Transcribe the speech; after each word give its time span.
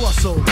crossover. 0.00 0.46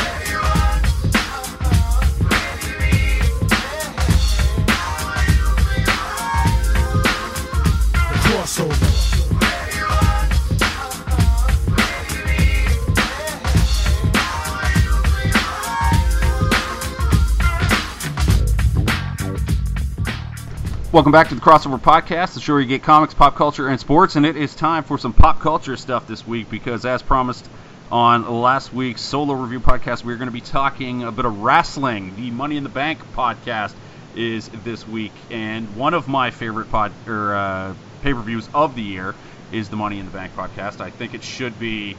Welcome 20.90 21.12
back 21.12 21.28
to 21.28 21.34
the 21.34 21.40
Crossover 21.40 21.80
Podcast, 21.80 22.34
the 22.34 22.40
show 22.40 22.54
where 22.54 22.60
you 22.60 22.66
get 22.66 22.82
comics, 22.82 23.14
pop 23.14 23.36
culture, 23.36 23.68
and 23.68 23.78
sports. 23.78 24.16
And 24.16 24.26
it 24.26 24.36
is 24.36 24.54
time 24.54 24.82
for 24.82 24.98
some 24.98 25.12
pop 25.12 25.40
culture 25.40 25.76
stuff 25.76 26.06
this 26.06 26.26
week 26.26 26.50
because, 26.50 26.84
as 26.84 27.02
promised 27.02 27.48
on 27.90 28.28
last 28.40 28.72
week's 28.72 29.00
solo 29.00 29.34
review 29.34 29.60
podcast, 29.60 30.04
we're 30.04 30.16
going 30.16 30.28
to 30.28 30.32
be 30.32 30.40
talking 30.40 31.04
a 31.04 31.12
bit 31.12 31.24
of 31.24 31.38
wrestling. 31.38 32.14
The 32.16 32.30
Money 32.30 32.56
in 32.56 32.62
the 32.62 32.68
Bank 32.68 33.00
podcast 33.14 33.74
is 34.14 34.48
this 34.48 34.86
week, 34.86 35.12
and 35.30 35.74
one 35.74 35.94
of 35.94 36.06
my 36.06 36.30
favorite 36.30 36.68
pod 36.68 36.92
or 37.06 37.34
uh, 37.34 37.74
pay 38.02 38.12
per 38.12 38.20
views 38.20 38.48
of 38.52 38.74
the 38.74 38.82
year 38.82 39.14
is 39.52 39.70
the 39.70 39.76
Money 39.76 39.98
in 39.98 40.04
the 40.04 40.12
Bank 40.12 40.34
podcast. 40.34 40.80
I 40.80 40.90
think 40.90 41.14
it 41.14 41.22
should 41.22 41.58
be 41.58 41.94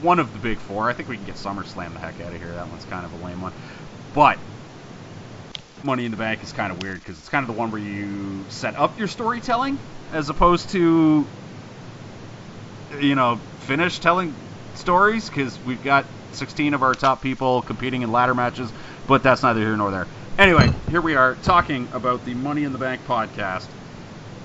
one 0.00 0.18
of 0.18 0.32
the 0.32 0.38
big 0.38 0.58
four. 0.58 0.88
I 0.88 0.94
think 0.94 1.08
we 1.08 1.16
can 1.16 1.26
get 1.26 1.34
SummerSlam 1.34 1.92
the 1.92 1.98
heck 1.98 2.20
out 2.20 2.32
of 2.32 2.40
here. 2.40 2.54
That 2.54 2.68
one's 2.68 2.84
kind 2.86 3.04
of 3.04 3.12
a 3.12 3.24
lame 3.24 3.42
one, 3.42 3.52
but 4.14 4.38
Money 5.82 6.06
in 6.06 6.12
the 6.12 6.16
Bank 6.16 6.42
is 6.42 6.52
kind 6.52 6.72
of 6.72 6.82
weird 6.82 6.98
because 6.98 7.18
it's 7.18 7.28
kind 7.28 7.42
of 7.42 7.54
the 7.54 7.58
one 7.58 7.70
where 7.70 7.80
you 7.80 8.46
set 8.48 8.74
up 8.76 8.98
your 8.98 9.08
storytelling 9.08 9.78
as 10.12 10.30
opposed 10.30 10.70
to, 10.70 11.26
you 13.00 13.14
know, 13.14 13.38
finish 13.60 13.98
telling 13.98 14.34
stories 14.80 15.28
because 15.28 15.62
we've 15.64 15.82
got 15.82 16.06
16 16.32 16.74
of 16.74 16.82
our 16.82 16.94
top 16.94 17.22
people 17.22 17.62
competing 17.62 18.02
in 18.02 18.10
ladder 18.10 18.34
matches, 18.34 18.72
but 19.06 19.22
that's 19.22 19.42
neither 19.42 19.60
here 19.60 19.76
nor 19.76 19.90
there. 19.90 20.06
Anyway, 20.38 20.70
here 20.88 21.00
we 21.00 21.14
are 21.14 21.34
talking 21.36 21.88
about 21.92 22.24
the 22.24 22.34
Money 22.34 22.64
in 22.64 22.72
the 22.72 22.78
Bank 22.78 23.04
podcast, 23.04 23.68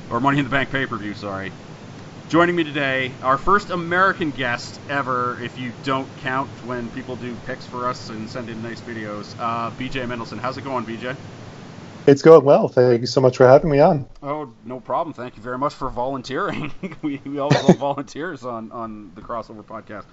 or 0.10 0.20
Money 0.20 0.40
in 0.40 0.44
the 0.44 0.52
Bank 0.52 0.70
pay 0.70 0.86
per 0.86 0.98
view, 0.98 1.14
sorry. 1.14 1.52
Joining 2.28 2.56
me 2.56 2.64
today, 2.64 3.14
our 3.22 3.38
first 3.38 3.70
American 3.70 4.32
guest 4.32 4.80
ever, 4.90 5.40
if 5.40 5.58
you 5.58 5.72
don't 5.84 6.10
count 6.18 6.50
when 6.64 6.90
people 6.90 7.16
do 7.16 7.36
picks 7.46 7.66
for 7.66 7.88
us 7.88 8.10
and 8.10 8.30
send 8.30 8.50
in 8.50 8.62
nice 8.62 8.82
videos, 8.82 9.36
uh, 9.38 9.70
BJ 9.72 10.06
Mendelson. 10.06 10.40
How's 10.40 10.58
it 10.58 10.64
going, 10.64 10.86
BJ? 10.86 11.16
It's 12.08 12.22
going 12.22 12.44
well. 12.44 12.68
Thank 12.68 13.02
you 13.02 13.08
so 13.08 13.20
much 13.20 13.38
for 13.38 13.48
having 13.48 13.70
me 13.70 13.80
on. 13.80 14.06
Oh, 14.22 14.54
no 14.64 14.80
problem. 14.80 15.14
Thank 15.14 15.38
you 15.38 15.42
very 15.42 15.58
much 15.58 15.74
for 15.74 15.90
volunteering. 15.90 16.72
we, 17.02 17.20
we 17.26 17.40
always 17.40 17.64
love 17.64 17.78
volunteers 17.78 18.46
on, 18.46 18.72
on 18.72 19.12
the 19.16 19.22
Crossover 19.22 19.64
podcast. 19.64 20.06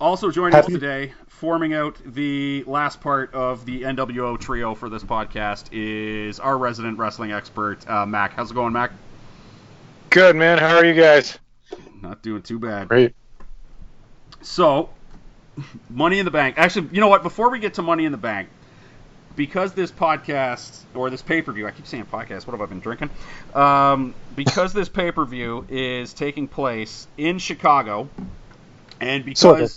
Also 0.00 0.32
joining 0.32 0.58
us 0.58 0.66
today, 0.66 1.12
forming 1.28 1.74
out 1.74 1.96
the 2.04 2.64
last 2.66 3.00
part 3.00 3.32
of 3.34 3.64
the 3.64 3.82
NWO 3.82 4.38
trio 4.38 4.74
for 4.74 4.88
this 4.88 5.04
podcast, 5.04 5.66
is 5.70 6.40
our 6.40 6.58
resident 6.58 6.98
wrestling 6.98 7.30
expert, 7.30 7.88
uh, 7.88 8.04
Mack. 8.04 8.32
How's 8.32 8.50
it 8.50 8.54
going, 8.54 8.72
Mack? 8.72 8.90
Good 10.10 10.34
man. 10.34 10.58
How 10.58 10.76
are 10.76 10.84
you 10.84 10.94
guys? 10.94 11.38
Not 12.00 12.20
doing 12.20 12.42
too 12.42 12.58
bad. 12.58 12.88
Great. 12.88 13.14
So, 14.40 14.90
Money 15.88 16.18
in 16.18 16.24
the 16.24 16.32
Bank. 16.32 16.58
Actually, 16.58 16.88
you 16.92 17.00
know 17.00 17.08
what? 17.08 17.22
Before 17.22 17.50
we 17.50 17.60
get 17.60 17.74
to 17.74 17.82
Money 17.82 18.04
in 18.04 18.10
the 18.12 18.18
Bank, 18.18 18.48
because 19.36 19.72
this 19.72 19.90
podcast 19.90 20.80
or 20.94 21.10
this 21.10 21.22
pay 21.22 21.42
per 21.42 21.52
view, 21.52 21.66
I 21.66 21.70
keep 21.70 21.86
saying 21.86 22.06
podcast. 22.06 22.46
What 22.46 22.52
have 22.52 22.60
I 22.60 22.66
been 22.66 22.80
drinking? 22.80 23.10
Um, 23.54 24.14
because 24.36 24.72
this 24.72 24.88
pay 24.88 25.12
per 25.12 25.24
view 25.24 25.66
is 25.68 26.12
taking 26.12 26.48
place 26.48 27.06
in 27.16 27.38
Chicago, 27.38 28.08
and 29.00 29.24
because 29.24 29.40
Sort 29.40 29.60
of. 29.62 29.72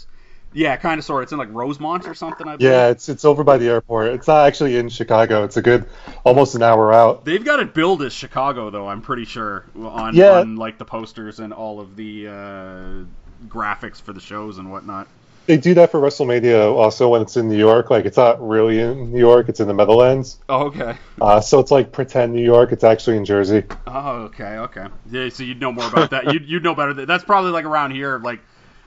yeah, 0.53 0.75
kind 0.77 0.99
of 0.99 1.05
sort. 1.05 1.21
of. 1.21 1.27
It's 1.27 1.31
in 1.31 1.37
like 1.39 1.49
Rosemont 1.51 2.07
or 2.07 2.13
something. 2.13 2.47
I 2.47 2.57
believe. 2.57 2.71
Yeah, 2.71 2.87
it's 2.89 3.09
it's 3.09 3.25
over 3.25 3.43
by 3.43 3.57
the 3.57 3.67
airport. 3.67 4.07
It's 4.13 4.27
not 4.27 4.45
actually 4.47 4.77
in 4.77 4.89
Chicago. 4.89 5.43
It's 5.43 5.57
a 5.57 5.61
good 5.61 5.85
almost 6.23 6.55
an 6.55 6.63
hour 6.63 6.93
out. 6.93 7.25
They've 7.25 7.43
got 7.43 7.59
it 7.59 7.73
billed 7.73 8.01
as 8.03 8.13
Chicago, 8.13 8.69
though. 8.69 8.87
I'm 8.87 9.01
pretty 9.01 9.25
sure 9.25 9.65
on 9.77 10.15
Yeah. 10.15 10.39
on 10.41 10.55
like 10.55 10.77
the 10.77 10.85
posters 10.85 11.39
and 11.39 11.53
all 11.53 11.79
of 11.79 11.95
the 11.95 12.27
uh, 12.27 13.03
graphics 13.47 14.01
for 14.01 14.13
the 14.13 14.21
shows 14.21 14.57
and 14.57 14.71
whatnot. 14.71 15.07
They 15.47 15.57
do 15.57 15.75
that 15.75 15.91
for 15.91 15.99
WrestleMania 15.99 16.73
also 16.73 17.09
when 17.09 17.21
it's 17.21 17.37
in 17.37 17.49
New 17.49 17.57
York. 17.57 17.91
Like 17.91 18.05
it's 18.05 18.17
not 18.17 18.45
really 18.45 18.79
in 18.79 19.11
New 19.11 19.19
York. 19.19 19.47
It's 19.47 19.59
in 19.59 19.67
the 19.67 19.73
Meadowlands. 19.73 20.39
Oh, 20.49 20.65
okay. 20.67 20.95
Uh, 21.21 21.39
so 21.39 21.59
it's 21.59 21.69
like 21.69 21.91
pretend 21.91 22.33
New 22.33 22.43
York. 22.43 22.71
It's 22.71 22.83
actually 22.83 23.17
in 23.17 23.25
Jersey. 23.25 23.63
Oh, 23.85 24.23
okay, 24.23 24.57
okay. 24.57 24.87
Yeah, 25.11 25.29
so 25.29 25.43
you'd 25.43 25.61
know 25.61 25.71
more 25.71 25.87
about 25.87 26.09
that. 26.11 26.33
You'd, 26.33 26.45
you'd 26.45 26.63
know 26.63 26.73
better. 26.73 26.93
Than, 26.93 27.05
that's 27.05 27.23
probably 27.23 27.51
like 27.51 27.65
around 27.65 27.91
here. 27.91 28.17
Like, 28.17 28.39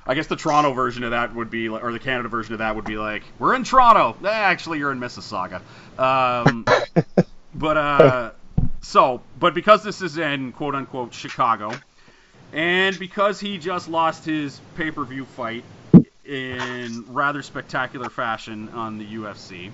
I 0.04 0.14
guess 0.14 0.26
the 0.26 0.36
Toronto 0.36 0.72
version 0.72 1.04
of 1.04 1.12
that 1.12 1.34
would 1.34 1.50
be, 1.50 1.68
like, 1.68 1.84
or 1.84 1.92
the 1.92 1.98
Canada 1.98 2.28
version 2.28 2.54
of 2.54 2.58
that 2.58 2.74
would 2.74 2.84
be 2.84 2.96
like, 2.96 3.22
we're 3.38 3.54
in 3.54 3.62
Toronto. 3.62 4.16
Eh, 4.26 4.28
actually, 4.30 4.78
you're 4.78 4.90
in 4.90 4.98
Mississauga. 4.98 5.60
Um, 5.98 6.64
but 7.54 7.76
uh, 7.76 8.30
so, 8.80 9.22
but 9.38 9.54
because 9.54 9.84
this 9.84 10.02
is 10.02 10.18
in 10.18 10.52
quote 10.52 10.74
unquote 10.74 11.14
Chicago, 11.14 11.72
and 12.52 12.98
because 12.98 13.38
he 13.38 13.58
just 13.58 13.88
lost 13.88 14.24
his 14.24 14.60
pay 14.76 14.90
per 14.90 15.04
view 15.04 15.24
fight 15.24 15.62
in 16.28 17.04
rather 17.08 17.42
spectacular 17.42 18.10
fashion 18.10 18.68
on 18.70 18.98
the 18.98 19.06
UFC, 19.06 19.70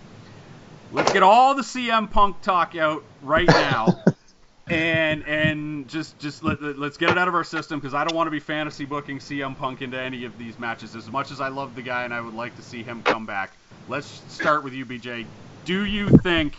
let's 0.93 1.13
get 1.13 1.23
all 1.23 1.55
the 1.55 1.63
CM 1.63 2.11
Punk 2.11 2.41
talk 2.41 2.77
out 2.77 3.03
right 3.23 3.49
now 3.49 3.89
and 4.69 5.27
and 5.27 5.89
just 5.89 6.19
just 6.19 6.45
let, 6.45 6.63
let's 6.79 6.97
get 6.97 7.11
it 7.11 7.19
out 7.19 7.29
of 7.29 7.35
our 7.35 7.45
system 7.45 7.81
because 7.81 7.93
I 7.93 8.05
don't 8.05 8.17
want 8.17 8.29
to 8.29 8.31
be 8.31 8.41
fantasy 8.41 8.85
booking 8.85 9.19
CM 9.19 9.57
Punk 9.59 9.83
into 9.83 9.99
any 9.99 10.25
of 10.25 10.39
these 10.39 10.59
matches. 10.59 10.95
As 10.95 11.11
much 11.11 11.31
as 11.33 11.41
I 11.41 11.49
love 11.49 11.75
the 11.75 11.83
guy 11.83 12.05
and 12.05 12.15
I 12.15 12.21
would 12.21 12.35
like 12.35 12.55
to 12.57 12.63
see 12.63 12.83
him 12.83 13.03
come 13.03 13.27
back, 13.27 13.53
let's 13.89 14.23
start 14.33 14.63
with 14.63 14.73
you, 14.73 14.87
BJ. 14.87 15.27
Do 15.65 15.85
you 15.85 16.09
think 16.09 16.55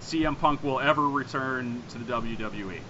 CM 0.00 0.38
Punk 0.38 0.62
will 0.62 0.80
ever 0.80 1.06
return 1.06 1.82
to 1.90 1.98
the? 1.98 2.12
WWE? 2.12 2.80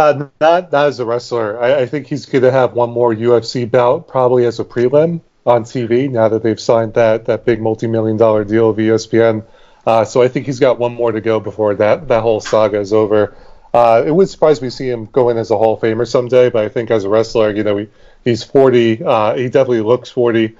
Uh, 0.00 0.28
not 0.40 0.72
not 0.72 0.86
as 0.86 0.98
a 0.98 1.04
wrestler. 1.04 1.62
I, 1.62 1.80
I 1.80 1.86
think 1.86 2.06
he's 2.06 2.24
going 2.24 2.42
to 2.42 2.50
have 2.50 2.72
one 2.72 2.88
more 2.88 3.14
UFC 3.14 3.70
bout, 3.70 4.08
probably 4.08 4.46
as 4.46 4.58
a 4.58 4.64
prelim 4.64 5.20
on 5.44 5.64
TV. 5.64 6.10
Now 6.10 6.30
that 6.30 6.42
they've 6.42 6.58
signed 6.58 6.94
that 6.94 7.26
that 7.26 7.44
big 7.44 7.60
multi 7.60 7.86
million 7.86 8.16
dollar 8.16 8.44
deal 8.44 8.72
with 8.72 8.78
ESPN, 8.78 9.44
uh, 9.86 10.06
so 10.06 10.22
I 10.22 10.28
think 10.28 10.46
he's 10.46 10.58
got 10.58 10.78
one 10.78 10.94
more 10.94 11.12
to 11.12 11.20
go 11.20 11.38
before 11.38 11.74
that 11.74 12.08
that 12.08 12.22
whole 12.22 12.40
saga 12.40 12.80
is 12.80 12.94
over. 12.94 13.36
Uh, 13.74 14.02
it 14.06 14.10
would 14.10 14.30
surprise 14.30 14.62
me 14.62 14.68
to 14.68 14.70
see 14.70 14.88
him 14.88 15.04
go 15.04 15.28
in 15.28 15.36
as 15.36 15.50
a 15.50 15.58
Hall 15.58 15.74
of 15.74 15.80
Famer 15.80 16.08
someday, 16.08 16.48
but 16.48 16.64
I 16.64 16.70
think 16.70 16.90
as 16.90 17.04
a 17.04 17.10
wrestler, 17.10 17.54
you 17.54 17.62
know, 17.62 17.76
he, 17.76 17.88
he's 18.24 18.42
40. 18.42 19.04
Uh, 19.04 19.34
he 19.34 19.50
definitely 19.50 19.82
looks 19.82 20.08
40, 20.08 20.56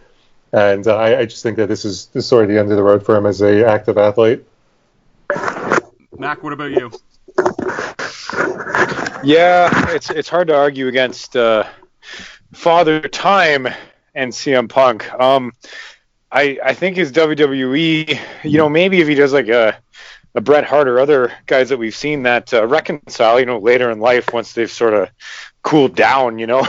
and 0.52 0.86
uh, 0.86 0.96
I, 0.96 1.20
I 1.20 1.24
just 1.24 1.42
think 1.42 1.56
that 1.56 1.68
this 1.68 1.86
is 1.86 2.08
this 2.12 2.24
is 2.24 2.28
sort 2.28 2.44
of 2.44 2.50
the 2.50 2.58
end 2.58 2.70
of 2.70 2.76
the 2.76 2.82
road 2.82 3.06
for 3.06 3.16
him 3.16 3.24
as 3.24 3.40
a 3.40 3.66
active 3.66 3.96
athlete. 3.96 4.44
Mack, 6.18 6.42
what 6.42 6.52
about 6.52 6.72
you? 6.72 6.90
Yeah, 9.22 9.90
it's 9.90 10.10
it's 10.10 10.28
hard 10.28 10.48
to 10.48 10.56
argue 10.56 10.88
against 10.88 11.36
uh, 11.36 11.64
Father 12.52 13.00
Time 13.00 13.68
and 14.14 14.32
CM 14.32 14.68
Punk. 14.68 15.12
Um, 15.14 15.52
I 16.32 16.58
I 16.64 16.74
think 16.74 16.96
his 16.96 17.12
WWE, 17.12 18.18
you 18.44 18.58
know, 18.58 18.68
maybe 18.68 19.00
if 19.00 19.08
he 19.08 19.14
does 19.14 19.32
like 19.32 19.48
a 19.48 19.78
a 20.34 20.40
Bret 20.40 20.64
Hart 20.64 20.88
or 20.88 21.00
other 21.00 21.32
guys 21.46 21.68
that 21.70 21.78
we've 21.78 21.94
seen 21.94 22.22
that 22.22 22.54
uh, 22.54 22.66
reconcile, 22.66 23.40
you 23.40 23.46
know, 23.46 23.58
later 23.58 23.90
in 23.90 23.98
life 23.98 24.32
once 24.32 24.52
they've 24.52 24.70
sort 24.70 24.94
of 24.94 25.10
cooled 25.62 25.96
down, 25.96 26.38
you 26.38 26.46
know, 26.46 26.66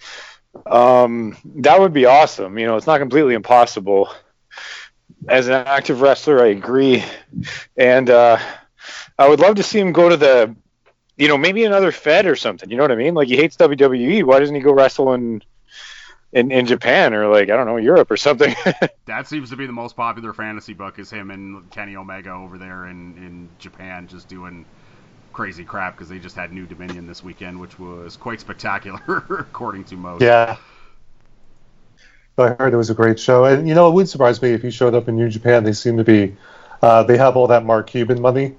um, 0.66 1.36
that 1.56 1.80
would 1.80 1.92
be 1.92 2.06
awesome. 2.06 2.58
You 2.58 2.66
know, 2.66 2.76
it's 2.76 2.86
not 2.86 2.98
completely 2.98 3.34
impossible. 3.34 4.12
As 5.28 5.46
an 5.46 5.54
active 5.54 6.00
wrestler, 6.00 6.42
I 6.42 6.48
agree, 6.48 7.04
and 7.76 8.08
uh, 8.08 8.38
I 9.18 9.28
would 9.28 9.38
love 9.40 9.56
to 9.56 9.62
see 9.62 9.78
him 9.78 9.92
go 9.92 10.08
to 10.08 10.16
the 10.16 10.56
you 11.20 11.28
know, 11.28 11.36
maybe 11.36 11.64
another 11.64 11.92
Fed 11.92 12.26
or 12.26 12.34
something. 12.34 12.70
You 12.70 12.78
know 12.78 12.82
what 12.84 12.92
I 12.92 12.96
mean? 12.96 13.12
Like 13.12 13.28
he 13.28 13.36
hates 13.36 13.56
WWE. 13.56 14.24
Why 14.24 14.38
doesn't 14.38 14.54
he 14.54 14.62
go 14.62 14.72
wrestle 14.72 15.12
in 15.12 15.42
in, 16.32 16.50
in 16.50 16.64
Japan 16.64 17.12
or 17.12 17.28
like 17.28 17.50
I 17.50 17.56
don't 17.56 17.66
know 17.66 17.76
Europe 17.76 18.10
or 18.10 18.16
something? 18.16 18.54
That 19.06 19.26
seems 19.26 19.50
to 19.50 19.56
be 19.56 19.66
the 19.66 19.72
most 19.72 19.96
popular 19.96 20.32
fantasy 20.32 20.72
book 20.72 21.00
is 21.00 21.10
him 21.10 21.32
and 21.32 21.68
Kenny 21.72 21.96
Omega 21.96 22.30
over 22.30 22.58
there 22.58 22.86
in, 22.86 23.16
in 23.16 23.48
Japan 23.58 24.06
just 24.06 24.28
doing 24.28 24.64
crazy 25.32 25.64
crap 25.64 25.96
because 25.96 26.08
they 26.08 26.20
just 26.20 26.36
had 26.36 26.52
New 26.52 26.64
Dominion 26.64 27.08
this 27.08 27.24
weekend, 27.24 27.58
which 27.58 27.76
was 27.76 28.16
quite 28.16 28.40
spectacular 28.40 29.00
according 29.40 29.82
to 29.84 29.96
most. 29.96 30.22
Yeah. 30.22 30.58
I 32.38 32.50
heard 32.50 32.72
it 32.72 32.76
was 32.76 32.88
a 32.88 32.94
great 32.94 33.18
show, 33.18 33.44
and 33.44 33.68
you 33.68 33.74
know 33.74 33.88
it 33.88 33.94
would 33.94 34.08
surprise 34.08 34.40
me 34.40 34.52
if 34.52 34.62
he 34.62 34.70
showed 34.70 34.94
up 34.94 35.08
in 35.08 35.16
New 35.16 35.28
Japan. 35.28 35.64
They 35.64 35.72
seem 35.72 35.96
to 35.96 36.04
be, 36.04 36.36
uh, 36.80 37.02
they 37.02 37.18
have 37.18 37.36
all 37.36 37.48
that 37.48 37.64
Mark 37.64 37.88
Cuban 37.88 38.20
money, 38.20 38.54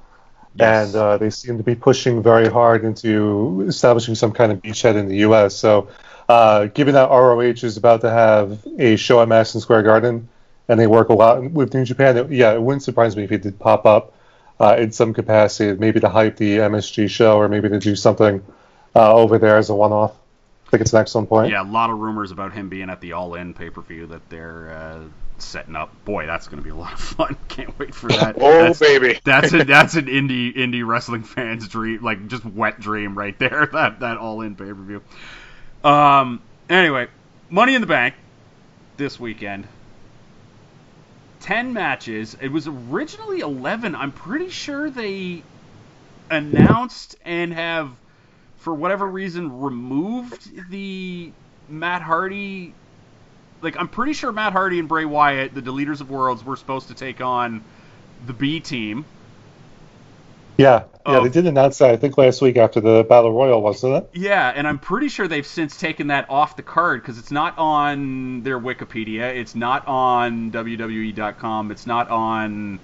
Yes. 0.55 0.87
and 0.87 0.95
uh, 0.95 1.17
they 1.17 1.29
seem 1.29 1.57
to 1.57 1.63
be 1.63 1.75
pushing 1.75 2.21
very 2.21 2.49
hard 2.49 2.83
into 2.83 3.65
establishing 3.67 4.15
some 4.15 4.33
kind 4.33 4.51
of 4.51 4.61
beachhead 4.61 4.95
in 4.95 5.07
the 5.07 5.17
U.S. 5.17 5.55
So, 5.55 5.87
uh, 6.27 6.65
given 6.65 6.93
that 6.93 7.09
ROH 7.09 7.63
is 7.63 7.77
about 7.77 8.01
to 8.01 8.09
have 8.09 8.65
a 8.77 8.97
show 8.97 9.21
at 9.21 9.29
Madison 9.29 9.61
Square 9.61 9.83
Garden, 9.83 10.27
and 10.67 10.79
they 10.79 10.87
work 10.87 11.09
a 11.09 11.13
lot 11.13 11.41
with 11.51 11.73
New 11.73 11.85
Japan, 11.85 12.17
it, 12.17 12.31
yeah, 12.31 12.53
it 12.53 12.61
wouldn't 12.61 12.83
surprise 12.83 13.15
me 13.15 13.23
if 13.23 13.29
he 13.29 13.37
did 13.37 13.59
pop 13.59 13.85
up 13.85 14.13
uh, 14.59 14.75
in 14.77 14.91
some 14.91 15.13
capacity, 15.13 15.77
maybe 15.79 15.99
to 15.99 16.09
hype 16.09 16.37
the 16.37 16.57
MSG 16.57 17.09
show, 17.09 17.37
or 17.37 17.47
maybe 17.47 17.69
to 17.69 17.79
do 17.79 17.95
something 17.95 18.43
uh, 18.95 19.13
over 19.13 19.37
there 19.37 19.57
as 19.57 19.69
a 19.69 19.75
one-off. 19.75 20.13
I 20.67 20.69
think 20.69 20.81
it's 20.81 20.93
an 20.93 20.99
excellent 20.99 21.29
point. 21.29 21.51
Yeah, 21.51 21.63
a 21.63 21.63
lot 21.63 21.89
of 21.89 21.99
rumors 21.99 22.31
about 22.31 22.53
him 22.53 22.69
being 22.69 22.89
at 22.89 23.01
the 23.01 23.13
All 23.13 23.35
In 23.35 23.53
pay 23.53 23.69
per 23.69 23.81
view 23.81 24.05
that 24.07 24.29
they're 24.29 24.71
uh, 24.71 24.99
setting 25.43 25.75
up. 25.75 26.05
Boy, 26.05 26.25
that's 26.25 26.47
going 26.47 26.59
to 26.59 26.63
be 26.63 26.69
a 26.69 26.75
lot 26.75 26.93
of 26.93 26.99
fun. 26.99 27.37
Can't 27.47 27.77
wait 27.79 27.93
for 27.93 28.09
that. 28.09 28.35
Oh 28.39 28.63
that's, 28.63 28.79
baby. 28.79 29.19
that's 29.23 29.53
a, 29.53 29.63
that's 29.63 29.95
an 29.95 30.05
indie 30.05 30.55
indie 30.55 30.85
wrestling 30.85 31.23
fan's 31.23 31.67
dream, 31.67 32.03
like 32.03 32.27
just 32.27 32.45
wet 32.45 32.79
dream 32.79 33.17
right 33.17 33.37
there. 33.39 33.69
That 33.71 34.01
that 34.01 34.17
All 34.17 34.41
In 34.41 34.55
pay 34.55 34.65
per 34.65 34.73
view. 34.73 35.01
Um. 35.83 36.41
Anyway, 36.69 37.07
Money 37.49 37.75
in 37.75 37.81
the 37.81 37.87
Bank 37.87 38.15
this 38.97 39.19
weekend. 39.19 39.67
10 41.41 41.73
matches. 41.73 42.37
It 42.39 42.49
was 42.51 42.67
originally 42.67 43.39
11. 43.39 43.95
I'm 43.95 44.11
pretty 44.11 44.49
sure 44.49 44.89
they 44.89 45.43
announced 46.29 47.15
and 47.25 47.51
have, 47.53 47.91
for 48.57 48.73
whatever 48.73 49.07
reason, 49.07 49.59
removed 49.59 50.69
the 50.69 51.31
Matt 51.67 52.01
Hardy. 52.01 52.73
Like, 53.61 53.75
I'm 53.77 53.87
pretty 53.89 54.13
sure 54.13 54.31
Matt 54.31 54.53
Hardy 54.53 54.79
and 54.79 54.87
Bray 54.89 55.05
Wyatt, 55.05 55.53
the 55.53 55.61
Deleters 55.61 56.01
of 56.01 56.09
Worlds, 56.09 56.43
were 56.43 56.55
supposed 56.55 56.87
to 56.89 56.95
take 56.95 57.21
on 57.21 57.63
the 58.25 58.33
B 58.33 58.59
team. 58.59 59.05
Yeah, 60.57 60.83
yeah, 61.07 61.17
Oh. 61.17 61.23
they 61.23 61.29
did 61.29 61.47
announce 61.47 61.79
that 61.79 61.89
I 61.89 61.97
think 61.97 62.17
last 62.17 62.41
week 62.41 62.57
after 62.57 62.79
the 62.81 63.03
Battle 63.07 63.33
Royal, 63.33 63.61
wasn't 63.61 63.95
it? 63.95 64.09
Yeah, 64.13 64.51
and 64.55 64.67
I'm 64.67 64.77
pretty 64.79 65.07
sure 65.09 65.27
they've 65.27 65.45
since 65.47 65.77
taken 65.77 66.07
that 66.07 66.29
off 66.29 66.55
the 66.55 66.61
card 66.61 67.01
because 67.01 67.17
it's 67.17 67.31
not 67.31 67.57
on 67.57 68.43
their 68.43 68.59
Wikipedia, 68.59 69.35
it's 69.35 69.55
not 69.55 69.87
on 69.87 70.51
WWE.com, 70.51 71.71
it's 71.71 71.87
not 71.87 72.09
on 72.09 72.79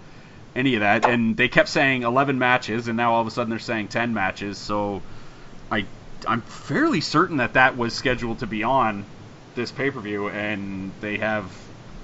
any 0.55 0.73
of 0.75 0.79
that, 0.79 1.05
and 1.05 1.37
they 1.37 1.49
kept 1.49 1.69
saying 1.69 2.01
11 2.01 2.39
matches, 2.39 2.87
and 2.87 2.97
now 2.97 3.13
all 3.13 3.21
of 3.21 3.27
a 3.27 3.31
sudden 3.31 3.49
they're 3.51 3.59
saying 3.59 3.89
10 3.89 4.13
matches. 4.13 4.57
So 4.57 5.03
I 5.69 5.85
I'm 6.27 6.41
fairly 6.41 7.01
certain 7.01 7.37
that 7.37 7.53
that 7.53 7.77
was 7.77 7.93
scheduled 7.93 8.39
to 8.39 8.47
be 8.47 8.63
on 8.63 9.05
this 9.57 9.73
pay 9.73 9.91
per 9.91 9.99
view, 9.99 10.29
and 10.29 10.93
they 11.01 11.17
have 11.17 11.51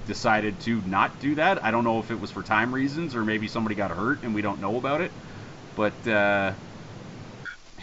decided 0.06 0.60
to 0.60 0.82
not 0.82 1.18
do 1.20 1.36
that. 1.36 1.64
I 1.64 1.70
don't 1.70 1.84
know 1.84 2.00
if 2.00 2.10
it 2.10 2.20
was 2.20 2.30
for 2.30 2.42
time 2.42 2.74
reasons 2.74 3.14
or 3.14 3.24
maybe 3.24 3.48
somebody 3.48 3.74
got 3.74 3.90
hurt 3.90 4.22
and 4.22 4.34
we 4.34 4.42
don't 4.42 4.60
know 4.60 4.76
about 4.76 5.00
it, 5.00 5.12
but. 5.74 6.06
Uh, 6.06 6.52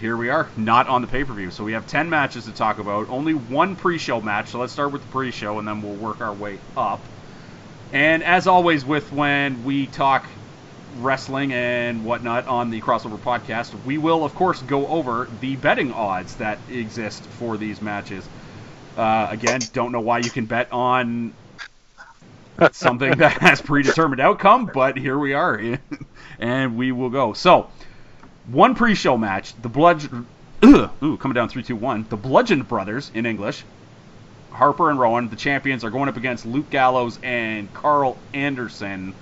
here 0.02 0.18
we 0.18 0.30
are, 0.30 0.50
not 0.58 0.88
on 0.88 1.02
the 1.02 1.08
pay 1.08 1.24
per 1.24 1.34
view. 1.34 1.52
So 1.52 1.64
we 1.64 1.74
have 1.74 1.86
10 1.86 2.10
matches 2.10 2.46
to 2.46 2.52
talk 2.52 2.80
about. 2.80 3.10
Only 3.10 3.36
one 3.36 3.76
pre 3.76 4.00
show 4.00 4.20
match. 4.20 4.50
So 4.50 4.60
let's 4.60 4.74
start 4.74 4.92
with 4.92 5.04
the 5.04 5.08
pre 5.10 5.30
show 5.30 5.60
and 5.60 5.68
then 5.68 5.84
we'll 5.84 5.94
work 5.94 6.22
our 6.22 6.34
way 6.34 6.58
up. 6.76 7.00
And 7.94 8.24
as 8.24 8.48
always, 8.48 8.84
with 8.84 9.12
when 9.12 9.64
we 9.64 9.86
talk 9.86 10.26
wrestling 10.98 11.54
and 11.54 12.04
whatnot 12.04 12.48
on 12.48 12.70
the 12.70 12.82
crossover 12.82 13.20
podcast, 13.20 13.74
we 13.86 13.98
will, 13.98 14.24
of 14.24 14.34
course, 14.34 14.62
go 14.62 14.88
over 14.88 15.28
the 15.40 15.56
betting 15.58 15.92
odds 15.92 16.36
that 16.36 16.60
exist 16.70 17.24
for 17.26 17.58
these 17.58 17.82
matches. 17.82 18.28
Uh, 18.98 19.28
again, 19.30 19.62
don't 19.74 19.92
know 19.92 20.02
why 20.02 20.20
you 20.20 20.30
can 20.30 20.46
bet 20.46 20.72
on 20.72 21.34
something 22.72 23.12
that 23.18 23.34
has 23.42 23.62
predetermined 23.62 24.20
outcome, 24.20 24.70
but 24.74 24.98
here 24.98 25.18
we 25.18 25.34
are, 25.34 25.80
and 26.40 26.78
we 26.78 26.92
will 26.92 27.10
go. 27.10 27.34
So, 27.34 27.70
one 28.48 28.76
pre-show 28.76 29.18
match, 29.18 29.60
the 29.62 29.70
Bludgeon, 29.70 30.28
ooh, 30.66 31.18
coming 31.18 31.34
down 31.34 31.50
three, 31.50 31.64
two, 31.64 31.76
one. 31.76 32.06
The 32.10 32.18
Bludgeon 32.18 32.64
Brothers 32.64 33.12
in 33.14 33.26
English, 33.26 33.64
Harper 34.52 34.90
and 34.90 35.00
Rowan, 35.00 35.30
the 35.30 35.36
champions, 35.36 35.84
are 35.84 35.90
going 35.90 36.10
up 36.10 36.18
against 36.18 36.46
Luke 36.46 36.70
Gallows 36.70 37.18
and 37.24 37.74
Carl 37.74 38.18
Anderson 38.34 39.14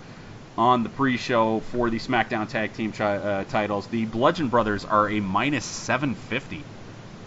on 0.58 0.84
the 0.84 0.90
pre-show 0.90 1.62
for 1.72 1.90
the 1.90 2.00
SmackDown 2.00 2.50
Tag 2.50 2.74
Team 2.74 2.92
uh, 3.00 3.44
titles. 3.46 3.88
The 3.88 4.06
Bludgeon 4.06 4.50
Brothers 4.50 4.84
are 4.84 5.10
a 5.10 5.20
minus 5.20 5.64
750 5.64 6.64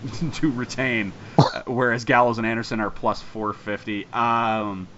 to 0.35 0.51
retain, 0.53 1.15
uh, 1.53 1.63
whereas 1.67 2.05
Gallows 2.05 2.39
and 2.39 2.47
Anderson 2.47 2.81
are 2.81 2.91
plus 2.91 3.23
450. 3.23 4.05
Um, 4.13 4.89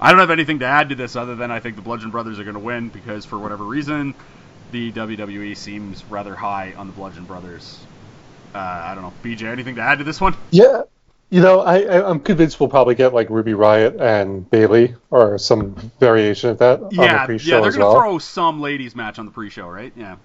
I 0.00 0.10
don't 0.10 0.20
have 0.20 0.30
anything 0.30 0.60
to 0.60 0.66
add 0.66 0.88
to 0.90 0.94
this 0.94 1.16
other 1.16 1.36
than 1.36 1.50
I 1.50 1.60
think 1.60 1.76
the 1.76 1.82
Bludgeon 1.82 2.10
Brothers 2.10 2.38
are 2.38 2.44
going 2.44 2.54
to 2.54 2.60
win 2.60 2.88
because 2.90 3.24
for 3.26 3.38
whatever 3.38 3.64
reason, 3.64 4.14
the 4.70 4.92
WWE 4.92 5.56
seems 5.56 6.04
rather 6.04 6.34
high 6.34 6.74
on 6.74 6.86
the 6.86 6.92
Bludgeon 6.92 7.26
Brothers. 7.26 7.88
Uh, 8.54 8.58
I 8.58 8.94
don't 8.94 9.02
know, 9.04 9.14
BJ, 9.22 9.44
anything 9.52 9.76
to 9.76 9.82
add 9.82 9.98
to 9.98 10.04
this 10.04 10.20
one? 10.20 10.36
Yeah. 10.50 10.82
You 11.30 11.40
know, 11.40 11.60
I, 11.60 11.80
I, 11.82 12.08
I'm 12.10 12.20
convinced 12.20 12.58
we'll 12.58 12.68
probably 12.68 12.96
get 12.96 13.14
like 13.14 13.30
Ruby 13.30 13.54
Riot 13.54 13.96
and 14.00 14.48
Bayley 14.50 14.96
or 15.10 15.38
some 15.38 15.74
variation 16.00 16.50
of 16.50 16.58
that 16.58 16.80
on 16.98 17.12
the 17.12 17.20
Yeah, 17.20 17.20
pre-show 17.20 17.56
yeah, 17.56 17.60
they're 17.60 17.68
as 17.68 17.76
going 17.76 17.84
to 17.86 17.86
well. 17.86 17.94
throw 17.94 18.18
some 18.18 18.60
ladies 18.60 18.96
match 18.96 19.18
on 19.18 19.26
the 19.26 19.32
pre-show, 19.32 19.68
right? 19.68 19.92
Yeah. 19.96 20.16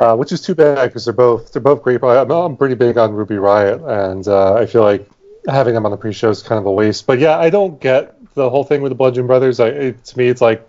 Uh, 0.00 0.16
which 0.16 0.32
is 0.32 0.40
too 0.40 0.54
bad 0.54 0.88
because 0.88 1.04
they're 1.04 1.14
both 1.14 1.52
they're 1.52 1.62
both 1.62 1.82
great. 1.82 2.02
I'm, 2.02 2.30
I'm 2.30 2.56
pretty 2.56 2.74
big 2.74 2.98
on 2.98 3.12
Ruby 3.12 3.38
Riot, 3.38 3.80
and 3.80 4.26
uh, 4.26 4.54
I 4.54 4.66
feel 4.66 4.82
like 4.82 5.08
having 5.48 5.74
them 5.74 5.84
on 5.86 5.90
the 5.90 5.96
pre-show 5.96 6.30
is 6.30 6.42
kind 6.42 6.58
of 6.58 6.66
a 6.66 6.72
waste. 6.72 7.06
But 7.06 7.18
yeah, 7.18 7.38
I 7.38 7.50
don't 7.50 7.80
get 7.80 8.14
the 8.34 8.50
whole 8.50 8.64
thing 8.64 8.82
with 8.82 8.90
the 8.90 8.96
Bludgeon 8.96 9.26
Brothers. 9.26 9.60
I, 9.60 9.68
it, 9.68 10.04
to 10.06 10.18
me, 10.18 10.28
it's 10.28 10.40
like 10.40 10.66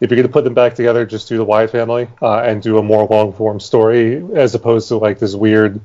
if 0.00 0.10
you're 0.10 0.16
going 0.16 0.26
to 0.26 0.32
put 0.32 0.44
them 0.44 0.54
back 0.54 0.74
together, 0.74 1.04
just 1.04 1.28
do 1.28 1.36
the 1.36 1.44
Wyatt 1.44 1.70
family 1.70 2.08
uh, 2.22 2.40
and 2.40 2.62
do 2.62 2.78
a 2.78 2.82
more 2.82 3.06
long-form 3.06 3.60
story 3.60 4.16
as 4.34 4.54
opposed 4.54 4.88
to 4.88 4.96
like 4.96 5.18
this 5.18 5.34
weird 5.34 5.80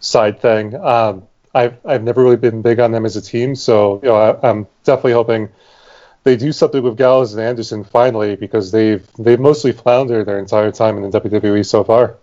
side 0.00 0.40
thing. 0.40 0.74
Um, 0.74 1.24
I've 1.54 1.78
I've 1.84 2.02
never 2.04 2.22
really 2.22 2.36
been 2.36 2.62
big 2.62 2.78
on 2.78 2.92
them 2.92 3.04
as 3.04 3.16
a 3.16 3.22
team, 3.22 3.56
so 3.56 4.00
you 4.02 4.08
know 4.08 4.16
I, 4.16 4.48
I'm 4.48 4.66
definitely 4.84 5.12
hoping 5.12 5.48
they 6.28 6.36
do 6.36 6.52
something 6.52 6.82
with 6.82 6.98
Gallows 6.98 7.32
and 7.32 7.42
Anderson 7.42 7.84
finally 7.84 8.36
because 8.36 8.70
they've 8.70 9.06
they've 9.18 9.40
mostly 9.40 9.72
floundered 9.72 10.26
their 10.26 10.38
entire 10.38 10.70
time 10.70 10.98
in 10.98 11.10
the 11.10 11.20
WWE 11.20 11.64
so 11.64 11.82
far. 11.82 12.16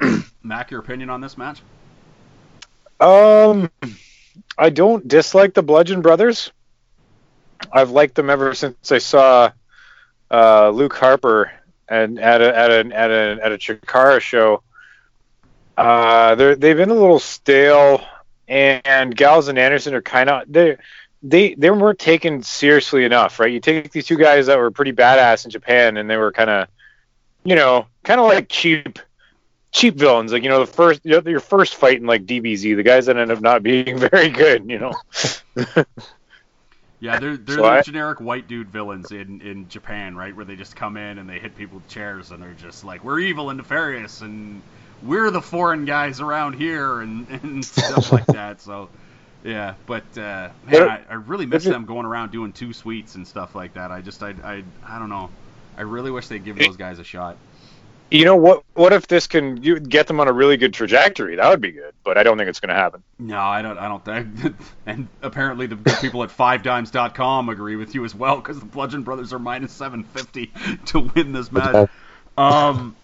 Mack, 0.42 0.70
your 0.70 0.80
opinion 0.80 1.08
on 1.08 1.22
this 1.22 1.38
match? 1.38 1.62
Um, 3.00 3.70
I 4.58 4.68
don't 4.68 5.08
dislike 5.08 5.54
the 5.54 5.62
Bludgeon 5.62 6.02
Brothers. 6.02 6.52
I've 7.72 7.90
liked 7.90 8.16
them 8.16 8.28
ever 8.28 8.52
since 8.52 8.92
I 8.92 8.98
saw 8.98 9.52
uh, 10.30 10.68
Luke 10.68 10.94
Harper 10.94 11.50
and 11.88 12.20
at 12.20 12.42
a 12.42 12.54
at 12.54 12.70
a 12.70 12.94
at 12.94 13.10
a 13.10 13.38
at 13.42 13.52
a 13.52 13.56
Chikara 13.56 14.20
show. 14.20 14.62
Uh, 15.74 16.34
they're 16.34 16.54
they've 16.54 16.76
been 16.76 16.90
a 16.90 16.94
little 16.94 17.18
stale, 17.18 18.04
and 18.46 19.16
Gals 19.16 19.48
and 19.48 19.58
Anderson 19.58 19.94
are 19.94 20.02
kind 20.02 20.28
of 20.28 20.42
they 20.52 20.76
they 21.22 21.54
they 21.54 21.70
weren't 21.70 21.98
taken 21.98 22.42
seriously 22.42 23.04
enough, 23.04 23.38
right? 23.40 23.52
You 23.52 23.60
take 23.60 23.92
these 23.92 24.06
two 24.06 24.16
guys 24.16 24.46
that 24.46 24.58
were 24.58 24.70
pretty 24.70 24.92
badass 24.92 25.44
in 25.44 25.50
Japan, 25.50 25.96
and 25.96 26.08
they 26.08 26.16
were 26.16 26.32
kind 26.32 26.50
of, 26.50 26.68
you 27.44 27.54
know, 27.54 27.86
kind 28.04 28.20
of 28.20 28.26
like 28.26 28.48
cheap 28.48 28.98
cheap 29.72 29.96
villains. 29.96 30.32
Like 30.32 30.42
you 30.42 30.48
know, 30.48 30.60
the 30.60 30.72
first 30.72 31.00
you 31.04 31.12
know, 31.12 31.22
your 31.30 31.40
first 31.40 31.74
fight 31.76 31.98
in 32.00 32.06
like 32.06 32.24
DBZ, 32.26 32.74
the 32.76 32.82
guys 32.82 33.06
that 33.06 33.16
end 33.16 33.30
up 33.30 33.40
not 33.40 33.62
being 33.62 33.98
very 34.10 34.28
good. 34.30 34.68
You 34.68 34.78
know. 34.78 34.94
Yeah, 37.02 37.18
they're 37.18 37.36
they're 37.38 37.56
So 37.56 37.62
the 37.62 37.68
I- 37.68 37.82
generic 37.82 38.20
white 38.20 38.46
dude 38.46 38.68
villains 38.68 39.10
in, 39.10 39.40
in 39.40 39.68
Japan, 39.68 40.14
right? 40.16 40.36
Where 40.36 40.44
they 40.44 40.56
just 40.56 40.76
come 40.76 40.98
in 40.98 41.16
and 41.18 41.28
they 41.28 41.38
hit 41.38 41.56
people 41.56 41.78
with 41.78 41.88
chairs 41.88 42.30
and 42.30 42.42
they're 42.42 42.52
just 42.52 42.84
like, 42.84 43.02
we're 43.02 43.20
evil 43.20 43.48
and 43.48 43.56
nefarious 43.56 44.20
and 44.20 44.60
we're 45.02 45.30
the 45.30 45.40
foreign 45.40 45.86
guys 45.86 46.20
around 46.20 46.54
here 46.54 47.00
and, 47.00 47.26
and 47.42 47.64
stuff 47.64 48.12
like 48.12 48.26
that. 48.26 48.60
So, 48.60 48.90
yeah, 49.44 49.74
but 49.86 50.04
uh, 50.16 50.50
man, 50.66 50.88
I, 50.88 51.00
I 51.08 51.14
really 51.14 51.46
miss 51.46 51.64
them 51.64 51.84
going 51.86 52.06
around 52.06 52.32
doing 52.32 52.52
Too 52.52 52.72
Sweets 52.72 53.14
and 53.14 53.26
stuff 53.26 53.54
like 53.54 53.74
that. 53.74 53.90
I 53.90 54.00
just 54.00 54.22
I 54.22 54.34
I, 54.44 54.64
I 54.86 54.98
don't 54.98 55.08
know. 55.08 55.30
I 55.76 55.82
really 55.82 56.10
wish 56.10 56.28
they'd 56.28 56.44
give 56.44 56.58
those 56.58 56.76
guys 56.76 56.98
a 56.98 57.04
shot. 57.04 57.36
You 58.10 58.24
know 58.24 58.34
what? 58.34 58.64
What 58.74 58.92
if 58.92 59.06
this 59.06 59.28
can 59.28 59.62
you 59.62 59.78
get 59.78 60.08
them 60.08 60.18
on 60.18 60.26
a 60.26 60.32
really 60.32 60.56
good 60.56 60.74
trajectory? 60.74 61.36
That 61.36 61.48
would 61.48 61.60
be 61.60 61.70
good, 61.70 61.94
but 62.02 62.18
I 62.18 62.24
don't 62.24 62.36
think 62.38 62.48
it's 62.48 62.58
going 62.58 62.70
to 62.70 62.74
happen. 62.74 63.04
No, 63.20 63.38
I 63.38 63.62
don't. 63.62 63.78
I 63.78 63.86
don't 63.86 64.04
think. 64.04 64.56
and 64.86 65.06
apparently, 65.22 65.66
the 65.66 65.76
people 66.00 66.24
at 66.24 66.30
FiveDimes.com 66.30 67.48
agree 67.48 67.76
with 67.76 67.94
you 67.94 68.04
as 68.04 68.12
well, 68.14 68.36
because 68.36 68.58
the 68.58 68.66
Bludgeon 68.66 69.04
Brothers 69.04 69.32
are 69.32 69.38
minus 69.38 69.72
750 69.72 70.52
to 70.86 71.00
win 71.00 71.32
this 71.32 71.52
match. 71.52 71.88
Um, 72.36 72.96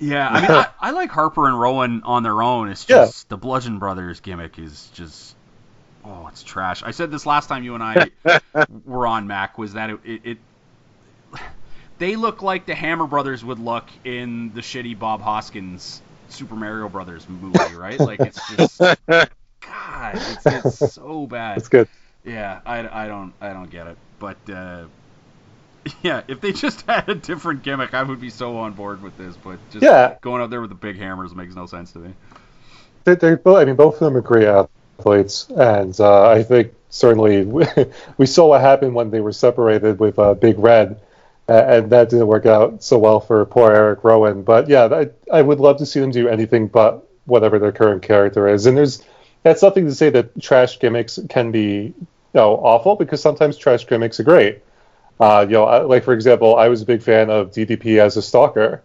yeah, 0.00 0.28
I 0.30 0.40
mean, 0.40 0.50
I, 0.50 0.66
I 0.80 0.90
like 0.92 1.10
Harper 1.10 1.46
and 1.46 1.60
Rowan 1.60 2.02
on 2.04 2.22
their 2.22 2.42
own. 2.42 2.70
It's 2.70 2.88
Yeah. 2.88 3.04
just 3.04 3.28
the 3.28 3.36
Bludgeon 3.36 3.78
Brothers 3.78 4.20
gimmick 4.20 4.58
is 4.58 4.88
just, 4.94 5.36
oh, 6.04 6.26
it's 6.28 6.42
trash. 6.42 6.82
I 6.82 6.90
said 6.90 7.10
this 7.10 7.26
last 7.26 7.48
time 7.48 7.64
you 7.64 7.74
and 7.74 7.82
I 7.82 8.10
were 8.86 9.06
on 9.06 9.26
Mack 9.26 9.58
was 9.58 9.74
that 9.74 9.90
it, 9.90 10.00
it, 10.04 10.20
it 10.24 10.38
they 11.98 12.16
look 12.16 12.42
like 12.42 12.66
the 12.66 12.74
Hammer 12.74 13.06
Brothers 13.06 13.44
would 13.44 13.58
look 13.58 13.88
in 14.04 14.52
the 14.54 14.60
shitty 14.60 14.98
Bob 14.98 15.20
Hoskins 15.20 16.02
Super 16.28 16.56
Mario 16.56 16.88
Brothers 16.88 17.28
movie, 17.28 17.74
right? 17.74 18.00
Like 18.00 18.24
it's 18.24 18.48
just 18.48 18.82
God, 19.60 20.20
it's, 20.28 20.46
it's 20.46 20.70
so 20.74 21.26
bad. 21.26 21.58
It's 21.58 21.68
good. 21.68 21.88
Yeah, 22.24 22.60
I, 22.64 23.04
I 23.04 23.08
don't 23.08 23.32
I 23.40 23.52
don't 23.52 23.70
get 23.70 23.86
it, 23.86 23.96
but 24.18 24.36
uh, 24.50 24.84
yeah, 26.02 26.22
if 26.28 26.40
they 26.40 26.52
just 26.52 26.82
had 26.82 27.08
a 27.08 27.14
different 27.14 27.62
gimmick, 27.62 27.94
I 27.94 28.02
would 28.02 28.20
be 28.20 28.30
so 28.30 28.56
on 28.56 28.72
board 28.72 29.02
with 29.02 29.16
this. 29.18 29.36
But 29.36 29.58
just 29.70 29.84
Yeah. 29.84 30.16
going 30.20 30.42
out 30.42 30.50
there 30.50 30.60
with 30.60 30.70
the 30.70 30.76
big 30.76 30.96
hammers 30.98 31.34
makes 31.34 31.54
no 31.54 31.66
sense 31.66 31.92
to 31.92 31.98
me. 31.98 32.14
They're 33.04 33.36
both, 33.36 33.58
I 33.58 33.64
mean, 33.66 33.76
both 33.76 33.94
of 33.94 34.00
them 34.00 34.16
agree. 34.16 34.44
great 34.44 34.66
athletes, 34.98 35.48
and 35.50 35.98
uh, 36.00 36.28
I 36.30 36.42
think 36.42 36.72
certainly 36.90 37.44
we 38.18 38.26
saw 38.26 38.48
what 38.48 38.60
happened 38.60 38.94
when 38.94 39.10
they 39.10 39.20
were 39.20 39.32
separated 39.32 39.98
with 39.98 40.18
uh, 40.18 40.34
Big 40.34 40.58
Red, 40.58 41.00
uh, 41.48 41.52
and 41.52 41.90
that 41.90 42.10
didn't 42.10 42.26
work 42.26 42.46
out 42.46 42.82
so 42.82 42.98
well 42.98 43.20
for 43.20 43.44
poor 43.46 43.72
Eric 43.72 44.04
Rowan. 44.04 44.42
But 44.42 44.68
yeah, 44.68 44.84
I, 44.86 45.10
I 45.32 45.42
would 45.42 45.60
love 45.60 45.78
to 45.78 45.86
see 45.86 46.00
them 46.00 46.10
do 46.10 46.28
anything 46.28 46.68
but 46.68 47.06
whatever 47.26 47.58
their 47.58 47.72
current 47.72 48.02
character 48.02 48.48
is. 48.48 48.66
And 48.66 48.76
there's 48.76 49.02
that's 49.42 49.62
nothing 49.62 49.86
to 49.86 49.94
say 49.94 50.10
that 50.10 50.40
trash 50.40 50.78
gimmicks 50.78 51.18
can 51.28 51.50
be 51.50 51.94
you 51.96 52.06
know 52.34 52.56
awful 52.56 52.96
because 52.96 53.20
sometimes 53.20 53.56
trash 53.56 53.86
gimmicks 53.86 54.18
are 54.20 54.24
great. 54.24 54.62
Uh, 55.20 55.44
you 55.46 55.52
know, 55.54 55.64
I- 55.64 55.82
like 55.82 56.04
for 56.04 56.12
example, 56.12 56.56
I 56.56 56.68
was 56.68 56.82
a 56.82 56.86
big 56.86 57.02
fan 57.02 57.30
of 57.30 57.50
DDP 57.52 57.98
as 57.98 58.16
a 58.16 58.22
stalker 58.22 58.82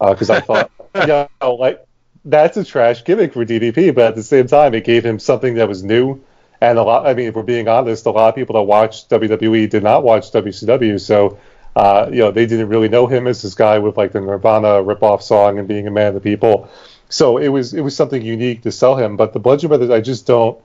because 0.00 0.30
I 0.30 0.40
thought, 0.40 0.70
you 0.94 1.06
know, 1.06 1.54
like 1.54 1.86
that's 2.24 2.56
a 2.56 2.64
trash 2.64 3.04
gimmick 3.04 3.32
for 3.32 3.44
DDP, 3.44 3.94
but 3.94 4.04
at 4.04 4.14
the 4.14 4.22
same 4.22 4.46
time, 4.46 4.74
it 4.74 4.84
gave 4.84 5.04
him 5.04 5.18
something 5.18 5.54
that 5.54 5.68
was 5.68 5.82
new. 5.82 6.20
And 6.60 6.78
a 6.78 6.82
lot, 6.82 7.06
I 7.06 7.14
mean, 7.14 7.28
if 7.28 7.34
we're 7.34 7.42
being 7.42 7.68
honest, 7.68 8.04
a 8.06 8.10
lot 8.10 8.28
of 8.28 8.34
people 8.34 8.54
that 8.54 8.62
watched 8.62 9.08
WWE 9.08 9.70
did 9.70 9.82
not 9.82 10.04
watch 10.04 10.30
WCW, 10.30 11.00
so 11.00 11.38
uh, 11.74 12.08
you 12.10 12.18
know 12.18 12.30
they 12.30 12.44
didn't 12.46 12.68
really 12.68 12.88
know 12.88 13.06
him 13.06 13.26
as 13.26 13.40
this 13.40 13.54
guy 13.54 13.78
with 13.78 13.96
like 13.96 14.12
the 14.12 14.20
Nirvana 14.20 14.82
ripoff 14.82 15.22
song 15.22 15.58
and 15.58 15.66
being 15.66 15.86
a 15.86 15.90
man 15.90 16.08
of 16.08 16.14
the 16.14 16.20
people. 16.20 16.68
So 17.08 17.38
it 17.38 17.48
was 17.48 17.72
it 17.72 17.80
was 17.80 17.96
something 17.96 18.20
unique 18.20 18.62
to 18.62 18.72
sell 18.72 18.96
him. 18.96 19.16
But 19.16 19.32
the 19.32 19.38
Bludgeon 19.38 19.68
Brothers, 19.68 19.90
I 19.90 20.00
just 20.00 20.26
don't. 20.26 20.60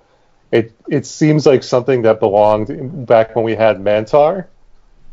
It 0.51 0.73
it 0.89 1.05
seems 1.05 1.45
like 1.45 1.63
something 1.63 2.01
that 2.01 2.19
belonged 2.19 3.07
back 3.07 3.33
when 3.35 3.45
we 3.45 3.55
had 3.55 3.77
Mantaur 3.77 4.47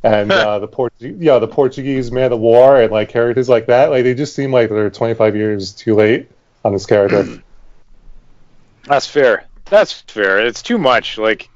and 0.02 0.32
uh, 0.32 0.58
the 0.58 0.68
Port, 0.68 0.92
yeah, 0.98 1.38
the 1.38 1.48
Portuguese 1.48 2.10
man 2.10 2.32
of 2.32 2.40
war 2.40 2.80
and 2.80 2.92
like 2.92 3.08
characters 3.08 3.48
like 3.48 3.66
that. 3.66 3.90
Like 3.90 4.04
they 4.04 4.14
just 4.14 4.34
seem 4.34 4.52
like 4.52 4.68
they're 4.68 4.90
25 4.90 5.36
years 5.36 5.72
too 5.72 5.94
late 5.94 6.30
on 6.64 6.72
this 6.72 6.86
character. 6.86 7.42
That's 8.84 9.06
fair. 9.06 9.46
That's 9.66 9.92
fair. 9.92 10.44
It's 10.46 10.62
too 10.62 10.78
much. 10.78 11.18
Like, 11.18 11.48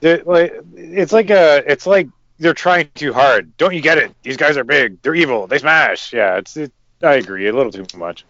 it, 0.00 0.26
like 0.26 0.60
it's 0.74 1.12
like 1.12 1.30
a, 1.30 1.62
it's 1.66 1.86
like 1.86 2.08
they're 2.38 2.54
trying 2.54 2.90
too 2.94 3.12
hard. 3.12 3.56
Don't 3.56 3.74
you 3.74 3.80
get 3.80 3.98
it? 3.98 4.14
These 4.22 4.36
guys 4.36 4.56
are 4.56 4.64
big. 4.64 5.00
They're 5.02 5.14
evil. 5.14 5.46
They 5.46 5.58
smash. 5.58 6.12
Yeah, 6.12 6.36
it's. 6.38 6.56
It, 6.56 6.72
I 7.02 7.14
agree. 7.14 7.46
A 7.46 7.52
little 7.52 7.70
too 7.70 7.86
much. 7.96 8.24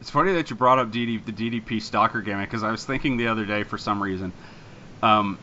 It's 0.00 0.10
funny 0.10 0.32
that 0.34 0.50
you 0.50 0.56
brought 0.56 0.78
up 0.78 0.90
DD, 0.90 1.24
the 1.24 1.32
DDP 1.32 1.80
stalker 1.80 2.20
gimmick 2.20 2.50
because 2.50 2.62
I 2.62 2.70
was 2.70 2.84
thinking 2.84 3.16
the 3.16 3.28
other 3.28 3.46
day 3.46 3.62
for 3.62 3.78
some 3.78 4.02
reason, 4.02 4.32
um, 5.02 5.38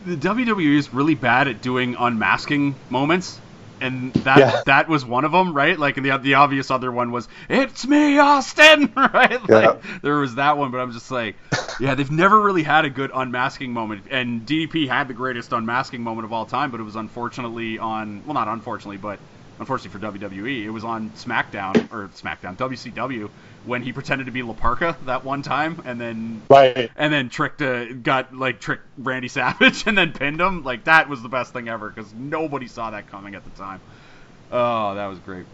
the 0.00 0.16
WWE 0.16 0.76
is 0.78 0.92
really 0.92 1.14
bad 1.14 1.48
at 1.48 1.62
doing 1.62 1.96
unmasking 1.98 2.80
moments, 2.88 3.42
and 3.80 4.14
that 4.24 4.44
Yeah. 4.44 4.62
that 4.66 4.88
was 4.88 5.04
one 5.04 5.24
of 5.24 5.32
them, 5.32 5.54
right? 5.54 5.78
Like, 5.78 5.96
the 5.96 6.16
the 6.18 6.34
obvious 6.34 6.70
other 6.70 6.92
one 6.92 7.10
was 7.12 7.28
"It's 7.48 7.86
me, 7.86 8.18
Austin," 8.18 8.92
right? 8.96 9.38
Like, 9.50 9.74
there 10.02 10.18
was 10.18 10.34
that 10.36 10.56
one, 10.58 10.70
but 10.70 10.78
I'm 10.80 10.92
just 10.92 11.10
like, 11.10 11.38
yeah, 11.78 11.94
they've 11.94 12.10
never 12.10 12.40
really 12.40 12.62
had 12.62 12.84
a 12.84 12.90
good 12.90 13.10
unmasking 13.14 13.72
moment, 13.72 14.06
and 14.10 14.44
DDP 14.46 14.86
had 14.86 15.08
the 15.08 15.14
greatest 15.14 15.52
unmasking 15.52 16.02
moment 16.02 16.24
of 16.26 16.32
all 16.32 16.46
time, 16.46 16.70
but 16.70 16.80
it 16.80 16.84
was 16.84 16.96
unfortunately 16.96 17.78
on, 17.78 18.22
well, 18.24 18.34
not 18.34 18.48
unfortunately, 18.48 18.98
but 18.98 19.20
unfortunately 19.58 19.90
for 19.90 19.98
WWE, 19.98 20.64
it 20.64 20.70
was 20.70 20.84
on 20.84 21.12
SmackDown 21.12 21.88
or 21.90 22.08
SmackDown 22.08 22.56
WCW 22.56 23.30
when 23.64 23.82
he 23.82 23.92
pretended 23.92 24.24
to 24.24 24.30
be 24.32 24.42
La 24.42 24.54
Parka 24.54 24.96
that 25.04 25.24
one 25.24 25.42
time, 25.42 25.82
and 25.84 26.00
then 26.00 26.42
Right. 26.48 26.90
and 26.96 27.12
then 27.12 27.28
tricked 27.28 27.62
uh, 27.62 27.92
got 27.92 28.34
like 28.34 28.60
tricked 28.60 28.84
Randy 28.98 29.28
Savage 29.28 29.84
and 29.86 29.96
then 29.96 30.12
pinned 30.12 30.40
him. 30.40 30.64
Like 30.64 30.84
that 30.84 31.08
was 31.08 31.22
the 31.22 31.28
best 31.28 31.52
thing 31.52 31.68
ever 31.68 31.90
because 31.90 32.12
nobody 32.14 32.68
saw 32.68 32.90
that 32.90 33.10
coming 33.10 33.34
at 33.34 33.44
the 33.44 33.50
time. 33.50 33.80
Oh, 34.52 34.94
that 34.94 35.06
was 35.06 35.18
great. 35.20 35.46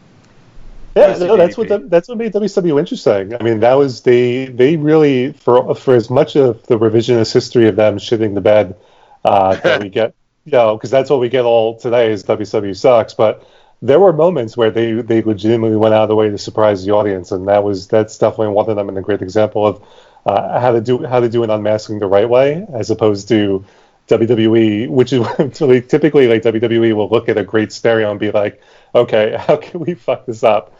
Yeah, 0.96 1.18
no, 1.18 1.36
that's 1.36 1.58
what 1.58 1.90
that's 1.90 2.08
what 2.08 2.16
made 2.16 2.32
WCW 2.32 2.78
interesting. 2.78 3.34
I 3.34 3.42
mean, 3.42 3.60
that 3.60 3.74
was 3.74 4.00
they 4.00 4.46
they 4.46 4.76
really 4.76 5.32
for 5.32 5.74
for 5.74 5.94
as 5.94 6.08
much 6.08 6.36
of 6.36 6.66
the 6.68 6.78
revisionist 6.78 7.34
history 7.34 7.68
of 7.68 7.76
them 7.76 7.98
shitting 7.98 8.34
the 8.34 8.40
bed 8.40 8.76
uh, 9.22 9.56
that 9.56 9.82
we 9.82 9.88
get, 9.90 10.14
you 10.46 10.52
know, 10.52 10.74
because 10.74 10.90
that's 10.90 11.10
what 11.10 11.20
we 11.20 11.28
get 11.28 11.44
all 11.44 11.78
today 11.78 12.10
is 12.10 12.24
WCW 12.24 12.74
sucks. 12.74 13.12
But 13.12 13.46
there 13.82 14.00
were 14.00 14.12
moments 14.12 14.56
where 14.56 14.70
they 14.70 14.92
they 14.92 15.22
legitimately 15.22 15.76
went 15.76 15.94
out 15.94 16.04
of 16.04 16.08
the 16.08 16.16
way 16.16 16.30
to 16.30 16.38
surprise 16.38 16.84
the 16.84 16.92
audience, 16.92 17.32
and 17.32 17.48
that 17.48 17.62
was 17.62 17.88
that's 17.88 18.18
definitely 18.18 18.48
one 18.48 18.68
of 18.68 18.76
them 18.76 18.88
and 18.88 18.98
a 18.98 19.02
great 19.02 19.22
example 19.22 19.66
of 19.66 19.82
uh, 20.24 20.58
how 20.60 20.72
to 20.72 20.80
do 20.80 21.04
how 21.04 21.20
to 21.20 21.28
do 21.28 21.42
an 21.42 21.50
unmasking 21.50 21.98
the 21.98 22.06
right 22.06 22.28
way 22.28 22.66
as 22.72 22.90
opposed 22.90 23.28
to 23.28 23.64
WWE, 24.08 24.88
which 24.88 25.12
is 25.12 25.26
really 25.60 25.82
typically 25.82 26.28
like 26.28 26.42
WWE 26.42 26.94
will 26.94 27.08
look 27.08 27.28
at 27.28 27.36
a 27.36 27.44
great 27.44 27.72
stereo 27.72 28.10
and 28.10 28.20
be 28.20 28.30
like, 28.30 28.60
okay, 28.94 29.36
how 29.46 29.56
can 29.56 29.80
we 29.80 29.94
fuck 29.94 30.26
this 30.26 30.42
up? 30.42 30.74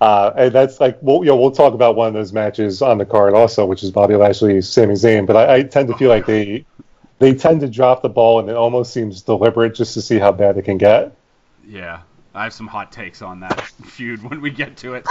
Uh, 0.00 0.32
and 0.34 0.52
that's 0.54 0.80
like 0.80 0.98
we'll, 1.02 1.18
you 1.18 1.26
know, 1.26 1.36
we'll 1.36 1.50
talk 1.50 1.74
about 1.74 1.94
one 1.94 2.08
of 2.08 2.14
those 2.14 2.32
matches 2.32 2.80
on 2.80 2.96
the 2.98 3.04
card 3.04 3.34
also, 3.34 3.66
which 3.66 3.82
is 3.82 3.90
Bobby 3.90 4.16
Lashley, 4.16 4.62
Sami 4.62 4.94
Zayn. 4.94 5.26
But 5.26 5.36
I, 5.36 5.56
I 5.56 5.62
tend 5.62 5.88
to 5.88 5.96
feel 5.96 6.08
like 6.08 6.26
they 6.26 6.64
they 7.18 7.34
tend 7.34 7.60
to 7.60 7.68
drop 7.68 8.00
the 8.00 8.08
ball, 8.08 8.40
and 8.40 8.48
it 8.48 8.56
almost 8.56 8.94
seems 8.94 9.20
deliberate 9.20 9.74
just 9.74 9.92
to 9.94 10.02
see 10.02 10.18
how 10.18 10.32
bad 10.32 10.56
it 10.56 10.62
can 10.62 10.78
get. 10.78 11.14
Yeah, 11.66 12.00
I 12.34 12.44
have 12.44 12.52
some 12.52 12.66
hot 12.66 12.92
takes 12.92 13.22
on 13.22 13.40
that 13.40 13.60
feud 13.84 14.22
when 14.22 14.40
we 14.40 14.50
get 14.50 14.76
to 14.78 14.94
it. 14.94 15.06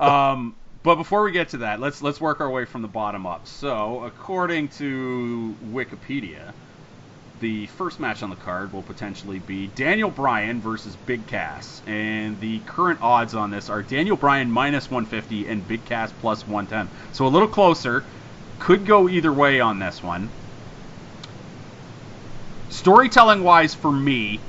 Um, 0.00 0.56
but 0.82 0.96
before 0.96 1.22
we 1.22 1.32
get 1.32 1.50
to 1.50 1.58
that, 1.58 1.80
let's 1.80 2.02
let's 2.02 2.20
work 2.20 2.40
our 2.40 2.50
way 2.50 2.64
from 2.64 2.82
the 2.82 2.88
bottom 2.88 3.26
up. 3.26 3.46
So, 3.46 4.04
according 4.04 4.68
to 4.70 5.54
Wikipedia, 5.70 6.52
the 7.40 7.66
first 7.66 8.00
match 8.00 8.22
on 8.22 8.30
the 8.30 8.36
card 8.36 8.72
will 8.72 8.82
potentially 8.82 9.38
be 9.38 9.68
Daniel 9.68 10.10
Bryan 10.10 10.60
versus 10.60 10.96
Big 11.06 11.26
Cass, 11.26 11.82
and 11.86 12.40
the 12.40 12.60
current 12.60 13.00
odds 13.02 13.34
on 13.34 13.50
this 13.50 13.68
are 13.68 13.82
Daniel 13.82 14.16
Bryan 14.16 14.50
minus 14.50 14.90
150 14.90 15.48
and 15.48 15.66
Big 15.66 15.84
Cass 15.84 16.12
plus 16.20 16.46
110. 16.46 16.88
So 17.12 17.26
a 17.26 17.28
little 17.28 17.48
closer. 17.48 18.04
Could 18.58 18.86
go 18.86 19.08
either 19.08 19.32
way 19.32 19.60
on 19.60 19.80
this 19.80 20.02
one. 20.02 20.30
Storytelling 22.70 23.42
wise, 23.42 23.74
for 23.74 23.90
me, 23.90 24.40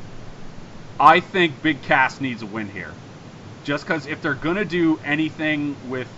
I 0.99 1.19
think 1.19 1.61
Big 1.61 1.81
Cass 1.81 2.21
needs 2.21 2.41
a 2.41 2.45
win 2.45 2.69
here. 2.69 2.97
Just 3.63 3.85
because 3.85 4.07
if 4.07 4.21
they're 4.21 4.35
going 4.35 4.57
to 4.57 4.65
do 4.65 4.99
anything 5.03 5.77
with 5.81 6.09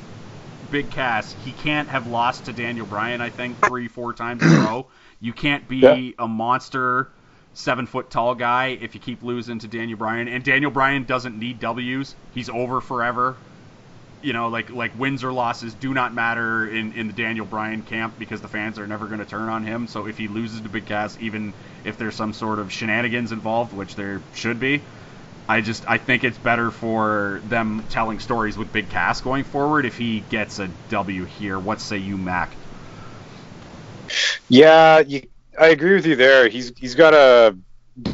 Big 0.68 0.92
Cass, 0.92 1.34
he 1.34 1.54
can't 1.54 1.90
have 1.90 2.08
lost 2.08 2.46
to 2.46 2.54
Daniel 2.54 2.86
Bryan, 2.86 3.22
I 3.22 3.30
think, 3.30 3.60
three, 3.62 3.88
four 3.88 4.14
times 4.14 4.44
in 4.44 4.52
a 4.52 4.60
row. 4.62 4.88
You 5.20 5.34
can't 5.34 5.68
be 5.68 5.78
Yeah. 5.78 5.98
a 6.20 6.28
monster, 6.28 7.12
seven 7.54 7.86
foot 7.86 8.10
tall 8.10 8.36
guy 8.36 8.78
if 8.82 8.96
you 8.96 9.02
keep 9.02 9.24
losing 9.24 9.60
to 9.60 9.68
Daniel 9.68 9.98
Bryan. 9.98 10.28
And 10.28 10.44
Daniel 10.44 10.72
Bryan 10.72 11.04
doesn't 11.06 11.38
need 11.38 11.60
W's. 11.60 12.16
He's 12.32 12.50
over 12.50 12.82
forever. 12.82 13.42
You 14.26 14.34
know, 14.34 14.48
like 14.48 14.72
like 14.72 14.98
wins 14.98 15.24
or 15.24 15.32
losses 15.32 15.76
do 15.76 15.94
not 15.94 16.12
matter 16.14 16.68
in, 16.68 16.94
in 16.94 17.08
the 17.08 17.14
Daniel 17.14 17.46
Bryan 17.46 17.84
camp 17.84 18.16
because 18.18 18.42
the 18.42 18.48
fans 18.48 18.80
are 18.80 18.88
never 18.88 19.06
going 19.06 19.20
to 19.20 19.26
turn 19.26 19.50
on 19.50 19.64
him. 19.64 19.88
So 19.88 20.08
if 20.08 20.18
he 20.18 20.28
loses 20.28 20.62
to 20.62 20.70
Big 20.70 20.88
Cass, 20.88 21.16
even 21.22 21.54
if 21.84 22.00
there's 22.00 22.16
some 22.16 22.34
sort 22.34 22.58
of 22.58 22.72
shenanigans 22.72 23.32
involved, 23.32 23.72
which 23.72 23.96
there 23.96 24.22
should 24.34 24.60
be, 24.60 24.82
I 25.48 25.62
just 25.62 25.88
I 25.88 26.00
think 26.00 26.24
it's 26.24 26.40
better 26.40 26.72
for 26.72 27.40
them 27.50 27.84
telling 27.92 28.20
stories 28.20 28.58
with 28.58 28.74
Big 28.74 28.90
Cass 28.90 29.22
going 29.22 29.44
forward 29.44 29.86
if 29.86 29.96
he 29.96 30.22
gets 30.22 30.58
a 30.58 30.70
W 30.90 31.26
here. 31.26 31.60
What 31.60 31.80
say 31.80 31.98
you, 31.98 32.18
Mack? 32.18 32.52
Yeah, 34.50 35.00
you, 35.00 35.28
I 35.60 35.68
agree 35.68 35.94
with 35.94 36.08
you 36.08 36.16
there. 36.16 36.50
He's 36.50 36.72
he's 36.78 36.96
got 36.96 37.12
to 37.12 37.58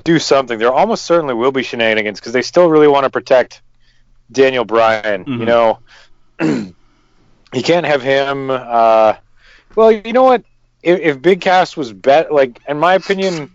do 0.04 0.20
something. 0.20 0.60
There 0.60 0.74
almost 0.74 1.06
certainly 1.06 1.34
will 1.34 1.54
be 1.54 1.64
shenanigans 1.64 2.20
because 2.20 2.34
they 2.34 2.42
still 2.42 2.70
really 2.70 2.90
want 2.90 3.06
to 3.06 3.10
protect 3.10 3.62
Daniel 4.32 4.66
Bryan. 4.66 5.26
Mhm. 5.26 5.40
You 5.40 5.46
know, 5.46 5.80
you 7.54 7.64
can't 7.64 7.86
have 7.86 8.02
him. 8.02 8.50
Uh, 8.50 9.16
well, 9.76 9.92
you 9.92 10.14
know 10.14 10.24
what? 10.24 10.44
If, 10.84 11.00
if 11.00 11.22
Big 11.22 11.42
Cass 11.42 11.78
was 11.78 11.94
bet, 11.94 12.32
like 12.32 12.60
in 12.68 12.80
my 12.80 12.96
opinion, 12.96 13.52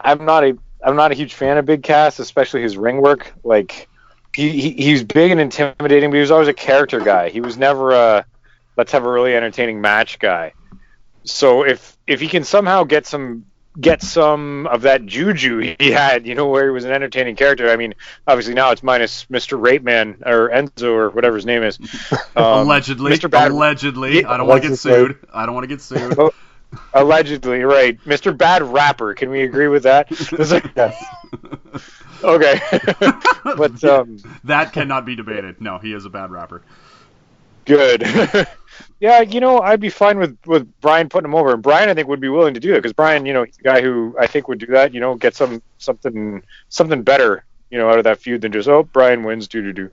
I'm 0.00 0.24
not 0.24 0.44
a 0.44 0.56
I'm 0.84 0.96
not 0.96 1.10
a 1.12 1.14
huge 1.14 1.34
fan 1.34 1.58
of 1.58 1.66
Big 1.66 1.82
Cass, 1.82 2.18
especially 2.18 2.62
his 2.62 2.76
ring 2.76 3.00
work. 3.00 3.32
Like 3.42 3.88
he, 4.36 4.50
he 4.50 4.70
he's 4.72 5.02
big 5.02 5.30
and 5.32 5.40
intimidating, 5.40 6.10
but 6.10 6.16
he 6.16 6.20
was 6.20 6.30
always 6.30 6.48
a 6.48 6.54
character 6.54 7.00
guy. 7.00 7.30
He 7.30 7.40
was 7.40 7.56
never 7.56 7.92
a 7.92 8.24
let's 8.76 8.92
have 8.92 9.04
a 9.04 9.10
really 9.10 9.34
entertaining 9.34 9.80
match 9.80 10.18
guy. 10.18 10.52
So 11.24 11.64
if 11.64 11.96
if 12.06 12.20
he 12.20 12.28
can 12.28 12.44
somehow 12.44 12.84
get 12.84 13.06
some 13.06 13.46
get 13.80 14.02
some 14.02 14.66
of 14.68 14.82
that 14.82 15.04
juju 15.04 15.74
he 15.78 15.90
had, 15.90 16.26
you 16.26 16.34
know, 16.34 16.48
where 16.48 16.64
he 16.64 16.70
was 16.70 16.84
an 16.84 16.92
entertaining 16.92 17.36
character. 17.36 17.70
I 17.70 17.76
mean, 17.76 17.94
obviously 18.26 18.54
now 18.54 18.70
it's 18.70 18.82
minus 18.82 19.24
Mr. 19.26 19.60
Rape 19.60 19.82
Man 19.82 20.22
or 20.24 20.48
Enzo 20.50 20.92
or 20.92 21.10
whatever 21.10 21.36
his 21.36 21.46
name 21.46 21.62
is. 21.62 21.78
Um, 22.36 22.66
allegedly, 22.66 23.12
Mr. 23.12 23.30
Bad, 23.30 23.52
allegedly. 23.52 24.22
Yeah, 24.22 24.30
I 24.30 24.36
don't 24.36 24.48
want 24.48 24.64
to 24.64 24.70
get 24.70 24.78
sued. 24.78 25.16
I 25.32 25.46
don't 25.46 25.54
want 25.54 25.62
to 25.64 25.68
get 25.68 25.80
sued. 25.80 26.18
Oh. 26.18 26.32
allegedly, 26.92 27.62
right? 27.62 27.96
Mr. 28.00 28.36
Bad 28.36 28.62
Rapper. 28.64 29.14
Can 29.14 29.30
we 29.30 29.42
agree 29.42 29.68
with 29.68 29.84
that? 29.84 30.08
Yes. 30.76 31.04
okay, 32.24 32.60
but 33.44 33.84
um, 33.84 34.18
that 34.44 34.72
cannot 34.72 35.06
be 35.06 35.14
debated. 35.14 35.60
No, 35.60 35.78
he 35.78 35.92
is 35.92 36.04
a 36.06 36.10
bad 36.10 36.32
rapper. 36.32 36.62
good. 37.66 38.02
Yeah, 39.00 39.20
you 39.20 39.40
know, 39.40 39.60
I'd 39.60 39.80
be 39.80 39.90
fine 39.90 40.18
with 40.18 40.36
with 40.46 40.80
Bryan 40.80 41.08
putting 41.08 41.30
him 41.30 41.34
over, 41.34 41.52
and 41.52 41.62
Bryan 41.62 41.88
I 41.88 41.94
think 41.94 42.08
would 42.08 42.20
be 42.20 42.28
willing 42.28 42.54
to 42.54 42.60
do 42.60 42.70
that 42.70 42.76
because 42.76 42.92
Bryan, 42.92 43.26
you 43.26 43.32
know, 43.32 43.42
he's 43.44 43.58
a 43.58 43.62
guy 43.62 43.80
who 43.82 44.16
I 44.18 44.26
think 44.26 44.48
would 44.48 44.58
do 44.58 44.66
that. 44.66 44.94
You 44.94 45.00
know, 45.00 45.14
get 45.14 45.34
some 45.34 45.62
something 45.78 46.42
something 46.68 47.02
better, 47.02 47.44
you 47.70 47.78
know, 47.78 47.90
out 47.90 47.98
of 47.98 48.04
that 48.04 48.18
feud 48.18 48.40
than 48.42 48.52
just 48.52 48.68
oh 48.68 48.82
Bryan 48.84 49.22
wins, 49.24 49.48
do 49.48 49.62
do 49.62 49.72
do. 49.72 49.90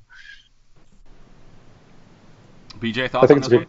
BJ 2.80 3.06
I 3.06 3.08
thoughts 3.08 3.24
on 3.24 3.28
think 3.28 3.40
this 3.40 3.48
it's 3.48 3.50
good. 3.50 3.60
one? 3.60 3.68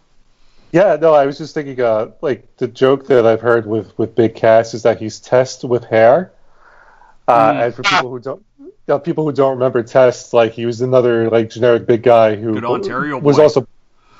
Yeah, 0.71 0.97
no, 0.99 1.13
I 1.13 1.27
was 1.27 1.37
just 1.37 1.53
thinking, 1.53 1.79
uh, 1.79 2.11
like 2.21 2.57
the 2.57 2.67
joke 2.67 3.05
that 3.07 3.27
I've 3.27 3.41
heard 3.41 3.67
with 3.67 3.97
with 3.97 4.15
Big 4.15 4.35
Cass 4.35 4.73
is 4.73 4.83
that 4.83 4.99
he's 4.99 5.19
Test 5.19 5.63
with 5.63 5.83
hair. 5.85 6.31
Uh, 7.27 7.53
Mm. 7.53 7.65
And 7.65 7.75
for 7.75 7.83
people 7.83 8.09
who 8.09 8.19
don't, 8.19 8.43
you 8.59 8.73
know, 8.87 8.99
people 8.99 9.23
who 9.23 9.31
don't 9.31 9.51
remember 9.53 9.83
Test, 9.83 10.33
like 10.33 10.53
he 10.53 10.65
was 10.65 10.81
another 10.81 11.29
like 11.29 11.49
generic 11.49 11.85
big 11.85 12.03
guy 12.03 12.35
who 12.35 12.53
Good 12.53 12.65
Ontario 12.65 13.17
was 13.19 13.37
boy. 13.37 13.43
also, 13.43 13.67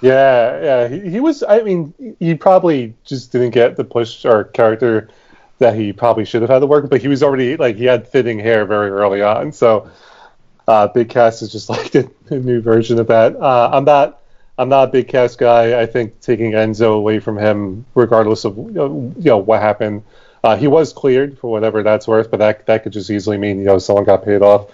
Yeah, 0.04 0.62
yeah. 0.62 0.88
He, 0.90 1.10
he 1.12 1.20
was. 1.20 1.44
I 1.44 1.62
mean, 1.62 1.94
he 2.20 2.36
probably 2.36 2.96
just 3.06 3.32
didn't 3.32 3.52
get 3.52 3.78
the 3.78 3.84
push 3.86 4.26
or 4.26 4.46
character 4.46 5.10
that 5.60 5.76
he 5.76 5.94
probably 5.94 6.26
should 6.26 6.42
have 6.42 6.50
had 6.52 6.60
to 6.60 6.68
work. 6.68 6.90
But 6.90 7.02
he 7.02 7.08
was 7.08 7.24
already 7.24 7.56
like 7.58 7.78
he 7.78 7.86
had 7.86 8.08
fitting 8.08 8.40
hair 8.40 8.66
very 8.66 8.90
early 8.90 9.22
on. 9.22 9.52
So 9.54 9.90
uh, 10.68 10.88
Big 10.88 11.10
Cass 11.10 11.42
is 11.42 11.52
just 11.52 11.70
like 11.72 11.92
the, 11.92 12.12
new 12.32 12.62
version 12.62 13.00
of 13.00 13.08
that. 13.08 13.36
Uh, 13.36 13.72
I'm 13.74 13.86
not. 13.86 14.22
I'm 14.58 14.70
not 14.70 14.90
a 14.90 14.92
Big 14.92 15.08
Cass 15.10 15.36
guy. 15.36 15.82
I 15.82 15.86
think 15.88 16.22
taking 16.22 16.54
Enzo 16.54 16.96
away 16.96 17.20
from 17.20 17.38
him, 17.38 17.86
regardless 17.96 18.46
of 18.46 18.58
you 18.58 19.14
know 19.18 19.38
what 19.40 19.62
happened, 19.62 20.04
uh, 20.44 20.58
he 20.58 20.68
was 20.68 20.94
cleared 20.94 21.40
for 21.40 21.52
whatever 21.52 21.84
that's 21.84 22.08
worth. 22.08 22.32
But 22.32 22.38
that 22.40 22.66
that 22.68 22.84
could 22.84 22.94
just 22.94 23.10
easily 23.12 23.38
mean 23.38 23.60
you 23.60 23.66
know 23.66 23.80
someone 23.80 24.06
got 24.06 24.26
paid 24.26 24.42
off. 24.42 24.70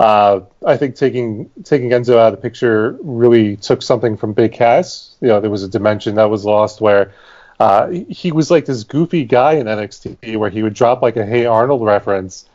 Uh, 0.00 0.40
I 0.66 0.76
think 0.76 0.96
taking 0.96 1.50
taking 1.62 1.90
Enzo 1.90 2.16
out 2.18 2.32
of 2.32 2.40
the 2.40 2.42
picture 2.42 2.98
really 3.02 3.56
took 3.56 3.80
something 3.80 4.16
from 4.16 4.32
Big 4.32 4.52
Cass. 4.52 5.16
You 5.20 5.28
know, 5.28 5.40
there 5.40 5.50
was 5.50 5.62
a 5.62 5.68
dimension 5.68 6.16
that 6.16 6.30
was 6.30 6.44
lost 6.44 6.80
where 6.80 7.12
uh, 7.60 7.88
he 8.08 8.32
was 8.32 8.50
like 8.50 8.64
this 8.64 8.82
goofy 8.82 9.24
guy 9.24 9.52
in 9.52 9.66
NXT 9.66 10.36
where 10.36 10.50
he 10.50 10.62
would 10.62 10.74
drop 10.74 11.02
like 11.02 11.16
a 11.16 11.24
Hey 11.24 11.46
Arnold 11.46 11.84
reference, 11.84 12.48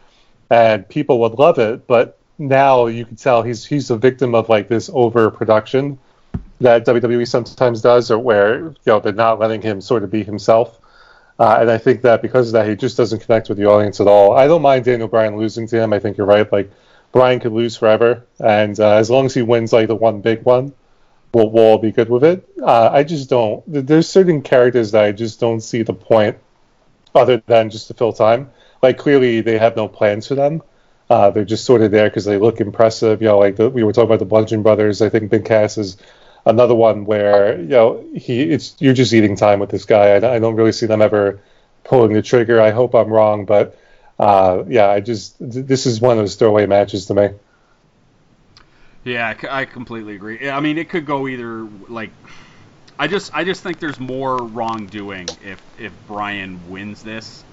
and 0.50 0.88
people 0.89 1.19
would 1.22 1.34
love 1.34 1.60
it. 1.60 1.88
But 1.88 2.17
now 2.38 2.88
you 2.88 3.05
can 3.05 3.15
tell 3.15 3.41
he's 3.41 3.65
he's 3.65 3.89
a 3.89 3.98
victim 3.98 4.36
of 4.36 4.50
like 4.50 4.67
this 4.67 4.89
overproduction 4.93 5.98
that 6.60 6.86
WWE 6.86 7.25
sometimes 7.25 7.81
does, 7.81 8.12
or 8.12 8.19
where 8.19 8.60
you 8.65 8.75
know 8.86 9.00
they're 9.00 9.13
not 9.13 9.39
letting 9.39 9.62
him 9.62 9.79
sort 9.79 10.03
of 10.03 10.12
be 10.12 10.24
himself. 10.24 10.77
Uh, 11.39 11.60
and 11.62 11.72
I 11.72 11.77
think 11.77 12.01
that 12.01 12.22
because 12.22 12.50
of 12.50 12.53
that, 12.53 12.67
he 12.67 12.75
just 12.75 12.98
doesn't 12.98 13.19
connect 13.19 13.48
with 13.48 13.58
the 13.58 13.65
audience 13.65 14.01
at 14.01 14.08
all. 14.08 14.36
I 14.36 14.46
don't 14.46 14.62
mind 14.62 14.84
Daniel 14.84 15.08
Bryan 15.08 15.38
losing 15.38 15.67
to 15.67 15.81
him. 15.81 15.93
I 15.93 16.00
think 16.00 16.17
you're 16.17 16.27
right. 16.27 16.51
Like 16.51 16.69
Bryan 17.11 17.39
could 17.39 17.53
lose 17.53 17.75
forever, 17.75 18.25
and 18.39 18.79
uh, 18.79 18.95
as 18.95 19.09
long 19.09 19.25
as 19.25 19.33
he 19.33 19.41
wins 19.41 19.73
like 19.73 19.87
the 19.87 19.95
one 19.95 20.21
big 20.21 20.43
one, 20.43 20.73
we'll, 21.33 21.49
we'll 21.49 21.63
all 21.63 21.77
be 21.77 21.91
good 21.91 22.09
with 22.09 22.23
it. 22.23 22.47
Uh, 22.61 22.89
I 22.91 23.03
just 23.03 23.29
don't. 23.29 23.63
There's 23.67 24.07
certain 24.07 24.41
characters 24.41 24.91
that 24.91 25.03
I 25.03 25.11
just 25.11 25.39
don't 25.39 25.61
see 25.61 25.83
the 25.83 25.93
point, 25.93 26.37
other 27.15 27.41
than 27.47 27.69
just 27.69 27.87
to 27.87 27.93
fill 27.93 28.13
time. 28.13 28.51
Like 28.81 28.97
clearly 28.97 29.41
they 29.41 29.57
have 29.57 29.75
no 29.75 29.87
plans 29.87 30.27
for 30.27 30.35
them. 30.35 30.61
Uh, 31.09 31.31
they're 31.31 31.45
just 31.45 31.65
sort 31.65 31.81
of 31.81 31.91
there 31.91 32.09
because 32.09 32.25
they 32.25 32.37
look 32.37 32.61
impressive. 32.61 33.21
You 33.21 33.29
know, 33.29 33.39
like 33.39 33.55
the, 33.55 33.69
we 33.69 33.83
were 33.83 33.91
talking 33.93 34.09
about 34.09 34.19
the 34.19 34.25
Bludgeon 34.25 34.61
Brothers. 34.61 35.01
I 35.01 35.09
think 35.09 35.31
Big 35.31 35.45
Cass 35.45 35.77
is 35.77 35.97
another 36.45 36.75
one 36.75 37.05
where 37.05 37.59
you 37.59 37.67
know 37.67 38.05
he 38.15 38.43
it's 38.43 38.75
you're 38.79 38.93
just 38.93 39.13
eating 39.13 39.35
time 39.35 39.59
with 39.59 39.71
this 39.71 39.85
guy. 39.85 40.11
I, 40.11 40.35
I 40.35 40.39
don't 40.39 40.55
really 40.55 40.71
see 40.71 40.85
them 40.85 41.01
ever 41.01 41.39
pulling 41.83 42.13
the 42.13 42.21
trigger. 42.21 42.61
I 42.61 42.69
hope 42.69 42.93
I'm 42.93 43.09
wrong, 43.09 43.45
but 43.45 43.77
uh, 44.19 44.63
yeah, 44.67 44.89
I 44.89 44.99
just 44.99 45.38
this 45.39 45.85
is 45.85 46.01
one 46.01 46.17
of 46.17 46.23
those 46.23 46.35
throwaway 46.35 46.65
matches 46.65 47.05
to 47.07 47.13
me. 47.13 47.29
Yeah, 49.03 49.33
I 49.49 49.65
completely 49.65 50.15
agree. 50.15 50.49
I 50.49 50.59
mean, 50.59 50.77
it 50.77 50.89
could 50.89 51.05
go 51.05 51.27
either 51.27 51.63
like. 51.88 52.13
I 52.99 53.07
just 53.07 53.31
I 53.33 53.43
just 53.45 53.63
think 53.63 53.79
there's 53.79 53.99
more 53.99 54.45
wrongdoing 54.45 55.38
if 55.41 55.61
if 55.77 55.97
Bryan 55.97 56.65
wins 56.67 57.01
this 57.01 57.45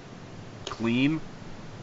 clean 0.69 1.21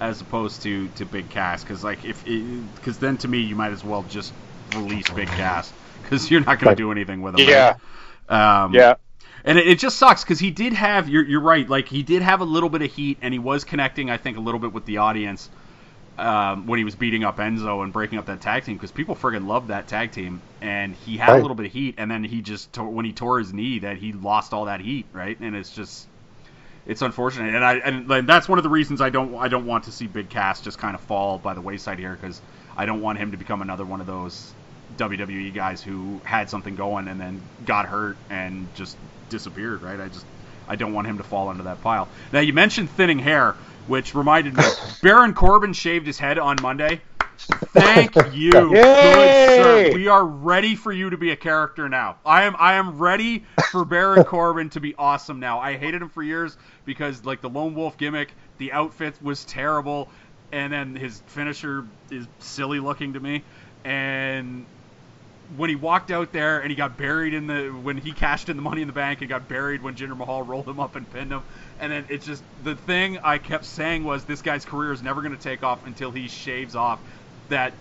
as 0.00 0.20
opposed 0.20 0.62
to 0.64 0.88
to 0.90 1.06
Big 1.06 1.30
Cass 1.30 1.64
because 1.64 1.84
like 1.84 2.04
if 2.04 2.24
because 2.24 2.98
then 2.98 3.18
to 3.18 3.28
me 3.28 3.40
you 3.40 3.56
might 3.56 3.72
as 3.72 3.84
well 3.84 4.04
just 4.04 4.34
release 4.68 5.10
Big 5.10 5.32
Cass 5.32 5.74
because 6.02 6.30
you're 6.30 6.42
not 6.44 6.60
going 6.60 6.68
Right. 6.68 6.76
to 6.76 6.82
do 6.82 6.92
anything 6.92 7.22
with 7.22 7.34
him. 7.34 7.44
Yeah, 7.46 7.74
right? 8.28 8.64
Um, 8.64 8.72
yeah. 8.74 8.94
And 9.44 9.58
it, 9.58 9.66
it 9.66 9.78
just 9.78 9.98
sucks 9.98 10.24
because 10.24 10.38
he 10.38 10.50
did 10.50 10.72
have 10.72 11.08
you're 11.08 11.24
you're 11.24 11.40
right 11.40 11.68
like 11.68 11.88
he 11.88 12.02
did 12.02 12.22
have 12.22 12.40
a 12.40 12.44
little 12.44 12.68
bit 12.68 12.82
of 12.82 12.92
heat 12.92 13.18
and 13.22 13.32
he 13.32 13.38
was 13.38 13.64
connecting 13.64 14.10
I 14.10 14.16
think 14.16 14.36
a 14.36 14.40
little 14.40 14.60
bit 14.60 14.72
with 14.72 14.86
the 14.86 14.98
audience 14.98 15.50
um, 16.16 16.66
when 16.66 16.78
he 16.78 16.84
was 16.84 16.94
beating 16.94 17.24
up 17.24 17.38
Enzo 17.38 17.82
and 17.82 17.92
breaking 17.92 18.18
up 18.18 18.26
that 18.26 18.40
tag 18.40 18.64
team 18.64 18.76
because 18.76 18.92
people 18.92 19.16
friggin' 19.16 19.46
loved 19.46 19.68
that 19.68 19.88
tag 19.88 20.12
team. 20.12 20.40
And 20.60 20.94
he 20.94 21.16
had 21.16 21.30
a 21.30 21.42
little 21.42 21.56
bit 21.56 21.66
of 21.66 21.72
heat 21.72 21.96
and 21.98 22.10
then 22.10 22.24
he 22.24 22.40
just 22.40 22.72
tore, 22.72 22.88
when 22.88 23.04
he 23.04 23.12
tore 23.12 23.38
his 23.38 23.52
knee 23.52 23.80
that 23.80 23.96
he 23.96 24.12
lost 24.12 24.52
all 24.52 24.66
that 24.66 24.80
heat 24.80 25.06
right? 25.12 25.38
And 25.40 25.56
it's 25.56 25.74
just 25.74 26.06
it's 26.86 27.02
unfortunate. 27.02 27.54
And 27.54 27.64
I 27.64 27.74
and 27.76 28.08
like, 28.08 28.26
that's 28.26 28.48
one 28.48 28.58
of 28.58 28.62
the 28.62 28.70
reasons 28.70 29.00
I 29.00 29.10
don't 29.10 29.34
I 29.34 29.48
don't 29.48 29.66
want 29.66 29.84
to 29.84 29.92
see 29.92 30.06
Big 30.06 30.30
Cass 30.30 30.60
just 30.60 30.78
kind 30.78 30.94
of 30.94 31.00
fall 31.02 31.38
by 31.38 31.54
the 31.54 31.60
wayside 31.60 31.98
here 31.98 32.16
because 32.20 32.40
I 32.76 32.86
don't 32.86 33.00
want 33.00 33.18
him 33.18 33.32
to 33.32 33.36
become 33.36 33.62
another 33.62 33.84
one 33.84 34.00
of 34.00 34.06
those 34.06 34.52
WWE 34.96 35.52
guys 35.52 35.82
who 35.82 36.20
had 36.24 36.48
something 36.48 36.76
going 36.76 37.08
and 37.08 37.20
then 37.20 37.40
got 37.66 37.86
hurt 37.86 38.16
and 38.30 38.68
just 38.74 38.96
disappeared, 39.28 39.82
right? 39.82 40.00
I 40.00 40.08
just 40.08 40.26
I 40.66 40.76
don't 40.76 40.92
want 40.92 41.06
him 41.06 41.18
to 41.18 41.24
fall 41.24 41.50
into 41.50 41.64
that 41.64 41.80
pile. 41.80 42.08
Now 42.32 42.40
you 42.40 42.52
mentioned 42.52 42.90
thinning 42.90 43.18
hair, 43.18 43.56
which 43.86 44.14
reminded 44.14 44.56
me 44.56 44.64
Baron 45.02 45.34
Corbin 45.34 45.72
shaved 45.72 46.06
his 46.06 46.18
head 46.18 46.38
on 46.38 46.56
Monday. 46.62 47.00
Thank 47.38 48.14
you, 48.32 48.50
good 48.52 49.34
sir. 49.46 49.90
We 49.92 50.08
are 50.08 50.24
ready 50.24 50.76
for 50.76 50.92
you 50.92 51.10
to 51.10 51.16
be 51.16 51.30
a 51.30 51.36
character 51.36 51.88
now. 51.88 52.16
I 52.24 52.44
am 52.44 52.54
I 52.58 52.74
am 52.74 52.98
ready 52.98 53.44
for 53.70 53.84
Baron 53.84 54.24
Corbin 54.24 54.70
to 54.70 54.80
be 54.80 54.94
awesome 54.94 55.40
now. 55.40 55.58
I 55.58 55.76
hated 55.76 56.02
him 56.02 56.08
for 56.08 56.22
years 56.22 56.56
because 56.84 57.24
like 57.24 57.40
the 57.40 57.50
lone 57.50 57.74
wolf 57.74 57.96
gimmick, 57.98 58.34
the 58.58 58.72
outfit 58.72 59.20
was 59.22 59.44
terrible, 59.44 60.10
and 60.52 60.72
then 60.72 60.96
his 60.96 61.20
finisher 61.26 61.86
is 62.10 62.26
silly 62.38 62.80
looking 62.80 63.14
to 63.14 63.20
me. 63.20 63.44
And 63.84 64.66
when 65.48 65.70
he 65.70 65.76
walked 65.76 66.10
out 66.10 66.32
there 66.32 66.60
and 66.60 66.70
he 66.70 66.76
got 66.76 66.96
buried 66.98 67.34
in 67.34 67.46
the 67.46 67.68
when 67.68 67.96
he 67.98 68.14
cashed 68.14 68.48
in 68.48 68.56
the 68.56 68.62
money 68.62 68.82
in 68.82 68.86
the 68.88 68.92
bank 68.94 69.20
and 69.20 69.28
got 69.28 69.48
buried 69.48 69.82
when 69.82 69.94
Jinder 69.94 70.16
Mahal 70.16 70.42
rolled 70.42 70.68
him 70.68 70.80
up 70.80 70.96
and 70.96 71.08
pinned 71.08 71.32
him. 71.32 71.44
And 71.78 71.92
then 71.92 72.06
it's 72.10 72.24
just 72.26 72.44
the 72.58 72.76
thing 72.76 73.18
I 73.22 73.38
kept 73.38 73.64
saying 73.66 74.04
was 74.04 74.24
this 74.24 74.42
guy's 74.42 74.64
career 74.64 74.92
is 74.92 75.02
never 75.02 75.22
going 75.22 75.32
to 75.32 75.38
take 75.38 75.62
off 75.62 75.84
until 75.84 76.12
he 76.12 76.28
shaves 76.28 76.74
off 76.74 77.02
that 77.48 77.78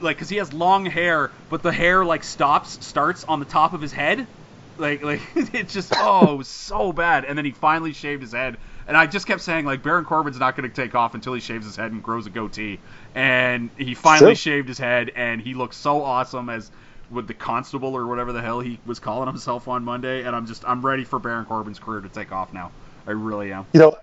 like 0.00 0.18
cuz 0.18 0.28
he 0.28 0.36
has 0.36 0.52
long 0.52 0.84
hair 0.86 1.32
but 1.48 1.62
the 1.62 1.72
hair 1.72 2.04
like 2.04 2.24
stops 2.24 2.84
starts 2.86 3.24
on 3.24 3.40
the 3.40 3.46
top 3.46 3.72
of 3.72 3.80
his 3.80 3.92
head. 3.92 4.28
Like 4.76 5.02
like 5.02 5.22
it's 5.34 5.72
just 5.72 5.92
oh 5.96 6.40
it 6.40 6.46
so 6.46 6.92
bad. 6.92 7.24
And 7.24 7.36
then 7.38 7.44
he 7.44 7.52
finally 7.52 7.92
shaved 7.94 8.22
his 8.22 8.32
head. 8.32 8.58
And 8.86 8.96
I 8.96 9.06
just 9.06 9.26
kept 9.26 9.42
saying 9.42 9.64
like 9.66 9.82
Baron 9.82 10.04
Corbin's 10.04 10.38
not 10.38 10.56
going 10.56 10.70
to 10.70 10.82
take 10.82 10.94
off 10.94 11.14
until 11.14 11.34
he 11.34 11.40
shaves 11.40 11.66
his 11.66 11.76
head 11.76 11.92
and 11.92 12.02
grows 12.02 12.26
a 12.26 12.30
goatee. 12.30 12.82
And 13.14 13.70
he 13.76 13.94
finally 13.94 14.34
Sure. 14.34 14.36
shaved 14.36 14.68
his 14.68 14.78
head 14.78 15.10
and 15.16 15.40
he 15.40 15.54
looks 15.54 15.76
so 15.76 16.02
awesome 16.02 16.48
as 16.50 16.70
with 17.10 17.26
the 17.26 17.34
constable 17.34 17.94
or 17.94 18.06
whatever 18.06 18.32
the 18.32 18.42
hell 18.42 18.60
he 18.60 18.78
was 18.86 18.98
calling 18.98 19.26
himself 19.26 19.68
on 19.68 19.84
Monday 19.84 20.24
and 20.24 20.34
I'm 20.34 20.46
just 20.46 20.64
I'm 20.66 20.84
ready 20.84 21.04
for 21.04 21.18
Baron 21.18 21.44
Corbin's 21.44 21.78
career 21.78 22.00
to 22.00 22.08
take 22.08 22.32
off 22.32 22.52
now 22.52 22.70
I 23.06 23.12
really 23.12 23.52
am 23.52 23.66
You 23.72 23.80
know, 23.80 23.98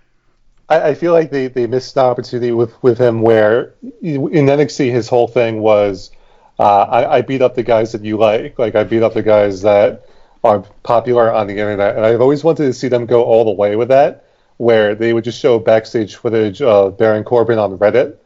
I, 0.67 0.89
I 0.89 0.93
feel 0.95 1.13
like 1.13 1.31
they, 1.31 1.47
they 1.47 1.67
missed 1.67 1.95
an 1.95 2.05
opportunity 2.05 2.51
with, 2.51 2.81
with 2.83 2.97
him 2.97 3.21
where 3.21 3.73
in 4.01 4.21
NXT 4.21 4.91
his 4.91 5.07
whole 5.07 5.27
thing 5.27 5.61
was 5.61 6.11
uh, 6.59 6.83
I, 6.83 7.17
I 7.17 7.21
beat 7.21 7.41
up 7.41 7.55
the 7.55 7.63
guys 7.63 7.91
that 7.91 8.03
you 8.03 8.17
like. 8.17 8.57
Like 8.57 8.75
I 8.75 8.83
beat 8.83 9.03
up 9.03 9.13
the 9.13 9.23
guys 9.23 9.61
that 9.63 10.05
are 10.43 10.59
popular 10.83 11.31
on 11.31 11.47
the 11.47 11.53
internet, 11.53 11.97
and 11.97 12.05
I've 12.05 12.21
always 12.21 12.43
wanted 12.43 12.65
to 12.65 12.73
see 12.73 12.87
them 12.87 13.05
go 13.05 13.23
all 13.23 13.45
the 13.45 13.51
way 13.51 13.75
with 13.75 13.89
that, 13.89 14.25
where 14.57 14.95
they 14.95 15.13
would 15.13 15.23
just 15.23 15.39
show 15.39 15.59
backstage 15.59 16.15
footage 16.15 16.61
of 16.61 16.97
Baron 16.97 17.23
Corbin 17.23 17.59
on 17.59 17.77
Reddit, 17.77 18.17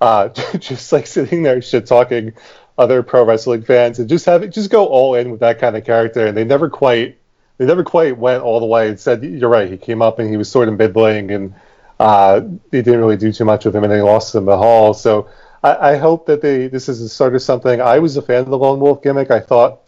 uh, 0.00 0.28
just 0.58 0.92
like 0.92 1.06
sitting 1.06 1.42
there 1.42 1.60
shit 1.62 1.86
talking 1.86 2.34
other 2.78 3.02
pro 3.02 3.24
wrestling 3.24 3.62
fans, 3.62 3.98
and 3.98 4.08
just 4.08 4.26
have 4.26 4.42
it 4.42 4.48
just 4.48 4.70
go 4.70 4.86
all 4.86 5.14
in 5.14 5.30
with 5.30 5.40
that 5.40 5.58
kind 5.58 5.76
of 5.76 5.84
character. 5.84 6.26
And 6.26 6.36
they 6.36 6.44
never 6.44 6.68
quite 6.70 7.18
they 7.58 7.66
never 7.66 7.84
quite 7.84 8.16
went 8.16 8.42
all 8.42 8.60
the 8.60 8.66
way 8.66 8.88
and 8.88 8.98
said 8.98 9.22
you're 9.22 9.50
right. 9.50 9.70
He 9.70 9.76
came 9.76 10.02
up 10.02 10.18
and 10.18 10.30
he 10.30 10.36
was 10.36 10.50
sort 10.50 10.68
of 10.68 10.78
middling, 10.78 11.30
and 11.30 11.54
uh, 12.00 12.40
they 12.70 12.82
didn't 12.82 13.00
really 13.00 13.16
do 13.16 13.32
too 13.32 13.44
much 13.44 13.64
with 13.64 13.76
him, 13.76 13.84
and 13.84 13.92
they 13.92 14.02
lost 14.02 14.34
him 14.34 14.44
the 14.44 14.56
hall. 14.56 14.94
So 14.94 15.28
I, 15.62 15.92
I 15.92 15.96
hope 15.96 16.26
that 16.26 16.42
they 16.42 16.68
this 16.68 16.88
is 16.88 17.00
the 17.00 17.08
start 17.08 17.34
of 17.34 17.42
something. 17.42 17.80
I 17.80 17.98
was 17.98 18.16
a 18.16 18.22
fan 18.22 18.42
of 18.42 18.48
the 18.48 18.58
lone 18.58 18.80
wolf 18.80 19.02
gimmick. 19.02 19.30
I 19.30 19.40
thought 19.40 19.80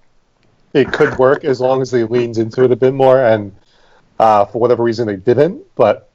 it 0.73 0.93
could 0.93 1.19
work 1.19 1.45
as 1.45 1.61
long 1.61 1.83
as 1.83 1.91
they 1.91 2.05
leaned 2.05 2.39
into 2.39 2.65
it 2.65 2.71
a 2.71 2.77
bit 2.77 2.95
more, 2.95 3.25
and 3.25 3.55
uh, 4.19 4.45
for 4.45 4.61
whatever 4.61 4.83
reason 4.83 5.07
they 5.07 5.17
didn't. 5.17 5.63
But 5.75 6.11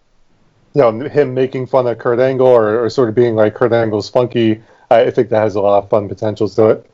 you 0.74 0.82
know, 0.82 1.10
him 1.10 1.34
making 1.34 1.68
fun 1.68 1.88
of 1.88 1.98
Kurt 1.98 2.20
Angle 2.20 2.48
or, 2.48 2.86
or 2.86 2.90
sort 2.90 3.10
of 3.10 3.16
being 3.16 3.36
like 3.36 3.56
Kurt 3.56 3.74
Angle's 3.74 4.10
funky, 4.10 4.62
I, 4.90 5.12
think 5.12 5.30
that 5.30 5.42
has 5.42 5.56
a 5.56 5.62
lot 5.62 5.84
of 5.84 5.90
fun 5.90 6.08
potentials 6.08 6.56
to 6.56 6.70
it. 6.70 6.92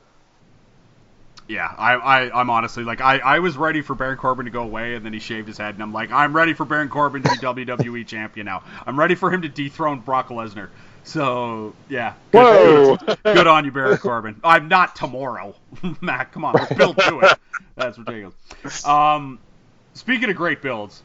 Yeah, 1.48 1.72
I, 1.78 1.94
I, 1.94 2.40
I'm 2.40 2.50
honestly 2.50 2.84
like 2.84 3.02
I, 3.02 3.20
I 3.20 3.40
was 3.40 3.56
ready 3.56 3.82
for 3.82 3.94
Baron 3.94 4.18
Corbin 4.18 4.46
to 4.46 4.52
go 4.52 4.64
away, 4.64 4.96
and 4.96 5.06
then 5.06 5.14
he 5.14 5.20
shaved 5.20 5.48
his 5.48 5.60
head, 5.60 5.76
and 5.76 5.84
I'm 5.84 5.94
like, 5.94 6.12
I'm 6.12 6.36
ready 6.36 6.54
for 6.54 6.66
Baron 6.66 6.90
Corbin 6.90 7.22
to 7.22 7.30
be 7.30 7.66
WWE 7.66 8.08
champion 8.08 8.46
now. 8.46 8.64
I'm 8.86 8.98
ready 8.98 9.14
for 9.14 9.32
him 9.32 9.44
to 9.44 9.50
dethrone 9.50 10.00
Brock 10.00 10.30
Lesnar. 10.30 10.70
So 11.04 11.76
yeah, 11.88 12.16
good, 12.32 13.00
good, 13.00 13.20
good 13.24 13.48
on 13.48 13.64
you, 13.64 13.72
Baron 13.72 13.98
Corbin. 13.98 14.42
I'm 14.44 14.68
not 14.68 14.96
tomorrow, 14.96 15.56
Mack. 16.02 16.32
Come 16.32 16.46
on, 16.46 16.56
let's 16.56 16.74
build 16.74 16.98
to 16.98 17.20
it. 17.20 17.38
That's 17.76 18.00
ridiculous. 18.00 18.86
Um, 18.86 19.38
speaking 19.94 20.32
of 20.32 20.36
great 20.36 20.64
builds, 20.64 21.04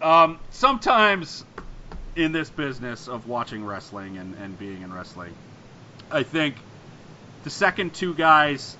um, 0.00 0.38
sometimes 0.50 1.44
in 2.14 2.30
this 2.30 2.48
business 2.48 3.08
of 3.08 3.26
watching 3.26 3.64
wrestling 3.64 4.18
and, 4.18 4.36
and 4.36 4.56
being 4.56 4.82
in 4.82 4.92
wrestling, 4.92 5.34
I 6.10 6.22
think 6.24 6.66
the 7.42 7.50
second 7.50 7.94
two 7.94 8.14
guys 8.14 8.78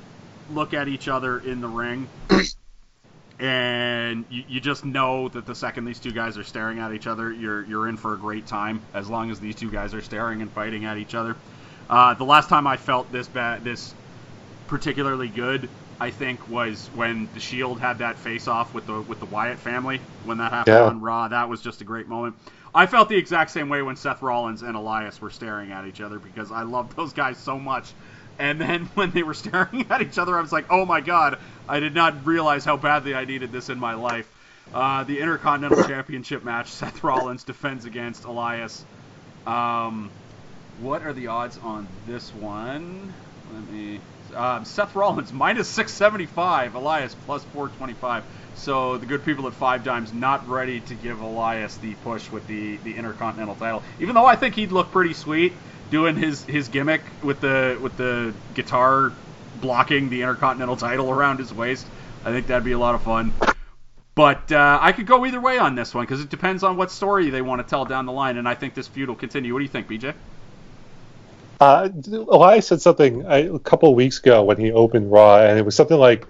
look 0.48 0.74
at 0.74 0.88
each 0.88 1.08
other 1.08 1.38
in 1.40 1.60
the 1.60 1.68
ring 1.68 2.10
and 3.38 4.26
you, 4.28 4.44
you 4.48 4.60
just 4.60 4.84
know 4.84 5.28
that 5.28 5.46
the 5.46 5.54
second 5.54 5.84
these 5.84 6.00
two 6.00 6.12
guys 6.12 6.36
are 6.38 6.44
staring 6.44 6.78
at 6.78 6.92
each 6.92 7.06
other 7.06 7.32
you're 7.32 7.64
you're 7.66 7.88
in 7.88 7.96
for 7.96 8.14
a 8.14 8.18
great 8.18 8.46
time 8.46 8.86
as 8.94 9.08
long 9.08 9.30
as 9.30 9.40
these 9.40 9.56
two 9.56 9.70
guys 9.70 9.94
are 9.94 10.02
staring 10.02 10.42
and 10.42 10.52
fighting 10.52 10.84
at 10.84 10.98
each 10.98 11.14
other 11.14 11.38
uh, 11.88 12.14
the 12.14 12.24
last 12.24 12.48
time 12.48 12.66
I 12.66 12.76
felt 12.76 13.10
this 13.12 13.28
bad 13.28 13.64
this 13.64 13.94
particularly 14.66 15.28
good 15.28 15.70
I 16.00 16.10
think 16.10 16.48
was 16.48 16.90
when 16.92 17.30
the 17.34 17.40
Shield 17.40 17.80
had 17.80 17.98
that 17.98 18.18
face 18.18 18.48
off 18.48 18.74
with 18.74 18.86
the 18.86 19.02
with 19.02 19.20
the 19.20 19.26
Wyatt 19.26 19.60
family 19.60 20.02
when 20.22 20.38
that 20.38 20.52
happened 20.52 20.74
Yeah. 20.74 20.86
on 20.86 21.00
Raw. 21.00 21.28
That 21.28 21.48
was 21.48 21.60
just 21.62 21.82
a 21.82 21.84
great 21.84 22.08
moment. 22.08 22.36
I 22.74 22.86
felt 22.86 23.08
the 23.08 23.16
exact 23.16 23.50
same 23.50 23.68
way 23.68 23.82
when 23.82 23.96
Seth 23.96 24.22
Rollins 24.22 24.62
and 24.62 24.76
Elias 24.76 25.20
were 25.20 25.30
staring 25.30 25.72
at 25.72 25.86
each 25.86 26.00
other 26.00 26.18
because 26.18 26.52
I 26.52 26.62
love 26.62 26.94
those 26.94 27.12
guys 27.12 27.38
so 27.38 27.58
much. 27.58 27.92
And 28.38 28.60
then 28.60 28.86
when 28.94 29.10
they 29.10 29.22
were 29.22 29.34
staring 29.34 29.86
at 29.90 30.02
each 30.02 30.18
other, 30.18 30.36
I 30.36 30.40
was 30.40 30.52
like, 30.52 30.66
oh 30.70 30.86
my 30.86 31.00
god, 31.00 31.38
I 31.68 31.80
did 31.80 31.94
not 31.94 32.26
realize 32.26 32.64
how 32.64 32.76
badly 32.76 33.14
I 33.14 33.24
needed 33.24 33.52
this 33.52 33.68
in 33.68 33.78
my 33.78 33.94
life. 33.94 34.30
Uh, 34.72 35.02
the 35.04 35.20
Intercontinental 35.20 35.82
Championship 35.84 36.44
match, 36.44 36.70
Seth 36.70 37.02
Rollins 37.02 37.42
defends 37.44 37.84
against 37.84 38.24
Elias. 38.24 38.84
Um, 39.46 40.12
what 40.76 41.02
are 41.02 41.12
the 41.12 41.26
odds 41.26 41.58
on 41.58 41.88
this 42.06 42.32
one? 42.32 43.14
Let 43.52 43.68
me. 43.68 44.00
Um, 44.34 44.64
Seth 44.64 44.94
Rollins 44.94 45.32
minus 45.32 45.68
675, 45.68 46.74
Elias 46.74 47.14
plus 47.26 47.42
425. 47.44 48.24
So 48.54 48.98
the 48.98 49.06
good 49.06 49.24
people 49.24 49.46
at 49.46 49.54
Five 49.54 49.84
Dimes 49.84 50.12
not 50.12 50.48
ready 50.48 50.80
to 50.80 50.94
give 50.94 51.20
Elias 51.20 51.76
the 51.78 51.94
push 51.96 52.30
with 52.30 52.46
the, 52.46 52.76
the 52.78 52.96
Intercontinental 52.96 53.54
title, 53.54 53.82
even 54.00 54.14
though 54.14 54.26
I 54.26 54.36
think 54.36 54.54
he'd 54.54 54.72
look 54.72 54.90
pretty 54.90 55.14
sweet 55.14 55.52
doing 55.90 56.16
his, 56.16 56.44
his 56.44 56.68
gimmick 56.68 57.02
with 57.22 57.40
the 57.40 57.78
with 57.80 57.96
the 57.96 58.34
guitar 58.54 59.12
blocking 59.60 60.10
the 60.10 60.22
Intercontinental 60.22 60.76
title 60.76 61.10
around 61.10 61.38
his 61.38 61.52
waist. 61.52 61.86
I 62.24 62.30
think 62.30 62.46
that'd 62.46 62.64
be 62.64 62.72
a 62.72 62.78
lot 62.78 62.94
of 62.94 63.02
fun. 63.02 63.32
But 64.14 64.52
uh, 64.52 64.78
I 64.80 64.92
could 64.92 65.06
go 65.06 65.24
either 65.24 65.40
way 65.40 65.58
on 65.58 65.74
this 65.74 65.94
one 65.94 66.04
because 66.04 66.20
it 66.20 66.28
depends 66.28 66.62
on 66.62 66.76
what 66.76 66.90
story 66.90 67.30
they 67.30 67.42
want 67.42 67.60
to 67.62 67.68
tell 67.68 67.84
down 67.84 68.06
the 68.06 68.12
line, 68.12 68.36
and 68.36 68.48
I 68.48 68.54
think 68.54 68.74
this 68.74 68.88
feud 68.88 69.08
will 69.08 69.16
continue. 69.16 69.52
What 69.52 69.60
do 69.60 69.64
you 69.64 69.70
think, 69.70 69.88
BJ? 69.88 70.14
Uh, 71.60 71.90
Elias 72.10 72.66
said 72.66 72.80
something 72.80 73.26
uh, 73.26 73.54
a 73.54 73.58
couple 73.58 73.94
weeks 73.94 74.18
ago 74.18 74.42
when 74.42 74.56
he 74.56 74.72
opened 74.72 75.12
Raw, 75.12 75.40
and 75.40 75.58
it 75.58 75.64
was 75.64 75.76
something 75.76 75.98
like, 75.98 76.26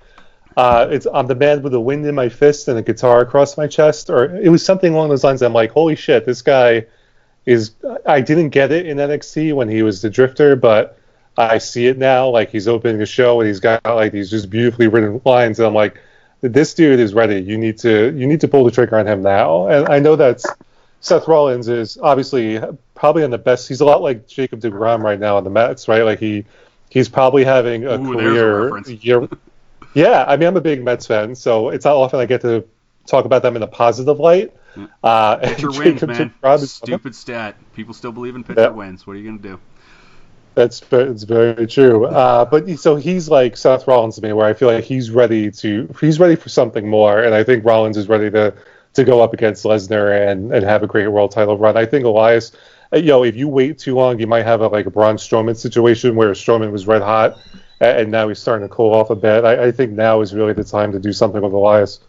uh, 0.57 0.89
"It's 0.91 1.07
I'm 1.13 1.29
the 1.29 1.37
man 1.37 1.63
with 1.63 1.71
the 1.71 1.81
wind 1.81 2.05
in 2.05 2.17
my 2.17 2.29
fist 2.29 2.67
and 2.67 2.77
a 2.77 2.83
guitar 2.83 3.21
across 3.21 3.57
my 3.57 3.69
chest," 3.69 4.11
or 4.11 4.37
it 4.37 4.49
was 4.49 4.65
something 4.65 4.93
along 4.93 5.11
those 5.11 5.23
lines. 5.23 5.41
I'm 5.43 5.53
like, 5.53 5.71
"Holy 5.71 5.95
shit, 5.95 6.27
this 6.27 6.43
guy 6.43 6.87
is." 7.47 7.71
I 8.07 8.21
didn't 8.21 8.49
get 8.49 8.73
it 8.73 8.87
in 8.87 8.99
NXT 8.99 9.55
when 9.55 9.69
he 9.69 9.85
was 9.85 10.03
the 10.03 10.11
Drifter, 10.11 10.57
but 10.57 10.99
I 11.39 11.59
see 11.59 11.87
it 11.87 11.97
now. 11.97 12.29
Like 12.29 12.51
he's 12.51 12.67
opening 12.67 13.01
a 13.01 13.07
show 13.07 13.41
and 13.41 13.47
he's 13.47 13.61
got 13.61 13.85
like 13.85 14.11
these 14.11 14.31
just 14.31 14.51
beautifully 14.51 14.89
written 14.89 15.21
lines, 15.25 15.61
and 15.61 15.67
I'm 15.69 15.75
like, 15.75 16.01
"This 16.41 16.75
dude 16.75 16.99
is 16.99 17.15
ready. 17.15 17.41
You 17.41 17.57
need 17.57 17.79
to 17.79 18.13
you 18.17 18.27
need 18.27 18.41
to 18.41 18.49
pull 18.49 18.65
the 18.65 18.73
trigger 18.73 18.99
on 18.99 19.07
him 19.07 19.23
now." 19.23 19.69
And 19.69 19.89
I 19.89 20.01
know 20.01 20.17
that's 20.17 20.45
Seth 21.01 21.29
Rollins 21.29 21.69
is 21.69 21.99
obviously 22.03 22.61
probably 23.01 23.25
on 23.25 23.31
the 23.31 23.39
best. 23.39 23.67
He's 23.67 23.81
a 23.81 23.85
lot 23.85 24.03
like 24.03 24.29
Jacob 24.29 24.61
deGrom 24.61 25.03
right 25.03 25.19
now 25.19 25.39
on 25.39 25.45
the 25.45 25.51
Mets, 25.51 25.89
right? 25.89 26.03
Like 26.03 26.21
he 26.21 26.45
he's 26.91 27.09
probably 27.09 27.45
having 27.45 27.87
a 27.87 27.99
Ooh, 27.99 28.15
there's 28.15 28.37
a 28.37 28.83
career 28.93 29.21
year. 29.21 29.29
Yeah, 29.95 30.25
I 30.29 30.37
mean 30.37 30.47
I'm 30.47 30.57
a 30.57 30.61
big 30.61 30.85
Mets 30.85 31.07
fan, 31.07 31.35
so 31.35 31.71
it's 31.71 31.87
not 31.87 31.97
often 31.97 32.21
I 32.21 32.27
get 32.27 32.43
to 32.43 32.65
talk 33.07 33.25
about 33.25 33.43
them 33.43 33.57
in 33.57 33.63
a 33.63 33.67
positive 33.67 34.21
light. 34.21 34.53
Uh, 35.03 35.37
Pitcher 35.39 35.71
wins, 35.71 36.03
man. 36.07 36.33
Stupid 36.59 37.15
stat. 37.17 37.57
People 37.75 37.95
still 37.95 38.13
believe 38.13 38.37
in 38.37 38.45
pitcher 38.45 38.61
Yeah. 38.61 38.69
wins. 38.69 39.07
What 39.07 39.15
are 39.15 39.19
you 39.19 39.27
gonna 39.27 39.43
do? 39.43 39.59
That's 40.55 40.83
it's 40.93 41.23
very 41.23 41.67
true. 41.67 42.05
Uh, 42.07 42.45
but 42.45 42.69
so 42.79 42.97
he's 42.97 43.29
like 43.29 43.57
Seth 43.57 43.87
Rollins 43.89 44.17
to 44.17 44.23
me, 44.23 44.33
where 44.33 44.47
I 44.47 44.53
feel 44.53 44.69
like 44.69 44.85
he's 44.85 45.11
ready 45.11 45.51
to 45.53 45.89
he's 46.01 46.21
ready 46.21 46.37
for 46.37 46.51
something 46.51 46.89
more, 46.89 47.23
and 47.23 47.35
I 47.35 47.45
think 47.45 47.65
Rollins 47.65 47.97
is 47.97 48.09
ready 48.09 48.31
to 48.31 48.53
to 48.95 49.05
go 49.05 49.21
up 49.23 49.33
against 49.33 49.65
Lesnar 49.65 50.31
and 50.31 50.53
and 50.53 50.65
have 50.65 50.83
a 50.83 50.87
great 50.87 51.09
world 51.09 51.31
title 51.31 51.57
run. 51.57 51.77
I 51.77 51.87
think 51.87 52.05
Elias, 52.05 52.53
Uh, 52.93 52.97
you 52.97 53.07
know, 53.07 53.25
if 53.25 53.37
you 53.37 53.49
wait 53.49 53.79
too 53.79 53.95
long, 53.95 54.19
you 54.19 54.27
might 54.27 54.45
have 54.45 54.61
a 54.61 54.69
like 54.69 54.87
a 54.87 54.91
Braun 54.91 55.17
Strowman 55.17 55.57
situation 55.57 56.17
where 56.17 56.33
Strowman 56.33 56.73
was 56.73 56.87
red 56.87 57.03
hot, 57.03 57.39
and 57.81 58.11
now 58.11 58.29
he's 58.29 58.39
starting 58.39 58.69
to 58.69 58.75
cool 58.75 58.95
off 58.95 59.11
a 59.11 59.17
bit. 59.17 59.45
I, 59.45 59.67
I 59.67 59.73
think 59.73 59.93
now 59.93 60.21
is 60.21 60.35
really 60.35 60.53
the 60.53 60.65
time 60.65 60.93
to 60.93 60.99
do 60.99 61.13
something 61.13 61.41
with 61.41 61.53
Elias. 61.53 62.01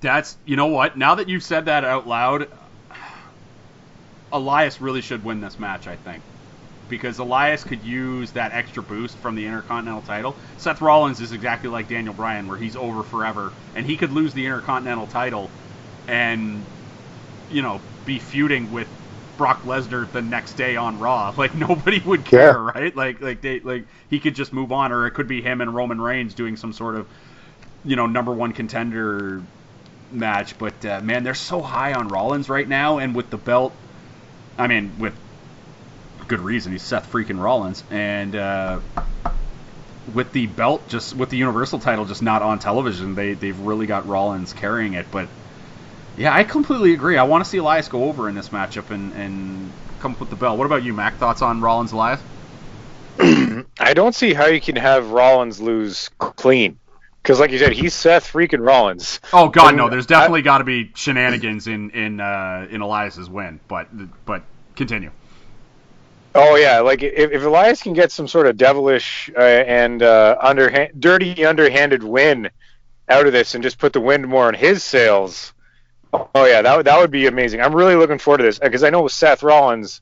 That's 0.00 0.36
you 0.46 0.56
know 0.56 0.66
what? 0.66 0.96
Now 0.96 1.14
that 1.16 1.28
you've 1.28 1.42
said 1.42 1.66
that 1.66 1.84
out 1.84 2.06
loud, 2.06 2.48
Elias 4.32 4.80
really 4.80 5.02
should 5.02 5.22
win 5.22 5.40
this 5.40 5.58
match. 5.58 5.86
I 5.86 5.96
think 5.96 6.22
because 6.88 7.18
Elias 7.18 7.62
could 7.62 7.82
use 7.84 8.32
that 8.32 8.52
extra 8.52 8.82
boost 8.82 9.16
from 9.18 9.36
the 9.36 9.46
Intercontinental 9.46 10.02
title. 10.02 10.34
Seth 10.58 10.80
Rollins 10.80 11.20
is 11.20 11.32
exactly 11.32 11.70
like 11.70 11.88
Daniel 11.88 12.14
Bryan, 12.14 12.48
where 12.48 12.58
he's 12.58 12.74
over 12.76 13.02
forever, 13.02 13.52
and 13.76 13.86
he 13.86 13.96
could 13.96 14.12
lose 14.12 14.34
the 14.34 14.44
Intercontinental 14.44 15.06
title, 15.06 15.50
and 16.08 16.64
you 17.50 17.62
know 17.62 17.80
be 18.06 18.18
feuding 18.18 18.72
with 18.72 18.88
Brock 19.40 19.62
Lesnar 19.64 20.12
the 20.12 20.22
next 20.22 20.54
day 20.54 20.76
on 20.76 20.98
Raw. 20.98 21.34
Like 21.38 21.54
nobody 21.56 22.00
would 22.04 22.26
care, 22.26 22.58
Yeah. 22.58 22.62
right? 22.62 22.94
Like 22.94 23.22
like 23.22 23.42
they 23.42 23.60
like 23.60 23.86
he 24.10 24.20
could 24.20 24.36
just 24.36 24.52
move 24.52 24.72
on, 24.72 24.92
or 24.92 25.06
it 25.06 25.12
could 25.12 25.28
be 25.28 25.42
him 25.42 25.62
and 25.62 25.74
Roman 25.74 26.00
Reigns 26.00 26.34
doing 26.34 26.56
some 26.56 26.74
sort 26.74 26.96
of 26.96 27.08
you 27.84 27.96
know 27.96 28.06
number 28.06 28.32
one 28.34 28.52
contender 28.52 29.42
match. 30.10 30.58
But 30.58 30.84
uh, 30.84 31.00
man, 31.02 31.24
they're 31.24 31.34
so 31.34 31.62
high 31.62 31.94
on 31.94 32.08
Rollins 32.08 32.50
right 32.50 32.68
now, 32.68 32.98
and 32.98 33.16
with 33.16 33.30
the 33.30 33.38
belt, 33.38 33.74
I 34.58 34.68
mean 34.68 34.98
with 34.98 35.14
good 36.28 36.40
reason. 36.40 36.72
He's 36.72 36.82
Seth 36.84 37.10
freaking 37.10 37.40
Rollins, 37.42 37.84
and 37.90 38.36
uh, 38.36 38.80
with 40.12 40.32
the 40.32 40.46
belt 40.46 40.88
just 40.88 41.14
with 41.14 41.30
the 41.30 41.38
Universal 41.38 41.80
title 41.80 42.04
just 42.06 42.22
not 42.22 42.42
on 42.42 42.58
television, 42.58 43.14
they 43.14 43.34
they've 43.34 43.58
really 43.60 43.86
got 43.86 44.06
Rollins 44.06 44.52
carrying 44.52 44.94
it. 44.94 45.10
But 45.10 45.30
yeah, 46.20 46.34
I 46.34 46.44
completely 46.44 46.92
agree. 46.92 47.16
I 47.16 47.22
want 47.22 47.42
to 47.42 47.48
see 47.48 47.56
Elias 47.56 47.88
go 47.88 48.04
over 48.04 48.28
in 48.28 48.34
this 48.34 48.50
matchup 48.50 48.90
and 48.90 49.14
and 49.14 49.72
come 50.00 50.12
up 50.12 50.20
with 50.20 50.28
the 50.28 50.36
belt. 50.36 50.58
What 50.58 50.66
about 50.66 50.82
you, 50.82 50.92
Mack? 50.92 51.16
Thoughts 51.16 51.40
on 51.40 51.62
Rollins 51.62 51.92
Elias? 51.92 52.20
I 53.18 53.94
don't 53.94 54.14
see 54.14 54.34
how 54.34 54.44
you 54.44 54.60
can 54.60 54.76
have 54.76 55.12
Rollins 55.12 55.62
lose 55.62 56.10
clean. 56.18 56.78
Because, 57.22 57.40
like 57.40 57.52
you 57.52 57.58
said, 57.58 57.72
he's 57.72 57.94
Seth 57.94 58.30
freaking 58.30 58.66
Rollins. 58.66 59.20
Oh 59.32 59.48
God, 59.48 59.68
And 59.68 59.78
no. 59.78 59.88
There's 59.88 60.04
definitely 60.04 60.42
got 60.42 60.58
to 60.58 60.64
be 60.64 60.90
shenanigans 60.94 61.66
in 61.66 61.88
in 61.90 62.20
uh, 62.20 62.66
in 62.70 62.82
Elias's 62.82 63.30
win. 63.30 63.58
But 63.66 63.88
but 64.26 64.42
continue. 64.76 65.12
Oh 66.34 66.56
yeah, 66.56 66.80
like 66.80 67.02
if, 67.02 67.30
if 67.32 67.42
Elias 67.42 67.82
can 67.82 67.94
get 67.94 68.12
some 68.12 68.28
sort 68.28 68.46
of 68.46 68.58
devilish 68.58 69.30
uh, 69.34 69.40
and 69.40 70.02
uh, 70.02 70.36
underhand, 70.38 71.00
dirty, 71.00 71.46
underhanded 71.46 72.04
win 72.04 72.50
out 73.08 73.26
of 73.26 73.32
this, 73.32 73.54
and 73.54 73.64
just 73.64 73.78
put 73.78 73.94
the 73.94 74.00
wind 74.00 74.28
more 74.28 74.48
on 74.48 74.54
his 74.54 74.84
sails. 74.84 75.54
Oh 76.12 76.44
yeah, 76.44 76.62
that 76.62 76.84
that 76.84 76.98
would 76.98 77.10
be 77.10 77.26
amazing. 77.26 77.60
I'm 77.60 77.74
really 77.74 77.94
looking 77.94 78.18
forward 78.18 78.38
to 78.38 78.44
this 78.44 78.58
because 78.58 78.82
I 78.82 78.90
know 78.90 79.06
Seth 79.08 79.42
Rollins 79.42 80.00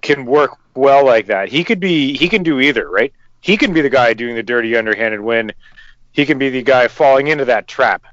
can 0.00 0.24
work 0.24 0.56
well 0.74 1.04
like 1.04 1.26
that. 1.26 1.48
He 1.48 1.64
could 1.64 1.80
be 1.80 2.16
he 2.16 2.28
can 2.28 2.42
do 2.42 2.60
either, 2.60 2.88
right? 2.88 3.12
He 3.40 3.56
can 3.56 3.72
be 3.72 3.80
the 3.80 3.90
guy 3.90 4.14
doing 4.14 4.34
the 4.34 4.42
dirty, 4.42 4.76
underhanded 4.76 5.20
win. 5.20 5.52
He 6.12 6.26
can 6.26 6.38
be 6.38 6.50
the 6.50 6.62
guy 6.62 6.88
falling 6.88 7.28
into 7.28 7.46
that 7.46 7.66
trap. 7.66 8.04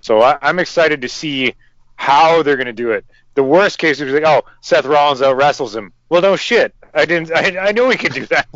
So 0.00 0.20
I, 0.20 0.38
I'm 0.42 0.58
excited 0.58 1.02
to 1.02 1.08
see 1.08 1.54
how 1.96 2.42
they're 2.42 2.56
going 2.56 2.66
to 2.66 2.72
do 2.72 2.90
it. 2.92 3.04
The 3.34 3.42
worst 3.42 3.78
case 3.78 4.00
is 4.00 4.12
like, 4.12 4.24
oh, 4.24 4.44
Seth 4.60 4.84
Rollins 4.84 5.22
out 5.22 5.36
wrestles 5.36 5.74
him. 5.74 5.92
Well, 6.08 6.22
no 6.22 6.36
shit. 6.36 6.74
I 6.94 7.04
didn't. 7.04 7.32
I, 7.32 7.68
I 7.68 7.72
knew 7.72 7.88
he 7.90 7.96
could 7.96 8.14
do 8.14 8.26
that. 8.26 8.48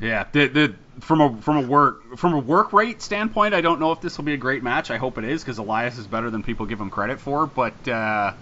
Yeah, 0.00 0.26
the, 0.32 0.48
the 0.48 0.76
from 1.00 1.20
a 1.20 1.42
from 1.42 1.58
a 1.58 1.62
work 1.62 2.16
from 2.18 2.34
a 2.34 2.38
work 2.38 2.72
rate 2.72 3.02
standpoint, 3.02 3.54
I 3.54 3.60
don't 3.60 3.80
know 3.80 3.92
if 3.92 4.00
this 4.00 4.16
will 4.18 4.24
be 4.24 4.34
a 4.34 4.38
great 4.38 4.62
match. 4.62 4.90
I 4.90 4.96
hope 4.98 5.18
it 5.18 5.24
is 5.24 5.42
because 5.42 5.58
Elias 5.58 5.98
is 5.98 6.06
better 6.08 6.30
than 6.30 6.42
people 6.42 6.66
give 6.66 6.80
him 6.80 6.90
credit 6.90 7.20
for. 7.20 7.46
But 7.46 7.86
uh, 7.88 8.32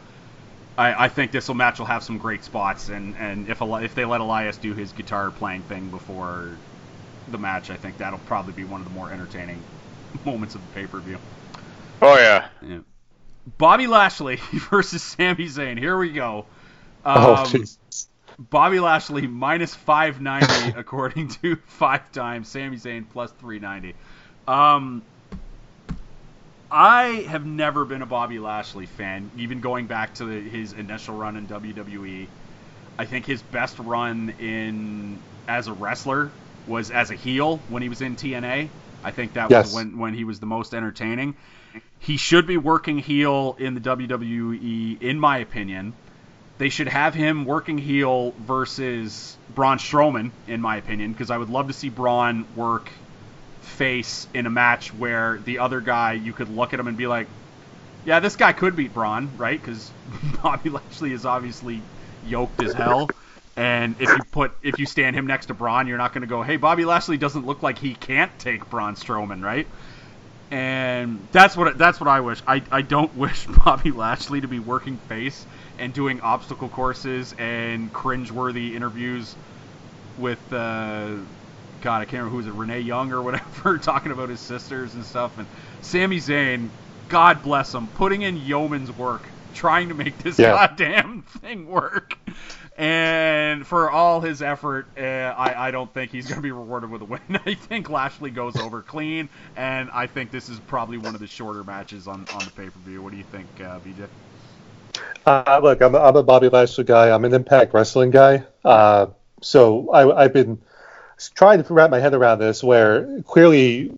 I, 0.78 1.06
I 1.06 1.08
think 1.08 1.32
this 1.32 1.48
will 1.48 1.56
match 1.56 1.78
will 1.78 1.86
have 1.86 2.04
some 2.04 2.18
great 2.18 2.44
spots, 2.44 2.88
and, 2.88 3.16
and 3.16 3.48
if 3.48 3.60
if 3.62 3.94
they 3.94 4.04
let 4.04 4.20
Elias 4.20 4.58
do 4.58 4.74
his 4.74 4.92
guitar 4.92 5.30
playing 5.32 5.64
thing 5.64 5.90
before 5.90 6.62
the 7.26 7.38
match, 7.38 7.70
I 7.70 7.76
think 7.76 7.98
that'll 7.98 8.18
probably 8.20 8.54
be 8.54 8.64
one 8.64 8.80
of 8.80 8.86
the 8.86 8.90
more 8.92 9.12
entertaining 9.12 9.66
moments 10.24 10.54
of 10.54 10.62
the 10.62 10.68
pay 10.68 10.86
per 10.86 11.00
view. 11.00 11.20
oh 12.02 12.16
yeah. 12.18 12.48
Yeah. 12.60 12.80
Bobby 13.46 13.86
Lashley 13.86 14.36
versus 14.70 15.02
Sami 15.02 15.46
Zayn. 15.46 15.78
Here 15.78 15.96
we 15.98 16.12
go. 16.12 16.48
Oh, 17.14 17.34
Um, 17.34 17.42
jeez. 17.42 17.77
Bobby 18.38 18.80
Lashley 18.80 19.26
minus 19.26 19.74
590 19.74 20.72
according 20.78 21.28
to 21.28 21.56
Five 21.66 22.10
Dimes. 22.12 22.48
Sami 22.48 22.76
Zayn 22.76 23.08
plus 23.08 23.32
390. 23.32 23.96
Um, 24.46 25.04
I 26.70 27.26
have 27.28 27.46
never 27.46 27.84
been 27.84 28.02
a 28.02 28.06
Bobby 28.06 28.38
Lashley 28.38 28.86
fan, 28.86 29.30
even 29.36 29.60
going 29.60 29.86
back 29.86 30.14
to 30.14 30.24
the, 30.26 30.48
his 30.48 30.72
initial 30.72 31.14
run 31.16 31.36
in 31.36 31.46
WWE. 31.46 32.30
I 32.98 33.04
think 33.06 33.26
his 33.26 33.42
best 33.42 33.78
run 33.78 34.30
in 34.38 35.22
as 35.46 35.66
a 35.68 35.72
wrestler 35.72 36.34
was 36.66 36.90
as 36.90 37.10
a 37.10 37.14
heel 37.14 37.64
when 37.68 37.82
he 37.82 37.88
was 37.88 38.02
in 38.02 38.16
TNA. 38.16 38.70
I 39.02 39.10
think 39.12 39.34
that 39.34 39.50
Yes. 39.50 39.66
was 39.66 39.74
when 39.74 39.98
when 39.98 40.14
he 40.14 40.24
was 40.24 40.40
the 40.40 40.46
most 40.46 40.74
entertaining. 40.74 41.36
He 41.98 42.16
should 42.16 42.46
be 42.46 42.56
working 42.56 42.98
heel 42.98 43.56
in 43.58 43.74
the 43.74 43.80
WWE, 43.80 45.00
in 45.00 45.18
my 45.18 45.38
opinion. 45.38 45.94
They 46.58 46.68
should 46.70 46.88
have 46.88 47.14
him 47.14 47.44
working 47.44 47.78
heel 47.78 48.32
versus 48.44 49.36
Braun 49.54 49.78
Strowman, 49.78 50.32
in 50.48 50.60
my 50.60 50.76
opinion, 50.76 51.12
because 51.12 51.30
I 51.30 51.38
would 51.38 51.50
love 51.50 51.68
to 51.68 51.72
see 51.72 51.88
Braun 51.88 52.46
work 52.56 52.90
face 53.60 54.26
in 54.34 54.44
a 54.46 54.50
match 54.50 54.92
where 54.94 55.38
the 55.44 55.60
other 55.60 55.80
guy, 55.80 56.14
you 56.14 56.32
could 56.32 56.48
look 56.48 56.74
at 56.74 56.80
him 56.80 56.88
and 56.88 56.96
be 56.96 57.06
like, 57.06 57.28
yeah, 58.04 58.18
this 58.20 58.34
guy 58.34 58.52
could 58.52 58.74
beat 58.74 58.92
Braun, 58.92 59.30
right? 59.36 59.60
Because 59.60 59.90
Bobby 60.42 60.70
Lashley 60.70 61.12
is 61.12 61.24
obviously 61.24 61.80
yoked 62.26 62.60
as 62.62 62.72
hell. 62.72 63.08
And 63.56 63.96
if 64.00 64.08
you 64.08 64.22
put 64.30 64.52
if 64.62 64.78
you 64.78 64.86
stand 64.86 65.16
him 65.16 65.26
next 65.26 65.46
to 65.46 65.54
Braun, 65.54 65.88
you're 65.88 65.98
not 65.98 66.12
going 66.12 66.22
to 66.22 66.28
go, 66.28 66.42
"Hey, 66.42 66.56
Bobby 66.56 66.84
Lashley 66.84 67.16
doesn't 67.16 67.44
look 67.44 67.60
like 67.60 67.76
he 67.76 67.94
can't 67.94 68.30
take 68.38 68.70
Braun 68.70 68.94
Strowman, 68.94 69.42
right?" 69.42 69.66
And 70.50 71.26
that's 71.32 71.56
what 71.56 71.76
that's 71.76 72.00
what 72.00 72.08
I 72.08 72.20
wish. 72.20 72.40
I, 72.46 72.62
I 72.70 72.82
don't 72.82 73.14
wish 73.16 73.46
Bobby 73.46 73.90
Lashley 73.90 74.40
to 74.40 74.48
be 74.48 74.60
working 74.60 74.96
face 74.96 75.44
and 75.78 75.94
doing 75.94 76.20
obstacle 76.20 76.70
courses 76.70 77.32
and 77.38 77.92
cringeworthy 77.92 78.74
interviews 78.74 79.36
with 80.16 80.52
uh, 80.52 81.16
God, 81.80 82.02
I 82.02 82.06
can't 82.06 82.12
remember 82.24 82.30
who 82.30 82.36
was 82.38 82.46
it, 82.48 82.54
Renee 82.54 82.80
Young 82.80 83.12
or 83.12 83.22
whatever, 83.22 83.78
talking 83.82 84.12
about 84.12 84.30
his 84.30 84.42
sisters 84.42 84.94
and 84.94 85.06
stuff. 85.06 85.38
And 85.38 85.48
Sami 85.80 86.18
Zayn, 86.18 86.72
God 87.08 87.42
bless 87.42 87.74
him, 87.74 87.90
putting 87.90 88.22
in 88.22 88.36
yeoman's 88.36 88.92
work, 88.92 89.34
trying 89.52 89.88
to 89.90 89.94
make 89.94 90.22
this 90.22 90.38
Yeah. 90.38 90.60
goddamn 90.60 91.22
thing 91.24 91.68
work. 91.68 92.18
And 92.78 93.66
for 93.66 93.90
all 93.90 94.20
his 94.22 94.42
effort, 94.42 94.88
uh, 94.98 95.02
I, 95.02 95.68
I 95.68 95.70
don't 95.72 95.92
think 95.94 96.12
he's 96.12 96.26
going 96.26 96.38
to 96.38 96.42
be 96.42 96.52
rewarded 96.52 96.90
with 96.90 97.02
a 97.02 97.06
win. 97.06 97.20
I 97.46 97.54
think 97.54 97.90
Lashley 97.90 98.30
goes 98.30 98.58
over 98.58 98.82
clean, 98.82 99.30
and 99.56 99.90
I 99.92 100.06
think 100.08 100.32
this 100.32 100.48
is 100.48 100.60
probably 100.60 100.98
one 100.98 101.14
of 101.14 101.20
the 101.20 101.28
shorter 101.28 101.64
matches 101.64 102.08
on, 102.08 102.28
on 102.30 102.46
the 102.46 102.50
pay 102.52 102.70
per 102.70 102.80
view. 102.80 103.02
What 103.02 103.12
do 103.12 103.18
you 103.18 103.24
think, 103.24 103.60
uh, 103.60 103.80
BJ? 103.80 104.08
Uh, 105.26 105.60
look, 105.62 105.82
I'm 105.82 105.94
a, 105.94 105.98
I'm 105.98 106.16
a 106.16 106.22
Bobby 106.22 106.48
Lashley 106.48 106.84
guy. 106.84 107.10
I'm 107.14 107.24
an 107.24 107.34
Impact 107.34 107.74
Wrestling 107.74 108.10
guy. 108.10 108.44
Uh, 108.64 109.06
so 109.42 109.90
I, 109.90 110.24
I've 110.24 110.32
been 110.32 110.58
trying 111.34 111.62
to 111.62 111.74
wrap 111.74 111.90
my 111.90 111.98
head 111.98 112.14
around 112.14 112.38
this, 112.38 112.62
where 112.62 113.22
clearly 113.22 113.90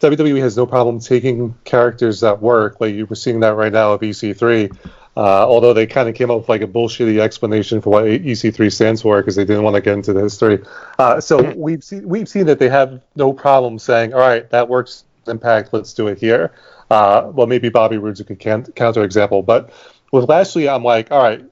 WWE 0.00 0.40
has 0.40 0.56
no 0.56 0.66
problem 0.66 1.00
taking 1.00 1.54
characters 1.64 2.20
that 2.20 2.40
work. 2.40 2.80
Like 2.80 2.94
you 2.94 3.06
were 3.06 3.16
seeing 3.16 3.40
that 3.40 3.56
right 3.56 3.72
now 3.72 3.92
of 3.92 4.00
EC3. 4.00 4.76
Uh, 5.16 5.46
although 5.48 5.72
they 5.72 5.86
kind 5.86 6.10
of 6.10 6.14
came 6.14 6.30
up 6.30 6.40
with 6.40 6.48
like 6.48 6.60
a 6.60 6.66
bullshitty 6.66 7.18
explanation 7.18 7.80
for 7.80 7.88
what 7.88 8.04
EC3 8.04 8.70
stands 8.70 9.00
for 9.00 9.16
because 9.16 9.34
they 9.34 9.46
didn't 9.46 9.62
want 9.62 9.74
to 9.74 9.80
get 9.80 9.94
into 9.94 10.12
the 10.12 10.20
history. 10.20 10.62
Uh, 10.98 11.18
so 11.20 11.54
we've 11.54 11.82
seen 11.82 12.06
we've 12.06 12.28
seen 12.28 12.44
that 12.46 12.58
they 12.58 12.68
have 12.68 13.00
no 13.14 13.32
problem 13.32 13.78
saying, 13.78 14.12
"All 14.12 14.20
right, 14.20 14.48
that 14.50 14.68
works. 14.68 15.04
Impact. 15.26 15.72
Let's 15.72 15.92
do 15.94 16.06
it 16.06 16.18
here." 16.18 16.52
Uh, 16.90 17.32
well, 17.32 17.46
maybe 17.46 17.68
Bobby 17.68 17.96
Roode's 17.96 18.20
a 18.20 18.24
good 18.24 18.38
can- 18.38 18.72
counter 18.74 19.02
example, 19.02 19.42
but 19.42 19.70
with 20.16 20.28
Lashley, 20.28 20.68
I'm 20.68 20.82
like, 20.82 21.12
all 21.12 21.22
right, 21.22 21.44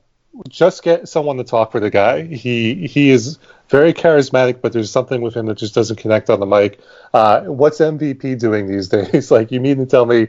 just 0.49 0.83
get 0.83 1.09
someone 1.09 1.37
to 1.37 1.45
talk 1.45 1.71
for 1.71 1.81
the 1.81 1.91
guy. 1.91 2.23
He 2.23 2.87
he 2.87 3.11
is 3.11 3.39
very 3.69 3.93
charismatic, 3.93 4.61
but 4.61 4.73
there's 4.73 4.91
something 4.91 5.21
with 5.21 5.35
him 5.35 5.47
that 5.47 5.59
just 5.59 5.75
doesn't 5.75 5.97
connect 5.97 6.31
on 6.31 6.41
the 6.41 6.47
mic. 6.47 6.81
Uh, 7.13 7.43
what's 7.43 7.79
MVP 7.79 8.39
doing 8.39 8.67
these 8.67 8.89
days? 8.97 9.31
like, 9.31 9.53
you 9.53 9.61
mean 9.61 9.77
to 9.77 9.87
tell 9.87 10.07
me 10.07 10.29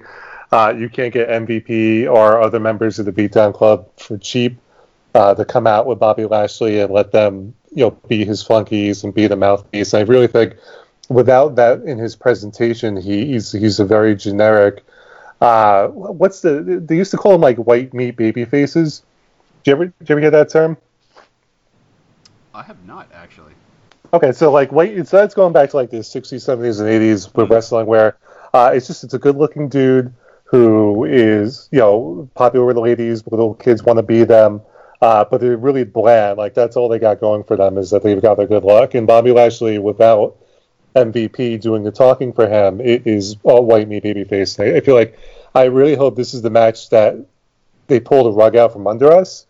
uh, 0.52 0.74
you 0.78 0.90
can't 0.90 1.14
get 1.14 1.30
MVP 1.30 2.12
or 2.12 2.42
other 2.42 2.60
members 2.60 3.00
of 3.00 3.06
the 3.06 3.12
Beatdown 3.12 3.54
Club 3.54 3.88
for 3.98 4.18
cheap 4.18 4.58
uh, 5.16 5.34
to 5.34 5.46
come 5.46 5.66
out 5.66 5.86
with 5.88 5.98
Bobby 5.98 6.26
Lashley 6.26 6.80
and 6.82 6.94
let 6.94 7.12
them, 7.12 7.56
you 7.72 7.86
know, 7.86 7.92
be 7.92 8.26
his 8.26 8.44
flunkies 8.44 9.04
and 9.04 9.14
be 9.14 9.28
the 9.28 9.36
mouthpiece? 9.36 9.94
I 9.94 10.02
really 10.02 10.28
think 10.28 10.56
without 11.10 11.56
that 11.56 11.82
in 11.82 11.98
his 11.98 12.16
presentation, 12.16 12.98
he, 12.98 13.26
he's 13.28 13.52
he's 13.52 13.80
a 13.80 13.86
very 13.86 14.16
generic. 14.16 14.84
Uh, 15.42 15.88
what's 15.88 16.42
the? 16.42 16.84
They 16.86 16.98
used 16.98 17.12
to 17.12 17.18
call 17.18 17.34
them 17.34 17.42
like 17.42 17.58
white 17.58 17.94
meat 17.94 18.16
baby 18.16 18.46
faces. 18.46 19.04
Did 19.64 19.72
you 19.72 19.76
ever, 19.76 19.86
did 19.86 20.10
you 20.10 20.14
ever 20.14 20.22
hear 20.22 20.32
that 20.32 20.50
term? 20.50 20.78
I 22.54 22.64
have 22.64 22.84
not 22.86 23.10
actually. 23.14 23.54
Okay, 24.14 24.32
so 24.32 24.52
like 24.52 24.72
white, 24.72 25.08
so 25.08 25.18
that's 25.18 25.34
going 25.34 25.52
back 25.52 25.72
to 25.72 25.76
like 25.76 25.90
the 25.90 25.98
60s, 25.98 26.36
70s, 26.36 26.80
and 26.80 26.88
80s 26.88 27.36
with 27.36 27.50
wrestling, 27.50 27.86
where 27.86 28.18
uh, 28.54 28.72
it's 28.74 28.88
just 28.88 29.04
it's 29.04 29.14
a 29.14 29.20
good-looking 29.20 29.68
dude 29.68 30.14
who 30.46 31.04
is 31.04 31.68
you 31.72 31.80
know 31.80 32.30
popular 32.36 32.66
with 32.66 32.76
the 32.76 32.82
ladies, 32.82 33.26
little 33.28 33.56
kids 33.56 33.84
want 33.84 33.98
to 33.98 34.04
be 34.04 34.24
them, 34.24 34.62
uh, 35.02 35.26
but 35.26 35.42
they're 35.42 35.58
really 35.58 35.84
bland. 35.84 36.38
Like 36.38 36.54
that's 36.54 36.78
all 36.78 36.88
they 36.88 37.00
got 37.00 37.20
going 37.20 37.44
for 37.44 37.58
them 37.58 37.78
is 37.78 37.90
that 37.90 38.04
they've 38.04 38.22
got 38.22 38.38
their 38.38 38.48
good 38.48 38.64
luck. 38.64 38.94
And 38.94 39.06
Bobby 39.06 39.32
Lashley, 39.32 39.80
without 39.80 40.38
MVP 40.96 41.62
doing 41.62 41.84
the 41.84 41.92
talking 41.92 42.34
for 42.34 42.48
him, 42.48 42.80
it 42.82 43.06
is 43.06 43.36
all 43.44 43.66
white 43.66 43.88
meat 43.88 44.04
babyface. 44.04 44.60
I, 44.60 44.78
I 44.78 44.80
feel 44.82 44.96
like 44.96 45.18
I 45.54 45.66
really 45.66 45.96
hope 45.96 46.16
this 46.16 46.34
is 46.34 46.42
the 46.42 46.50
match 46.50 46.90
that 46.90 47.16
they 47.88 48.00
pull 48.00 48.24
the 48.24 48.32
rug 48.32 48.56
out 48.56 48.74
from 48.74 48.88
under 48.88 49.12
us 49.12 49.46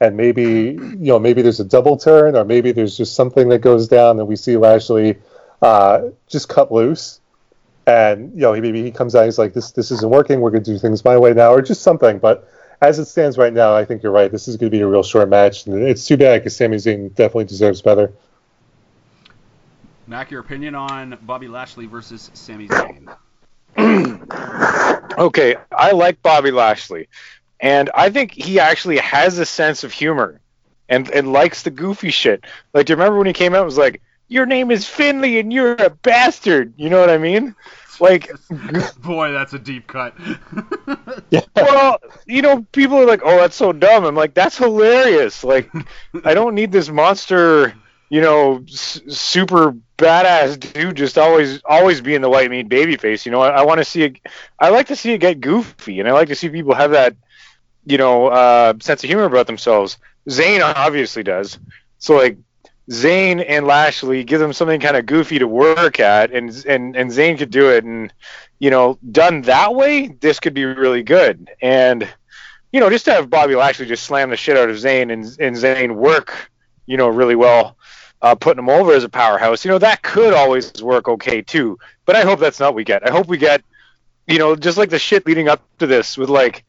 and 0.00 0.16
maybe 0.16 0.42
you 0.42 0.96
know 0.98 1.18
maybe 1.18 1.42
there's 1.42 1.60
a 1.60 1.64
double 1.64 1.96
turn 1.96 2.34
or 2.34 2.44
maybe 2.44 2.72
there's 2.72 2.96
just 2.96 3.14
something 3.14 3.48
that 3.50 3.60
goes 3.60 3.86
down 3.86 4.18
and 4.18 4.26
we 4.26 4.36
see 4.36 4.56
Lashley 4.56 5.16
uh, 5.62 6.08
just 6.26 6.48
cut 6.48 6.72
loose. 6.72 7.20
And 7.86 8.32
you 8.34 8.40
know 8.40 8.52
he, 8.52 8.60
maybe 8.60 8.82
he 8.82 8.90
comes 8.90 9.14
out 9.14 9.24
he's 9.24 9.38
like 9.38 9.52
this 9.52 9.72
this 9.72 9.90
isn't 9.90 10.10
working 10.10 10.40
we're 10.40 10.50
to 10.52 10.60
do 10.60 10.78
things 10.78 11.04
my 11.04 11.18
way 11.18 11.32
now 11.34 11.52
or 11.52 11.62
just 11.62 11.82
something. 11.82 12.18
But 12.18 12.48
as 12.80 12.98
it 12.98 13.06
stands 13.06 13.36
right 13.36 13.52
now 13.52 13.74
I 13.74 13.84
think 13.84 14.02
you're 14.02 14.12
right 14.12 14.30
this 14.30 14.48
is 14.48 14.56
to 14.56 14.70
be 14.70 14.80
a 14.80 14.86
real 14.86 15.02
short 15.02 15.28
match 15.28 15.66
and 15.66 15.82
it's 15.82 16.06
too 16.06 16.16
bad 16.16 16.40
because 16.40 16.56
Sami 16.56 16.76
Zayn 16.76 17.14
definitely 17.14 17.44
deserves 17.44 17.82
better 17.82 18.12
Mack, 20.10 20.32
your 20.32 20.40
opinion 20.40 20.74
on 20.74 21.16
Bobby 21.22 21.46
Lashley 21.46 21.86
versus 21.86 22.32
Sami 22.34 22.66
Zayn? 22.66 23.16
Okay, 25.18 25.56
I 25.70 25.92
like 25.92 26.22
Bobby 26.22 26.50
Lashley, 26.50 27.08
and 27.60 27.90
I 27.94 28.10
think 28.10 28.32
he 28.32 28.58
actually 28.58 28.96
has 28.98 29.38
a 29.38 29.44
sense 29.46 29.84
of 29.84 29.92
humor, 29.92 30.40
and 30.88 31.08
and 31.10 31.32
likes 31.32 31.62
the 31.62 31.70
goofy 31.70 32.10
shit. 32.10 32.44
Like, 32.72 32.86
do 32.86 32.92
you 32.92 32.96
remember 32.96 33.18
when 33.18 33.26
he 33.26 33.32
came 33.32 33.54
out? 33.54 33.58
and 33.58 33.66
Was 33.66 33.76
like, 33.78 34.00
"Your 34.28 34.46
name 34.46 34.70
is 34.70 34.86
Finlay, 34.86 35.38
and 35.38 35.52
you're 35.52 35.74
a 35.74 35.90
bastard." 35.90 36.72
You 36.76 36.90
know 36.90 37.00
what 37.00 37.10
I 37.10 37.18
mean? 37.18 37.54
Like, 38.00 38.30
Boy, 39.02 39.32
that's 39.32 39.52
a 39.52 39.58
deep 39.58 39.86
cut. 39.86 40.14
yeah 41.30 41.42
well, 41.54 41.98
you 42.26 42.40
know, 42.40 42.66
people 42.72 42.96
are 42.98 43.06
like, 43.06 43.20
"Oh, 43.24 43.36
that's 43.36 43.56
so 43.56 43.72
dumb." 43.72 44.04
I'm 44.04 44.14
like, 44.16 44.34
"That's 44.34 44.56
hilarious." 44.56 45.44
Like, 45.44 45.70
I 46.24 46.34
don't 46.34 46.54
need 46.54 46.72
this 46.72 46.88
monster, 46.88 47.74
you 48.10 48.20
know, 48.20 48.62
s- 48.68 49.00
super 49.08 49.74
badass 49.96 50.58
dude 50.58 50.96
just 50.96 51.16
always 51.16 51.62
always 51.64 52.02
being 52.02 52.20
the 52.20 52.28
white 52.28 52.50
meat 52.50 52.68
baby 52.68 52.96
face. 52.96 53.24
You 53.24 53.32
know, 53.32 53.40
I, 53.40 53.48
I 53.50 53.62
want 53.62 53.78
to 53.78 53.84
see 53.84 54.02
it. 54.02 54.18
I 54.58 54.68
like 54.68 54.88
to 54.88 54.96
see 54.96 55.12
it 55.14 55.18
get 55.18 55.40
goofy, 55.40 56.00
and 56.00 56.08
I 56.08 56.12
like 56.12 56.28
to 56.28 56.34
see 56.34 56.48
people 56.50 56.74
have 56.74 56.90
that, 56.90 57.16
you 57.86 57.96
know, 57.96 58.26
uh, 58.26 58.74
sense 58.80 59.02
of 59.02 59.08
humor 59.08 59.24
about 59.24 59.46
themselves. 59.46 59.96
Zayn 60.28 60.60
obviously 60.62 61.22
does. 61.22 61.58
So 61.98 62.16
like. 62.16 62.36
Zayn 62.90 63.44
and 63.46 63.68
Lashley 63.68 64.24
give 64.24 64.40
them 64.40 64.52
something 64.52 64.80
kind 64.80 64.96
of 64.96 65.06
goofy 65.06 65.38
to 65.38 65.46
work 65.46 66.00
at, 66.00 66.32
and 66.32 66.50
and 66.66 66.96
and 66.96 67.08
Zayn 67.12 67.38
could 67.38 67.50
do 67.52 67.70
it, 67.70 67.84
and 67.84 68.12
you 68.58 68.68
know, 68.68 68.98
done 69.12 69.42
that 69.42 69.76
way, 69.76 70.08
this 70.08 70.40
could 70.40 70.54
be 70.54 70.64
really 70.64 71.04
good. 71.04 71.48
And 71.62 72.08
you 72.72 72.80
know, 72.80 72.90
just 72.90 73.04
to 73.04 73.12
have 73.12 73.30
Bobby 73.30 73.54
Lashley 73.54 73.86
just 73.86 74.02
slam 74.02 74.30
the 74.30 74.36
shit 74.36 74.56
out 74.56 74.70
of 74.70 74.76
Zayn 74.76 75.12
and 75.12 75.24
and 75.38 75.54
Zayn 75.54 75.94
work, 75.94 76.50
you 76.86 76.96
know, 76.96 77.06
really 77.06 77.36
well, 77.36 77.76
uh, 78.22 78.34
putting 78.34 78.58
him 78.58 78.68
over 78.68 78.92
as 78.92 79.04
a 79.04 79.08
powerhouse, 79.08 79.64
you 79.64 79.70
know, 79.70 79.78
that 79.78 80.02
could 80.02 80.34
always 80.34 80.82
work 80.82 81.08
okay 81.08 81.42
too. 81.42 81.78
But 82.04 82.16
I 82.16 82.22
hope 82.22 82.40
that's 82.40 82.60
not 82.60 82.68
what 82.68 82.76
we 82.76 82.84
get. 82.84 83.06
I 83.06 83.10
hope 83.10 83.28
we 83.28 83.38
get, 83.38 83.62
you 84.26 84.38
know, 84.38 84.56
just 84.56 84.78
like 84.78 84.90
the 84.90 84.98
shit 84.98 85.26
leading 85.26 85.48
up 85.48 85.62
to 85.78 85.86
this 85.86 86.18
with 86.18 86.28
like, 86.28 86.64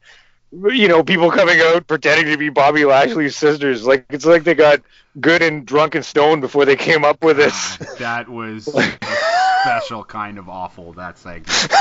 you 0.50 0.88
know, 0.88 1.02
people 1.02 1.30
coming 1.30 1.60
out 1.60 1.86
pretending 1.86 2.26
to 2.26 2.36
be 2.36 2.48
Bobby 2.48 2.84
Lashley's 2.84 3.36
sisters. 3.36 3.86
Like 3.86 4.06
it's 4.10 4.24
like 4.24 4.44
they 4.44 4.54
got 4.54 4.80
good 5.20 5.42
and 5.42 5.66
drunk 5.66 5.94
and 5.94 6.04
stoned 6.04 6.40
before 6.40 6.64
they 6.64 6.76
came 6.76 7.04
up 7.04 7.22
with 7.22 7.36
this. 7.36 7.76
God, 7.76 7.98
that 7.98 8.28
was 8.28 8.68
a 8.68 8.82
special 9.62 10.04
kind 10.04 10.38
of 10.38 10.48
awful. 10.48 10.92
That 10.94 11.18
segment. 11.18 11.68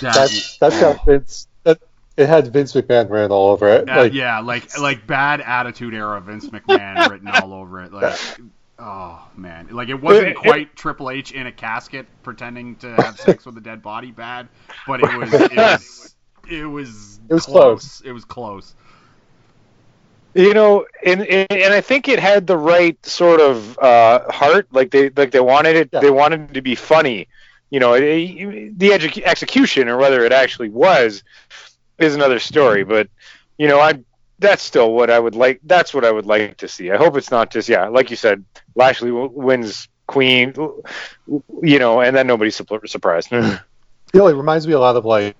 That, 0.00 0.12
that's 0.14 0.58
that's 0.58 0.80
got 0.80 1.06
Vince 1.06 1.46
that, 1.62 1.78
it 2.16 2.26
had 2.26 2.52
Vince 2.52 2.72
McMahon 2.72 3.08
written 3.08 3.30
all 3.30 3.50
over 3.50 3.68
it 3.68 3.88
uh, 3.88 3.96
like 3.96 4.12
yeah, 4.12 4.40
like 4.40 4.76
like 4.76 5.06
bad 5.06 5.40
attitude 5.40 5.94
era 5.94 6.20
Vince 6.20 6.48
McMahon 6.48 7.08
written 7.08 7.28
all 7.28 7.52
over 7.52 7.80
it. 7.80 7.92
Like, 7.92 8.18
oh 8.84 9.26
man, 9.36 9.68
like 9.70 9.88
it 9.88 10.00
wasn't 10.00 10.36
quite 10.36 10.76
Triple 10.76 11.10
H 11.10 11.32
in 11.32 11.46
a 11.46 11.52
casket 11.52 12.06
pretending 12.22 12.76
to 12.76 12.94
have 12.94 13.18
sex 13.18 13.46
with 13.46 13.56
a 13.56 13.60
dead 13.60 13.82
body 13.82 14.10
bad, 14.10 14.48
but 14.86 15.00
it 15.00 15.18
was 15.18 15.32
it 15.32 15.56
was 15.56 16.14
it 16.50 16.66
was, 16.66 17.20
It 17.28 17.34
was 17.34 17.46
close. 17.46 18.00
It 18.02 18.12
was 18.12 18.24
close. 18.24 18.74
You 20.34 20.52
know, 20.52 20.84
and, 21.04 21.22
and 21.22 21.50
and 21.50 21.72
I 21.72 21.80
think 21.80 22.08
it 22.08 22.18
had 22.18 22.46
the 22.46 22.56
right 22.56 22.98
sort 23.06 23.40
of 23.40 23.78
uh, 23.78 24.30
heart. 24.30 24.68
Like 24.72 24.90
they 24.90 25.10
like 25.10 25.30
they 25.30 25.40
wanted 25.40 25.76
it. 25.76 25.90
Yeah. 25.92 26.00
They 26.00 26.10
wanted 26.10 26.50
it 26.50 26.54
to 26.54 26.62
be 26.62 26.74
funny. 26.74 27.28
You 27.70 27.80
know, 27.80 27.94
it, 27.94 28.78
the 28.78 28.90
edu- 28.90 29.22
execution 29.22 29.88
or 29.88 29.96
whether 29.96 30.24
it 30.24 30.32
actually 30.32 30.68
was 30.68 31.22
is 31.98 32.14
another 32.14 32.38
story. 32.38 32.84
But 32.84 33.08
you 33.58 33.68
know, 33.68 33.80
I 33.80 34.00
that's 34.44 34.62
still 34.62 34.92
what 34.92 35.10
I 35.10 35.18
would 35.18 35.34
like. 35.34 35.60
That's 35.64 35.94
what 35.94 36.04
I 36.04 36.10
would 36.10 36.26
like 36.26 36.58
to 36.58 36.68
see. 36.68 36.90
I 36.90 36.96
hope 36.96 37.16
it's 37.16 37.30
not 37.30 37.50
just 37.50 37.68
yeah, 37.68 37.88
like 37.88 38.10
you 38.10 38.16
said, 38.16 38.44
Lashley 38.74 39.10
w- 39.10 39.30
wins 39.32 39.88
Queen. 40.06 40.54
You 41.62 41.78
know, 41.78 42.00
and 42.00 42.14
then 42.14 42.26
nobody's 42.26 42.56
supp- 42.58 42.88
surprised. 42.88 43.32
You 44.12 44.20
know, 44.20 44.28
it 44.28 44.34
reminds 44.34 44.64
me 44.64 44.74
a 44.74 44.78
lot 44.78 44.94
of 44.94 45.04
like 45.04 45.34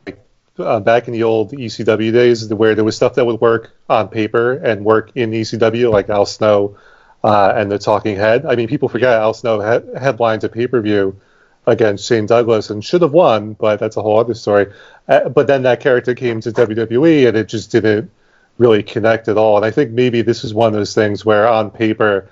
uh, 0.59 0.81
back 0.81 1.07
in 1.07 1.13
the 1.13 1.23
old 1.23 1.53
ECW 1.53 2.13
days, 2.13 2.53
where 2.53 2.75
there 2.75 2.83
was 2.83 2.97
stuff 2.97 3.15
that 3.15 3.25
would 3.25 3.41
work 3.41 3.71
on 3.89 4.09
paper 4.09 4.55
and 4.55 4.85
work 4.85 5.13
in 5.15 5.31
ECW, 5.31 5.93
like 5.93 6.11
Al 6.11 6.27
Snow 6.27 6.77
uh, 7.23 7.53
and 7.55 7.71
the 7.71 7.79
Talking 7.79 8.17
Head. 8.17 8.45
I 8.45 8.57
mean, 8.57 8.67
people 8.67 8.89
forget 8.89 9.13
Al 9.13 9.33
Snow 9.33 9.61
had 9.61 9.89
headlines 9.97 10.43
a 10.43 10.49
pay 10.49 10.67
per 10.67 10.81
view 10.81 11.21
against 11.69 12.09
Shane 12.09 12.27
Douglas 12.27 12.69
and 12.71 12.85
should 12.85 13.03
have 13.03 13.13
won, 13.13 13.53
but 13.53 13.79
that's 13.79 13.97
a 13.97 14.03
whole 14.03 14.19
other 14.19 14.35
story. 14.35 14.73
Uh, 15.07 15.29
but 15.29 15.47
then 15.47 15.63
that 15.63 15.79
character 15.79 16.15
came 16.15 16.41
to 16.41 16.51
WWE 16.51 17.29
and 17.29 17.37
it 17.37 17.47
just 17.49 17.71
didn't 17.71 18.11
really 18.59 18.83
connect 18.83 19.29
at 19.29 19.37
all. 19.37 19.57
And 19.57 19.65
I 19.65 19.71
think 19.71 19.91
maybe 19.91 20.23
this 20.23 20.45
is 20.45 20.55
one 20.55 20.69
of 20.69 20.75
those 20.75 20.95
things 20.95 21.25
where 21.25 21.49
on 21.49 21.71
paper 21.71 22.29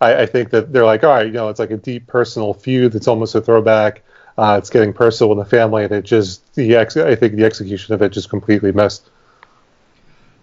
I, 0.00 0.22
I 0.22 0.26
think 0.26 0.50
that 0.50 0.72
they're 0.72 0.84
like, 0.84 1.04
all 1.04 1.10
right, 1.10 1.26
you 1.26 1.32
know, 1.32 1.48
it's 1.48 1.60
like 1.60 1.70
a 1.70 1.76
deep 1.76 2.06
personal 2.06 2.54
feud. 2.54 2.94
It's 2.94 3.08
almost 3.08 3.34
a 3.34 3.40
throwback. 3.40 4.02
Uh, 4.38 4.56
it's 4.58 4.68
getting 4.68 4.92
personal 4.92 5.32
in 5.32 5.38
the 5.38 5.44
family, 5.44 5.84
and 5.84 5.92
it 5.92 6.04
just 6.04 6.54
the 6.54 6.76
ex- 6.76 6.96
I 6.96 7.14
think 7.14 7.36
the 7.36 7.44
execution 7.44 7.94
of 7.94 8.02
it 8.02 8.10
just 8.10 8.28
completely 8.28 8.70
messed. 8.70 9.08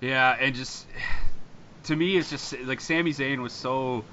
Yeah, 0.02 0.36
and 0.40 0.56
just 0.56 0.88
to 1.84 1.96
me, 1.96 2.18
it's 2.18 2.30
just 2.30 2.58
like 2.62 2.82
Sami 2.82 3.12
Zayn 3.12 3.40
was 3.40 3.54
so. 3.54 4.04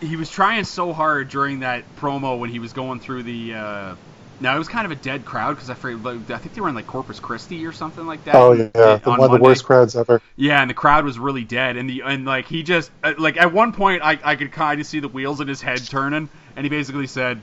He 0.00 0.14
was 0.14 0.30
trying 0.30 0.62
so 0.64 0.92
hard 0.92 1.28
during 1.28 1.60
that 1.60 1.82
promo 1.96 2.38
when 2.38 2.50
he 2.50 2.58
was 2.58 2.72
going 2.72 3.00
through 3.00 3.22
the. 3.22 3.54
Uh, 3.54 3.94
now 4.40 4.54
it 4.54 4.58
was 4.58 4.68
kind 4.68 4.84
of 4.84 4.92
a 4.92 4.96
dead 4.96 5.24
crowd 5.24 5.54
because 5.56 5.68
I 5.68 5.74
forget, 5.74 6.02
like, 6.02 6.30
I 6.30 6.38
think 6.38 6.54
they 6.54 6.60
were 6.60 6.68
in 6.68 6.74
like 6.74 6.86
Corpus 6.86 7.18
Christi 7.18 7.66
or 7.66 7.72
something 7.72 8.06
like 8.06 8.24
that. 8.24 8.36
Oh 8.36 8.52
yeah, 8.52 9.00
on 9.04 9.18
one 9.18 9.32
of 9.32 9.38
the 9.38 9.42
worst 9.42 9.64
crowds 9.64 9.96
ever. 9.96 10.22
Yeah, 10.36 10.60
and 10.60 10.70
the 10.70 10.74
crowd 10.74 11.04
was 11.04 11.18
really 11.18 11.44
dead, 11.44 11.76
and 11.76 11.90
the 11.90 12.02
and 12.04 12.24
like 12.24 12.46
he 12.46 12.62
just 12.62 12.90
uh, 13.02 13.14
like 13.18 13.36
at 13.36 13.52
one 13.52 13.72
point 13.72 14.02
I 14.02 14.18
I 14.22 14.36
could 14.36 14.52
kind 14.52 14.80
of 14.80 14.86
see 14.86 15.00
the 15.00 15.08
wheels 15.08 15.40
in 15.40 15.48
his 15.48 15.60
head 15.60 15.84
turning, 15.84 16.28
and 16.54 16.64
he 16.64 16.70
basically 16.70 17.08
said, 17.08 17.40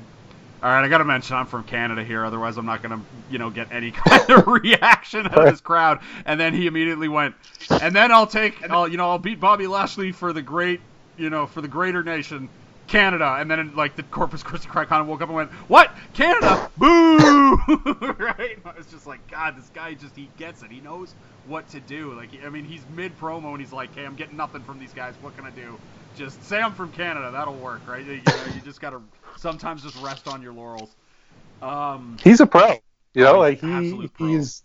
"All 0.64 0.70
right, 0.70 0.86
I 0.86 0.88
got 0.88 1.00
to 1.00 1.06
mention 1.06 1.36
I'm 1.36 1.48
from 1.48 1.64
Canada 1.66 2.04
here, 2.04 2.24
otherwise 2.24 2.58
I'm 2.58 2.66
not 2.66 2.82
gonna 2.82 3.02
you 3.30 3.40
know 3.40 3.50
get 3.50 3.74
any 3.74 3.92
kind 4.08 4.30
of 4.30 4.48
reaction 4.48 5.26
out 5.26 5.38
of 5.38 5.46
this 5.46 5.62
crowd." 5.62 6.00
And 6.26 6.40
then 6.40 6.54
he 6.54 6.66
immediately 6.66 7.10
went, 7.10 7.36
"And 7.70 7.94
then 7.94 8.14
I'll 8.14 8.28
take, 8.28 8.70
I'll 8.70 8.88
you 8.88 8.96
know 8.96 9.10
I'll 9.10 9.20
beat 9.20 9.42
Bobby 9.42 9.68
Lashley 9.68 10.14
for 10.14 10.32
the 10.32 10.42
great 10.42 10.80
you 11.18 11.30
know 11.30 11.46
for 11.46 11.60
the 11.62 11.68
greater 11.68 12.04
nation." 12.04 12.48
Canada, 12.88 13.38
and 13.40 13.50
then 13.50 13.76
like 13.76 13.96
the 13.96 14.04
Corpus 14.04 14.44
Christi 14.44 14.68
crowd 14.68 14.88
kind 14.88 15.02
of 15.02 15.08
woke 15.08 15.22
up 15.22 15.30
and 15.30 15.36
went, 15.36 15.52
"What? 15.68 15.92
Canada? 16.14 16.70
Boo!" 16.78 17.58
right? 18.20 18.60
I 18.66 18.74
was 18.78 18.88
just 18.88 19.08
like, 19.08 19.26
God, 19.30 19.58
this 19.58 19.70
guy 19.74 19.94
just 19.94 20.16
he 20.16 20.30
gets 20.38 20.64
it. 20.64 20.72
He 20.72 20.82
knows 20.82 21.14
what 21.48 21.68
to 21.70 21.80
do. 21.80 22.14
Like, 22.14 22.30
I 22.46 22.50
mean, 22.50 22.66
he's 22.66 22.82
mid 22.96 23.18
promo 23.20 23.52
and 23.52 23.60
he's 23.60 23.74
like, 23.74 23.94
"Hey, 23.96 24.06
I'm 24.06 24.16
getting 24.16 24.38
nothing 24.38 24.62
from 24.64 24.80
these 24.80 24.94
guys. 24.94 25.16
What 25.22 25.36
can 25.36 25.46
I 25.46 25.52
do? 25.52 25.78
Just 26.16 26.44
say 26.44 26.62
I'm 26.62 26.74
from 26.74 26.92
Canada. 26.92 27.32
That'll 27.32 27.56
work, 27.56 27.82
right? 27.88 28.06
You, 28.06 28.16
know, 28.18 28.46
you 28.54 28.62
just 28.62 28.82
gotta 28.82 29.02
sometimes 29.38 29.84
just 29.84 29.96
rest 29.98 30.28
on 30.28 30.42
your 30.42 30.54
laurels." 30.54 30.96
Um, 31.62 32.18
He's 32.24 32.40
a 32.42 32.46
pro. 32.48 32.80
You 33.14 33.24
know, 33.24 33.36
Oh, 33.36 33.40
like 33.40 33.62
he 33.62 34.10
he's. 34.18 34.64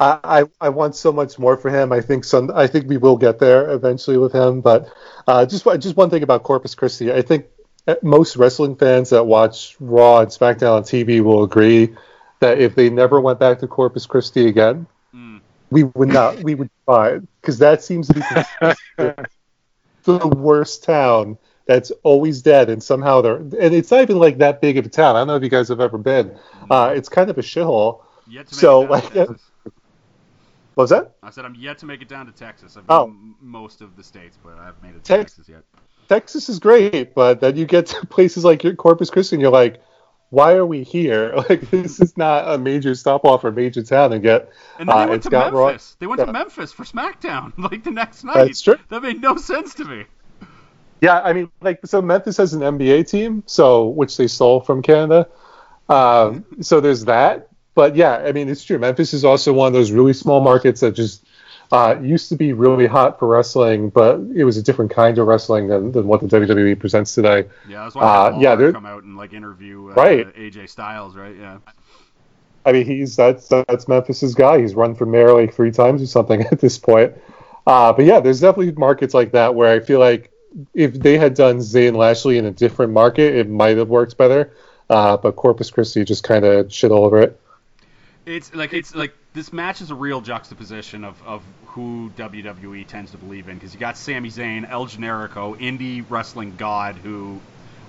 I, 0.00 0.44
I 0.60 0.68
want 0.70 0.94
so 0.96 1.12
much 1.12 1.38
more 1.38 1.56
for 1.56 1.70
him. 1.70 1.92
I 1.92 2.00
think 2.00 2.24
some. 2.24 2.50
I 2.54 2.66
think 2.66 2.88
we 2.88 2.96
will 2.96 3.16
get 3.16 3.38
there 3.38 3.70
eventually 3.70 4.16
with 4.16 4.32
him. 4.32 4.60
But 4.60 4.88
uh, 5.26 5.46
just 5.46 5.64
one- 5.66 5.80
just 5.80 5.96
one 5.96 6.10
thing 6.10 6.22
about 6.22 6.42
Corpus 6.42 6.74
Christi. 6.74 7.12
I 7.12 7.22
think 7.22 7.46
uh, 7.86 7.96
most 8.02 8.36
wrestling 8.36 8.76
fans 8.76 9.10
that 9.10 9.24
watch 9.24 9.76
Raw 9.78 10.20
and 10.20 10.28
SmackDown 10.30 10.76
on 10.76 10.82
TV 10.84 11.20
will 11.22 11.44
agree 11.44 11.94
that 12.40 12.58
if 12.58 12.74
they 12.74 12.88
never 12.90 13.20
went 13.20 13.38
back 13.38 13.58
to 13.60 13.66
Corpus 13.66 14.06
Christi 14.06 14.46
again, 14.48 14.86
Mm. 15.14 15.40
we 15.70 15.84
would 15.84 16.08
not. 16.08 16.38
We 16.42 16.54
would 16.54 16.70
fine 16.86 17.26
because 17.40 17.58
that 17.58 17.82
seems 17.82 18.08
to 18.08 18.14
be 18.14 18.72
the 20.04 20.28
worst 20.28 20.82
town 20.84 21.36
that's 21.66 21.90
always 22.02 22.42
dead, 22.42 22.70
and 22.70 22.82
somehow 22.82 23.20
they're. 23.20 23.36
And 23.36 23.54
it's 23.74 23.90
not 23.90 24.00
even 24.02 24.18
like 24.18 24.38
that 24.38 24.60
big 24.60 24.78
of 24.78 24.86
a 24.86 24.88
town. 24.88 25.16
I 25.16 25.20
don't 25.20 25.28
know 25.28 25.36
if 25.36 25.42
you 25.42 25.48
guys 25.50 25.68
have 25.68 25.80
ever 25.80 25.98
been. 25.98 26.36
Uh, 26.70 26.92
it's 26.96 27.08
kind 27.08 27.28
of 27.30 27.38
a 27.38 27.42
shithole. 27.42 28.02
yet 28.26 28.46
to 28.48 28.54
make 28.54 28.60
So, 28.60 28.80
like. 28.80 29.28
What 30.80 30.84
was 30.84 30.90
that? 30.92 31.12
I 31.22 31.28
said 31.28 31.44
I'm 31.44 31.54
yet 31.56 31.76
to 31.80 31.86
make 31.86 32.00
it 32.00 32.08
down 32.08 32.24
to 32.24 32.32
Texas. 32.32 32.74
I've 32.74 32.84
Oh. 32.88 33.14
most 33.42 33.82
of 33.82 33.96
the 33.96 34.02
states, 34.02 34.38
but 34.42 34.56
I 34.58 34.64
haven't 34.64 34.82
made 34.82 34.94
it 34.94 35.04
to 35.04 35.16
Tex- 35.16 35.32
Texas 35.34 35.46
yet. 35.50 35.62
Texas 36.08 36.48
is 36.48 36.58
great, 36.58 37.14
but 37.14 37.42
then 37.42 37.54
you 37.58 37.66
get 37.66 37.84
to 37.88 38.06
places 38.06 38.46
like 38.46 38.64
your 38.64 38.74
Corpus 38.74 39.10
Christi, 39.10 39.36
and 39.36 39.42
you're 39.42 39.50
like, 39.50 39.82
why 40.30 40.54
are 40.54 40.64
we 40.64 40.82
here? 40.82 41.34
Like 41.50 41.68
this 41.70 42.00
is 42.00 42.16
not 42.16 42.48
a 42.48 42.56
major 42.56 42.94
stop 42.94 43.26
off 43.26 43.44
or 43.44 43.52
major 43.52 43.82
town, 43.82 44.14
and 44.14 44.24
yet 44.24 44.48
And 44.78 44.88
then 44.88 44.96
they 44.96 45.02
uh, 45.02 45.06
went 45.08 45.16
it's 45.18 45.26
to 45.26 45.30
got 45.30 45.52
Memphis. 45.52 45.90
Raw- 45.92 45.96
They 45.98 46.06
went 46.06 46.20
to 46.26 46.32
Memphis 46.32 46.72
for 46.72 46.84
SmackDown, 46.84 47.52
like 47.70 47.84
the 47.84 47.90
next 47.90 48.24
night. 48.24 48.36
That's 48.46 48.62
true. 48.62 48.76
That 48.88 49.02
made 49.02 49.20
no 49.20 49.36
sense 49.36 49.74
to 49.74 49.84
me. 49.84 50.06
Yeah, 51.02 51.20
I 51.20 51.34
mean, 51.34 51.50
like, 51.60 51.80
so 51.84 52.00
Memphis 52.00 52.38
has 52.38 52.54
an 52.54 52.62
NBA 52.62 53.06
team, 53.06 53.42
so 53.44 53.86
which 53.88 54.16
they 54.16 54.28
stole 54.28 54.60
from 54.60 54.80
Canada. 54.80 55.28
Um, 55.90 56.46
so 56.62 56.80
there's 56.80 57.04
that. 57.04 57.49
But 57.74 57.96
yeah, 57.96 58.16
I 58.16 58.32
mean, 58.32 58.48
it's 58.48 58.64
true. 58.64 58.78
Memphis 58.78 59.14
is 59.14 59.24
also 59.24 59.52
one 59.52 59.68
of 59.68 59.72
those 59.72 59.90
really 59.92 60.12
small 60.12 60.40
markets 60.40 60.80
that 60.80 60.92
just 60.92 61.24
uh, 61.72 61.96
used 62.02 62.28
to 62.30 62.36
be 62.36 62.52
really 62.52 62.86
hot 62.86 63.18
for 63.18 63.28
wrestling, 63.28 63.90
but 63.90 64.18
it 64.34 64.44
was 64.44 64.56
a 64.56 64.62
different 64.62 64.90
kind 64.90 65.18
of 65.18 65.26
wrestling 65.26 65.68
than, 65.68 65.92
than 65.92 66.06
what 66.08 66.20
the 66.20 66.26
WWE 66.26 66.78
presents 66.80 67.14
today. 67.14 67.46
Yeah, 67.68 67.84
that's 67.84 67.94
why 67.94 68.02
Uh, 68.02 68.38
yeah, 68.40 68.54
there- 68.56 68.72
come 68.72 68.86
out 68.86 69.04
and 69.04 69.16
like 69.16 69.32
interview 69.32 69.90
uh, 69.90 69.94
Right. 69.94 70.34
AJ 70.36 70.68
Styles, 70.68 71.16
right? 71.16 71.36
Yeah. 71.38 71.58
I 72.66 72.72
mean, 72.72 72.84
he's 72.84 73.16
that's 73.16 73.48
that's 73.48 73.88
Memphis's 73.88 74.34
guy. 74.34 74.60
He's 74.60 74.74
run 74.74 74.94
for 74.94 75.06
mayor 75.06 75.32
like 75.32 75.54
three 75.54 75.70
times 75.70 76.02
or 76.02 76.06
something 76.06 76.42
at 76.52 76.60
this 76.60 76.76
point. 76.76 77.14
Uh, 77.66 77.92
but 77.92 78.04
yeah, 78.04 78.20
there's 78.20 78.40
definitely 78.40 78.72
markets 78.72 79.14
like 79.14 79.32
that 79.32 79.54
where 79.54 79.72
I 79.72 79.80
feel 79.80 79.98
like 80.00 80.30
if 80.74 80.94
they 80.94 81.16
had 81.16 81.34
done 81.34 81.58
Zayn 81.58 81.94
Lashley 81.94 82.36
in 82.36 82.44
a 82.44 82.50
different 82.50 82.92
market, 82.92 83.34
it 83.36 83.48
might 83.48 83.76
have 83.78 83.88
worked 83.88 84.16
better. 84.18 84.52
Uh, 84.90 85.16
but 85.16 85.36
Corpus 85.36 85.70
Christi 85.70 86.04
just 86.04 86.24
kind 86.24 86.44
of 86.44 86.70
shit 86.72 86.90
all 86.90 87.04
over 87.04 87.20
it. 87.22 87.40
It's 88.30 88.54
like 88.54 88.72
it's 88.72 88.94
like 88.94 89.12
this 89.34 89.52
match 89.52 89.80
is 89.80 89.90
a 89.90 89.94
real 89.94 90.20
juxtaposition 90.20 91.04
of, 91.04 91.20
of 91.26 91.42
who 91.66 92.10
WWE 92.16 92.86
tends 92.86 93.10
to 93.10 93.18
believe 93.18 93.48
in 93.48 93.56
because 93.56 93.74
you 93.74 93.80
got 93.80 93.98
Sami 93.98 94.28
Zayn, 94.28 94.70
El 94.70 94.86
Generico, 94.86 95.58
indie 95.60 96.04
wrestling 96.08 96.54
god 96.56 96.96
who 96.96 97.40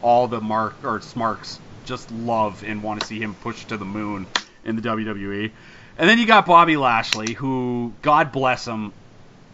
all 0.01 0.27
the 0.27 0.41
mark 0.41 0.83
or 0.83 0.99
smarks 0.99 1.59
just 1.85 2.09
love 2.11 2.63
and 2.63 2.81
want 2.81 2.99
to 2.99 3.05
see 3.05 3.19
him 3.19 3.35
pushed 3.35 3.69
to 3.69 3.77
the 3.77 3.85
moon 3.85 4.25
in 4.65 4.75
the 4.75 4.81
WWE. 4.81 5.51
And 5.97 6.09
then 6.09 6.17
you 6.17 6.25
got 6.25 6.47
Bobby 6.47 6.75
Lashley 6.75 7.33
who 7.33 7.93
God 8.01 8.31
bless 8.31 8.65
him, 8.65 8.93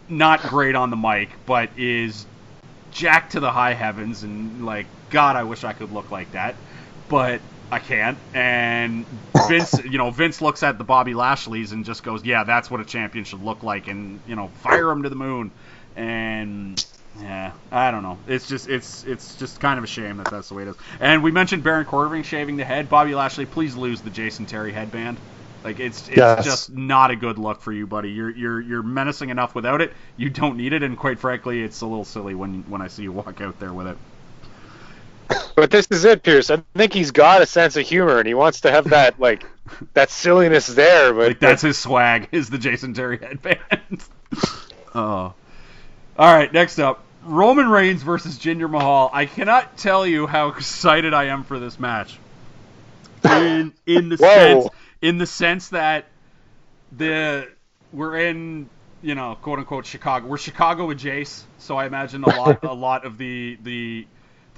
not 0.08 0.40
great 0.42 0.74
on 0.74 0.88
the 0.88 0.96
mic, 0.96 1.28
but 1.44 1.68
is 1.76 2.24
jacked 2.92 3.32
to 3.32 3.40
the 3.40 3.50
high 3.50 3.74
heavens 3.74 4.22
and 4.22 4.64
like 4.64 4.86
God, 5.10 5.36
I 5.36 5.42
wish 5.42 5.64
I 5.64 5.74
could 5.74 5.92
look 5.92 6.10
like 6.10 6.32
that, 6.32 6.54
but 7.10 7.42
I 7.70 7.80
can't. 7.80 8.18
And 8.32 9.06
Vince, 9.36 9.78
you 9.84 9.98
know, 9.98 10.10
Vince 10.10 10.40
looks 10.40 10.62
at 10.62 10.78
the 10.78 10.84
Bobby 10.84 11.14
Lashley's 11.14 11.72
and 11.72 11.84
just 11.84 12.02
goes, 12.02 12.24
"Yeah, 12.24 12.44
that's 12.44 12.70
what 12.70 12.80
a 12.80 12.84
champion 12.84 13.24
should 13.24 13.42
look 13.42 13.62
like," 13.62 13.88
and 13.88 14.22
you 14.26 14.36
know, 14.36 14.48
fire 14.48 14.90
him 14.90 15.02
to 15.02 15.10
the 15.10 15.16
moon. 15.16 15.52
And 15.94 16.82
yeah, 17.14 17.54
I 17.70 17.90
don't 17.90 18.02
know. 18.02 18.22
It's 18.26 18.46
just 18.48 18.68
it's 18.68 19.04
it's 19.04 19.36
just 19.36 19.60
kind 19.60 19.78
of 19.78 19.84
a 19.84 19.88
shame 19.88 20.16
that 20.18 20.30
that's 20.30 20.48
the 20.48 20.54
way 20.54 20.62
it 20.62 20.68
is. 20.68 20.76
And 21.00 21.22
we 21.22 21.30
mentioned 21.30 21.62
Baron 21.62 21.84
Corbin 21.86 22.22
shaving 22.22 22.56
the 22.56 22.64
head. 22.64 22.88
Bobby 22.88 23.14
Lashley, 23.14 23.46
please 23.46 23.76
lose 23.76 24.00
the 24.02 24.10
Jason 24.10 24.46
Terry 24.46 24.72
headband. 24.72 25.20
Like 25.62 25.80
it's 25.80 26.08
it's 26.08 26.36
Yes. 26.36 26.36
just 26.36 26.72
not 26.72 27.10
a 27.10 27.16
good 27.16 27.38
look 27.38 27.60
for 27.62 27.72
you, 27.72 27.86
buddy. 27.86 28.12
You're 28.12 28.30
you're 28.30 28.60
you're 28.62 28.82
menacing 28.82 29.28
enough 29.30 29.54
without 29.54 29.82
it. 29.82 29.94
You 30.16 30.30
don't 30.30 30.56
need 30.56 30.72
it, 30.72 30.82
and 30.84 30.96
quite 30.96 31.18
frankly, 31.20 31.62
it's 31.62 31.82
a 31.82 31.86
little 31.86 32.04
silly 32.06 32.34
when 32.34 32.64
when 32.66 32.80
I 32.80 32.88
see 32.88 33.02
you 33.02 33.12
walk 33.12 33.42
out 33.42 33.58
there 33.58 33.74
with 33.74 33.88
it. 33.88 33.98
But 35.54 35.70
this 35.70 35.88
is 35.90 36.04
it, 36.04 36.22
Pierce. 36.22 36.50
I 36.50 36.62
think 36.74 36.92
he's 36.92 37.10
got 37.10 37.42
a 37.42 37.46
sense 37.46 37.76
of 37.76 37.86
humor, 37.86 38.18
and 38.18 38.28
he 38.28 38.34
wants 38.34 38.60
to 38.62 38.70
have 38.70 38.90
that 38.90 39.18
like 39.18 39.44
that 39.94 40.10
silliness 40.10 40.68
there. 40.68 41.12
But 41.12 41.28
Like 41.28 41.40
that's 41.40 41.62
his 41.62 41.76
swag 41.76 42.28
is 42.32 42.48
the 42.48 42.58
Jason 42.58 42.94
Terry 42.94 43.18
headband. 43.18 44.04
oh. 44.94 45.34
All 46.18 46.34
right, 46.34 46.52
next 46.52 46.78
up, 46.78 47.04
Roman 47.24 47.68
Reigns 47.68 48.02
versus 48.02 48.38
Jinder 48.38 48.70
Mahal. 48.70 49.10
I 49.12 49.26
cannot 49.26 49.76
tell 49.76 50.06
you 50.06 50.26
how 50.26 50.48
excited 50.56 51.14
I 51.14 51.24
am 51.24 51.44
for 51.44 51.58
this 51.58 51.78
match. 51.78 52.18
In 53.24 53.72
in 53.84 54.08
the 54.08 54.16
sense 54.16 54.68
in 55.02 55.18
the 55.18 55.26
sense 55.26 55.68
that 55.70 56.06
the 56.96 57.48
we're 57.92 58.16
in 58.16 58.68
you 59.02 59.14
know 59.14 59.36
quote 59.42 59.58
unquote 59.58 59.86
Chicago. 59.86 60.26
We're 60.26 60.38
Chicago 60.38 60.86
with 60.86 61.00
Jace, 61.00 61.42
so 61.58 61.76
I 61.76 61.86
imagine 61.86 62.22
a 62.22 62.28
lot 62.28 62.64
a 62.64 62.72
lot 62.72 63.04
of 63.04 63.18
the 63.18 63.58
the 63.62 64.06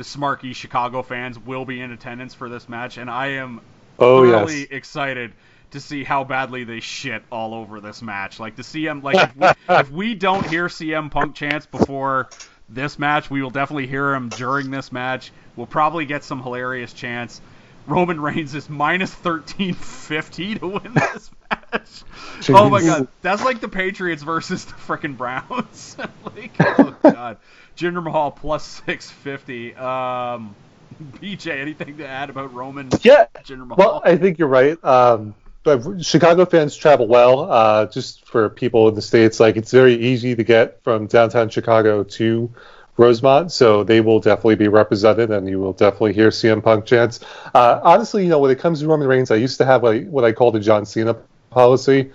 the 0.00 0.04
smarky 0.04 0.54
Chicago 0.54 1.02
fans 1.02 1.38
will 1.38 1.66
be 1.66 1.78
in 1.78 1.90
attendance 1.90 2.32
for 2.32 2.48
this 2.48 2.70
match, 2.70 2.96
and 2.96 3.10
I 3.10 3.32
am 3.32 3.60
Oh 3.98 4.24
thoroughly 4.24 4.60
yes, 4.60 4.68
excited 4.70 5.32
to 5.72 5.80
see 5.80 6.04
how 6.04 6.24
badly 6.24 6.64
they 6.64 6.80
shit 6.80 7.22
all 7.30 7.52
over 7.52 7.82
this 7.82 8.00
match. 8.00 8.40
Like 8.40 8.56
the 8.56 8.62
CM, 8.62 9.02
like 9.02 9.16
if 9.16 9.36
we, 9.36 9.48
if 9.74 9.90
we 9.90 10.14
don't 10.14 10.46
hear 10.46 10.68
CM 10.68 11.10
Punk 11.10 11.34
chants 11.34 11.66
before 11.66 12.30
this 12.70 12.98
match, 12.98 13.30
we 13.30 13.42
will 13.42 13.50
definitely 13.50 13.88
hear 13.88 14.14
him 14.14 14.30
during 14.30 14.70
this 14.70 14.90
match. 14.90 15.32
We'll 15.54 15.66
probably 15.66 16.06
get 16.06 16.24
some 16.24 16.42
hilarious 16.42 16.94
chants. 16.94 17.42
Roman 17.86 18.22
Reigns 18.22 18.54
is 18.54 18.70
minus 18.70 19.12
thirteen 19.12 19.74
fifty 19.74 20.54
to 20.54 20.66
win 20.66 20.94
this 20.94 21.30
match. 21.50 22.04
Oh 22.48 22.70
my 22.70 22.80
god, 22.80 23.08
that's 23.20 23.44
like 23.44 23.60
the 23.60 23.68
Patriots 23.68 24.22
versus 24.22 24.64
the 24.64 24.72
frickin' 24.72 25.18
Browns. 25.18 25.98
like, 26.24 26.52
oh 26.58 26.96
god, 27.02 27.36
Jinder 27.76 28.02
Mahal 28.02 28.30
plus 28.30 28.82
six 28.86 29.10
fifty. 29.10 29.74
Um, 29.74 30.54
BJ, 31.14 31.58
anything 31.60 31.96
to 31.98 32.06
add 32.06 32.30
about 32.30 32.52
Roman 32.52 32.88
yeah. 33.02 33.26
Jinder 33.44 33.66
Mahal? 33.66 33.76
Well, 33.76 34.02
I 34.04 34.16
think 34.16 34.38
you're 34.38 34.48
right. 34.48 34.82
Um, 34.84 35.34
but 35.62 36.04
Chicago 36.04 36.46
fans 36.46 36.74
travel 36.74 37.06
well. 37.06 37.50
Uh, 37.50 37.86
just 37.86 38.26
for 38.26 38.48
people 38.48 38.88
in 38.88 38.94
the 38.94 39.02
states, 39.02 39.40
like 39.40 39.56
it's 39.56 39.70
very 39.70 39.94
easy 39.94 40.34
to 40.34 40.44
get 40.44 40.82
from 40.82 41.06
downtown 41.06 41.48
Chicago 41.48 42.02
to 42.02 42.50
Rosemont, 42.96 43.52
so 43.52 43.84
they 43.84 44.00
will 44.00 44.20
definitely 44.20 44.56
be 44.56 44.68
represented, 44.68 45.30
and 45.30 45.48
you 45.48 45.58
will 45.58 45.72
definitely 45.72 46.12
hear 46.12 46.28
CM 46.28 46.62
Punk 46.62 46.84
chants. 46.84 47.20
Uh, 47.54 47.80
honestly, 47.82 48.24
you 48.24 48.28
know, 48.28 48.38
when 48.38 48.50
it 48.50 48.58
comes 48.58 48.80
to 48.80 48.86
Roman 48.86 49.08
Reigns, 49.08 49.30
I 49.30 49.36
used 49.36 49.58
to 49.58 49.64
have 49.64 49.82
like 49.82 50.06
what 50.08 50.24
I 50.24 50.32
call 50.32 50.50
the 50.50 50.60
John 50.60 50.84
Cena 50.84 51.16
policy, 51.50 52.12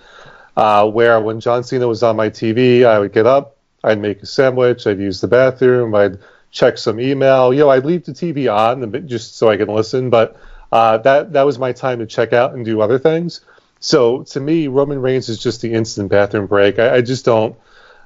uh, 0.56 0.89
where 0.89 1.20
when 1.20 1.39
John 1.39 1.64
Cena 1.64 1.88
was 1.88 2.03
on 2.03 2.16
my 2.16 2.30
TV, 2.30 2.86
I 2.86 2.99
would 2.99 3.14
get 3.14 3.26
up, 3.26 3.55
I'd 3.86 4.01
make 4.01 4.21
a 4.23 4.25
sandwich, 4.25 4.88
I'd 4.88 4.99
use 4.99 5.21
the 5.21 5.27
bathroom, 5.27 5.95
I'd 5.95 6.19
check 6.51 6.77
some 6.77 6.99
email. 6.99 7.53
You 7.53 7.61
know, 7.61 7.69
I'd 7.69 7.86
leave 7.86 8.05
the 8.05 8.13
TV 8.13 8.53
on 8.53 9.07
just 9.07 9.38
so 9.38 9.49
I 9.49 9.57
can 9.57 9.67
listen, 9.67 10.09
but 10.09 10.38
uh, 10.71 10.97
that 10.99 11.33
that 11.33 11.43
was 11.45 11.59
my 11.59 11.71
time 11.71 11.99
to 11.99 12.05
check 12.05 12.33
out 12.33 12.53
and 12.53 12.65
do 12.65 12.81
other 12.81 12.97
things. 12.97 13.41
So 13.79 14.23
to 14.23 14.39
me, 14.39 14.67
Roman 14.67 15.01
Reigns 15.01 15.29
is 15.29 15.38
just 15.38 15.61
the 15.61 15.73
instant 15.73 16.09
bathroom 16.09 16.47
break. 16.47 16.79
I, 16.79 16.95
I 16.95 17.01
just 17.01 17.25
don't. 17.25 17.55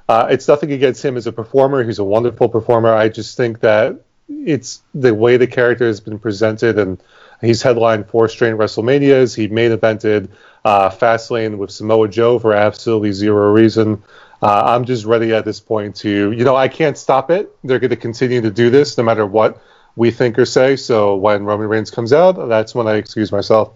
Uh, 0.08 0.26
it's 0.30 0.48
nothing 0.48 0.72
against 0.72 1.04
him 1.04 1.16
as 1.16 1.26
a 1.26 1.32
performer. 1.32 1.84
He's 1.84 2.00
a 2.00 2.04
wonderful 2.04 2.48
performer. 2.48 2.92
I 2.92 3.08
just 3.08 3.36
think 3.36 3.60
that 3.60 4.00
it's 4.28 4.82
the 4.94 5.14
way 5.14 5.36
the 5.36 5.46
character 5.46 5.86
has 5.86 6.00
been 6.00 6.18
presented, 6.18 6.78
and 6.78 7.00
he's 7.40 7.62
headlined 7.62 8.08
four 8.08 8.28
straight 8.28 8.54
WrestleManias. 8.54 9.34
He 9.36 9.48
main 9.48 9.70
evented 9.70 10.28
uh, 10.64 10.90
Fastlane 10.90 11.58
with 11.58 11.70
Samoa 11.70 12.08
Joe 12.08 12.38
for 12.38 12.52
absolutely 12.52 13.12
zero 13.12 13.52
reason. 13.52 14.02
Uh, 14.42 14.62
I'm 14.64 14.84
just 14.84 15.04
ready 15.04 15.34
at 15.34 15.44
this 15.44 15.60
point 15.60 15.96
to, 15.96 16.32
you 16.32 16.44
know, 16.44 16.56
I 16.56 16.68
can't 16.68 16.96
stop 16.96 17.30
it. 17.30 17.54
They're 17.62 17.78
going 17.78 17.90
to 17.90 17.96
continue 17.96 18.40
to 18.40 18.50
do 18.50 18.70
this 18.70 18.96
no 18.96 19.04
matter 19.04 19.26
what 19.26 19.62
we 19.96 20.10
think 20.10 20.38
or 20.38 20.46
say. 20.46 20.76
So 20.76 21.14
when 21.16 21.44
Roman 21.44 21.68
Reigns 21.68 21.90
comes 21.90 22.12
out, 22.12 22.32
that's 22.48 22.74
when 22.74 22.86
I 22.86 22.94
excuse 22.94 23.30
myself. 23.30 23.72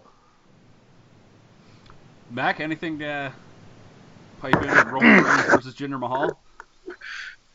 Mack, 2.31 2.61
anything 2.61 2.99
to 3.01 3.33
pipe 4.41 4.55
in 4.55 4.69
with 4.69 4.87
Roman 4.87 5.25
Reigns 5.25 5.45
versus 5.47 5.75
Jinder 5.75 5.99
Mahal? 5.99 6.41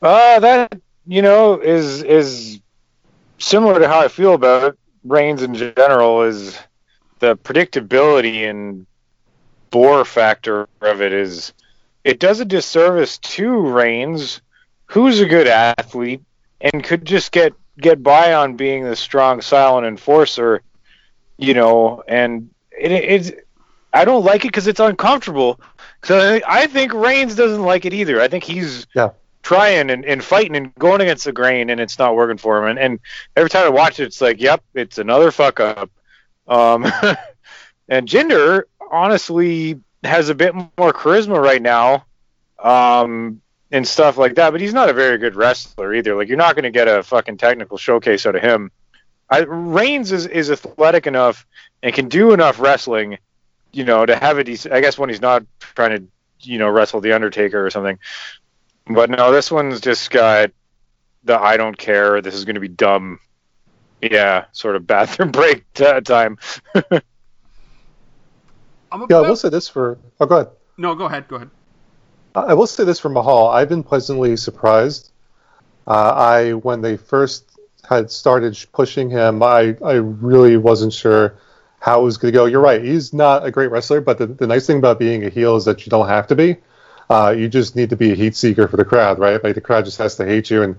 Uh, 0.02 0.40
that 0.40 0.80
you 1.06 1.22
know 1.22 1.60
is 1.60 2.04
is 2.04 2.62
similar 3.38 3.80
to 3.80 3.88
how 3.88 4.00
I 4.00 4.08
feel 4.08 4.34
about 4.34 4.64
it. 4.64 4.80
Reigns 5.04 5.42
in 5.42 5.56
general. 5.56 6.24
Is 6.24 6.58
the 7.20 7.36
predictability 7.36 8.50
and 8.50 8.86
bore 9.72 10.06
factor 10.06 10.70
of 10.82 11.02
it 11.02 11.14
is 11.14 11.54
it 12.04 12.20
does 12.20 12.40
a 12.40 12.46
disservice 12.46 13.18
to 13.20 13.50
Reigns, 13.50 14.42
who's 14.86 15.20
a 15.20 15.26
good 15.26 15.48
athlete 15.48 16.22
and 16.62 16.84
could 16.84 17.06
just 17.06 17.32
get 17.32 17.54
get 17.80 18.04
by 18.04 18.34
on 18.34 18.56
being 18.56 18.84
the 18.84 18.96
strong 18.96 19.42
silent 19.42 19.88
enforcer, 19.88 20.62
you 21.38 21.54
know, 21.54 22.04
and 22.08 22.50
it, 22.78 22.92
it's 22.92 23.32
I 23.94 24.06
don't 24.06 24.24
like 24.26 24.44
it 24.46 24.50
because 24.50 24.68
it's 24.68 24.80
uncomfortable. 24.80 25.60
I, 26.10 26.42
I 26.48 26.68
think 26.68 26.94
Reigns 26.94 27.36
doesn't 27.36 27.64
like 27.64 27.86
it 27.86 27.94
either. 27.94 28.22
I 28.22 28.28
think 28.28 28.44
he's 28.44 28.86
Yeah. 28.94 29.10
trying 29.42 29.90
and, 29.90 30.06
and 30.06 30.24
fighting 30.24 30.56
and 30.56 30.74
going 30.76 31.02
against 31.02 31.26
the 31.26 31.32
grain, 31.32 31.70
and 31.70 31.80
it's 31.80 31.98
not 31.98 32.16
working 32.16 32.38
for 32.38 32.60
him. 32.60 32.70
And, 32.70 32.80
and 32.80 33.00
every 33.36 33.50
time 33.50 33.66
I 33.66 33.70
watch 33.70 34.00
it, 34.00 34.04
it's 34.04 34.22
like, 34.22 34.40
yep, 34.42 34.64
it's 34.76 34.98
another 35.00 35.32
fuck 35.32 35.60
up. 35.60 35.90
Um, 36.48 36.84
and 37.90 38.08
Jinder 38.08 38.64
honestly 38.92 39.80
has 40.04 40.30
a 40.30 40.36
bit 40.36 40.54
more 40.56 40.94
charisma 40.94 41.42
right 41.42 41.62
now, 41.62 42.06
um, 42.58 43.42
and 43.72 43.88
stuff 43.88 44.18
like 44.18 44.36
that. 44.36 44.52
But 44.52 44.62
he's 44.62 44.74
not 44.74 44.90
a 44.90 44.94
very 44.94 45.18
good 45.18 45.36
wrestler 45.36 45.94
either. 45.94 46.16
Like 46.16 46.28
you're 46.28 46.38
not 46.38 46.56
going 46.56 46.64
to 46.64 46.72
get 46.72 46.88
a 46.88 47.04
fucking 47.04 47.38
technical 47.38 47.78
showcase 47.78 48.26
out 48.26 48.36
of 48.36 48.42
him. 48.42 48.72
I, 49.30 49.40
Reigns 49.42 50.12
is, 50.12 50.26
is 50.26 50.50
athletic 50.50 51.06
enough 51.06 51.46
and 51.84 51.94
can 51.94 52.10
do 52.10 52.34
enough 52.34 52.60
wrestling, 52.60 53.20
you 53.72 53.84
know, 53.84 54.06
to 54.06 54.16
have 54.16 54.38
a 54.38 54.44
decent. 54.44 54.74
I 54.74 54.82
guess 54.82 54.98
when 54.98 55.10
he's 55.10 55.22
not 55.22 55.44
trying 55.60 55.92
to, 55.92 56.08
you 56.42 56.58
know, 56.58 56.70
wrestle 56.70 57.02
the 57.02 57.14
Undertaker 57.14 57.64
or 57.64 57.70
something. 57.70 58.00
But 58.88 59.12
no, 59.12 59.32
this 59.32 59.52
one's 59.52 59.82
just 59.82 60.10
got 60.10 60.52
the 61.24 61.40
I 61.40 61.58
don't 61.58 61.78
care. 61.78 62.22
This 62.22 62.34
is 62.34 62.46
going 62.46 62.56
to 62.56 62.62
be 62.62 62.68
dumb. 62.68 63.20
Yeah, 64.02 64.46
sort 64.52 64.76
of 64.76 64.88
bathroom 64.88 65.32
break 65.32 65.72
t- 65.74 66.02
time. 66.02 66.40
I'm 68.92 69.06
Yeah, 69.10 69.18
I 69.18 69.22
will 69.22 69.36
say 69.36 69.50
this 69.50 69.68
for. 69.68 69.98
Oh, 70.20 70.26
go 70.26 70.36
ahead. 70.36 70.52
no, 70.78 70.96
go 70.96 71.06
ahead. 71.06 71.28
Go 71.28 71.38
ahead. 71.38 71.50
I 72.36 72.54
will 72.54 72.68
say 72.68 72.84
this 72.84 73.00
for 73.00 73.10
Mahal. 73.10 73.48
I've 73.48 73.70
been 73.70 73.84
pleasantly 73.84 74.38
surprised. 74.38 75.12
Uh, 75.88 76.14
I 76.16 76.54
when 76.54 76.82
they 76.82 76.98
first 76.98 77.60
had 77.90 78.12
started 78.12 78.58
pushing 78.72 79.10
him, 79.10 79.42
I, 79.42 79.76
I 79.84 79.94
really 79.94 80.58
wasn't 80.58 80.94
sure 80.94 81.36
how 81.80 82.02
it 82.02 82.04
was 82.04 82.18
going 82.18 82.32
to 82.32 82.38
go. 82.38 82.46
You're 82.46 82.62
right. 82.62 82.84
He's 82.84 83.14
not 83.14 83.46
a 83.46 83.52
great 83.52 83.72
wrestler, 83.72 84.00
but 84.02 84.18
the, 84.18 84.28
the 84.28 84.46
nice 84.46 84.68
thing 84.68 84.78
about 84.78 85.00
being 85.00 85.26
a 85.26 85.30
heel 85.30 85.56
is 85.56 85.66
that 85.66 85.86
you 85.86 85.90
don't 85.90 86.08
have 86.08 86.28
to 86.28 86.36
be. 86.36 86.58
Uh, 87.10 87.34
you 87.36 87.48
just 87.48 87.76
need 87.76 87.90
to 87.90 87.96
be 87.96 88.12
a 88.12 88.16
heat 88.16 88.36
seeker 88.36 88.68
for 88.68 88.78
the 88.78 88.86
crowd, 88.86 89.18
right? 89.18 89.44
Like 89.44 89.56
the 89.56 89.62
crowd 89.62 89.86
just 89.86 89.98
has 89.98 90.16
to 90.18 90.26
hate 90.26 90.52
you. 90.52 90.62
And 90.62 90.76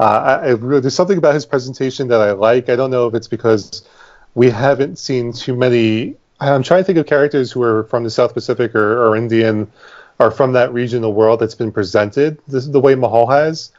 uh, 0.00 0.04
I, 0.04 0.34
I 0.34 0.50
really, 0.52 0.80
there's 0.80 0.94
something 0.94 1.18
about 1.18 1.34
his 1.34 1.44
presentation 1.44 2.08
that 2.08 2.20
I 2.20 2.32
like. 2.32 2.70
I 2.70 2.76
don't 2.76 2.90
know 2.90 3.06
if 3.06 3.14
it's 3.14 3.28
because 3.28 3.86
we 4.34 4.48
haven't 4.48 4.98
seen 4.98 5.32
too 5.32 5.54
many. 5.54 6.16
I'm 6.40 6.62
trying 6.62 6.80
to 6.80 6.84
think 6.84 6.98
of 6.98 7.06
characters 7.06 7.52
who 7.52 7.62
are 7.62 7.84
from 7.84 8.04
the 8.04 8.10
South 8.10 8.34
Pacific 8.34 8.74
or, 8.74 9.06
or 9.06 9.16
Indian 9.16 9.70
or 10.18 10.30
from 10.30 10.52
that 10.52 10.72
region 10.72 10.98
of 10.98 11.02
the 11.02 11.10
world 11.10 11.40
that's 11.40 11.54
been 11.54 11.72
presented 11.72 12.38
this, 12.46 12.66
the 12.66 12.80
way 12.80 12.94
Mahal 12.94 13.26
has. 13.26 13.72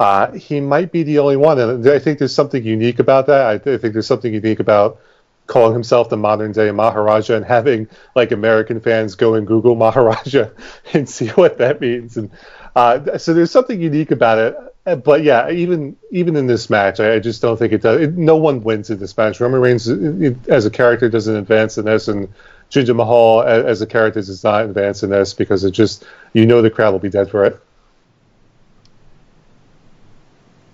Uh, 0.00 0.32
he 0.32 0.60
might 0.60 0.90
be 0.90 1.02
the 1.02 1.18
only 1.18 1.36
one, 1.36 1.58
and 1.58 1.86
I 1.88 1.98
think 1.98 2.18
there's 2.18 2.34
something 2.34 2.64
unique 2.64 2.98
about 2.98 3.26
that. 3.26 3.46
I, 3.46 3.52
I 3.54 3.78
think 3.78 3.92
there's 3.92 4.06
something 4.06 4.32
unique 4.32 4.58
about 4.60 5.00
calling 5.46 5.74
himself 5.74 6.08
the 6.08 6.16
modern 6.16 6.52
day 6.52 6.70
Maharaja 6.70 7.36
and 7.36 7.44
having 7.44 7.88
like 8.14 8.32
American 8.32 8.80
fans 8.80 9.14
go 9.14 9.34
and 9.34 9.46
Google 9.46 9.74
Maharaja 9.74 10.50
and 10.94 11.08
see 11.08 11.28
what 11.28 11.58
that 11.58 11.80
means. 11.80 12.16
And 12.16 12.30
uh, 12.74 13.18
so 13.18 13.34
there's 13.34 13.50
something 13.50 13.80
unique 13.80 14.10
about 14.10 14.38
it. 14.38 14.56
Uh, 14.84 14.96
But 14.96 15.22
yeah, 15.22 15.50
even 15.50 15.96
even 16.10 16.36
in 16.36 16.46
this 16.46 16.68
match, 16.68 16.98
I, 17.00 17.14
I 17.14 17.18
just 17.20 17.40
don't 17.42 17.56
think 17.56 17.72
it 17.72 17.82
does. 17.82 18.00
It, 18.00 18.14
no 18.16 18.36
one 18.36 18.62
wins 18.62 18.90
in 18.90 18.98
this 18.98 19.16
match. 19.16 19.40
Roman 19.40 19.60
Reigns 19.60 19.88
it, 19.88 20.22
it- 20.22 20.48
as 20.48 20.66
a 20.66 20.70
character 20.70 21.08
doesn't 21.08 21.36
advance 21.36 21.78
in 21.78 21.84
this, 21.84 22.08
and 22.08 22.28
Jinder 22.70 22.96
Mahal 22.96 23.42
a- 23.42 23.64
as 23.64 23.80
a 23.82 23.86
character 23.86 24.20
does 24.20 24.42
not 24.42 24.64
advance 24.64 25.02
in 25.04 25.10
this 25.10 25.34
because 25.34 25.64
it 25.64 25.70
just 25.72 26.04
you 26.32 26.46
know 26.46 26.62
the 26.62 26.70
crowd 26.70 26.92
will 26.92 26.98
be 26.98 27.10
dead 27.10 27.30
for 27.30 27.44
it. 27.44 27.60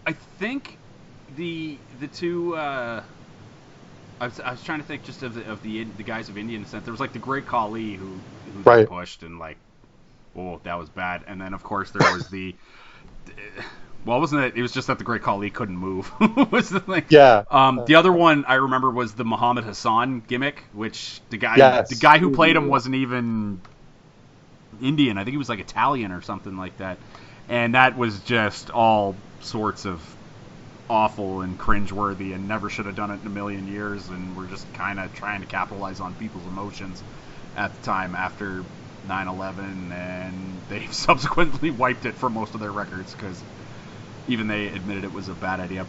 I 0.06 0.12
think 0.12 0.78
the 1.28 1.78
the 2.00 2.08
two. 2.08 2.56
Uh, 2.56 3.02
I 4.20 4.26
was, 4.26 4.40
I 4.40 4.50
was 4.50 4.62
trying 4.62 4.80
to 4.80 4.84
think 4.86 5.04
just 5.04 5.22
of 5.22 5.34
the 5.34 5.50
of 5.50 5.62
the 5.62 5.84
the 5.84 6.02
guys 6.02 6.28
of 6.28 6.38
Indian 6.38 6.62
descent. 6.62 6.84
There 6.84 6.92
was 6.92 7.00
like 7.00 7.12
the 7.12 7.18
Great 7.20 7.46
Khali 7.46 7.94
who 7.94 8.24
who 8.44 8.64
Right. 8.64 8.88
pushed 8.88 9.22
and 9.22 9.38
like, 9.38 9.58
oh 10.36 10.60
that 10.64 10.78
was 10.78 10.90
bad. 10.90 11.24
And 11.26 11.40
then 11.40 11.54
of 11.54 11.62
course 11.62 11.90
there 11.90 12.06
was 12.06 12.28
the. 12.28 12.56
Well, 14.04 14.20
wasn't 14.20 14.44
it? 14.44 14.56
It 14.56 14.62
was 14.62 14.72
just 14.72 14.86
that 14.86 14.98
the 14.98 15.04
Great 15.04 15.22
Khali 15.22 15.50
couldn't 15.50 15.76
move. 15.76 16.10
was 16.50 16.70
the 16.70 16.80
thing. 16.80 17.04
Yeah. 17.10 17.44
Um, 17.50 17.82
the 17.86 17.96
other 17.96 18.12
one 18.12 18.44
I 18.46 18.54
remember 18.54 18.90
was 18.90 19.14
the 19.14 19.24
Muhammad 19.24 19.64
Hassan 19.64 20.20
gimmick, 20.20 20.64
which 20.72 21.20
the 21.30 21.36
guy 21.36 21.56
Yes. 21.56 21.90
the 21.90 21.96
guy 21.96 22.18
who 22.18 22.30
played 22.30 22.56
him 22.56 22.68
wasn't 22.68 22.94
even 22.94 23.60
Indian. 24.80 25.18
I 25.18 25.24
think 25.24 25.32
he 25.32 25.38
was 25.38 25.48
like 25.48 25.60
Italian 25.60 26.12
or 26.12 26.22
something 26.22 26.56
like 26.56 26.76
that. 26.78 26.98
And 27.48 27.74
that 27.74 27.96
was 27.96 28.20
just 28.20 28.70
all 28.70 29.24
sorts 29.40 29.84
of 29.86 30.16
awful 30.90 31.42
and 31.42 31.58
cringeworthy 31.58 32.34
and 32.34 32.48
never 32.48 32.70
should 32.70 32.86
have 32.86 32.94
done 32.94 33.10
it 33.10 33.20
in 33.20 33.26
a 33.26 33.30
million 33.30 33.66
years 33.66 34.08
and 34.08 34.34
we're 34.36 34.46
just 34.46 34.72
kind 34.72 34.98
of 34.98 35.12
trying 35.12 35.40
to 35.42 35.46
capitalize 35.46 36.00
on 36.00 36.14
people's 36.14 36.46
emotions 36.46 37.04
at 37.54 37.74
the 37.74 37.80
time 37.80 38.14
after 38.14 38.64
9/11 39.06 39.92
and 39.92 40.64
they've 40.68 40.92
subsequently 40.94 41.70
wiped 41.70 42.06
it 42.06 42.16
from 42.16 42.32
most 42.32 42.54
of 42.54 42.60
their 42.60 42.72
records 42.72 43.14
cuz 43.14 43.44
even 44.28 44.46
they 44.46 44.68
admitted 44.68 45.04
it 45.04 45.12
was 45.12 45.28
a 45.28 45.34
bad 45.34 45.60
idea. 45.60 45.86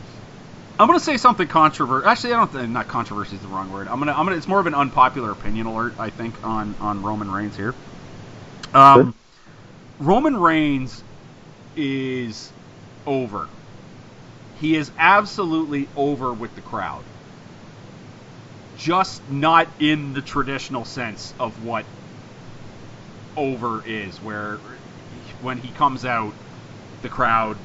I'm 0.80 0.88
gonna 0.88 1.00
say 1.00 1.18
something 1.18 1.48
controversial. 1.48 2.10
Actually, 2.10 2.34
I 2.34 2.38
don't 2.38 2.52
think 2.52 2.70
not 2.70 2.88
controversy 2.88 3.36
is 3.36 3.42
the 3.42 3.50
wrong 3.50 3.72
word. 3.72 3.88
I'm 3.90 4.00
gonna 4.00 4.14
I'm 4.14 4.26
gonna 4.26 4.38
it's 4.38 4.48
more 4.48 4.60
of 4.62 4.68
an 4.68 4.74
unpopular 4.74 5.32
opinion 5.32 5.68
alert. 5.68 5.94
I 6.00 6.10
think 6.10 6.42
on 6.44 6.76
on 6.80 7.04
Roman 7.04 7.30
Reigns 7.30 7.58
here. 7.58 7.76
Um, 8.74 9.14
Roman 10.00 10.38
Reigns 10.38 11.04
is 11.76 12.52
over. 13.06 13.48
He 14.62 14.76
is 14.76 14.92
absolutely 14.98 15.90
over 15.98 16.34
with 16.34 16.56
the 16.56 16.62
crowd. 16.62 17.04
Just 18.78 19.28
not 19.30 19.68
in 19.80 20.14
the 20.14 20.22
traditional 20.22 20.86
sense 20.86 21.34
of 21.40 21.66
what 21.66 21.86
over 23.36 23.84
is, 23.86 24.16
where 24.22 24.60
when 25.42 25.58
he 25.58 25.70
comes 25.70 26.06
out, 26.06 26.34
the 27.02 27.10
crowd 27.10 27.58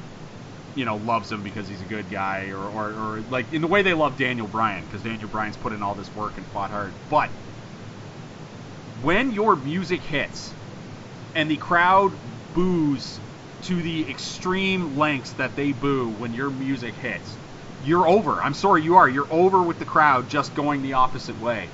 you 0.75 0.85
know, 0.85 0.97
loves 0.97 1.31
him 1.31 1.41
because 1.41 1.67
he's 1.67 1.81
a 1.81 1.85
good 1.85 2.09
guy, 2.09 2.49
or, 2.49 2.57
or, 2.57 2.91
or 2.91 3.19
like 3.31 3.51
in 3.53 3.61
the 3.61 3.67
way 3.67 3.81
they 3.81 3.93
love 3.93 4.17
Daniel 4.17 4.47
Bryan, 4.47 4.83
because 4.83 5.01
Daniel 5.01 5.29
Bryan's 5.29 5.57
put 5.57 5.73
in 5.73 5.81
all 5.81 5.95
this 5.95 6.13
work 6.15 6.37
and 6.37 6.45
fought 6.47 6.69
hard. 6.69 6.93
But 7.09 7.29
when 9.01 9.31
your 9.31 9.55
music 9.55 10.01
hits 10.01 10.53
and 11.33 11.49
the 11.49 11.57
crowd 11.57 12.11
boos 12.53 13.19
to 13.63 13.81
the 13.81 14.09
extreme 14.09 14.97
lengths 14.97 15.33
that 15.33 15.55
they 15.55 15.71
boo 15.71 16.09
when 16.09 16.33
your 16.33 16.49
music 16.49 16.93
hits, 16.95 17.37
you're 17.85 18.07
over. 18.07 18.41
I'm 18.41 18.53
sorry, 18.53 18.83
you 18.83 18.95
are. 18.95 19.09
You're 19.09 19.31
over 19.31 19.61
with 19.61 19.79
the 19.79 19.85
crowd 19.85 20.29
just 20.29 20.55
going 20.55 20.81
the 20.81 20.93
opposite 20.93 21.39
way. 21.41 21.67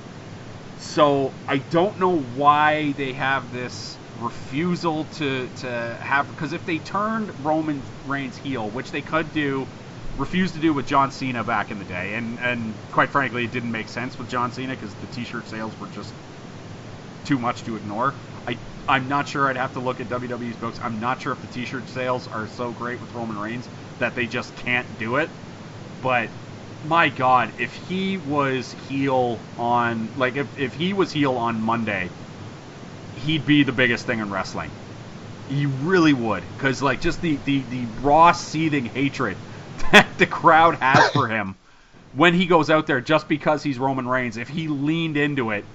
So 0.78 1.32
I 1.46 1.58
don't 1.58 1.98
know 1.98 2.18
why 2.18 2.92
they 2.92 3.12
have 3.12 3.52
this 3.52 3.96
refusal 4.22 5.06
to 5.06 5.50
to 5.50 5.98
have 6.02 6.28
because 6.28 6.52
if 6.54 6.64
they 6.64 6.80
turned 6.80 7.32
Roman 7.38 7.84
Reigns 8.04 8.36
heel, 8.38 8.70
which 8.70 8.90
they 8.92 9.02
could 9.02 9.32
do, 9.32 9.68
refused 10.16 10.54
to 10.54 10.60
do 10.60 10.74
with 10.74 10.86
John 10.86 11.10
Cena 11.12 11.44
back 11.44 11.70
in 11.70 11.78
the 11.78 11.84
day, 11.86 12.14
and 12.14 12.38
and 12.40 12.80
quite 12.92 13.12
frankly, 13.12 13.44
it 13.44 13.52
didn't 13.52 13.72
make 13.72 13.88
sense 13.88 14.18
with 14.18 14.28
John 14.28 14.52
Cena 14.52 14.74
because 14.74 14.96
the 14.96 15.08
T-shirt 15.08 15.48
sales 15.48 15.78
were 15.78 15.88
just 15.88 16.16
too 17.24 17.38
much 17.38 17.64
to 17.64 17.76
ignore. 17.76 18.18
I 18.46 18.60
I'm 18.88 19.08
not 19.08 19.28
sure. 19.28 19.48
I'd 19.48 19.56
have 19.56 19.72
to 19.72 19.80
look 19.80 20.00
at 20.00 20.08
WWE's 20.08 20.56
books. 20.58 20.78
I'm 20.82 20.98
not 21.00 21.20
sure 21.20 21.32
if 21.32 21.40
the 21.40 21.48
T-shirt 21.48 21.88
sales 21.88 22.26
are 22.28 22.46
so 22.48 22.72
great 22.72 23.00
with 23.00 23.14
Roman 23.14 23.38
Reigns 23.38 23.70
that 23.98 24.14
they 24.14 24.26
just 24.26 24.54
can't 24.56 24.96
do 24.98 25.16
it. 25.16 25.32
but 26.00 26.32
my 26.82 27.10
God, 27.10 27.54
if 27.58 27.74
he 27.74 28.18
was 28.18 28.72
heel 28.72 29.48
on 29.56 30.12
like 30.16 30.36
if 30.36 30.56
if 30.56 30.74
he 30.74 30.92
was 30.94 31.12
heel 31.12 31.36
on 31.38 31.60
Monday, 31.60 32.12
he'd 33.22 33.46
be 33.46 33.64
the 33.64 33.72
biggest 33.72 34.06
thing 34.06 34.20
in 34.20 34.30
wrestling. 34.30 34.74
He 35.48 35.66
really 35.66 36.14
would, 36.14 36.44
because 36.44 36.82
like 36.82 37.00
just 37.00 37.20
the, 37.22 37.38
the 37.38 37.64
the 37.64 37.86
raw 37.86 38.32
seething 38.32 38.86
hatred 38.86 39.42
that 39.92 40.18
the 40.18 40.26
crowd 40.26 40.78
has 40.82 41.08
for 41.10 41.28
him 41.28 41.56
when 42.12 42.34
he 42.34 42.46
goes 42.46 42.70
out 42.70 42.86
there, 42.86 43.00
just 43.00 43.28
because 43.28 43.62
he's 43.62 43.78
Roman 43.78 44.08
Reigns. 44.08 44.36
If 44.38 44.48
he 44.48 44.68
leaned 44.68 45.16
into 45.18 45.50
it, 45.52 45.66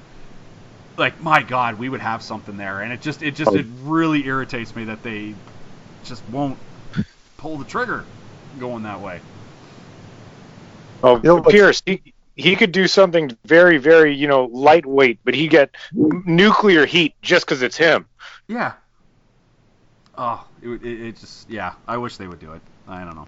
like 0.98 1.20
my 1.20 1.44
God, 1.44 1.80
we 1.80 1.90
would 1.90 2.02
have 2.02 2.24
something 2.24 2.58
there. 2.58 2.82
And 2.82 2.94
it 2.94 3.02
just 3.02 3.24
it 3.24 3.32
just 3.36 3.56
it 3.56 3.68
really 3.70 4.26
irritates 4.26 4.76
me 4.76 4.86
that 4.86 5.04
they 5.04 5.38
just 6.04 6.28
won't 6.28 6.60
pull 7.38 7.58
the 7.60 7.66
trigger 7.66 8.10
going 8.58 8.84
that 8.84 9.02
way. 9.02 9.24
Oh, 11.04 11.24
You 11.24 11.30
know, 11.30 11.42
Pierce, 11.44 11.84
he, 11.86 12.14
he 12.38 12.56
could 12.56 12.72
do 12.72 12.88
something 12.88 13.36
very, 13.44 13.78
very, 13.80 14.16
you 14.16 14.28
know, 14.28 14.46
lightweight, 14.46 15.20
but 15.26 15.34
he 15.34 15.48
get 15.48 15.72
nuclear 15.92 16.86
heat 16.86 17.16
just 17.22 17.46
because 17.46 17.62
it's 17.64 17.76
him. 17.76 18.06
Yeah. 18.48 18.74
Oh, 20.18 20.46
it, 20.62 20.70
it, 20.84 21.02
it 21.08 21.18
just 21.18 21.50
yeah. 21.50 21.74
I 21.88 21.98
wish 21.98 22.18
they 22.18 22.28
would 22.28 22.40
do 22.40 22.54
it. 22.54 22.62
I 22.88 23.04
don't 23.04 23.16
know. 23.16 23.28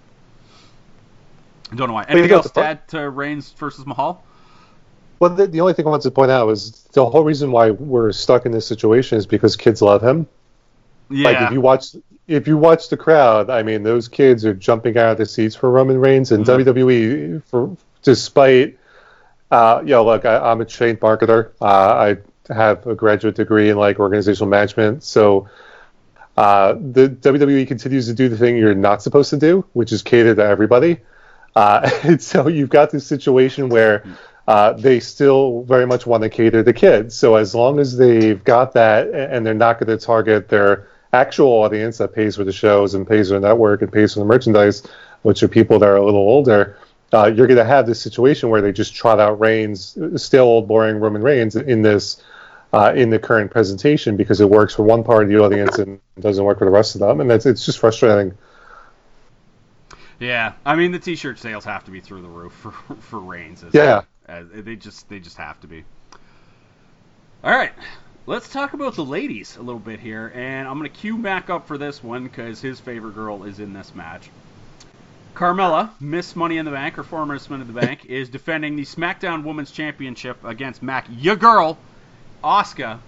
I 1.71 1.75
don't 1.75 1.87
know 1.87 1.93
why. 1.95 2.05
Anything 2.07 2.31
else 2.31 2.45
the 2.49 2.61
to 2.61 2.65
add 2.65 2.87
to 2.89 3.09
Reigns 3.09 3.51
versus 3.51 3.85
Mahal? 3.85 4.23
Well, 5.19 5.31
the, 5.35 5.47
the 5.47 5.59
only 5.61 5.73
thing 5.73 5.85
I 5.85 5.89
wanted 5.89 6.03
to 6.03 6.11
point 6.11 6.31
out 6.31 6.47
was 6.47 6.83
the 6.93 7.05
whole 7.05 7.23
reason 7.23 7.51
why 7.51 7.71
we're 7.71 8.11
stuck 8.11 8.45
in 8.45 8.51
this 8.51 8.65
situation 8.65 9.17
is 9.17 9.25
because 9.27 9.55
kids 9.55 9.81
love 9.81 10.01
him. 10.01 10.27
Yeah. 11.09 11.25
Like 11.29 11.41
if 11.41 11.51
you 11.51 11.61
watch 11.61 11.95
if 12.27 12.47
you 12.47 12.57
watch 12.57 12.89
the 12.89 12.97
crowd, 12.97 13.49
I 13.49 13.63
mean, 13.63 13.83
those 13.83 14.07
kids 14.07 14.45
are 14.45 14.53
jumping 14.53 14.97
out 14.97 15.11
of 15.11 15.17
their 15.17 15.25
seats 15.25 15.55
for 15.55 15.69
Roman 15.69 15.99
Reigns 15.99 16.31
and 16.31 16.45
Mhm. 16.45 16.63
WWE. 16.63 17.43
For 17.45 17.75
despite, 18.01 18.78
uh, 19.51 19.81
look, 19.83 20.25
I, 20.25 20.37
I'm 20.37 20.61
a 20.61 20.65
trained 20.65 20.99
marketer. 20.99 21.51
Uh, 21.61 22.15
I 22.49 22.53
have 22.53 22.85
a 22.87 22.95
graduate 22.95 23.35
degree 23.35 23.69
in 23.69 23.77
like 23.77 23.99
organizational 23.99 24.49
management, 24.49 25.03
so. 25.03 25.49
Uh, 26.37 26.77
the 26.79 27.09
WWE 27.09 27.67
continues 27.67 28.07
to 28.07 28.13
do 28.13 28.29
the 28.29 28.37
thing 28.37 28.55
you're 28.55 28.73
not 28.73 29.01
supposed 29.01 29.29
to 29.29 29.35
do, 29.35 29.65
which 29.73 29.91
is 29.91 30.01
cater 30.01 30.33
to 30.33 30.41
everybody. 30.41 30.97
Uh, 31.53 31.89
and 32.03 32.21
so 32.21 32.47
you've 32.47 32.69
got 32.69 32.91
this 32.91 33.05
situation 33.05 33.67
where 33.67 34.05
uh, 34.47 34.73
they 34.73 34.99
still 34.99 35.63
very 35.63 35.85
much 35.85 36.07
want 36.07 36.23
to 36.23 36.29
cater 36.29 36.63
to 36.63 36.73
kids. 36.73 37.13
So 37.15 37.35
as 37.35 37.53
long 37.53 37.79
as 37.79 37.97
they've 37.97 38.43
got 38.43 38.73
that 38.73 39.07
and 39.09 39.45
they're 39.45 39.53
not 39.53 39.79
going 39.79 39.95
to 39.95 40.03
target 40.03 40.49
their 40.49 40.87
actual 41.13 41.49
audience 41.49 41.99
that 41.99 42.13
pays 42.13 42.35
for 42.35 42.43
the 42.43 42.51
shows 42.51 42.93
and 42.95 43.07
pays 43.07 43.29
for 43.29 43.35
the 43.35 43.47
network 43.47 43.81
and 43.81 43.91
pays 43.91 44.13
for 44.13 44.21
the 44.21 44.25
merchandise, 44.25 44.81
which 45.21 45.43
are 45.43 45.47
people 45.47 45.77
that 45.79 45.87
are 45.87 45.97
a 45.97 46.05
little 46.05 46.21
older, 46.21 46.77
uh, 47.13 47.25
you're 47.25 47.47
going 47.47 47.57
to 47.57 47.65
have 47.65 47.85
this 47.85 48.01
situation 48.01 48.49
where 48.49 48.61
they 48.61 48.71
just 48.71 48.93
trot 48.93 49.19
out 49.19 49.39
Reigns, 49.39 49.97
still 50.15 50.45
old, 50.45 50.67
boring 50.67 50.97
Roman 50.97 51.21
Reigns 51.21 51.55
in 51.55 51.81
this. 51.81 52.23
Uh, 52.71 52.93
in 52.95 53.09
the 53.09 53.17
current 53.17 53.49
presentation, 53.49 54.15
because 54.15 54.39
it 54.41 54.47
works 54.47 54.75
for 54.75 54.83
one 54.83 55.03
part 55.03 55.23
of 55.23 55.29
the 55.29 55.39
audience 55.39 55.79
and 55.79 55.99
doesn't 56.19 56.45
work 56.45 56.59
for 56.59 56.65
the 56.65 56.71
rest 56.71 56.93
of 56.93 57.01
them, 57.01 57.19
and 57.19 57.27
that's 57.27 57.47
it's 57.47 57.65
just 57.65 57.79
frustrating. 57.79 58.37
Yeah, 60.19 60.53
I 60.65 60.75
mean 60.75 60.91
the 60.91 60.99
T-shirt 60.99 61.39
sales 61.39 61.65
have 61.65 61.85
to 61.85 61.91
be 61.91 61.99
through 61.99 62.21
the 62.21 62.27
roof 62.27 62.53
for 62.53 62.71
for 62.99 63.19
Reigns. 63.19 63.63
As, 63.63 63.73
Yeah. 63.73 64.01
as, 64.27 64.45
they 64.51 64.75
just 64.75 65.09
they 65.09 65.19
just 65.19 65.37
have 65.37 65.59
to 65.61 65.67
be. 65.67 65.83
All 67.43 67.51
right, 67.57 67.71
let's 68.27 68.49
talk 68.49 68.73
about 68.73 68.93
the 68.93 69.03
ladies 69.03 69.55
a 69.57 69.61
little 69.63 69.79
bit 69.79 69.99
here, 69.99 70.31
and 70.35 70.67
I'm 70.67 70.77
gonna 70.77 70.89
cue 70.89 71.17
Mack 71.17 71.49
up 71.49 71.67
for 71.67 71.77
this 71.77 72.03
one 72.03 72.25
because 72.25 72.61
his 72.61 72.79
favorite 72.79 73.15
girl 73.15 73.45
is 73.45 73.59
in 73.59 73.73
this 73.73 73.95
match. 73.95 74.29
Carmella, 75.35 75.89
Miss 75.99 76.35
Money 76.35 76.57
in 76.57 76.65
the 76.65 76.71
Bank, 76.71 76.97
or 76.97 77.03
former 77.03 77.33
Miss 77.33 77.49
Money 77.49 77.61
in 77.61 77.73
the 77.73 77.79
Bank, 77.79 78.05
is 78.05 78.29
defending 78.29 78.75
the 78.75 78.83
SmackDown 78.83 79.43
Women's 79.43 79.71
Championship 79.71 80.43
against 80.43 80.83
Mack, 80.83 81.07
your 81.09 81.35
girl, 81.35 81.77
Asuka. 82.43 82.99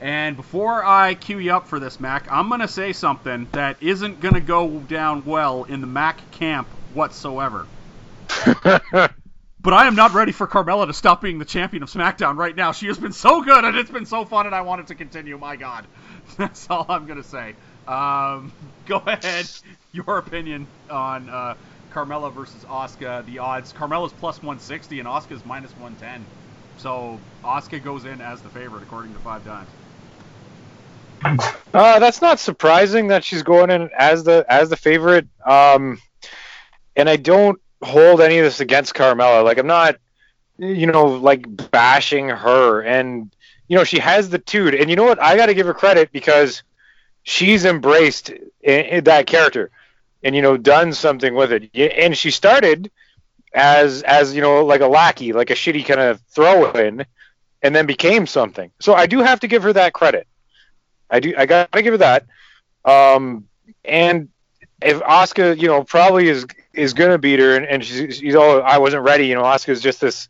And 0.00 0.36
before 0.36 0.84
I 0.84 1.14
cue 1.14 1.38
you 1.38 1.54
up 1.54 1.68
for 1.68 1.80
this, 1.80 2.00
Mack, 2.00 2.30
I'm 2.30 2.48
going 2.48 2.60
to 2.60 2.68
say 2.68 2.92
something 2.92 3.48
that 3.52 3.76
isn't 3.80 4.20
going 4.20 4.34
to 4.34 4.40
go 4.40 4.80
down 4.80 5.24
well 5.24 5.64
in 5.64 5.80
the 5.80 5.86
Mack 5.86 6.30
camp 6.32 6.68
whatsoever. 6.92 7.66
But 9.66 9.74
I 9.74 9.88
am 9.88 9.96
not 9.96 10.12
ready 10.14 10.30
for 10.30 10.46
Carmella 10.46 10.86
to 10.86 10.92
stop 10.92 11.20
being 11.20 11.40
the 11.40 11.44
champion 11.44 11.82
of 11.82 11.90
SmackDown 11.90 12.36
right 12.36 12.54
now. 12.54 12.70
She 12.70 12.86
has 12.86 12.98
been 12.98 13.10
so 13.10 13.42
good, 13.42 13.64
and 13.64 13.76
it's 13.76 13.90
been 13.90 14.06
so 14.06 14.24
fun, 14.24 14.46
and 14.46 14.54
I 14.54 14.60
want 14.60 14.80
it 14.80 14.86
to 14.88 14.94
continue. 14.94 15.36
My 15.38 15.56
God. 15.56 15.84
That's 16.36 16.70
all 16.70 16.86
I'm 16.88 17.06
going 17.06 17.20
to 17.20 17.28
say. 17.28 17.56
Um, 17.88 18.52
go 18.86 19.02
ahead. 19.04 19.50
Your 19.96 20.18
opinion 20.18 20.66
on 20.90 21.28
uh, 21.28 21.54
Carmella 21.90 22.32
versus 22.32 22.64
Asuka. 22.64 23.24
The 23.24 23.38
odds 23.38 23.72
Carmella's 23.72 24.12
plus 24.12 24.36
160, 24.36 25.00
and 25.00 25.08
Asuka's 25.08 25.44
minus 25.46 25.70
110. 25.72 26.24
So 26.76 27.18
Asuka 27.42 27.82
goes 27.82 28.04
in 28.04 28.20
as 28.20 28.42
the 28.42 28.50
favorite, 28.50 28.82
according 28.82 29.14
to 29.14 29.18
Five 29.20 29.44
Dimes. 29.44 29.68
Uh, 31.72 31.98
that's 31.98 32.20
not 32.20 32.38
surprising 32.38 33.08
that 33.08 33.24
she's 33.24 33.42
going 33.42 33.70
in 33.70 33.90
as 33.98 34.24
the 34.24 34.44
as 34.48 34.68
the 34.68 34.76
favorite. 34.76 35.26
Um, 35.44 36.00
and 36.94 37.08
I 37.08 37.16
don't 37.16 37.60
hold 37.82 38.20
any 38.20 38.38
of 38.38 38.44
this 38.44 38.60
against 38.60 38.94
Carmella. 38.94 39.44
Like 39.44 39.58
I'm 39.58 39.66
not, 39.66 39.96
you 40.58 40.86
know, 40.86 41.06
like 41.06 41.44
bashing 41.70 42.28
her. 42.28 42.82
And 42.82 43.34
you 43.68 43.76
know, 43.76 43.84
she 43.84 43.98
has 43.98 44.28
the 44.28 44.38
dude. 44.38 44.74
And 44.74 44.90
you 44.90 44.96
know 44.96 45.04
what? 45.04 45.20
I 45.20 45.36
got 45.36 45.46
to 45.46 45.54
give 45.54 45.66
her 45.66 45.74
credit 45.74 46.12
because 46.12 46.62
she's 47.22 47.64
embraced 47.64 48.30
i 48.66 48.88
i 48.92 49.00
that 49.00 49.26
character, 49.26 49.70
and 50.22 50.34
you 50.34 50.42
know, 50.42 50.56
done 50.56 50.92
something 50.92 51.34
with 51.34 51.52
it. 51.52 51.70
And 51.74 52.16
she 52.16 52.30
started 52.30 52.90
as 53.54 54.02
as 54.02 54.34
you 54.34 54.42
know, 54.42 54.64
like 54.64 54.80
a 54.80 54.86
lackey, 54.86 55.32
like 55.32 55.50
a 55.50 55.54
shitty 55.54 55.84
kind 55.86 56.00
of 56.00 56.20
throw 56.28 56.70
in, 56.72 57.06
and 57.62 57.74
then 57.74 57.86
became 57.86 58.26
something. 58.26 58.70
So 58.80 58.94
I 58.94 59.06
do 59.06 59.20
have 59.20 59.40
to 59.40 59.48
give 59.48 59.62
her 59.62 59.72
that 59.72 59.92
credit. 59.92 60.26
I 61.10 61.20
do. 61.20 61.34
I 61.36 61.46
gotta 61.46 61.82
give 61.82 61.94
her 61.94 61.98
that. 61.98 62.26
Um, 62.84 63.46
and 63.84 64.28
if 64.82 65.00
Asuka, 65.00 65.58
you 65.58 65.68
know, 65.68 65.84
probably 65.84 66.28
is 66.28 66.46
is 66.74 66.92
gonna 66.92 67.18
beat 67.18 67.38
her, 67.38 67.56
and, 67.56 67.66
and 67.66 67.84
she's, 67.84 68.18
she's 68.18 68.34
all, 68.34 68.62
I 68.62 68.78
wasn't 68.78 69.04
ready. 69.04 69.26
You 69.26 69.34
know, 69.34 69.42
Asuka's 69.42 69.80
just 69.80 70.00
this 70.00 70.28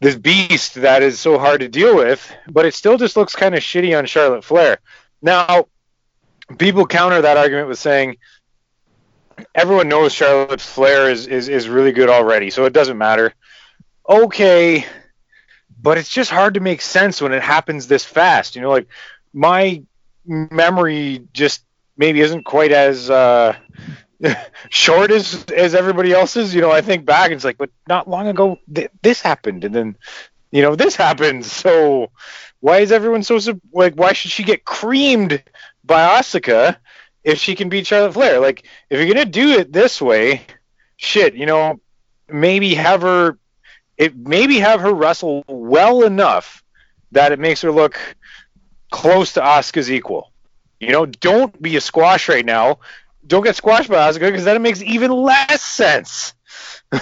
this 0.00 0.16
beast 0.16 0.74
that 0.74 1.02
is 1.02 1.20
so 1.20 1.38
hard 1.38 1.60
to 1.60 1.68
deal 1.68 1.94
with, 1.94 2.32
but 2.48 2.66
it 2.66 2.74
still 2.74 2.96
just 2.96 3.16
looks 3.16 3.36
kind 3.36 3.54
of 3.54 3.60
shitty 3.60 3.96
on 3.96 4.06
Charlotte 4.06 4.42
Flair. 4.42 4.78
Now, 5.20 5.68
people 6.58 6.86
counter 6.86 7.22
that 7.22 7.36
argument 7.36 7.68
with 7.68 7.78
saying 7.78 8.16
everyone 9.54 9.88
knows 9.88 10.12
Charlotte 10.12 10.60
Flair 10.60 11.10
is, 11.10 11.26
is, 11.26 11.48
is 11.48 11.68
really 11.68 11.92
good 11.92 12.08
already, 12.08 12.50
so 12.50 12.64
it 12.64 12.72
doesn't 12.72 12.98
matter. 12.98 13.32
Okay, 14.08 14.84
but 15.80 15.98
it's 15.98 16.08
just 16.08 16.30
hard 16.30 16.54
to 16.54 16.60
make 16.60 16.80
sense 16.80 17.20
when 17.20 17.32
it 17.32 17.42
happens 17.42 17.86
this 17.86 18.04
fast. 18.04 18.56
You 18.56 18.62
know, 18.62 18.70
like 18.70 18.88
my 19.32 19.82
memory 20.24 21.26
just 21.32 21.64
maybe 21.96 22.20
isn't 22.20 22.44
quite 22.44 22.72
as 22.72 23.10
uh, 23.10 23.56
short 24.70 25.10
as 25.10 25.44
as 25.46 25.74
everybody 25.74 26.12
else's. 26.12 26.54
You 26.54 26.60
know, 26.60 26.70
I 26.70 26.80
think 26.80 27.04
back 27.04 27.26
and 27.26 27.34
it's 27.34 27.44
like, 27.44 27.58
but 27.58 27.70
not 27.88 28.08
long 28.08 28.28
ago 28.28 28.58
th- 28.72 28.90
this 29.02 29.20
happened, 29.20 29.64
and 29.64 29.74
then 29.74 29.96
you 30.50 30.62
know 30.62 30.74
this 30.76 30.96
happened. 30.96 31.44
So 31.46 32.10
why 32.60 32.78
is 32.78 32.92
everyone 32.92 33.22
so 33.22 33.38
like? 33.72 33.94
Why 33.94 34.12
should 34.12 34.30
she 34.30 34.44
get 34.44 34.64
creamed 34.64 35.42
by 35.84 36.20
Asuka 36.20 36.76
if 37.24 37.38
she 37.38 37.54
can 37.54 37.68
beat 37.68 37.86
Charlotte 37.86 38.14
Flair? 38.14 38.40
Like, 38.40 38.64
if 38.90 38.98
you're 38.98 39.12
gonna 39.12 39.24
do 39.24 39.50
it 39.52 39.72
this 39.72 40.00
way, 40.00 40.42
shit, 40.96 41.34
you 41.34 41.46
know, 41.46 41.80
maybe 42.28 42.74
have 42.74 43.02
her. 43.02 43.38
It 43.96 44.16
maybe 44.16 44.58
have 44.58 44.80
her 44.80 44.92
wrestle 44.92 45.44
well 45.46 46.02
enough 46.02 46.64
that 47.12 47.30
it 47.32 47.38
makes 47.38 47.60
her 47.60 47.70
look 47.70 47.98
close 48.90 49.34
to 49.34 49.40
Asuka's 49.40 49.90
equal. 49.90 50.32
You 50.80 50.90
know, 50.90 51.06
don't 51.06 51.60
be 51.60 51.76
a 51.76 51.80
squash 51.80 52.28
right 52.28 52.44
now. 52.44 52.80
Don't 53.26 53.44
get 53.44 53.54
squashed 53.54 53.88
by 53.88 54.10
Asuka 54.10 54.20
because 54.20 54.44
then 54.44 54.56
it 54.56 54.62
makes 54.62 54.82
even 54.82 55.12
less 55.12 55.62
sense. 55.62 56.34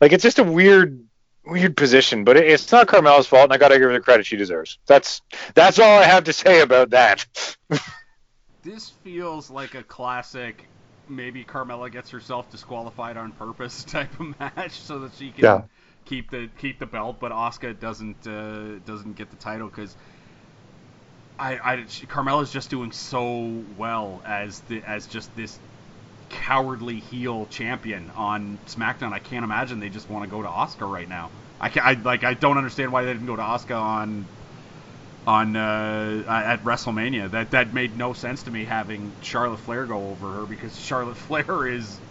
like 0.00 0.12
it's 0.12 0.22
just 0.22 0.38
a 0.38 0.44
weird, 0.44 1.04
weird 1.44 1.76
position. 1.76 2.24
But 2.24 2.36
it's 2.36 2.70
not 2.70 2.86
Carmella's 2.86 3.26
fault, 3.26 3.44
and 3.44 3.52
I 3.52 3.56
gotta 3.56 3.78
give 3.78 3.88
her 3.88 3.92
the 3.92 4.00
credit 4.00 4.26
she 4.26 4.36
deserves. 4.36 4.78
That's 4.86 5.22
that's 5.54 5.78
all 5.78 5.98
I 5.98 6.04
have 6.04 6.24
to 6.24 6.32
say 6.32 6.60
about 6.60 6.90
that. 6.90 7.26
This 8.62 8.88
feels 8.88 9.50
like 9.50 9.74
a 9.74 9.82
classic. 9.84 10.70
Maybe 11.08 11.44
Carmella 11.44 11.90
gets 11.90 12.10
herself 12.10 12.50
disqualified 12.50 13.16
on 13.16 13.32
purpose 13.32 13.84
type 13.86 14.18
of 14.20 14.38
match, 14.38 14.80
so 14.80 15.00
that 15.00 15.14
she 15.14 15.32
can 15.32 15.58
Yeah. 15.58 15.64
keep 16.04 16.30
the 16.30 16.48
keep 16.58 16.78
the 16.78 16.86
belt, 16.86 17.20
but 17.20 17.32
Asuka 17.32 17.78
doesn't 17.78 18.26
uh, 18.26 18.78
doesn't 18.80 19.14
get 19.14 19.30
the 19.30 19.36
title 19.36 19.68
because 19.68 19.96
I, 21.38 21.58
I 21.58 21.86
she, 21.86 22.06
Carmella's 22.06 22.52
just 22.52 22.70
doing 22.70 22.92
so 22.92 23.64
well 23.68 24.22
as 24.24 24.60
the 24.62 24.82
as 24.84 25.06
just 25.06 25.34
this 25.34 25.60
cowardly 26.30 27.00
heel 27.00 27.46
champion 27.46 28.10
on 28.10 28.60
SmackDown. 28.66 29.12
I 29.12 29.20
can't 29.20 29.44
imagine 29.44 29.80
they 29.80 29.90
just 29.90 30.08
want 30.08 30.24
to 30.24 30.28
go 30.30 30.42
to 30.42 30.48
Asuka 30.48 30.90
right 30.90 31.08
now. 31.08 31.32
I, 31.60 31.70
can, 31.70 31.82
I 31.84 31.94
like 31.94 32.24
I 32.24 32.34
don't 32.34 32.58
understand 32.58 32.92
why 32.92 33.04
they 33.04 33.12
didn't 33.12 33.26
go 33.26 33.36
to 33.36 33.42
Asuka 33.42 33.80
on 33.80 34.28
on 35.26 35.56
uh, 35.56 36.24
at 36.28 36.64
WrestleMania. 36.64 37.30
That 37.30 37.50
that 37.52 37.72
made 37.74 37.96
no 37.96 38.12
sense 38.12 38.42
to 38.44 38.50
me 38.50 38.64
having 38.64 39.16
Charlotte 39.20 39.60
Flair 39.60 39.86
go 39.86 40.08
over 40.10 40.32
her 40.34 40.46
because 40.46 40.76
Charlotte 40.76 41.16
Flair 41.28 41.66
is 41.66 42.02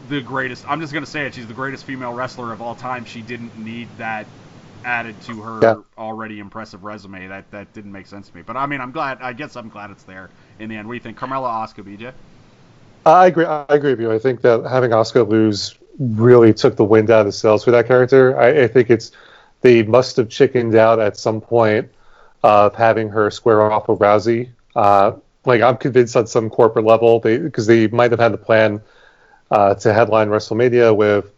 the 0.00 0.20
greatest. 0.22 0.64
I'm 0.68 0.80
just 0.80 0.92
gonna 0.92 1.06
say 1.06 1.26
it. 1.26 1.34
She's 1.34 1.46
the 1.46 1.54
greatest 1.54 1.84
female 1.84 2.12
wrestler 2.12 2.52
of 2.52 2.60
all 2.60 2.74
time. 2.74 3.04
She 3.04 3.22
didn't 3.22 3.56
need 3.56 3.98
that 3.98 4.32
added 4.84 5.20
to 5.22 5.40
her 5.40 5.62
Yeah. 5.62 5.76
already 5.98 6.38
impressive 6.38 6.84
resume. 6.84 7.28
That 7.28 7.50
that 7.52 7.72
didn't 7.74 7.92
make 7.92 8.06
sense 8.06 8.28
to 8.30 8.36
me. 8.36 8.42
But 8.42 8.56
I 8.56 8.66
mean, 8.66 8.80
I'm 8.80 8.92
glad. 8.92 9.18
I 9.22 9.32
guess 9.32 9.56
I'm 9.56 9.68
glad 9.68 9.90
it's 9.90 10.04
there 10.04 10.32
in 10.58 10.68
the 10.68 10.76
end. 10.76 10.88
What 10.88 10.94
do 10.94 10.96
you 10.96 11.02
think, 11.02 11.18
Carmella, 11.18 11.50
Asuka, 11.66 11.84
BJ? 11.84 12.14
I 13.04 13.26
agree. 13.26 13.44
I 13.44 13.64
agree 13.68 13.90
with 13.92 14.00
you. 14.00 14.12
I 14.12 14.18
think 14.18 14.40
that 14.42 14.64
having 14.68 14.90
Asuka 14.90 15.28
lose 15.28 15.78
really 15.98 16.52
took 16.52 16.76
the 16.76 16.84
wind 16.84 17.10
out 17.10 17.20
of 17.20 17.26
the 17.26 17.32
sails 17.32 17.64
for 17.64 17.70
that 17.70 17.86
character. 17.86 18.38
I, 18.38 18.64
I 18.64 18.66
think 18.68 18.90
it's 18.90 19.12
they 19.60 19.82
must 19.84 20.16
have 20.16 20.28
chickened 20.28 20.74
out 20.74 20.98
at 20.98 21.16
some 21.16 21.40
point 21.40 21.90
of 22.42 22.74
having 22.74 23.08
her 23.10 23.30
square 23.30 23.62
off 23.70 23.88
with 23.88 23.98
Rousey. 23.98 24.50
Uh, 24.74 25.12
like 25.44 25.62
I'm 25.62 25.76
convinced 25.76 26.16
on 26.16 26.26
some 26.26 26.50
corporate 26.50 26.84
level, 26.84 27.20
they 27.20 27.38
because 27.38 27.66
they 27.66 27.86
might 27.88 28.10
have 28.10 28.20
had 28.20 28.32
the 28.32 28.38
plan 28.38 28.80
uh, 29.50 29.74
to 29.74 29.92
headline 29.92 30.28
WrestleMania 30.28 30.94
with 30.96 31.30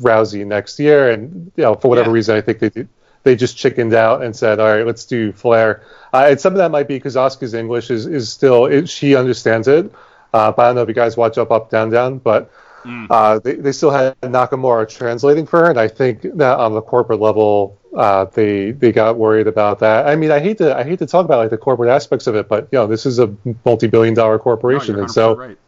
Rousey 0.00 0.46
next 0.46 0.78
year, 0.78 1.10
and 1.10 1.50
you 1.56 1.62
know 1.64 1.74
for 1.74 1.88
whatever 1.88 2.10
Yeah. 2.10 2.14
reason, 2.14 2.36
I 2.36 2.40
think 2.40 2.58
they 2.60 2.68
did, 2.70 2.88
they 3.24 3.34
just 3.36 3.56
chickened 3.56 3.92
out 3.94 4.22
and 4.22 4.34
said, 4.36 4.60
all 4.60 4.68
right, 4.68 4.86
let's 4.86 5.04
do 5.04 5.32
Flair. 5.32 5.82
Uh, 6.12 6.26
and 6.30 6.40
some 6.40 6.52
of 6.52 6.58
that 6.58 6.70
might 6.70 6.86
be 6.88 6.94
because 6.94 7.16
Asuka's 7.16 7.54
English 7.54 7.90
is 7.90 8.06
is 8.06 8.28
still 8.30 8.66
it, 8.66 8.88
she 8.88 9.16
understands 9.16 9.66
it. 9.68 9.92
Uh, 10.32 10.52
but 10.52 10.62
I 10.62 10.66
don't 10.66 10.76
know 10.76 10.82
if 10.82 10.88
you 10.88 10.94
guys 10.94 11.16
watch 11.16 11.38
Up, 11.38 11.50
Up, 11.50 11.70
Down, 11.70 11.90
Down, 11.90 12.18
but 12.18 12.50
Mm. 12.84 13.08
uh, 13.10 13.40
they, 13.40 13.56
they 13.56 13.72
still 13.72 13.90
had 13.90 14.14
Nakamura 14.20 14.88
translating 14.88 15.44
for 15.44 15.58
her, 15.58 15.70
and 15.70 15.80
I 15.80 15.88
think 15.88 16.22
that 16.22 16.58
on 16.60 16.72
the 16.72 16.80
corporate 16.80 17.18
level, 17.18 17.76
uh, 17.96 18.26
they 18.26 18.72
they 18.72 18.92
got 18.92 19.16
worried 19.16 19.46
about 19.46 19.80
that. 19.80 20.06
I 20.06 20.16
mean, 20.16 20.30
I 20.30 20.38
hate 20.38 20.58
to 20.58 20.76
I 20.76 20.84
hate 20.84 20.98
to 20.98 21.06
talk 21.06 21.24
about 21.24 21.38
like 21.38 21.50
the 21.50 21.58
corporate 21.58 21.90
aspects 21.90 22.26
of 22.26 22.36
it, 22.36 22.48
but 22.48 22.68
you 22.70 22.78
know, 22.78 22.86
this 22.86 23.06
is 23.06 23.18
a 23.18 23.34
multi-billion 23.64 24.14
dollar 24.14 24.38
corporation, 24.38 24.96
you're 24.96 25.04
and 25.04 25.10
so 25.10 25.36
right. 25.36 25.58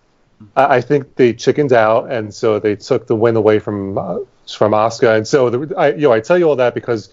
I 0.55 0.77
I 0.77 0.81
think 0.83 1.15
they 1.17 1.33
chickened 1.33 1.73
out, 1.73 2.13
and 2.13 2.33
so 2.33 2.59
they 2.59 2.77
took 2.77 3.07
the 3.07 3.17
win 3.17 3.37
away 3.37 3.59
from 3.59 3.97
uh, 3.97 4.19
from 4.47 4.73
Asuka. 4.73 5.17
And 5.17 5.27
so, 5.27 5.51
the, 5.51 5.75
I, 5.77 5.93
you 5.93 6.03
know, 6.03 6.13
I 6.13 6.21
tell 6.21 6.39
you 6.39 6.49
all 6.49 6.57
that 6.57 6.75
because 6.75 7.13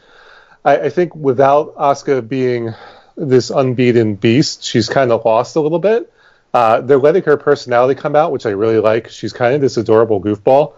I, 0.64 0.78
I 0.78 0.90
think 0.90 1.16
without 1.16 1.76
Asuka 1.76 2.28
being 2.28 2.74
this 3.16 3.50
unbeaten 3.50 4.16
beast, 4.16 4.64
she's 4.64 4.90
kind 4.90 5.12
of 5.12 5.24
lost 5.24 5.56
a 5.56 5.62
little 5.62 5.80
bit. 5.80 6.12
Uh, 6.54 6.82
they're 6.82 6.98
letting 6.98 7.24
her 7.24 7.38
personality 7.38 8.00
come 8.00 8.16
out, 8.16 8.32
which 8.32 8.46
I 8.46 8.52
really 8.52 8.80
like. 8.80 9.10
She's 9.10 9.34
kind 9.34 9.56
of 9.56 9.62
this 9.62 9.78
adorable 9.78 10.22
goofball, 10.22 10.74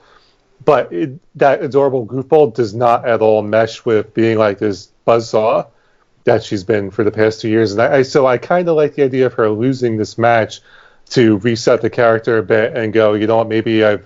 but 0.64 0.92
it, 0.92 1.20
that 1.36 1.64
adorable 1.64 2.06
goofball 2.06 2.54
does 2.54 2.74
not 2.74 3.08
at 3.08 3.22
all 3.22 3.42
mesh 3.42 3.86
with 3.86 4.14
being 4.14 4.38
like 4.38 4.60
this 4.60 4.90
buzzsaw 5.06 5.68
that 6.24 6.44
she's 6.44 6.64
been 6.64 6.92
for 6.92 7.04
the 7.04 7.12
past 7.12 7.40
two 7.42 7.50
years. 7.50 7.72
And 7.72 7.82
I, 7.82 7.98
I 7.98 8.02
so 8.02 8.28
I 8.28 8.38
kind 8.38 8.68
of 8.68 8.76
like 8.76 8.96
the 8.96 9.04
idea 9.04 9.28
of 9.28 9.34
her 9.36 9.50
losing 9.50 9.98
this 9.98 10.18
match 10.18 10.60
to 11.12 11.38
reset 11.38 11.82
the 11.82 11.90
character 11.90 12.38
a 12.38 12.44
bit 12.44 12.76
and 12.76 12.92
go, 12.92 13.14
you 13.14 13.28
know 13.28 13.38
what, 13.38 13.48
maybe 13.48 13.84
I've 13.84 14.06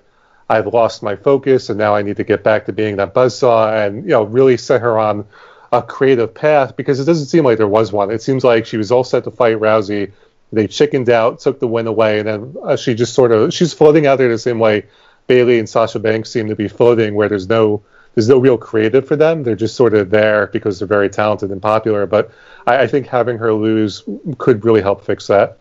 I've 0.50 0.68
lost 0.68 1.02
my 1.02 1.16
focus 1.16 1.70
and 1.70 1.80
now 1.80 1.96
I 1.96 2.02
need 2.02 2.18
to 2.18 2.24
get 2.24 2.44
back 2.44 2.66
to 2.66 2.74
being 2.74 2.98
that 2.98 3.14
buzzsaw 3.14 3.86
and 3.86 4.04
you 4.04 4.10
know 4.10 4.24
really 4.24 4.58
set 4.58 4.82
her 4.82 5.00
on 5.00 5.26
a 5.72 5.82
creative 5.82 6.34
path 6.34 6.76
because 6.76 7.00
it 7.00 7.06
doesn't 7.06 7.28
seem 7.28 7.46
like 7.46 7.58
there 7.58 7.68
was 7.68 7.92
one. 7.92 8.12
It 8.12 8.22
seems 8.22 8.44
like 8.44 8.66
she 8.66 8.78
was 8.78 8.92
all 8.92 9.06
set 9.06 9.24
to 9.24 9.32
fight 9.32 9.58
Rousey. 9.58 10.12
They 10.52 10.68
chickened 10.68 11.10
out, 11.10 11.40
took 11.40 11.62
the 11.62 11.68
win 11.68 11.88
away, 11.88 12.20
and 12.20 12.28
then 12.28 12.56
uh, 12.62 12.76
she 12.76 12.94
just 12.94 13.14
sort 13.14 13.32
of 13.32 13.54
she's 13.54 13.74
floating 13.74 14.06
out 14.06 14.18
there 14.18 14.28
the 14.28 14.38
same 14.38 14.60
way 14.60 14.84
Bayley 15.32 15.60
and 15.60 15.70
Sasha 15.70 15.98
Banks 15.98 16.30
seem 16.30 16.48
to 16.50 16.56
be 16.58 16.68
floating, 16.68 17.16
where 17.16 17.30
there's 17.30 17.48
no 17.48 17.82
there's 18.16 18.28
no 18.28 18.38
real 18.38 18.58
creative 18.58 19.08
for 19.08 19.16
them. 19.16 19.44
They're 19.44 19.56
just 19.56 19.76
sort 19.78 19.94
of 19.94 20.10
there 20.10 20.48
because 20.48 20.80
they're 20.80 20.88
very 20.88 21.10
talented 21.10 21.52
and 21.52 21.62
popular. 21.62 22.06
But 22.06 22.32
I, 22.68 22.80
I 22.84 22.88
think 22.88 23.08
having 23.08 23.38
her 23.38 23.54
lose 23.54 24.04
could 24.40 24.66
really 24.66 24.82
help 24.82 25.06
fix 25.06 25.28
that. 25.28 25.58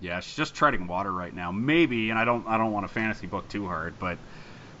Yeah, 0.00 0.20
she's 0.20 0.36
just 0.36 0.54
treading 0.54 0.86
water 0.86 1.10
right 1.10 1.34
now. 1.34 1.50
Maybe, 1.50 2.10
and 2.10 2.18
I 2.18 2.24
don't 2.24 2.46
I 2.46 2.58
don't 2.58 2.72
want 2.72 2.86
to 2.86 2.92
fantasy 2.92 3.26
book 3.26 3.48
too 3.48 3.66
hard, 3.66 3.98
but 3.98 4.18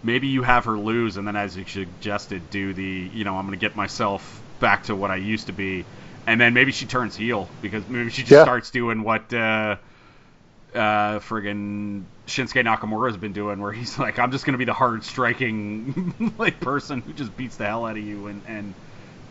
maybe 0.02 0.28
you 0.28 0.42
have 0.42 0.66
her 0.66 0.78
lose, 0.78 1.16
and 1.16 1.26
then 1.26 1.36
as 1.36 1.56
you 1.56 1.64
suggested, 1.64 2.50
do 2.50 2.72
the 2.74 3.10
you 3.12 3.24
know 3.24 3.36
I'm 3.36 3.46
going 3.46 3.58
to 3.58 3.60
get 3.60 3.76
myself 3.76 4.42
back 4.60 4.84
to 4.84 4.94
what 4.94 5.10
I 5.10 5.16
used 5.16 5.46
to 5.46 5.52
be, 5.52 5.84
and 6.26 6.40
then 6.40 6.54
maybe 6.54 6.72
she 6.72 6.86
turns 6.86 7.16
heel 7.16 7.48
because 7.62 7.88
maybe 7.88 8.10
she 8.10 8.22
just 8.22 8.30
Yeah. 8.32 8.42
starts 8.42 8.70
doing 8.70 9.02
what 9.02 9.32
uh, 9.34 9.76
uh, 10.74 11.18
friggin' 11.20 12.04
Shinsuke 12.26 12.64
Nakamura 12.64 13.08
has 13.08 13.16
been 13.16 13.32
doing, 13.32 13.60
where 13.60 13.72
he's 13.72 13.98
like, 13.98 14.18
I'm 14.18 14.30
just 14.30 14.44
to 14.54 14.58
be 14.58 14.64
the 14.64 14.74
hard 14.74 15.04
striking 15.04 16.34
like 16.38 16.60
person 16.60 17.00
who 17.00 17.12
just 17.12 17.36
beats 17.36 17.56
the 17.56 17.66
hell 17.66 17.86
out 17.86 17.96
of 17.96 18.04
you 18.04 18.26
and 18.26 18.42
and 18.46 18.74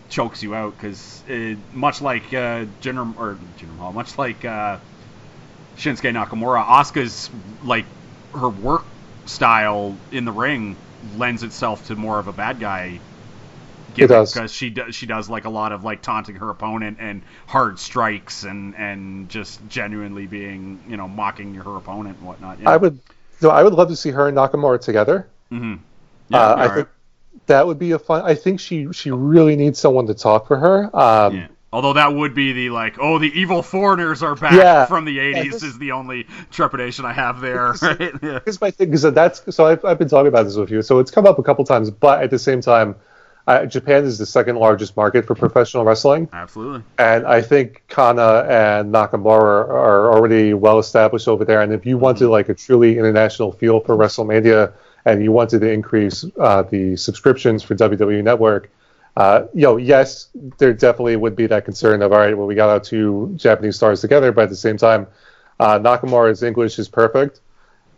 chokes 0.10 0.42
you 0.42 0.56
out. 0.56 0.78
Because 0.78 1.24
much 1.72 2.02
like 2.02 2.26
uh, 2.34 2.66
Jinder 2.82 3.16
or 3.18 3.40
Jinder 3.58 3.76
Mahal, 3.76 3.94
much 3.94 4.18
like 4.18 4.46
uh, 4.46 4.80
Shinsuke 5.78 6.14
Nakamura, 6.14 6.66
Asuka's 6.66 7.30
like 7.64 7.86
her 8.34 8.50
work 8.50 8.86
style 9.26 9.96
in 10.12 10.26
the 10.26 10.32
ring 10.32 10.78
lends 11.16 11.44
itself 11.44 11.88
to 11.88 11.96
more 11.96 12.20
of 12.20 12.28
a 12.28 12.34
bad 12.34 12.60
guy 12.60 13.00
gimmick 13.98 14.10
does. 14.10 14.34
because 14.34 14.52
she 14.54 14.70
does 14.70 14.96
she 14.96 15.06
does 15.06 15.30
like 15.30 15.46
a 15.46 15.50
lot 15.50 15.72
of 15.72 15.84
like 15.84 16.02
taunting 16.02 16.36
her 16.36 16.50
opponent 16.50 16.98
and 17.00 17.22
hard 17.48 17.80
strikes 17.80 18.44
and 18.44 18.76
and 18.76 19.30
just 19.30 19.60
genuinely 19.70 20.26
being 20.28 20.80
you 20.88 20.98
know 20.98 21.08
mocking 21.08 21.54
her 21.56 21.76
opponent 21.76 22.18
and 22.18 22.28
whatnot. 22.28 22.60
Yeah. 22.60 22.70
I 22.70 22.78
would 22.78 23.00
so 23.40 23.50
I 23.50 23.64
would 23.64 23.74
love 23.74 23.90
to 23.90 23.96
see 23.96 24.12
her 24.12 24.28
and 24.28 24.38
Nakamura 24.38 24.80
together. 24.82 25.28
hmm 25.50 25.76
uh, 26.34 26.38
I 26.38 26.42
alright. 26.62 26.76
think 26.76 26.88
that 27.48 27.68
would 27.68 27.80
be 27.80 27.92
a 27.92 28.00
fun. 28.00 28.24
I 28.24 28.36
think 28.36 28.60
she 28.60 28.88
she 28.94 29.12
really 29.12 29.56
needs 29.56 29.80
someone 29.80 30.08
to 30.08 30.14
talk 30.14 30.48
for 30.48 30.58
her. 30.58 30.96
Um, 30.98 31.36
Yeah. 31.36 31.48
Although 31.72 31.94
that 31.94 32.14
would 32.14 32.34
be 32.34 32.54
the 32.54 32.70
like, 32.70 32.96
oh, 33.00 33.20
the 33.20 33.28
evil 33.40 33.62
foreigners 33.62 34.24
are 34.24 34.36
back 34.36 34.54
Yeah. 34.54 34.86
from 34.86 35.04
the 35.06 35.18
'80s 35.20 35.52
this- 35.52 35.64
is 35.64 35.78
the 35.78 35.92
only 35.92 36.26
trepidation 36.50 37.04
I 37.06 37.12
have 37.14 37.42
there. 37.42 37.76
Right? 37.82 38.14
Yeah. 38.24 38.40
Here's 38.46 38.60
my 38.62 38.72
thing, 38.72 38.88
because 38.90 39.04
that's 39.04 39.44
so 39.56 39.66
I've, 39.68 39.84
I've 39.86 40.00
been 40.00 40.08
talking 40.08 40.28
about 40.28 40.44
this 40.44 40.56
with 40.56 40.72
you. 40.72 40.82
So 40.82 41.00
it's 41.00 41.12
come 41.12 41.26
up 41.26 41.40
a 41.40 41.44
couple 41.44 41.64
times, 41.66 41.92
but 41.92 42.24
at 42.24 42.30
the 42.32 42.40
same 42.40 42.62
time, 42.62 42.96
uh, 43.48 43.66
Japan 43.66 44.04
is 44.04 44.18
the 44.18 44.26
second 44.26 44.58
largest 44.58 44.98
market 44.98 45.26
for 45.26 45.34
professional 45.34 45.86
wrestling, 45.86 46.28
Absolutely. 46.34 46.84
and 46.98 47.26
I 47.26 47.42
think 47.42 47.84
Kana 47.88 48.46
and 48.50 48.94
Nakamura 48.94 49.70
are 49.70 50.12
already 50.12 50.54
well 50.54 50.80
established 50.80 51.28
over 51.30 51.46
there. 51.46 51.62
And 51.62 51.72
if 51.72 51.86
you 51.86 51.98
wanted 51.98 52.28
like 52.28 52.50
a 52.50 52.54
truly 52.54 52.98
international 52.98 53.54
feel 53.54 53.80
for 53.80 53.96
WrestleMania, 53.96 54.74
and 55.06 55.24
you 55.24 55.32
wanted 55.32 55.62
to 55.62 55.72
increase 55.72 56.26
uh, 56.38 56.64
the 56.64 56.98
subscriptions 56.98 57.64
for 57.64 57.76
WWE 57.76 58.22
Network, 58.22 58.70
uh, 59.16 59.46
you 59.54 59.62
know, 59.62 59.78
yes, 59.78 60.28
there 60.58 60.74
definitely 60.74 61.16
would 61.16 61.36
be 61.36 61.48
that 61.48 61.64
concern 61.64 62.02
of 62.02 62.12
all 62.12 62.20
right, 62.20 62.38
well, 62.38 62.46
we 62.46 62.56
got 62.56 62.70
our 62.70 62.82
two 62.82 63.34
Japanese 63.38 63.78
stars 63.78 64.02
together, 64.02 64.34
but 64.34 64.44
at 64.44 64.50
the 64.50 64.56
same 64.56 64.76
time, 64.76 65.08
uh, 65.60 65.80
Nakamura's 65.80 66.44
English 66.44 66.78
is 66.78 66.90
perfect 66.90 67.40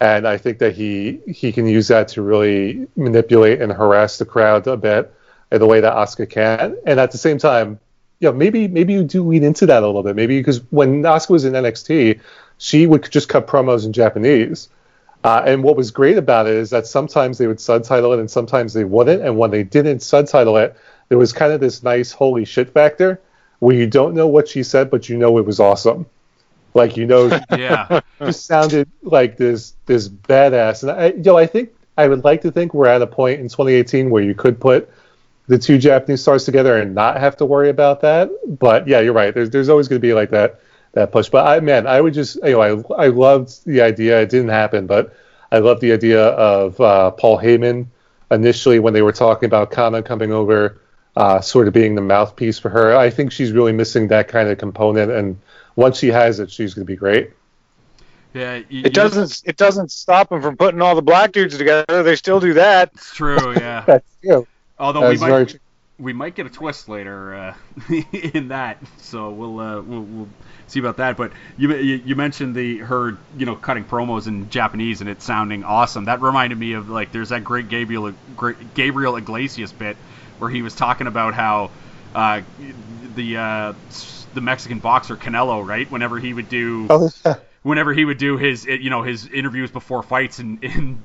and 0.02 0.28
I 0.28 0.38
think 0.38 0.60
that 0.60 0.76
he 0.76 1.20
he 1.28 1.52
can 1.52 1.66
use 1.66 1.90
that 1.90 2.08
to 2.10 2.22
really 2.22 2.88
manipulate 2.96 3.62
and 3.62 3.72
harass 3.72 4.18
the 4.18 4.26
crowd 4.26 4.66
a 4.68 4.78
bit 4.78 5.14
in 5.52 5.60
the 5.60 5.66
way 5.66 5.80
that 5.82 5.94
Asuka 5.94 6.30
can. 6.30 6.78
And 6.86 7.00
at 7.00 7.12
the 7.12 7.18
same 7.18 7.38
time, 7.38 7.80
you 8.20 8.30
know, 8.30 8.34
maybe 8.34 8.68
maybe 8.68 8.94
you 8.94 9.04
do 9.04 9.24
lean 9.28 9.44
into 9.44 9.66
that 9.68 9.84
a 9.84 9.86
little 9.86 10.04
bit. 10.04 10.16
Maybe 10.16 10.40
because 10.40 10.62
when 10.72 11.04
Asuka 11.04 11.30
was 11.30 11.46
in 11.46 11.54
NXT, 11.54 12.20
she 12.58 12.86
would 12.86 13.10
just 13.12 13.30
cut 13.30 13.48
promos 13.48 13.86
in 13.86 13.94
Japanese. 13.94 14.70
Uh, 15.24 15.44
and 15.46 15.64
what 15.64 15.76
was 15.76 15.92
great 15.92 16.18
about 16.18 16.48
it 16.48 16.54
is 16.54 16.70
that 16.70 16.88
sometimes 16.88 17.38
they 17.38 17.48
would 17.48 17.60
subtitle 17.60 18.14
it 18.14 18.20
and 18.20 18.32
sometimes 18.32 18.74
they 18.74 18.86
wouldn't. 18.86 19.22
And 19.22 19.38
when 19.38 19.52
they 19.52 19.64
didn't 19.64 20.00
subtitle 20.00 20.56
it, 20.58 20.78
there 21.10 21.18
was 21.18 21.34
kind 21.34 21.52
of 21.52 21.60
this 21.60 21.84
nice 21.84 22.12
holy 22.12 22.46
shit 22.46 22.70
factor 22.70 23.20
where 23.60 23.76
you 23.76 23.88
don't 23.88 24.14
know 24.14 24.28
what 24.28 24.48
she 24.48 24.64
said, 24.64 24.90
but 24.90 25.10
you 25.10 25.18
know 25.18 25.38
it 25.38 25.46
was 25.46 25.60
awesome. 25.60 26.06
Like 26.74 26.96
you 26.96 27.06
know, 27.06 27.28
Yeah. 27.52 28.02
just 28.20 28.46
sounded 28.46 28.90
like 29.02 29.38
this 29.38 29.74
this 29.86 30.08
badass. 30.08 30.84
And 30.84 30.92
I, 30.92 31.08
you 31.08 31.24
know, 31.24 31.38
I 31.38 31.46
think 31.46 31.72
I 31.98 32.08
would 32.08 32.24
like 32.24 32.42
to 32.42 32.52
think 32.52 32.74
we're 32.74 32.88
at 32.88 33.02
a 33.02 33.08
point 33.08 33.40
in 33.40 33.50
2018 33.50 34.10
where 34.10 34.24
you 34.24 34.34
could 34.34 34.60
put 34.60 34.90
the 35.50 35.58
two 35.58 35.78
Japanese 35.78 36.22
stars 36.22 36.46
together 36.46 36.78
and 36.78 36.96
not 36.96 37.18
have 37.20 37.36
to 37.38 37.46
worry 37.46 37.70
about 37.70 38.02
that. 38.02 38.30
But 38.48 38.88
yeah, 38.88 39.02
you're 39.02 39.14
right. 39.14 39.34
There's 39.34 39.50
there's 39.50 39.68
always 39.68 39.88
going 39.90 40.00
to 40.00 40.08
be 40.08 40.14
like 40.14 40.30
that 40.30 40.62
that 40.94 41.12
push. 41.12 41.28
But 41.30 41.46
I 41.46 41.60
man, 41.60 41.86
I 41.88 42.00
would 42.00 42.14
just 42.14 42.36
you 42.38 42.52
know 42.52 42.62
I 42.62 43.04
I 43.06 43.08
loved 43.08 43.66
the 43.66 43.82
idea. 43.82 44.22
It 44.22 44.30
didn't 44.30 44.50
happen, 44.50 44.88
but 44.88 45.14
I 45.52 45.58
loved 45.60 45.82
the 45.82 45.92
idea 45.92 46.24
of 46.28 46.80
uh, 46.80 47.12
Paul 47.12 47.40
Heyman 47.40 47.88
initially 48.32 48.78
when 48.80 48.94
they 48.94 49.02
were 49.02 49.12
talking 49.12 49.48
about 49.48 49.72
Kana 49.72 50.04
coming 50.04 50.32
over, 50.32 50.80
uh, 51.16 51.42
sort 51.42 51.68
of 51.68 51.74
being 51.74 51.96
the 51.96 52.02
mouthpiece 52.02 52.60
for 52.60 52.70
her. 52.70 52.96
I 52.96 53.10
think 53.10 53.32
she's 53.32 53.52
really 53.52 53.72
missing 53.72 54.08
that 54.10 54.28
kind 54.28 54.48
of 54.50 54.60
component, 54.60 55.12
and 55.12 55.40
once 55.76 55.98
she 55.98 56.10
has 56.10 56.40
it, 56.40 56.52
she's 56.52 56.76
going 56.76 56.86
to 56.86 56.92
be 56.92 56.96
great. 56.96 57.32
Yeah. 58.36 58.58
you- 58.58 58.66
you- 58.70 58.84
It 58.86 58.94
doesn't. 58.94 59.42
It 59.46 59.58
doesn't 59.58 59.90
stop 59.92 60.30
them 60.30 60.44
from 60.44 60.56
putting 60.58 60.82
all 60.84 60.94
the 60.94 61.02
black 61.02 61.32
dudes 61.32 61.58
together. 61.58 62.04
They 62.04 62.16
still 62.16 62.40
do 62.40 62.54
that. 62.54 62.92
It's 62.94 63.16
true. 63.16 63.54
Yeah. 63.54 63.82
That's 63.88 64.06
you. 64.22 64.46
Although 64.80 65.04
we 65.04 65.16
That's 65.16 65.22
very 65.22 65.46
might 65.46 65.60
we 65.98 66.14
might 66.14 66.36
get 66.36 66.46
a 66.46 66.50
twist 66.50 66.88
later 66.88 67.36
uh, 67.36 67.56
in 68.34 68.50
that, 68.50 68.78
so 69.00 69.32
we'll, 69.32 69.60
uh, 69.60 69.82
we'll 69.82 70.02
we'll 70.02 70.30
see 70.68 70.80
about 70.80 70.98
that. 70.98 71.18
But 71.18 71.34
you, 71.58 71.76
you 71.76 71.96
you 72.06 72.16
mentioned 72.16 72.56
the 72.56 72.78
her 72.80 73.18
you 73.38 73.46
know 73.46 73.56
cutting 73.56 73.84
promos 73.86 74.28
in 74.28 74.50
Japanese 74.50 75.02
and 75.02 75.10
it 75.10 75.22
sounding 75.22 75.64
awesome. 75.64 76.06
That 76.06 76.22
reminded 76.22 76.58
me 76.58 76.74
of 76.74 76.90
like 76.90 77.12
there's 77.12 77.30
that 77.30 77.44
great 77.44 77.70
Gabriel 77.70 78.14
great 78.38 78.74
Gabriel 78.74 79.16
Iglesias 79.18 79.74
bit 79.74 79.98
where 80.38 80.50
he 80.50 80.62
was 80.62 80.76
talking 80.76 81.08
about 81.08 81.34
how 81.34 81.72
uh, 82.16 82.42
the 83.16 83.38
uh, 83.38 83.74
the 84.34 84.42
Mexican 84.42 84.80
boxer 84.80 85.18
Canelo 85.18 85.66
right 85.66 85.90
whenever 85.92 86.20
he 86.20 86.34
would 86.34 86.50
do 86.50 86.90
Oh, 86.90 87.10
yeah. 87.26 87.36
whenever 87.64 87.94
he 87.94 88.06
would 88.06 88.18
do 88.18 88.38
his 88.38 88.66
you 88.66 88.90
know 88.90 89.04
his 89.04 89.28
interviews 89.28 89.72
before 89.72 90.04
fights 90.04 90.40
in 90.40 90.60
in 90.62 91.04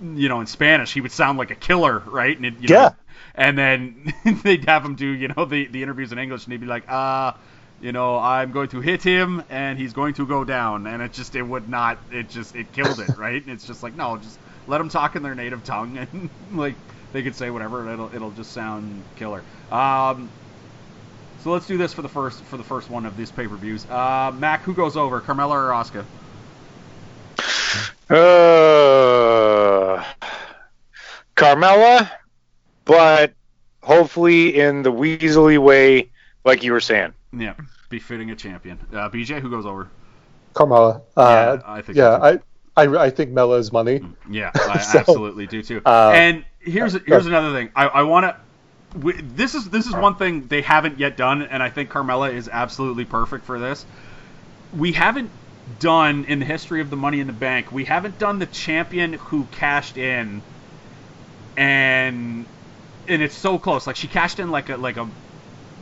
you 0.00 0.28
know, 0.28 0.40
in 0.40 0.46
Spanish, 0.46 0.92
he 0.92 1.00
would 1.00 1.12
sound 1.12 1.38
like 1.38 1.50
a 1.50 1.56
killer, 1.56 2.00
right? 2.06 2.36
And 2.36 2.46
it, 2.46 2.58
you 2.60 2.68
Yeah. 2.68 2.90
Know, 2.90 2.94
and 3.34 3.56
then 3.58 4.12
they'd 4.44 4.64
have 4.66 4.84
him 4.84 4.94
do, 4.96 5.06
you 5.06 5.28
know, 5.28 5.44
the, 5.44 5.66
the 5.68 5.82
interviews 5.82 6.12
in 6.12 6.18
English, 6.18 6.44
and 6.44 6.52
he'd 6.52 6.60
be 6.60 6.66
like, 6.66 6.84
uh, 6.88 7.32
you 7.80 7.92
know, 7.92 8.18
I'm 8.18 8.50
going 8.52 8.68
to 8.70 8.80
hit 8.80 9.02
him, 9.02 9.42
and 9.48 9.78
he's 9.78 9.92
going 9.92 10.14
to 10.14 10.26
go 10.26 10.44
down, 10.44 10.86
and 10.86 11.02
it 11.02 11.12
just, 11.12 11.34
it 11.36 11.42
would 11.42 11.68
not, 11.68 12.02
it 12.10 12.28
just, 12.28 12.54
it 12.56 12.72
killed 12.72 13.00
it, 13.00 13.16
right? 13.16 13.40
And 13.40 13.50
it's 13.52 13.64
just 13.66 13.82
like, 13.82 13.94
no, 13.94 14.16
just 14.16 14.40
let 14.66 14.78
them 14.78 14.88
talk 14.88 15.16
in 15.16 15.22
their 15.22 15.34
native 15.34 15.62
tongue, 15.62 15.96
and 16.12 16.30
like 16.50 16.78
they 17.12 17.22
could 17.22 17.36
say 17.36 17.50
whatever, 17.50 17.82
and 17.82 17.92
it'll, 17.92 18.14
it'll 18.14 18.32
just 18.32 18.52
sound 18.52 19.06
killer. 19.16 19.44
Um, 19.70 20.32
so 21.36 21.52
let's 21.52 21.66
do 21.66 21.78
this 21.78 21.94
for 21.94 22.02
the 22.02 22.08
first, 22.08 22.44
for 22.44 22.56
the 22.56 22.64
first 22.64 22.90
one 22.90 23.06
of 23.06 23.16
these 23.16 23.30
pay 23.30 23.46
per 23.48 23.56
views. 23.56 23.86
Uh, 23.88 24.32
Mack, 24.34 24.64
who 24.64 24.74
goes 24.74 24.96
over, 24.96 25.22
Carmella 25.22 25.50
or 25.52 25.70
Asuka? 25.70 26.06
Uh, 28.10 28.14
Carmella, 31.38 32.10
but 32.84 33.32
hopefully 33.82 34.58
in 34.58 34.82
the 34.82 34.92
Weasley 34.92 35.58
way, 35.58 36.10
like 36.44 36.62
you 36.62 36.72
were 36.72 36.80
saying. 36.80 37.14
Yeah, 37.32 37.54
befitting 37.88 38.30
a 38.30 38.36
champion. 38.36 38.78
Uh, 38.92 39.08
BJ, 39.08 39.40
who 39.40 39.50
goes 39.50 39.66
over? 39.66 39.88
Carmella. 40.54 41.02
Uh, 41.16 41.58
Yeah, 41.60 41.62
I 41.66 41.82
think 41.82 41.96
yeah, 41.96 42.18
so 42.18 42.40
I, 42.76 42.82
I 42.82 43.04
I 43.06 43.10
think 43.10 43.30
Mella's 43.32 43.72
money. 43.72 44.02
Yeah, 44.28 44.50
I 44.54 44.78
So, 44.78 44.98
absolutely 44.98 45.46
do 45.46 45.62
too. 45.62 45.80
uh, 45.84 46.10
and 46.14 46.44
here's 46.60 46.94
here's 47.04 47.26
another 47.26 47.52
thing. 47.52 47.70
I, 47.76 47.86
I 47.86 48.02
want 48.02 48.26
to. 48.26 48.36
This 49.22 49.54
is 49.54 49.68
this 49.68 49.86
is 49.86 49.92
one 49.92 50.16
thing 50.16 50.48
they 50.48 50.62
haven't 50.62 50.98
yet 50.98 51.16
done, 51.16 51.42
and 51.42 51.62
I 51.62 51.70
think 51.70 51.90
Carmella 51.90 52.32
is 52.32 52.48
absolutely 52.48 53.04
perfect 53.04 53.44
for 53.44 53.58
this. 53.58 53.84
We 54.76 54.92
haven't 54.92 55.30
done 55.78 56.24
in 56.24 56.38
the 56.38 56.46
history 56.46 56.80
of 56.80 56.88
the 56.90 56.96
Money 56.96 57.20
in 57.20 57.26
the 57.26 57.32
Bank. 57.32 57.70
We 57.70 57.84
haven't 57.84 58.18
done 58.18 58.38
the 58.38 58.46
champion 58.46 59.12
who 59.12 59.44
cashed 59.52 59.98
in, 59.98 60.42
and 61.58 62.46
and 63.08 63.20
it's 63.22 63.34
so 63.34 63.58
close. 63.58 63.86
Like 63.86 63.96
she 63.96 64.06
cashed 64.06 64.38
in 64.38 64.50
like 64.50 64.70
a 64.70 64.76
like 64.76 64.96
a 64.96 65.08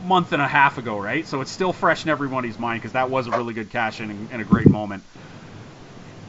month 0.06 0.32
and 0.32 0.40
a 0.40 0.48
half 0.48 0.78
ago, 0.78 0.98
right? 0.98 1.26
So 1.26 1.42
it's 1.42 1.50
still 1.50 1.72
fresh 1.72 2.04
in 2.04 2.10
everybody's 2.10 2.58
mind 2.58 2.80
because 2.80 2.92
that 2.92 3.10
was 3.10 3.26
a 3.26 3.30
really 3.32 3.52
good 3.52 3.70
cash 3.70 4.00
in 4.00 4.10
and, 4.10 4.28
and 4.32 4.40
a 4.40 4.44
great 4.44 4.68
moment. 4.70 5.02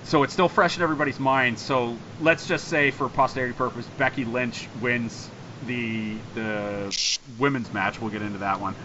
So 0.04 0.24
it's 0.24 0.34
still 0.34 0.50
fresh 0.50 0.78
in 0.78 0.84
everybody's 0.84 1.20
mind. 1.20 1.58
So 1.60 1.96
let's 2.20 2.46
just 2.48 2.68
say, 2.68 2.92
for 2.92 3.08
posterity 3.10 3.54
purpose, 3.54 3.86
Becky 3.98 4.26
Lynch 4.26 4.68
wins 4.82 5.30
the 5.66 6.18
the 6.36 6.94
women's 7.40 7.72
match. 7.74 8.02
We'll 8.02 8.12
get 8.12 8.22
into 8.22 8.40
that 8.40 8.60
one, 8.60 8.76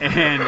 and 0.00 0.40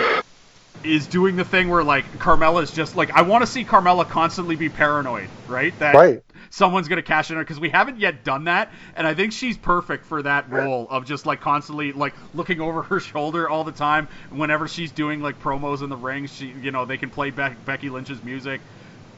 is 0.84 1.06
doing 1.08 1.36
the 1.36 1.44
thing 1.44 1.68
where 1.68 1.82
like 1.84 2.04
Carmella 2.18 2.62
is 2.62 2.72
just 2.72 2.94
like 2.94 3.10
I 3.10 3.22
want 3.22 3.42
to 3.42 3.46
see 3.46 3.64
Carmella 3.64 4.08
constantly 4.08 4.54
be 4.56 4.68
paranoid, 4.68 5.28
right? 5.48 5.76
That 5.80 5.94
Right. 5.96 6.22
Someone's 6.52 6.86
gonna 6.86 7.02
cash 7.02 7.30
in 7.30 7.36
her 7.36 7.42
because 7.42 7.58
we 7.58 7.70
haven't 7.70 7.98
yet 7.98 8.24
done 8.24 8.44
that, 8.44 8.72
and 8.94 9.06
I 9.06 9.14
think 9.14 9.32
she's 9.32 9.56
perfect 9.56 10.04
for 10.04 10.22
that 10.22 10.50
role 10.50 10.86
of 10.90 11.04
just 11.06 11.26
like 11.26 11.40
constantly 11.40 11.92
like 11.92 12.14
looking 12.32 12.60
over 12.60 12.82
her 12.82 13.00
shoulder 13.00 13.48
all 13.48 13.64
the 13.64 13.72
time. 13.72 14.08
Whenever 14.30 14.68
she's 14.68 14.92
doing 14.92 15.20
like 15.20 15.40
promos 15.40 15.82
in 15.82 15.88
the 15.88 15.96
ring, 15.96 16.26
she 16.26 16.46
you 16.46 16.70
know 16.70 16.84
they 16.84 16.98
can 16.98 17.10
play 17.10 17.30
Be- 17.30 17.56
Becky 17.64 17.88
Lynch's 17.88 18.22
music 18.22 18.60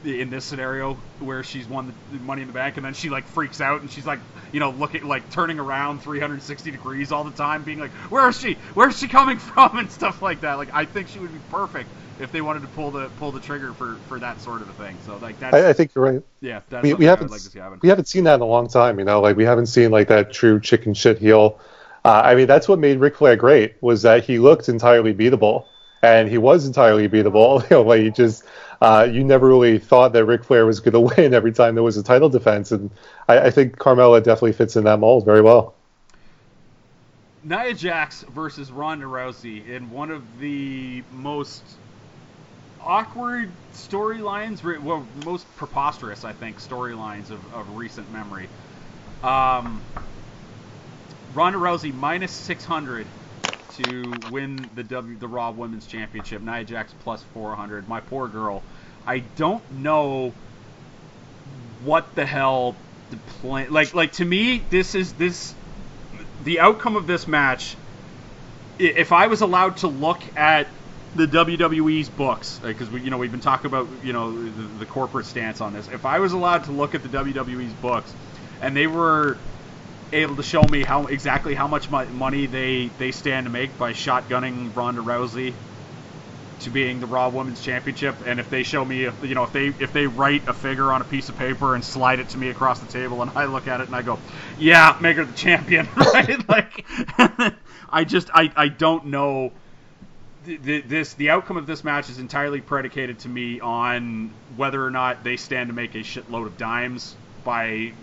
in 0.04 0.28
this 0.28 0.44
scenario 0.44 1.02
where 1.18 1.42
she's 1.42 1.66
won 1.66 1.96
the 2.10 2.18
money 2.18 2.42
in 2.42 2.46
the 2.46 2.52
bank 2.52 2.76
and 2.76 2.84
then 2.84 2.92
she 2.92 3.08
like 3.08 3.26
freaks 3.26 3.60
out 3.60 3.80
and 3.80 3.90
she's 3.90 4.04
like 4.04 4.20
you 4.52 4.60
know 4.60 4.70
looking 4.70 5.02
like 5.02 5.30
turning 5.30 5.58
around 5.58 5.98
360 6.02 6.70
degrees 6.70 7.10
all 7.10 7.24
the 7.24 7.30
time 7.30 7.64
being 7.64 7.78
like 7.78 7.92
where 8.10 8.28
is 8.28 8.38
she 8.38 8.58
where's 8.74 8.98
she 8.98 9.08
coming 9.08 9.38
from 9.54 9.78
and 9.78 9.90
stuff 9.90 10.20
like 10.20 10.42
that 10.42 10.54
like 10.54 10.68
i 10.74 10.84
think 10.84 11.08
she 11.08 11.18
would 11.18 11.32
be 11.32 11.38
perfect 11.38 11.90
if 12.20 12.30
they 12.32 12.40
wanted 12.40 12.62
to 12.62 12.68
pull 12.68 12.90
the 12.90 13.08
pull 13.18 13.32
the 13.32 13.40
trigger 13.40 13.72
for 13.72 13.96
for 14.08 14.18
that 14.18 14.40
sort 14.40 14.62
of 14.62 14.68
a 14.68 14.72
thing 14.74 14.96
so 15.04 15.16
like 15.18 15.38
that's 15.38 15.54
I, 15.54 15.70
I 15.70 15.72
think 15.72 15.94
you're 15.94 16.04
right. 16.04 16.22
yeah 16.40 16.60
that's 16.68 16.84
We, 16.84 16.94
we 16.94 17.04
haven't 17.04 17.30
like 17.30 17.40
we 17.82 17.88
haven't 17.88 18.08
seen 18.08 18.24
that 18.24 18.36
in 18.36 18.40
a 18.40 18.46
long 18.46 18.68
time. 18.68 18.98
You 18.98 19.04
know, 19.04 19.20
like 19.20 19.36
we 19.36 19.44
haven't 19.44 19.66
seen 19.66 19.90
like 19.90 20.08
that 20.08 20.32
true 20.32 20.60
chicken 20.60 20.94
shit 20.94 21.18
heel. 21.18 21.60
Uh, 22.04 22.22
I 22.24 22.34
mean, 22.34 22.46
that's 22.46 22.68
what 22.68 22.78
made 22.78 22.98
Ric 22.98 23.16
Flair 23.16 23.36
great 23.36 23.82
was 23.82 24.02
that 24.02 24.24
he 24.24 24.38
looked 24.38 24.68
entirely 24.68 25.14
beatable, 25.14 25.66
and 26.02 26.28
he 26.28 26.38
was 26.38 26.66
entirely 26.66 27.08
beatable. 27.08 27.62
You 27.70 27.76
know, 27.76 27.82
like 27.82 28.02
he 28.02 28.10
just 28.10 28.44
uh, 28.80 29.08
you 29.10 29.24
never 29.24 29.48
really 29.48 29.78
thought 29.78 30.12
that 30.12 30.24
Ric 30.24 30.44
Flair 30.44 30.66
was 30.66 30.80
going 30.80 30.92
to 31.08 31.14
win 31.16 31.34
every 31.34 31.52
time 31.52 31.74
there 31.74 31.84
was 31.84 31.96
a 31.96 32.02
title 32.02 32.28
defense, 32.28 32.72
and 32.72 32.90
I, 33.28 33.40
I 33.40 33.50
think 33.50 33.78
Carmella 33.78 34.22
definitely 34.22 34.52
fits 34.52 34.76
in 34.76 34.84
that 34.84 34.98
mold 34.98 35.24
very 35.24 35.40
well. 35.40 35.74
Nia 37.42 37.74
Jax 37.74 38.22
versus 38.22 38.72
Ronda 38.72 39.04
Rousey 39.04 39.68
in 39.68 39.90
one 39.90 40.10
of 40.10 40.22
the 40.40 41.02
most 41.12 41.62
awkward 42.84 43.50
storylines, 43.72 44.62
well, 44.82 45.06
most 45.16 45.46
preposterous, 45.56 46.24
I 46.24 46.32
think, 46.32 46.60
storylines 46.60 47.30
of, 47.30 47.54
of 47.54 47.76
recent 47.76 48.10
memory. 48.12 48.48
Um, 49.22 49.82
Ronda 51.34 51.58
Rousey 51.58 51.92
minus 51.92 52.32
600 52.32 53.06
to 53.76 54.22
win 54.30 54.70
the 54.74 54.84
W 54.84 55.16
the 55.16 55.26
Raw 55.26 55.50
Women's 55.50 55.86
Championship. 55.86 56.42
Nia 56.42 56.64
Jax 56.64 56.92
plus 57.00 57.22
400. 57.34 57.88
My 57.88 58.00
poor 58.00 58.28
girl. 58.28 58.62
I 59.06 59.18
don't 59.18 59.68
know 59.72 60.32
what 61.82 62.14
the 62.14 62.24
hell 62.24 62.76
the 63.10 63.16
plan. 63.16 63.72
Like 63.72 63.94
like 63.94 64.12
to 64.12 64.24
me, 64.24 64.62
this 64.70 64.94
is 64.94 65.12
this 65.14 65.54
the 66.44 66.60
outcome 66.60 66.96
of 66.96 67.06
this 67.06 67.26
match. 67.26 67.76
If 68.78 69.12
I 69.12 69.26
was 69.26 69.40
allowed 69.40 69.78
to 69.78 69.88
look 69.88 70.20
at 70.36 70.68
the 71.14 71.26
WWE's 71.26 72.08
books, 72.08 72.60
uh, 72.62 72.68
because 72.68 72.90
we 72.90 73.00
you 73.00 73.10
know 73.10 73.18
we've 73.18 73.30
been 73.30 73.40
talking 73.40 73.66
about 73.66 73.88
you 74.02 74.12
know 74.12 74.32
the, 74.32 74.62
the 74.80 74.86
corporate 74.86 75.26
stance 75.26 75.60
on 75.60 75.72
this. 75.72 75.88
If 75.88 76.04
I 76.04 76.18
was 76.18 76.32
allowed 76.32 76.64
to 76.64 76.72
look 76.72 76.94
at 76.94 77.02
the 77.02 77.08
WWE's 77.08 77.74
books, 77.74 78.12
and 78.60 78.76
they 78.76 78.86
were 78.86 79.38
able 80.12 80.36
to 80.36 80.42
show 80.42 80.62
me 80.62 80.82
how 80.82 81.06
exactly 81.06 81.54
how 81.54 81.68
much 81.68 81.90
money 81.90 82.46
they 82.46 82.88
they 82.98 83.10
stand 83.10 83.46
to 83.46 83.50
make 83.50 83.76
by 83.78 83.92
shotgunning 83.92 84.74
Ronda 84.74 85.02
Rousey 85.02 85.54
to 86.60 86.70
being 86.70 87.00
the 87.00 87.06
Raw 87.06 87.28
Women's 87.28 87.60
Championship, 87.60 88.16
and 88.26 88.40
if 88.40 88.48
they 88.48 88.62
show 88.62 88.84
me, 88.84 89.04
if, 89.04 89.22
you 89.22 89.34
know, 89.34 89.44
if 89.44 89.52
they 89.52 89.68
if 89.68 89.92
they 89.92 90.06
write 90.06 90.48
a 90.48 90.52
figure 90.52 90.92
on 90.92 91.00
a 91.00 91.04
piece 91.04 91.28
of 91.28 91.36
paper 91.36 91.74
and 91.74 91.84
slide 91.84 92.20
it 92.20 92.28
to 92.30 92.38
me 92.38 92.48
across 92.48 92.80
the 92.80 92.86
table, 92.86 93.22
and 93.22 93.30
I 93.34 93.46
look 93.46 93.66
at 93.66 93.80
it 93.80 93.86
and 93.86 93.96
I 93.96 94.02
go, 94.02 94.18
yeah, 94.58 94.96
make 95.00 95.16
her 95.16 95.24
the 95.24 95.32
champion, 95.34 95.88
right? 95.96 96.48
like, 96.48 96.84
I 97.90 98.04
just 98.04 98.30
I 98.32 98.52
I 98.56 98.68
don't 98.68 99.06
know. 99.06 99.52
Th- 100.44 100.62
th- 100.62 100.84
This 100.86 101.14
the 101.14 101.30
outcome 101.30 101.56
of 101.56 101.66
this 101.66 101.84
match 101.84 102.10
is 102.10 102.18
entirely 102.18 102.60
predicated 102.60 103.20
to 103.20 103.28
me 103.28 103.60
on 103.60 104.36
whether 104.48 104.84
or 104.84 104.90
not 104.90 105.24
they 105.24 105.36
stand 105.36 105.68
to 105.68 105.74
make 105.74 105.94
a 105.94 105.98
shitload 106.00 106.46
of 106.46 106.56
dimes 106.56 107.18
by 107.44 107.94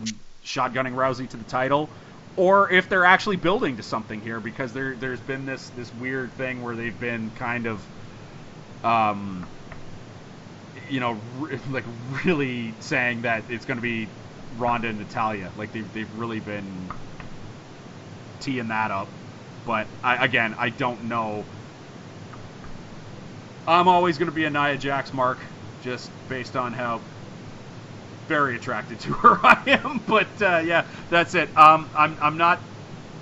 shotgunning 0.44 0.94
Rousey 0.96 1.30
to 1.30 1.38
the 1.38 1.46
title, 1.46 1.94
or 2.36 2.72
if 2.72 2.90
they're 2.90 3.06
actually 3.06 3.38
building 3.38 3.78
to 3.78 3.84
something 3.84 4.22
here 4.22 4.40
because 4.42 4.74
there 4.74 4.96
there's 4.98 5.22
been 5.22 5.46
this 5.46 5.70
this 5.72 5.94
weird 5.94 6.34
thing 6.34 6.62
where 6.62 6.76
they've 6.76 7.00
been 7.00 7.32
kind 7.32 7.68
of 7.68 7.90
um 8.84 9.50
you 10.90 11.00
know 11.00 11.14
re- 11.14 11.60
like 11.70 11.86
really 12.26 12.78
saying 12.80 13.24
that 13.24 13.46
it's 13.50 13.66
going 13.66 13.78
to 13.78 13.82
be 13.82 14.14
Ronda 14.52 14.90
and 14.90 15.00
Natalya 15.00 15.54
like 15.56 15.72
they've 15.72 15.92
they've 15.92 16.14
really 16.14 16.40
been 16.40 16.94
teeing 18.40 18.70
that 18.70 18.92
up. 18.92 19.18
But 19.66 19.90
I, 20.04 20.26
again 20.26 20.56
I 20.58 20.70
don't 20.70 21.04
know 21.04 21.48
I'm 23.68 23.88
always 23.88 24.18
going 24.18 24.30
to 24.30 24.36
be 24.36 24.46
a 24.46 24.50
Nia 24.50 24.78
Jax 24.78 25.14
mark 25.14 25.38
just 25.84 26.10
based 26.30 26.56
on 26.56 26.74
how 26.74 27.02
very 28.28 28.56
attracted 28.56 29.00
to 29.02 29.14
her 29.14 29.40
I 29.46 29.80
am. 29.84 30.02
But 30.08 30.28
uh, 30.42 30.62
yeah, 30.66 30.86
that's 31.10 31.36
it. 31.36 31.56
Um, 31.58 31.90
I'm 31.96 32.18
I'm 32.22 32.38
not 32.38 32.60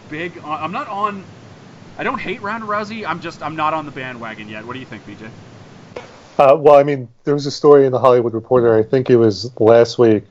big. 0.10 0.38
On, 0.40 0.64
I'm 0.64 0.72
not 0.72 0.88
on. 0.88 1.24
I 1.98 2.04
don't 2.04 2.20
hate 2.20 2.42
Ronda 2.42 2.68
Rousey. 2.68 3.06
I'm 3.06 3.20
just 3.20 3.42
I'm 3.42 3.56
not 3.56 3.74
on 3.74 3.86
the 3.86 3.92
bandwagon 3.92 4.48
yet. 4.50 4.66
What 4.66 4.74
do 4.74 4.80
you 4.80 4.86
think, 4.86 5.06
BJ? 5.06 5.30
Uh, 6.40 6.56
well, 6.56 6.76
I 6.76 6.84
mean, 6.84 7.10
there 7.26 7.34
was 7.34 7.46
a 7.46 7.52
story 7.52 7.86
in 7.86 7.92
the 7.92 8.00
Hollywood 8.00 8.34
Reporter, 8.34 8.74
I 8.78 8.82
think 8.82 9.10
it 9.10 9.18
was 9.18 9.52
last 9.60 10.00
week, 10.00 10.24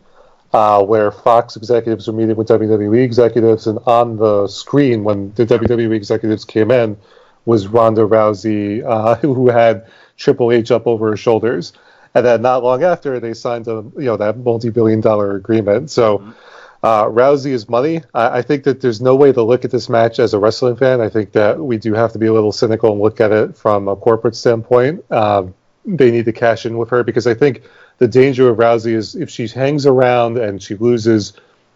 uh, 0.55 0.83
where 0.83 1.11
Fox 1.11 1.55
executives 1.55 2.07
were 2.07 2.15
meeting 2.15 2.35
with 2.35 2.49
WWE 2.49 3.05
executives, 3.05 3.67
and 3.67 3.79
on 3.85 4.17
the 4.17 4.49
screen 4.49 5.05
when 5.05 5.35
the 5.35 5.45
WWE 5.45 5.93
executives 5.93 6.47
came 6.47 6.71
in 6.71 6.97
was 7.45 7.67
Ronda 7.67 8.03
Rousey, 8.03 8.85
uh, 8.85 9.15
who 9.17 9.49
had 9.49 9.87
Triple 10.17 10.53
H 10.53 10.71
up 10.71 10.87
over 10.87 11.11
her 11.11 11.17
shoulders, 11.17 11.73
and 12.15 12.25
then 12.25 12.43
not 12.43 12.63
long 12.63 12.83
after 12.83 13.21
they 13.21 13.35
signed 13.35 13.69
a 13.69 13.85
you 13.97 14.05
know 14.05 14.17
that 14.17 14.39
multi-billion-dollar 14.39 15.37
agreement. 15.37 15.91
So. 15.91 16.35
Uh, 16.81 17.07
Rousey 17.07 17.51
is 17.51 17.69
money. 17.69 18.03
I, 18.15 18.39
I 18.39 18.43
think 18.43 18.63
that 18.63 18.81
there's 18.81 19.01
no 19.01 19.17
way 19.17 19.33
to 19.33 19.43
look 19.43 19.65
at 19.65 19.73
this 19.73 19.89
match 19.89 20.21
as 20.21 20.33
a 20.33 20.39
wrestling 20.39 20.77
fan. 20.77 21.01
I 21.01 21.09
think 21.09 21.33
that 21.33 21.59
we 21.59 21.77
do 21.77 21.93
have 21.93 22.13
to 22.13 22.21
be 22.21 22.27
a 22.27 22.33
little 22.33 22.53
cynical 22.53 22.93
and 22.93 23.01
look 23.01 23.21
at 23.21 23.33
it 23.33 23.57
from 23.57 23.89
a 23.89 23.97
corporate 23.97 24.37
standpoint. 24.37 25.05
Um, 25.11 25.55
they 25.85 26.11
need 26.11 26.27
to 26.27 26.33
cash 26.33 26.67
in 26.67 26.77
with 26.79 26.91
her 26.91 27.03
because 27.03 27.27
I 27.27 27.35
think 27.35 27.63
the 27.99 28.09
danger 28.09 28.49
of 28.49 28.59
Rousey 28.59 28.93
is 28.93 29.15
if 29.15 29.31
she 29.31 29.49
hangs 29.49 29.87
around 29.87 30.39
and 30.39 30.63
she 30.63 30.75
loses 30.77 31.33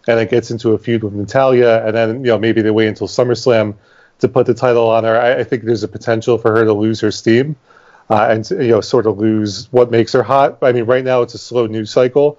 and 0.07 0.19
it 0.19 0.31
gets 0.31 0.51
into 0.51 0.73
a 0.73 0.79
feud 0.79 1.03
with 1.03 1.15
Natalya 1.15 1.85
and 1.87 1.97
then 1.97 2.11
you 2.21 2.31
know 2.31 2.39
maybe 2.39 2.63
they 2.63 2.71
wait 2.71 2.89
until 2.89 3.09
SummerSlam 3.09 3.75
to 4.23 4.29
put 4.29 4.47
the 4.47 4.55
title 4.55 4.89
on 4.89 5.05
her. 5.05 5.21
I, 5.21 5.41
I 5.41 5.45
think 5.45 5.65
there's 5.65 5.83
a 5.83 5.89
potential 5.89 6.39
for 6.39 6.51
her 6.57 6.65
to 6.65 6.73
lose 6.73 7.01
her 7.01 7.11
steam 7.11 7.55
uh, 8.09 8.29
and 8.31 8.49
you 8.51 8.69
know 8.69 8.81
sort 8.81 9.07
of 9.07 9.19
lose 9.19 9.71
what 9.73 9.91
makes 9.91 10.13
her 10.13 10.23
hot. 10.23 10.59
I 10.63 10.73
mean, 10.73 10.85
right 10.85 11.05
now 11.05 11.23
it's 11.23 11.35
a 11.35 11.39
slow 11.39 11.67
news 11.67 11.91
cycle. 11.91 12.39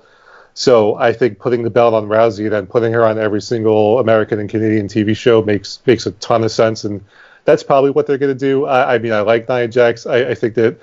So 0.55 0.95
I 0.95 1.13
think 1.13 1.39
putting 1.39 1.63
the 1.63 1.71
belt 1.71 1.95
on 1.95 2.07
Rousey, 2.07 2.49
then 2.49 2.67
putting 2.67 2.93
her 2.93 3.05
on 3.05 3.17
every 3.17 3.41
single 3.41 3.99
American 3.99 4.39
and 4.39 4.49
Canadian 4.49 4.87
TV 4.87 5.15
show 5.15 5.41
makes 5.41 5.79
makes 5.85 6.05
a 6.05 6.11
ton 6.11 6.43
of 6.43 6.51
sense, 6.51 6.83
and 6.83 7.03
that's 7.45 7.63
probably 7.63 7.91
what 7.91 8.07
they're 8.07 8.19
going 8.19 8.37
to 8.37 8.39
do. 8.39 8.65
I, 8.65 8.95
I 8.95 8.97
mean, 8.99 9.13
I 9.13 9.21
like 9.21 9.49
Nia 9.49 9.67
Jax. 9.67 10.05
I, 10.05 10.29
I 10.29 10.35
think 10.35 10.55
that 10.55 10.79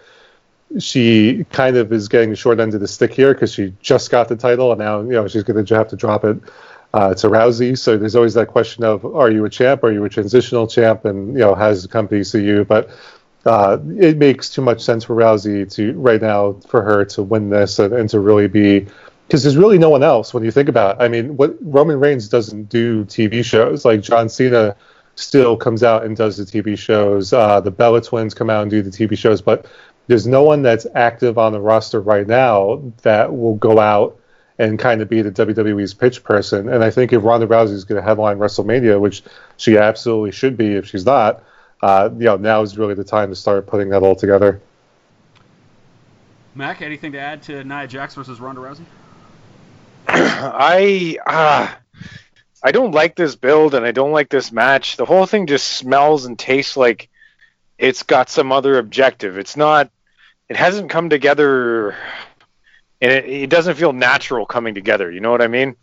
she 0.78 1.44
kind 1.50 1.76
of 1.76 1.92
is 1.92 2.08
getting 2.08 2.30
the 2.30 2.36
short 2.36 2.60
end 2.60 2.74
of 2.74 2.80
the 2.80 2.88
stick 2.88 3.12
here 3.12 3.32
because 3.34 3.52
she 3.52 3.74
just 3.80 4.10
got 4.10 4.28
the 4.28 4.36
title 4.36 4.70
and 4.70 4.78
now 4.78 5.00
you 5.00 5.10
know 5.10 5.26
she's 5.26 5.42
going 5.42 5.64
to 5.64 5.74
have 5.74 5.88
to 5.88 5.96
drop 5.96 6.24
it 6.24 6.38
uh, 6.92 7.14
to 7.14 7.28
Rousey. 7.28 7.78
So 7.78 7.96
there's 7.96 8.16
always 8.16 8.34
that 8.34 8.48
question 8.48 8.84
of 8.84 9.04
are 9.04 9.30
you 9.30 9.44
a 9.44 9.50
champ? 9.50 9.84
Are 9.84 9.92
you 9.92 10.04
a 10.04 10.08
transitional 10.08 10.66
champ? 10.66 11.04
And 11.04 11.34
you 11.34 11.40
know 11.40 11.54
has 11.54 11.82
the 11.82 11.88
company 11.88 12.24
see 12.24 12.44
you? 12.44 12.64
But 12.64 12.90
uh, 13.46 13.78
it 13.98 14.18
makes 14.18 14.50
too 14.50 14.62
much 14.62 14.82
sense 14.82 15.04
for 15.04 15.14
Rousey 15.14 15.72
to 15.74 15.92
right 15.94 16.20
now 16.20 16.52
for 16.68 16.82
her 16.82 17.04
to 17.06 17.22
win 17.22 17.50
this 17.50 17.78
and, 17.78 17.92
and 17.94 18.08
to 18.10 18.20
really 18.20 18.48
be 18.48 18.86
because 19.26 19.44
there's 19.44 19.56
really 19.56 19.78
no 19.78 19.90
one 19.90 20.02
else 20.02 20.34
when 20.34 20.44
you 20.44 20.50
think 20.50 20.68
about. 20.68 21.00
It. 21.00 21.04
I 21.04 21.08
mean, 21.08 21.36
what 21.36 21.56
Roman 21.60 22.00
Reigns 22.00 22.28
doesn't 22.28 22.68
do 22.68 23.04
TV 23.04 23.44
shows 23.44 23.84
like 23.84 24.00
John 24.00 24.28
Cena 24.28 24.76
still 25.14 25.56
comes 25.56 25.82
out 25.82 26.04
and 26.04 26.16
does 26.16 26.36
the 26.36 26.44
TV 26.44 26.76
shows. 26.76 27.32
Uh, 27.32 27.60
the 27.60 27.70
Bella 27.70 28.00
Twins 28.00 28.34
come 28.34 28.50
out 28.50 28.62
and 28.62 28.70
do 28.70 28.82
the 28.82 28.90
TV 28.90 29.16
shows, 29.16 29.40
but 29.40 29.66
there's 30.08 30.26
no 30.26 30.42
one 30.42 30.62
that's 30.62 30.86
active 30.94 31.38
on 31.38 31.52
the 31.52 31.60
roster 31.60 32.00
right 32.00 32.26
now 32.26 32.82
that 33.02 33.36
will 33.36 33.54
go 33.54 33.78
out 33.78 34.19
and 34.60 34.78
kind 34.78 35.00
of 35.00 35.08
be 35.08 35.22
the 35.22 35.32
WWE's 35.32 35.94
pitch 35.94 36.22
person. 36.22 36.68
And 36.68 36.84
I 36.84 36.90
think 36.90 37.14
if 37.14 37.24
Ronda 37.24 37.46
Rousey 37.46 37.72
is 37.72 37.84
going 37.84 37.98
to 37.98 38.06
headline 38.06 38.36
WrestleMania, 38.36 39.00
which 39.00 39.22
she 39.56 39.78
absolutely 39.78 40.32
should 40.32 40.58
be 40.58 40.74
if 40.74 40.86
she's 40.86 41.06
not, 41.06 41.42
uh, 41.82 42.10
you 42.12 42.26
know, 42.26 42.36
now 42.36 42.60
is 42.60 42.76
really 42.76 42.92
the 42.92 43.02
time 43.02 43.30
to 43.30 43.34
start 43.34 43.66
putting 43.66 43.88
that 43.88 44.02
all 44.02 44.14
together. 44.14 44.60
Mack, 46.54 46.82
anything 46.82 47.12
to 47.12 47.18
add 47.18 47.42
to 47.44 47.64
Nia 47.64 47.86
Jax 47.86 48.14
versus 48.14 48.38
Ronda 48.38 48.60
Rousey? 48.60 48.84
I 50.08 51.16
uh, 51.26 51.72
I 52.62 52.72
don't 52.72 52.92
like 52.92 53.16
this 53.16 53.36
build 53.36 53.74
and 53.74 53.86
I 53.86 53.92
don't 53.92 54.12
like 54.12 54.28
this 54.28 54.52
match. 54.52 54.98
The 54.98 55.06
whole 55.06 55.24
thing 55.24 55.46
just 55.46 55.66
smells 55.66 56.26
and 56.26 56.38
tastes 56.38 56.76
like 56.76 57.08
it's 57.78 58.02
got 58.02 58.28
some 58.28 58.52
other 58.52 58.76
objective. 58.76 59.38
It's 59.38 59.56
not. 59.56 59.90
It 60.50 60.56
hasn't 60.56 60.90
come 60.90 61.08
together, 61.08 61.96
and 63.00 63.12
it, 63.12 63.24
it 63.26 63.50
doesn't 63.50 63.76
feel 63.76 63.92
natural 63.92 64.46
coming 64.46 64.74
together. 64.74 65.10
You 65.10 65.20
know 65.20 65.30
what 65.30 65.42
I 65.42 65.48
mean? 65.48 65.76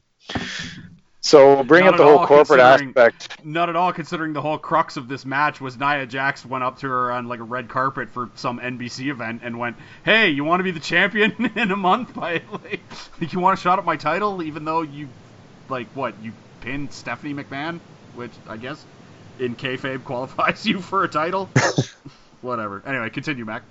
So 1.27 1.61
bring 1.63 1.83
Not 1.83 1.95
up 1.95 1.97
the 1.97 2.05
whole 2.05 2.25
corporate 2.25 2.61
aspect. 2.61 3.43
Not 3.43 3.67
at 3.67 3.75
all, 3.75 3.91
considering 3.91 4.31
the 4.31 4.41
whole 4.41 4.57
crux 4.57 4.95
of 4.95 5.09
this 5.09 5.25
match 5.25 5.59
was 5.59 5.77
Nia 5.77 6.05
Jax 6.05 6.45
went 6.45 6.63
up 6.63 6.79
to 6.79 6.87
her 6.87 7.11
on 7.11 7.27
like 7.27 7.41
a 7.41 7.43
red 7.43 7.67
carpet 7.67 8.09
for 8.11 8.29
some 8.35 8.59
NBC 8.59 9.07
event 9.07 9.41
and 9.43 9.59
went, 9.59 9.75
"Hey, 10.05 10.29
you 10.29 10.45
want 10.45 10.61
to 10.61 10.63
be 10.63 10.71
the 10.71 10.79
champion 10.79 11.51
in 11.55 11.71
a 11.71 11.75
month? 11.75 12.13
By 12.15 12.41
like, 12.63 13.33
you 13.33 13.39
want 13.41 13.59
a 13.59 13.61
shot 13.61 13.77
at 13.77 13.83
my 13.83 13.97
title, 13.97 14.41
even 14.41 14.63
though 14.63 14.83
you, 14.83 15.09
like, 15.67 15.87
what 15.87 16.13
you 16.21 16.31
pinned 16.61 16.93
Stephanie 16.93 17.33
McMahon, 17.33 17.79
which 18.15 18.31
I 18.47 18.55
guess 18.55 18.85
in 19.37 19.57
kayfabe 19.57 20.05
qualifies 20.05 20.65
you 20.65 20.79
for 20.79 21.03
a 21.03 21.09
title. 21.09 21.49
Whatever. 22.41 22.81
Anyway, 22.85 23.09
continue, 23.09 23.43
Mack. 23.43 23.63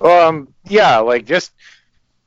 Um, 0.00 0.48
yeah, 0.64 0.98
like 1.00 1.26
just. 1.26 1.52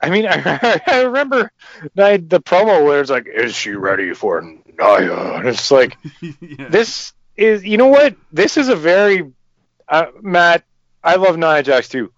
I 0.02 0.10
mean, 0.10 0.26
I, 0.28 0.80
I 0.88 1.02
remember 1.04 1.52
the, 1.96 2.24
the 2.26 2.40
promo 2.42 2.86
where 2.86 3.02
it's 3.02 3.10
like, 3.10 3.28
"Is 3.28 3.56
she 3.56 3.72
ready 3.72 4.14
for 4.14 4.42
Nia?" 4.42 5.34
And 5.36 5.48
it's 5.48 5.72
like, 5.72 5.98
yeah. 6.22 6.68
this 6.70 7.14
is 7.36 7.64
you 7.66 7.78
know 7.78 7.88
what 7.88 8.16
this 8.32 8.58
is 8.58 8.68
a 8.70 8.76
very 8.76 9.32
uh, 9.88 10.08
matt 10.22 10.64
i 11.04 11.16
love 11.16 11.38
nia 11.38 11.62
jax 11.62 11.88
too 11.88 12.12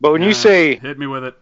but 0.00 0.10
when 0.12 0.22
Yeah, 0.22 0.28
you 0.28 0.34
say 0.34 0.74
hit 0.76 0.98
me 0.98 1.06
with 1.06 1.24
it. 1.24 1.34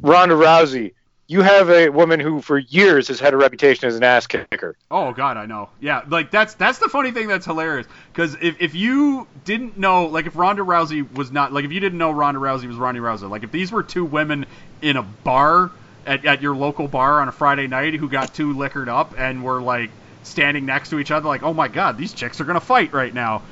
ronda 0.00 0.34
rousey 0.34 0.92
you 1.28 1.42
have 1.42 1.68
a 1.70 1.90
woman 1.90 2.18
who 2.18 2.40
for 2.40 2.58
years 2.58 3.08
has 3.08 3.20
had 3.20 3.34
a 3.34 3.36
reputation 3.36 3.86
as 3.86 3.94
an 3.94 4.02
ass 4.02 4.26
kicker 4.26 4.74
Oh 4.90 5.12
God, 5.12 5.36
I 5.36 5.44
know. 5.44 5.68
Yeah, 5.80 6.02
like 6.08 6.30
that's 6.30 6.54
that's 6.54 6.78
the 6.78 6.88
funny 6.88 7.10
thing 7.10 7.28
that's 7.28 7.44
hilarious. 7.44 7.86
Because 8.12 8.36
if, 8.40 8.60
if 8.60 8.74
you 8.74 9.26
didn't 9.44 9.76
know, 9.76 10.06
like 10.06 10.26
if 10.26 10.34
Ronda 10.34 10.62
Rousey 10.62 11.10
was 11.14 11.30
not, 11.30 11.52
like 11.52 11.66
if 11.66 11.72
you 11.72 11.80
didn't 11.80 11.98
know 11.98 12.10
Ronda 12.10 12.40
Rousey 12.40 12.66
was 12.66 12.76
Ronda 12.76 13.00
Rousey, 13.00 13.28
like 13.28 13.44
if 13.44 13.52
these 13.52 13.70
were 13.70 13.82
two 13.82 14.06
women 14.06 14.46
in 14.80 14.96
a 14.96 15.02
bar 15.02 15.70
at, 16.06 16.24
at 16.24 16.40
your 16.40 16.56
local 16.56 16.88
bar 16.88 17.20
on 17.20 17.28
a 17.28 17.32
Friday 17.32 17.66
night 17.66 17.94
who 17.94 18.08
got 18.08 18.32
too 18.32 18.54
liquored 18.54 18.88
up 18.88 19.14
and 19.18 19.44
were 19.44 19.60
like 19.60 19.90
standing 20.22 20.64
next 20.64 20.88
to 20.88 20.98
each 20.98 21.10
other, 21.10 21.28
like 21.28 21.42
oh 21.42 21.52
my 21.52 21.68
God, 21.68 21.98
these 21.98 22.14
chicks 22.14 22.40
are 22.40 22.44
gonna 22.44 22.60
fight 22.60 22.94
right 22.94 23.12
now. 23.12 23.42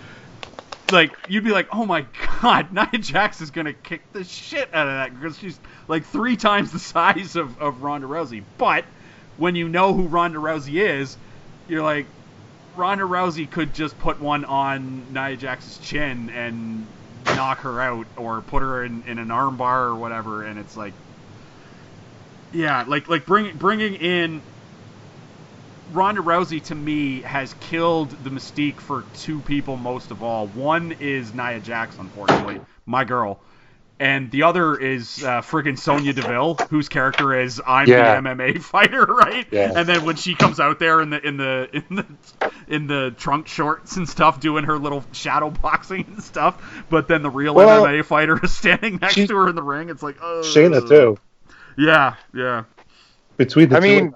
Like 0.91 1.13
you'd 1.27 1.45
be 1.45 1.51
like, 1.51 1.69
oh 1.73 1.85
my 1.85 2.07
God, 2.41 2.73
Nia 2.73 3.01
Jax 3.01 3.41
is 3.41 3.51
gonna 3.51 3.73
kick 3.73 4.03
the 4.13 4.25
shit 4.25 4.73
out 4.75 4.87
of 4.87 4.95
that 4.95 5.19
because 5.19 5.39
she's 5.39 5.59
like 5.89 6.05
three 6.05 6.37
times 6.37 6.73
the 6.73 6.79
size 6.79 7.37
of, 7.37 7.59
of 7.59 7.83
Ronda 7.83 8.07
Rousey. 8.07 8.45
But 8.59 8.85
when 9.37 9.55
you 9.57 9.69
know 9.69 9.93
who 9.95 10.07
Ronda 10.07 10.39
Rousey 10.39 10.81
is, 10.81 11.17
you're 11.69 11.83
like, 11.83 12.07
Ronda 12.75 13.05
Rousey 13.05 13.51
could 13.51 13.75
just 13.75 13.99
put 13.99 14.21
one 14.21 14.45
on 14.45 15.13
Nia 15.13 15.37
Jax's 15.37 15.79
chin 15.79 16.31
and 16.31 16.87
knock 17.25 17.59
her 17.61 17.81
out, 17.81 18.07
or 18.17 18.43
put 18.43 18.63
her 18.63 18.85
in, 18.85 19.03
in 19.05 19.19
an 19.19 19.29
armbar 19.29 19.89
or 19.89 19.97
whatever, 19.97 20.45
and 20.45 20.59
it's 20.59 20.77
like, 20.77 20.95
yeah, 22.53 22.85
like 22.87 23.09
like 23.09 23.27
bring, 23.27 23.57
bringing 23.57 23.95
in 23.95 24.43
Ronda 25.93 26.21
Rousey 26.21 26.63
to 26.65 26.75
me 26.75 27.23
has 27.23 27.55
killed 27.55 28.11
the 28.23 28.31
mystique 28.31 28.81
for 28.81 29.05
two 29.15 29.41
people 29.41 29.77
most 29.77 30.11
of 30.11 30.23
all. 30.23 30.47
One 30.49 30.93
is 31.01 31.33
Nia 31.35 31.61
Jax, 31.61 31.97
unfortunately, 31.99 32.61
my 32.87 33.05
girl. 33.05 33.41
And 33.99 34.31
the 34.31 34.43
other 34.43 34.77
is 34.77 35.25
uh, 35.25 35.41
friggin' 35.41 35.79
Sonya 35.79 36.13
Deville, 36.13 36.57
whose 36.69 36.91
character 36.91 37.33
is 37.41 37.63
I'm 37.67 37.89
Yeah. 37.89 38.21
the 38.21 38.29
MMA 38.29 38.61
fighter, 38.63 39.07
right? 39.07 39.47
Yeah. 39.51 39.73
And 39.75 39.89
then 39.89 40.05
when 40.05 40.17
she 40.17 40.35
comes 40.35 40.61
out 40.61 40.79
there 40.79 41.01
in 41.01 41.09
the 41.09 41.27
in 41.27 41.39
the 41.39 41.69
in 41.73 41.85
the 41.97 42.07
in 42.69 42.87
the 42.89 43.15
trunk 43.17 43.47
shorts 43.49 43.97
and 43.97 44.07
stuff, 44.07 44.39
doing 44.39 44.65
her 44.65 44.79
little 44.79 45.03
shadow 45.13 45.49
boxing 45.49 46.05
and 46.09 46.23
stuff, 46.23 46.85
but 46.91 47.09
then 47.09 47.23
the 47.23 47.31
real 47.31 47.55
Well, 47.55 47.87
MMA 47.87 48.05
fighter 48.05 48.39
is 48.45 48.55
standing 48.55 48.99
next 49.01 49.15
she- 49.15 49.27
to 49.29 49.35
her 49.37 49.49
in 49.49 49.55
the 49.55 49.63
ring. 49.63 49.89
It's 49.89 50.03
like, 50.03 50.17
oh, 50.21 50.43
Shayna 50.45 50.87
too. 50.87 51.17
Yeah, 51.79 52.17
yeah. 52.35 52.65
Between 53.39 53.71
the 53.71 53.77
I 53.79 53.81
two, 53.81 53.87
mean- 53.87 54.15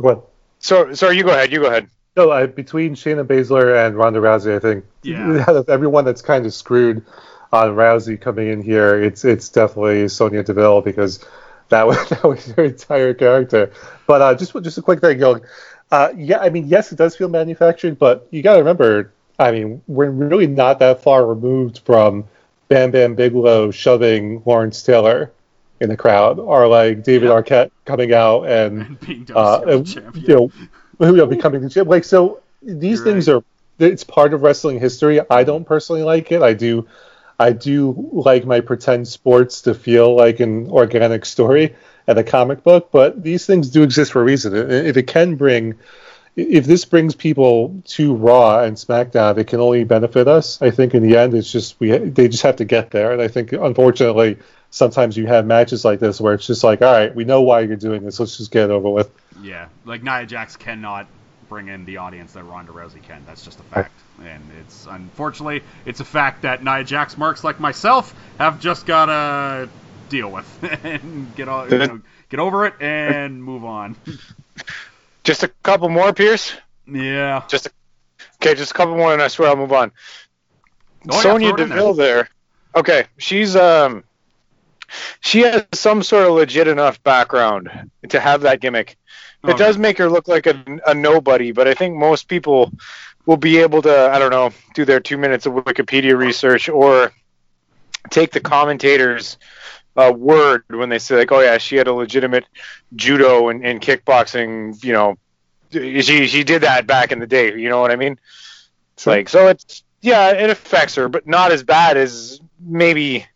Go 0.00 0.08
ahead. 0.08 0.22
So 0.62 0.94
sorry 0.94 1.16
you 1.18 1.24
go 1.24 1.30
ahead 1.30 1.52
you 1.52 1.60
go 1.60 1.66
ahead 1.66 1.88
No, 2.16 2.30
I, 2.30 2.46
between 2.46 2.94
Shayna 2.94 3.26
Baszler 3.26 3.86
and 3.86 3.96
Ronda 3.96 4.20
Rousey, 4.20 4.56
I 4.56 4.58
think 4.58 4.84
Yeah. 5.02 5.44
out 5.46 5.56
of 5.60 5.68
everyone 5.68 6.04
that's 6.04 6.22
kind 6.22 6.46
of 6.46 6.54
screwed 6.54 7.04
on 7.52 7.76
Rousey 7.76 8.18
coming 8.18 8.48
in 8.48 8.62
here, 8.62 9.02
it's 9.02 9.24
it's 9.24 9.48
definitely 9.50 10.08
Sonya 10.08 10.42
Deville 10.42 10.80
because 10.80 11.20
that 11.68 11.86
was 11.86 11.98
that 12.10 12.24
was 12.24 12.46
her 12.52 12.64
entire 12.64 13.12
character. 13.14 13.70
But 14.06 14.22
uh, 14.22 14.34
just 14.34 14.52
just 14.62 14.78
a 14.78 14.82
quick 14.82 15.00
thing, 15.00 15.18
going. 15.18 15.42
Uh, 15.90 16.08
yeah, 16.16 16.38
I 16.38 16.48
mean, 16.48 16.68
yes, 16.68 16.90
it 16.92 16.96
does 16.96 17.14
feel 17.16 17.28
manufactured, 17.28 17.98
but 17.98 18.26
you 18.30 18.42
got 18.42 18.54
to 18.54 18.60
remember, 18.60 19.12
I 19.38 19.52
mean, 19.52 19.82
we're 19.86 20.08
really 20.08 20.46
not 20.46 20.78
that 20.78 21.02
far 21.02 21.26
removed 21.26 21.80
from 21.84 22.24
Bam 22.68 22.90
Bam 22.90 23.14
Bigelow 23.14 23.70
shoving 23.72 24.42
Lawrence 24.46 24.82
Taylor 24.82 25.30
in 25.82 25.88
the 25.90 25.96
crowd, 25.96 26.38
or 26.38 26.66
like 26.68 27.02
David 27.04 27.28
Yeah. 27.28 27.42
Arquette 27.42 27.70
coming 27.84 28.12
out 28.14 28.44
and 28.44 28.82
And 28.82 29.00
being 29.06 29.26
uh, 29.34 29.60
and, 29.66 29.86
champion. 29.86 30.24
you 30.26 30.34
know, 30.36 31.06
you 31.08 31.16
know, 31.16 31.26
becoming 31.26 31.62
the 31.62 31.70
champ. 31.70 31.88
Like 31.88 32.04
so, 32.04 32.40
these 32.62 32.98
You're 32.98 33.06
things 33.06 33.28
are 33.28 33.42
it's 33.78 34.04
part 34.04 34.34
of 34.34 34.42
wrestling 34.42 34.78
history. 34.80 35.20
I 35.30 35.44
don't 35.44 35.64
personally 35.64 36.02
like 36.02 36.30
it. 36.32 36.42
I 36.42 36.52
do, 36.52 36.86
I 37.40 37.52
do 37.52 38.08
like 38.12 38.46
my 38.46 38.60
pretend 38.60 39.08
sports 39.08 39.62
to 39.62 39.74
feel 39.74 40.14
like 40.14 40.40
an 40.40 40.70
organic 40.70 41.24
story 41.24 41.74
and 42.06 42.18
a 42.18 42.22
comic 42.24 42.62
book. 42.62 42.90
But 42.92 43.22
these 43.22 43.46
things 43.46 43.70
do 43.70 43.82
exist 43.82 44.12
for 44.12 44.20
a 44.20 44.24
reason. 44.24 44.54
If 44.54 44.96
it 44.96 45.08
can 45.08 45.34
bring, 45.36 45.74
if 46.36 46.64
this 46.66 46.84
brings 46.84 47.14
people 47.16 47.82
to 47.86 48.14
Raw 48.14 48.60
and 48.62 48.76
SmackDown, 48.76 49.36
it 49.38 49.48
can 49.48 49.60
only 49.60 49.84
benefit 49.84 50.28
us. 50.28 50.62
I 50.62 50.70
think 50.70 50.94
in 50.94 51.02
the 51.02 51.16
end, 51.16 51.34
it's 51.34 51.50
just 51.50 51.80
we 51.80 51.90
they 51.98 52.28
just 52.28 52.42
have 52.44 52.56
to 52.56 52.64
get 52.64 52.90
there. 52.90 53.12
And 53.12 53.20
I 53.22 53.28
think 53.28 53.52
unfortunately. 53.52 54.38
Sometimes 54.72 55.16
you 55.18 55.26
have 55.26 55.46
matches 55.46 55.84
like 55.84 56.00
this 56.00 56.18
where 56.20 56.32
it's 56.34 56.46
just 56.46 56.64
like, 56.64 56.80
all 56.82 56.90
right, 56.90 57.14
we 57.14 57.24
know 57.24 57.42
why 57.42 57.60
you're 57.60 57.76
doing 57.76 58.02
this. 58.02 58.18
Let's 58.18 58.38
just 58.38 58.50
get 58.50 58.64
it 58.64 58.70
over 58.70 58.88
with. 58.90 59.10
Yeah, 59.42 59.68
like 59.84 60.02
Nia 60.02 60.26
Jax 60.26 60.56
cannot 60.56 61.06
bring 61.48 61.68
in 61.68 61.84
the 61.84 61.98
audience 61.98 62.32
that 62.32 62.42
Ronda 62.44 62.72
Rousey 62.72 63.02
can. 63.02 63.22
That's 63.26 63.44
just 63.44 63.60
a 63.60 63.62
fact, 63.64 63.92
and 64.24 64.42
it's 64.60 64.86
unfortunately 64.86 65.62
it's 65.84 66.00
a 66.00 66.04
fact 66.04 66.42
that 66.42 66.64
Nia 66.64 66.84
Jax 66.84 67.18
marks 67.18 67.44
like 67.44 67.60
myself 67.60 68.14
have 68.38 68.58
just 68.60 68.86
gotta 68.86 69.68
deal 70.08 70.30
with 70.30 70.80
and 70.84 71.34
get 71.36 71.48
all, 71.48 71.70
you 71.70 71.78
know, 71.78 72.00
get 72.30 72.40
over 72.40 72.64
it 72.66 72.74
and 72.80 73.44
move 73.44 73.64
on. 73.64 73.94
just 75.24 75.42
a 75.42 75.48
couple 75.62 75.88
more 75.88 76.12
pierce 76.12 76.52
yeah. 76.86 77.44
just 77.48 77.66
a, 77.66 77.70
okay 78.42 78.54
just 78.54 78.72
a 78.72 78.74
couple 78.74 78.96
more 78.96 79.12
and 79.12 79.22
i 79.22 79.28
swear 79.28 79.48
i'll 79.48 79.56
move 79.56 79.72
on 79.72 79.92
Oh, 81.08 81.14
yeah, 81.14 81.20
sonya 81.20 81.48
throw 81.50 81.56
it 81.56 81.60
in 81.62 81.68
there. 81.68 81.78
deville 81.78 81.94
there 81.94 82.28
okay 82.74 83.04
she's 83.18 83.54
um 83.56 84.02
she 85.20 85.40
has 85.40 85.64
some 85.72 86.02
sort 86.02 86.26
of 86.26 86.32
legit 86.34 86.68
enough 86.68 87.02
background 87.02 87.70
to 88.08 88.20
have 88.20 88.42
that 88.42 88.60
gimmick 88.60 88.96
it 89.46 89.56
Okay. 89.56 89.56
does 89.56 89.76
make 89.78 89.98
her 89.98 90.08
look 90.08 90.28
like 90.28 90.46
a, 90.46 90.64
a 90.86 90.94
nobody, 90.94 91.52
but 91.52 91.66
I 91.66 91.74
think 91.74 91.96
most 91.96 92.28
people 92.28 92.72
will 93.26 93.36
be 93.36 93.58
able 93.58 93.82
to, 93.82 94.10
I 94.12 94.18
don't 94.18 94.30
know, 94.30 94.50
do 94.74 94.84
their 94.84 95.00
two 95.00 95.18
minutes 95.18 95.46
of 95.46 95.54
Wikipedia 95.54 96.16
research 96.16 96.68
or 96.68 97.12
take 98.10 98.32
the 98.32 98.40
commentators 98.40 99.38
uh, 99.96 100.12
word 100.16 100.64
when 100.68 100.88
they 100.88 100.98
say 100.98 101.16
like, 101.16 101.32
oh 101.32 101.40
yeah, 101.40 101.58
she 101.58 101.76
had 101.76 101.86
a 101.88 101.92
legitimate 101.92 102.44
judo 102.94 103.48
and, 103.48 103.64
and 103.64 103.80
kickboxing. 103.80 104.82
You 104.84 104.92
know, 104.92 105.16
she 105.72 106.26
she 106.26 106.44
did 106.44 106.62
that 106.62 106.86
back 106.86 107.12
in 107.12 107.18
the 107.18 107.26
day. 107.26 107.54
You 107.56 107.68
know 107.68 107.80
what 107.80 107.90
I 107.90 107.96
mean? 107.96 108.18
It's 108.96 109.06
like 109.06 109.28
so 109.28 109.48
it's 109.48 109.82
yeah, 110.00 110.30
it 110.32 110.50
affects 110.50 110.94
her, 110.96 111.08
but 111.08 111.26
not 111.26 111.52
as 111.52 111.62
bad 111.62 111.96
as 111.96 112.40
maybe 112.60 113.26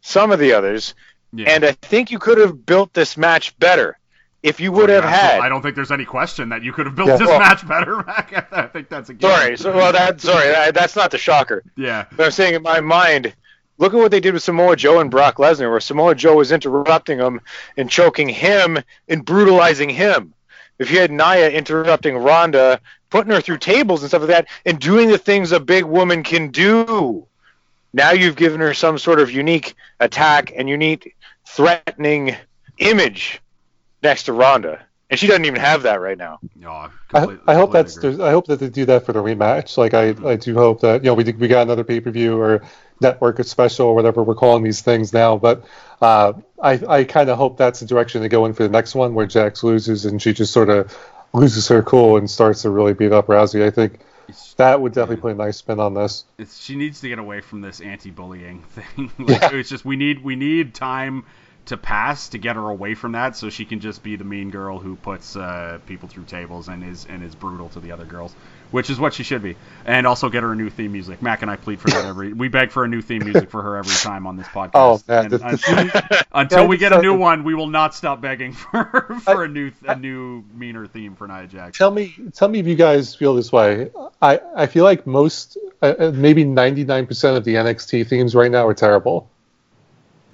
some 0.00 0.32
of 0.32 0.38
the 0.38 0.52
others. 0.52 0.94
Yeah. 1.32 1.50
And 1.50 1.64
I 1.64 1.72
think 1.72 2.10
you 2.10 2.18
could 2.18 2.38
have 2.38 2.66
built 2.66 2.92
this 2.92 3.16
match 3.16 3.56
better 3.58 3.96
if 4.42 4.58
you 4.58 4.72
would 4.72 4.88
have 4.88 5.04
Yeah, 5.04 5.10
had. 5.10 5.40
I 5.40 5.48
don't 5.48 5.62
think 5.62 5.76
there's 5.76 5.92
any 5.92 6.04
question 6.04 6.48
that 6.48 6.62
you 6.62 6.72
could 6.72 6.86
have 6.86 6.96
built 6.96 7.08
Yeah. 7.08 7.16
this 7.18 7.28
Well- 7.28 7.38
match 7.38 7.66
better, 7.68 7.96
Mack. 8.06 8.52
I 8.52 8.66
think 8.66 8.88
that's 8.88 9.10
a 9.10 9.14
given. 9.14 9.36
Sorry, 9.36 9.56
so 9.56 9.72
well 9.74 9.92
that 9.92 10.20
sorry 10.20 10.48
that, 10.48 10.74
that's 10.74 10.96
not 10.96 11.10
the 11.10 11.18
shocker. 11.18 11.62
Yeah. 11.76 12.06
But 12.16 12.26
I'm 12.26 12.30
saying 12.32 12.54
in 12.54 12.62
my 12.62 12.80
mind, 12.80 13.34
look 13.78 13.92
at 13.94 13.98
what 13.98 14.10
they 14.10 14.20
did 14.20 14.34
with 14.34 14.42
Samoa 14.42 14.76
Joe 14.76 14.98
and 15.00 15.10
Brock 15.10 15.36
Lesnar, 15.36 15.70
where 15.70 15.80
Samoa 15.80 16.14
Joe 16.14 16.36
was 16.36 16.52
interrupting 16.52 17.18
him 17.18 17.40
and 17.76 17.88
choking 17.90 18.28
him 18.28 18.78
and 19.08 19.24
brutalizing 19.24 19.90
him. 19.90 20.34
If 20.78 20.90
you 20.90 20.98
had 20.98 21.10
Nia 21.12 21.50
interrupting 21.50 22.16
Ronda, 22.16 22.80
putting 23.10 23.32
her 23.32 23.40
through 23.42 23.58
tables 23.58 24.00
and 24.02 24.08
stuff 24.10 24.22
like 24.22 24.30
that, 24.30 24.46
and 24.64 24.80
doing 24.80 25.10
the 25.10 25.18
things 25.18 25.52
a 25.52 25.60
big 25.60 25.84
woman 25.84 26.22
can 26.22 26.48
do, 26.50 27.26
now 27.92 28.12
you've 28.12 28.36
given 28.36 28.60
her 28.60 28.74
some 28.74 28.98
sort 28.98 29.20
of 29.20 29.30
unique 29.30 29.74
attack 29.98 30.52
and 30.56 30.68
unique 30.68 31.16
threatening 31.46 32.36
image 32.78 33.40
next 34.02 34.24
to 34.24 34.32
Ronda. 34.32 34.80
And 35.10 35.18
she 35.18 35.26
doesn't 35.26 35.44
even 35.44 35.60
have 35.60 35.82
that 35.82 36.00
right 36.00 36.16
now. 36.16 36.38
No, 36.54 36.70
I, 36.70 36.88
completely- 37.08 37.44
I 37.48 37.54
hope 37.54 37.72
that's. 37.72 37.98
I 38.04 38.30
hope 38.30 38.46
that 38.46 38.60
they 38.60 38.68
do 38.68 38.84
that 38.84 39.04
for 39.04 39.12
the 39.12 39.20
rematch. 39.20 39.76
Like 39.76 39.92
I, 39.92 40.14
I 40.24 40.36
do 40.36 40.54
hope 40.54 40.82
that 40.82 41.02
you 41.02 41.06
know 41.10 41.14
we 41.14 41.24
we 41.24 41.48
got 41.48 41.62
another 41.62 41.82
pay 41.82 41.98
per 41.98 42.12
view 42.12 42.40
or 42.40 42.62
network 43.00 43.42
special 43.44 43.88
or 43.88 43.94
whatever 43.96 44.22
we're 44.22 44.36
calling 44.36 44.62
these 44.62 44.82
things 44.82 45.12
now. 45.12 45.36
But 45.36 45.64
uh, 46.00 46.34
I, 46.62 46.80
I 46.88 47.04
kind 47.04 47.28
of 47.28 47.38
hope 47.38 47.56
that's 47.58 47.80
the 47.80 47.86
direction 47.86 48.22
they 48.22 48.28
go 48.28 48.46
in 48.46 48.52
for 48.52 48.62
the 48.62 48.68
next 48.68 48.94
one, 48.94 49.14
where 49.14 49.26
Jax 49.26 49.64
loses 49.64 50.04
and 50.06 50.22
she 50.22 50.32
just 50.32 50.52
sort 50.52 50.68
of 50.70 50.96
loses 51.32 51.66
her 51.66 51.82
cool 51.82 52.16
and 52.16 52.30
starts 52.30 52.62
to 52.62 52.70
really 52.70 52.94
beat 52.94 53.10
up 53.10 53.26
Rousey. 53.26 53.64
I 53.64 53.70
think 53.70 53.94
It's- 53.94 54.04
that 54.56 54.80
would 54.80 54.92
definitely 54.92 55.20
put 55.20 55.32
a 55.32 55.34
nice 55.34 55.58
spin 55.58 55.80
on 55.80 55.94
this. 55.94 56.24
it's, 56.38 56.60
she 56.62 56.76
needs 56.76 57.00
to 57.00 57.08
get 57.08 57.18
away 57.18 57.40
from 57.40 57.60
this 57.60 57.80
anti-bullying 57.80 58.62
thing. 58.70 59.10
like, 59.18 59.40
Yeah. 59.40 59.54
It's 59.54 59.68
just 59.68 59.84
we 59.84 59.96
need 59.96 60.22
we 60.24 60.36
need 60.36 60.74
time 60.74 61.24
to 61.66 61.76
pass 61.76 62.30
to 62.30 62.38
get 62.38 62.56
her 62.56 62.68
away 62.68 62.94
from 62.94 63.12
that, 63.12 63.36
so 63.36 63.50
she 63.50 63.64
can 63.64 63.80
just 63.80 64.02
be 64.02 64.16
the 64.16 64.24
mean 64.24 64.50
girl 64.50 64.78
who 64.78 64.96
puts 64.96 65.36
uh, 65.36 65.78
people 65.86 66.08
through 66.08 66.24
tables 66.24 66.68
and 66.68 66.82
is 66.82 67.06
and 67.08 67.22
is 67.22 67.34
brutal 67.34 67.68
to 67.70 67.80
the 67.80 67.92
other 67.92 68.04
girls, 68.04 68.34
which 68.70 68.90
is 68.90 68.98
what 69.00 69.14
she 69.14 69.22
should 69.22 69.42
be. 69.42 69.56
And 69.84 70.06
also 70.06 70.28
get 70.28 70.42
her 70.42 70.52
a 70.52 70.56
new 70.56 70.70
theme 70.70 70.92
music. 70.92 71.22
Mack 71.22 71.42
and 71.42 71.50
I 71.50 71.56
plead 71.56 71.80
for 71.80 71.88
that 71.90 72.04
every. 72.04 72.32
We 72.32 72.48
beg 72.48 72.70
for 72.70 72.84
a 72.84 72.88
new 72.88 73.00
theme 73.02 73.24
music 73.24 73.50
for 73.50 73.62
her 73.62 73.76
every 73.76 73.94
time 73.94 74.26
on 74.26 74.36
this 74.36 74.46
podcast. 74.54 74.70
Oh, 74.74 75.02
man, 75.08 75.24
And 75.24 75.32
this- 75.32 75.68
un- 75.68 75.90
until 76.32 76.68
we 76.68 76.76
get 76.76 76.92
a 76.92 77.00
new 77.02 77.16
one, 77.16 77.44
we 77.44 77.54
will 77.54 77.66
not 77.66 77.94
stop 77.94 78.20
begging 78.20 78.52
for 78.54 79.18
for 79.24 79.44
a 79.44 79.48
new 79.48 79.72
a 79.86 79.96
new 79.96 80.44
meaner 80.54 80.86
theme 80.86 81.14
for 81.16 81.26
Nia 81.26 81.46
Jax. 81.46 81.76
Tell 81.76 81.90
me, 81.90 82.14
tell 82.34 82.48
me 82.48 82.60
if 82.60 82.66
you 82.66 82.76
guys 82.76 83.14
feel 83.14 83.34
this 83.34 83.50
way. 83.52 83.90
I, 84.22 84.40
I 84.54 84.66
feel 84.66 84.84
like 84.84 85.06
most, 85.06 85.56
uh, 85.82 85.94
uh, 85.98 86.12
maybe 86.14 86.44
ninety 86.44 86.84
nine 86.84 87.06
percent 87.06 87.36
of 87.36 87.44
the 87.44 87.54
NXT 87.54 88.06
themes 88.06 88.34
right 88.34 88.50
now 88.50 88.66
are 88.66 88.74
terrible. 88.74 89.28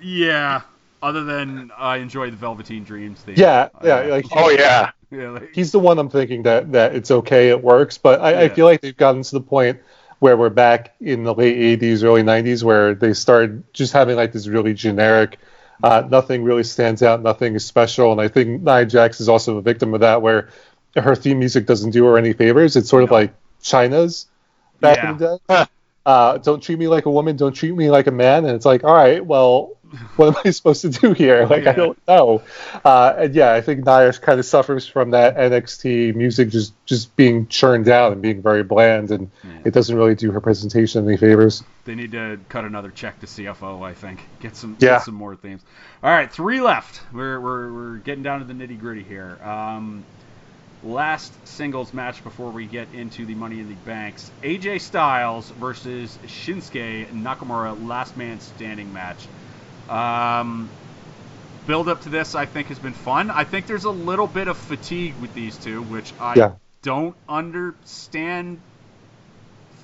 Yeah. 0.02 0.62
Other 1.02 1.24
than 1.24 1.70
I 1.76 1.98
enjoy 1.98 2.30
the 2.30 2.36
Velveteen 2.36 2.82
Dreams 2.84 3.20
theme. 3.20 3.34
Yeah, 3.38 3.68
yeah, 3.84 4.00
like 4.00 4.26
Oh 4.32 4.50
yeah. 4.50 4.90
Yeah, 5.10 5.30
like- 5.30 5.54
he's 5.54 5.72
the 5.72 5.78
one 5.78 5.98
I'm 5.98 6.08
thinking 6.10 6.42
that 6.44 6.72
that 6.72 6.94
it's 6.94 7.10
okay, 7.10 7.48
it 7.50 7.62
works. 7.62 7.98
But 7.98 8.20
I, 8.20 8.44
I 8.44 8.48
feel 8.48 8.66
like 8.66 8.80
they've 8.80 8.96
gotten 8.96 9.22
to 9.22 9.32
the 9.32 9.40
point 9.40 9.80
where 10.18 10.36
we're 10.36 10.50
back 10.50 10.94
in 11.00 11.22
the 11.24 11.34
late 11.34 11.80
'80s, 11.80 12.02
early 12.02 12.22
'90s, 12.22 12.62
where 12.64 12.94
they 12.94 13.12
started 13.14 13.62
just 13.72 13.92
having 13.92 14.16
like 14.16 14.32
this 14.32 14.46
really 14.48 14.74
generic. 14.74 15.38
Uh, 15.82 16.02
nothing 16.10 16.42
really 16.42 16.64
stands 16.64 17.02
out. 17.02 17.22
Nothing 17.22 17.54
is 17.54 17.64
special, 17.64 18.10
and 18.12 18.20
I 18.20 18.28
think 18.28 18.62
Nia 18.62 18.86
Jax 18.86 19.20
is 19.20 19.28
also 19.28 19.58
a 19.58 19.62
victim 19.62 19.92
of 19.94 20.00
that, 20.00 20.22
where 20.22 20.48
her 20.96 21.14
theme 21.14 21.38
music 21.38 21.66
doesn't 21.66 21.90
do 21.90 22.04
her 22.06 22.16
any 22.18 22.32
favors. 22.32 22.76
It's 22.76 22.88
sort 22.88 23.02
of 23.02 23.10
No. 23.10 23.16
like 23.16 23.34
Chyna's 23.62 24.26
back 24.80 24.96
Yeah. 24.96 25.10
in 25.12 25.18
the 25.18 25.38
day. 25.48 25.64
Uh, 26.06 26.38
don't 26.38 26.62
treat 26.62 26.78
me 26.78 26.86
like 26.86 27.04
a 27.06 27.10
woman. 27.10 27.36
Don't 27.36 27.52
treat 27.52 27.74
me 27.74 27.90
like 27.90 28.06
a 28.06 28.12
man. 28.12 28.44
And 28.44 28.54
it's 28.54 28.64
like, 28.64 28.84
all 28.84 28.94
right, 28.94 29.26
well, 29.26 29.75
what 30.16 30.28
am 30.28 30.42
I 30.44 30.50
supposed 30.52 30.82
to 30.82 30.88
do 30.88 31.12
here? 31.12 31.46
Like, 31.46 31.64
Yeah. 31.64 31.70
I 31.70 31.72
don't 31.74 31.98
know. 32.08 32.42
Uh, 32.84 33.14
and 33.18 33.34
yeah, 33.34 33.52
I 33.52 33.60
think 33.60 33.84
Nia 33.86 34.12
kind 34.14 34.38
of 34.40 34.46
suffers 34.46 34.86
from 34.86 35.10
that 35.10 35.36
NXT 35.36 36.14
music 36.14 36.48
just 36.50 36.72
just 36.86 37.14
being 37.16 37.46
churned 37.48 37.88
out 37.88 38.12
and 38.12 38.20
being 38.22 38.42
very 38.42 38.62
bland, 38.62 39.10
and 39.10 39.30
Yeah. 39.44 39.50
it 39.66 39.74
doesn't 39.74 39.96
really 39.96 40.14
do 40.14 40.30
her 40.32 40.40
presentation 40.40 41.06
any 41.06 41.16
favors. 41.16 41.62
They 41.84 41.94
need 41.94 42.12
to 42.12 42.38
cut 42.48 42.64
another 42.64 42.90
check 42.90 43.20
to 43.20 43.26
CFO, 43.26 43.82
I 43.82 43.94
think. 43.94 44.20
Get 44.40 44.56
some 44.56 44.76
Yeah. 44.80 44.96
get 44.96 45.02
some 45.02 45.14
more 45.14 45.36
themes. 45.36 45.62
All 46.02 46.10
right, 46.10 46.32
three 46.32 46.60
left. 46.60 47.00
We're 47.12 47.40
we're, 47.40 47.72
we're 47.72 47.96
getting 47.98 48.22
down 48.22 48.40
to 48.40 48.44
the 48.44 48.54
nitty 48.54 48.78
gritty 48.80 49.02
here. 49.02 49.38
Um, 49.42 50.04
last 50.84 51.32
singles 51.46 51.92
match 51.94 52.22
before 52.22 52.50
we 52.50 52.66
get 52.66 52.86
into 52.94 53.24
the 53.26 53.34
Money 53.34 53.60
in 53.60 53.68
the 53.68 53.74
Banks: 53.74 54.30
AJ 54.42 54.80
Styles 54.80 55.50
versus 55.50 56.16
Shinsuke 56.26 57.08
Nakamura, 57.12 57.86
last 57.86 58.16
man 58.16 58.40
standing 58.40 58.92
match. 58.92 59.26
Um, 59.88 60.74
build 61.66 61.88
up 61.88 62.02
to 62.02 62.08
this, 62.10 62.34
I 62.34 62.46
think, 62.46 62.68
has 62.68 62.78
been 62.80 62.94
fun. 62.94 63.30
I 63.30 63.44
think 63.44 63.66
there's 63.66 63.84
a 63.84 63.90
little 63.90 64.26
bit 64.28 64.48
of 64.48 64.58
fatigue 64.58 65.16
with 65.16 65.34
these 65.34 65.58
two, 65.58 65.82
which 65.82 66.14
I 66.18 66.34
Yeah. 66.36 66.56
don't 66.82 67.16
understand 67.28 68.62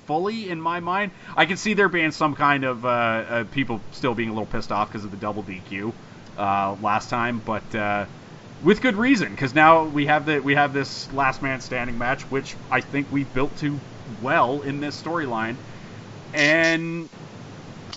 fully 0.05 0.49
in 0.49 0.59
my 0.59 0.79
mind. 0.79 1.11
I 1.35 1.45
can 1.45 1.57
see 1.57 1.73
there 1.73 1.89
being 1.89 2.11
some 2.11 2.35
kind 2.35 2.63
of 2.63 2.85
uh, 2.85 2.87
uh, 2.87 3.43
people 3.45 3.85
still 3.91 4.13
being 4.15 4.29
a 4.29 4.33
little 4.33 4.45
pissed 4.47 4.71
off 4.71 4.89
because 4.89 5.05
of 5.05 5.11
the 5.11 5.17
double 5.17 5.43
DQ 5.43 5.95
uh, 6.37 6.75
last 6.79 7.09
time, 7.09 7.39
but 7.39 7.73
uh, 7.75 8.07
with 8.61 8.81
good 8.81 8.95
reason 8.95 9.29
because 9.31 9.53
now 9.53 9.85
we 9.85 10.05
have 10.07 10.25
the 10.25 10.39
we 10.39 10.55
have 10.55 10.73
this 10.73 11.11
last 11.11 11.41
man 11.41 11.59
standing 11.61 11.97
match, 11.97 12.29
which 12.29 12.57
I 12.69 12.81
think 12.81 13.07
we 13.11 13.23
built 13.23 13.57
to 13.57 13.81
well 14.05 14.61
in 14.61 14.79
this 14.79 15.01
storyline, 15.01 15.59
and 16.33 17.09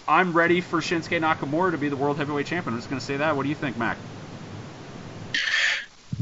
I'm 0.08 0.32
ready 0.32 0.60
for 0.60 0.80
Shinsuke 0.80 1.20
Nakamura 1.20 1.72
to 1.72 1.78
be 1.78 1.88
the 1.88 1.96
world 1.96 2.16
heavyweight 2.16 2.46
champion. 2.46 2.74
I'm 2.74 2.80
just 2.80 2.88
going 2.88 3.00
to 3.00 3.04
say 3.06 3.16
that. 3.16 3.36
What 3.36 3.42
do 3.42 3.48
you 3.48 3.54
think, 3.54 3.76
Mack? 3.76 3.96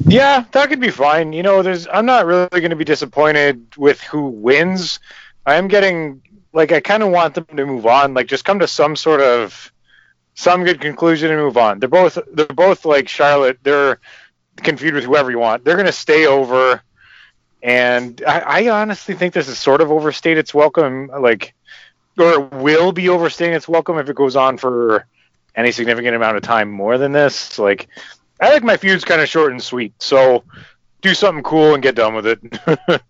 Yeah, 0.07 0.45
that 0.53 0.68
could 0.68 0.80
be 0.80 0.91
fine. 0.91 1.32
You 1.32 1.43
know, 1.43 1.62
there's 1.62 1.87
I'm 1.87 2.07
not 2.07 2.26
really 2.26 2.49
going 2.51 2.70
to 2.70 2.76
be 2.76 2.85
disappointed 2.85 3.76
with 3.76 4.01
who 4.01 4.28
wins. 4.28 5.01
I 5.47 5.55
am 5.55 5.68
getting 5.68 6.22
like 6.53 6.72
I 6.72 6.80
kind 6.80 7.03
of 7.03 7.11
want 7.11 7.35
them 7.35 7.45
to 7.45 7.66
move 7.66 7.87
on, 7.87 8.14
like 8.14 8.26
just 8.26 8.45
come 8.45 8.59
to 8.61 8.66
some 8.66 8.97
sort 8.97 9.20
of 9.20 9.72
some 10.35 10.64
good 10.64 10.80
conclusion 10.80 11.30
and 11.30 11.41
move 11.41 11.57
on. 11.57 11.78
They're 11.78 11.89
both 11.89 12.18
they're 12.32 12.47
both 12.47 12.85
like 12.85 13.09
Charlotte. 13.09 13.59
They're 13.62 14.01
confused 14.57 14.95
with 14.95 15.05
whoever 15.05 15.30
you 15.30 15.39
want. 15.39 15.64
They're 15.64 15.76
going 15.76 15.87
to 15.87 15.93
stay 15.93 16.26
over, 16.26 16.82
and 17.62 18.20
I, 18.26 18.41
I 18.41 18.68
honestly 18.70 19.14
think 19.14 19.32
this 19.32 19.49
is 19.49 19.59
sort 19.59 19.80
of 19.80 19.93
overstated 19.93 20.39
its 20.39 20.55
welcome, 20.55 21.09
like 21.20 21.55
or 22.18 22.32
it 22.32 22.52
will 22.52 22.92
be 22.92 23.08
overstaying 23.08 23.54
its 23.54 23.68
welcome 23.68 23.98
if 23.98 24.08
it 24.08 24.16
goes 24.16 24.36
on 24.36 24.56
for 24.56 25.06
any 25.54 25.72
significant 25.72 26.14
amount 26.14 26.36
of 26.36 26.42
time 26.42 26.70
more 26.70 26.98
than 26.98 27.12
this. 27.12 27.58
Like 27.58 27.88
I 28.40 28.52
like 28.52 28.62
my 28.62 28.76
feuds 28.76 29.04
kind 29.04 29.20
of 29.20 29.28
short 29.28 29.52
and 29.52 29.62
sweet. 29.62 29.94
So 30.02 30.44
do 31.02 31.14
something 31.14 31.42
cool 31.42 31.74
and 31.74 31.82
get 31.82 31.94
done 31.94 32.14
with 32.14 32.26
it. 32.26 32.40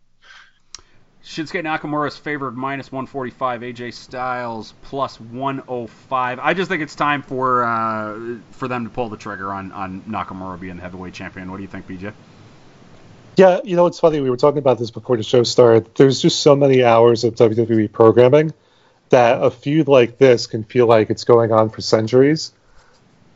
Shinsuke 1.25 1.63
Nakamura 1.63 2.09
is 2.09 2.17
favored 2.19 2.55
minus 2.55 2.93
145. 2.93 3.63
AJ 3.63 3.95
Styles 3.95 4.75
plus 4.83 5.19
105. 5.19 6.39
I 6.39 6.53
just 6.53 6.69
think 6.69 6.83
it's 6.83 6.95
time 6.95 7.23
for 7.23 7.65
uh, 7.65 8.39
for 8.53 8.69
them 8.69 8.85
to 8.85 8.91
pull 8.91 9.09
the 9.09 9.17
trigger 9.17 9.51
on, 9.51 9.73
on 9.73 10.03
Nakamura 10.03 10.61
being 10.61 10.77
the 10.77 10.83
heavyweight 10.83 11.15
champion. 11.15 11.51
What 11.51 11.57
do 11.57 11.63
you 11.63 11.69
think, 11.69 11.89
BJ? 11.89 12.13
Yeah, 13.37 13.61
you 13.65 13.75
know, 13.75 13.87
it's 13.87 13.99
funny. 13.99 14.21
We 14.21 14.31
were 14.31 14.37
talking 14.37 14.59
about 14.59 14.79
this 14.79 14.91
before 14.91 15.17
the 15.17 15.23
show 15.23 15.43
started. 15.43 15.93
There's 15.97 16.21
just 16.21 16.41
so 16.41 16.55
many 16.55 16.85
hours 16.85 17.25
of 17.25 17.35
WWE 17.35 17.91
programming 17.91 18.53
that 19.15 19.43
a 19.43 19.51
feud 19.51 19.87
like 19.89 20.19
this 20.19 20.47
can 20.47 20.65
feel 20.65 20.87
like 20.87 21.09
it's 21.11 21.25
going 21.25 21.53
on 21.53 21.71
for 21.71 21.81
centuries. 21.81 22.53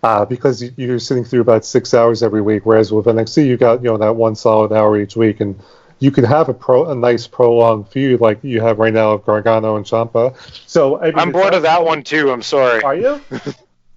Uh, 0.02 0.24
because 0.24 0.62
you- 0.62 0.72
you're 0.76 0.98
sitting 1.00 1.24
through 1.24 1.40
about 1.40 1.64
six 1.64 1.92
hours 1.92 2.22
every 2.22 2.40
week, 2.40 2.64
whereas 2.64 2.92
with 2.92 3.06
NXT 3.06 3.46
you 3.46 3.56
got 3.56 3.82
you 3.82 3.90
know 3.90 3.96
that 3.98 4.14
one 4.14 4.34
solid 4.36 4.72
hour 4.72 4.96
each 4.96 5.16
week, 5.16 5.40
and 5.40 5.56
you 5.98 6.10
can 6.12 6.22
have 6.24 6.48
a 6.48 6.54
pro 6.54 6.88
a 6.90 6.94
nice 6.94 7.26
prolonged 7.26 7.88
feud 7.88 8.20
like 8.20 8.38
you 8.42 8.60
have 8.60 8.78
right 8.78 8.92
now 8.94 9.10
of 9.12 9.24
Gargano 9.26 9.76
and 9.76 9.84
Ciampa. 9.84 10.34
So 10.68 11.00
I 11.00 11.10
mean, 11.10 11.28
it's 11.28 11.32
bored 11.32 11.54
of 11.54 11.62
that 11.62 11.84
one 11.84 12.02
too. 12.04 12.30
I'm 12.30 12.42
sorry. 12.42 12.82
Are 12.82 12.94
you? 12.96 13.20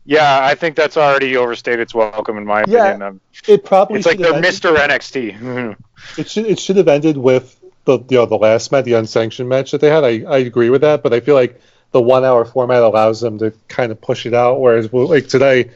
Yeah, 0.04 0.40
I 0.42 0.56
think 0.56 0.76
that's 0.76 0.98
already 0.98 1.38
overstayed 1.38 1.80
its 1.80 1.94
welcome 1.94 2.36
in 2.40 2.44
my 2.46 2.64
Yeah, 2.68 2.88
opinion. 2.88 3.02
Um, 3.04 3.22
It 3.48 3.64
probably 3.64 3.98
it's 4.00 4.08
like 4.08 4.18
should 4.18 4.26
have 4.26 4.42
the 4.42 4.48
ended- 4.48 4.62
Mr. 4.62 4.76
NXT. 4.76 5.76
It 6.18 6.28
should 6.28 6.46
it 6.48 6.60
should 6.60 6.78
have 6.78 6.88
ended 6.88 7.18
with 7.18 7.56
the 7.86 8.00
you 8.10 8.18
know 8.18 8.26
the 8.26 8.36
last 8.36 8.72
match, 8.72 8.86
the 8.86 8.94
unsanctioned 8.94 9.48
match 9.48 9.70
that 9.72 9.80
they 9.82 9.90
had. 9.92 10.04
I, 10.04 10.24
I 10.28 10.38
agree 10.40 10.72
with 10.72 10.82
that, 10.82 11.04
but 11.04 11.14
I 11.14 11.20
feel 11.20 11.36
like 11.36 11.62
the 11.92 12.02
one 12.02 12.24
hour 12.24 12.46
format 12.46 12.82
allows 12.82 13.22
them 13.22 13.38
to 13.40 13.52
kind 13.68 13.92
of 13.92 14.02
push 14.02 14.26
it 14.26 14.34
out. 14.34 14.60
Whereas 14.60 14.92
well, 14.92 15.08
like 15.08 15.28
today, 15.28 15.66
you 15.66 15.72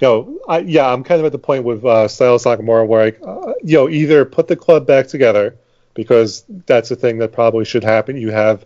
know, 0.00 0.38
I, 0.48 0.58
yeah, 0.60 0.92
I'm 0.92 1.04
kind 1.04 1.20
of 1.20 1.26
at 1.26 1.32
the 1.32 1.38
point 1.38 1.64
with 1.64 1.84
uh, 1.84 2.08
Styles 2.08 2.44
Nakamura 2.44 2.86
where 2.86 3.04
like 3.04 3.20
uh, 3.22 3.54
you 3.62 3.76
know 3.76 3.88
either 3.88 4.24
put 4.24 4.48
the 4.48 4.56
club 4.56 4.86
back 4.86 5.06
together 5.06 5.56
because 5.94 6.44
that's 6.66 6.90
a 6.90 6.96
thing 6.96 7.18
that 7.18 7.32
probably 7.32 7.64
should 7.64 7.84
happen. 7.84 8.16
You 8.16 8.30
have 8.30 8.64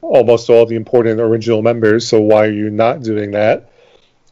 almost 0.00 0.48
all 0.48 0.66
the 0.66 0.76
important 0.76 1.20
original 1.20 1.62
members, 1.62 2.08
so 2.08 2.20
why 2.20 2.46
are 2.46 2.52
you 2.52 2.70
not 2.70 3.02
doing 3.02 3.32
that? 3.32 3.70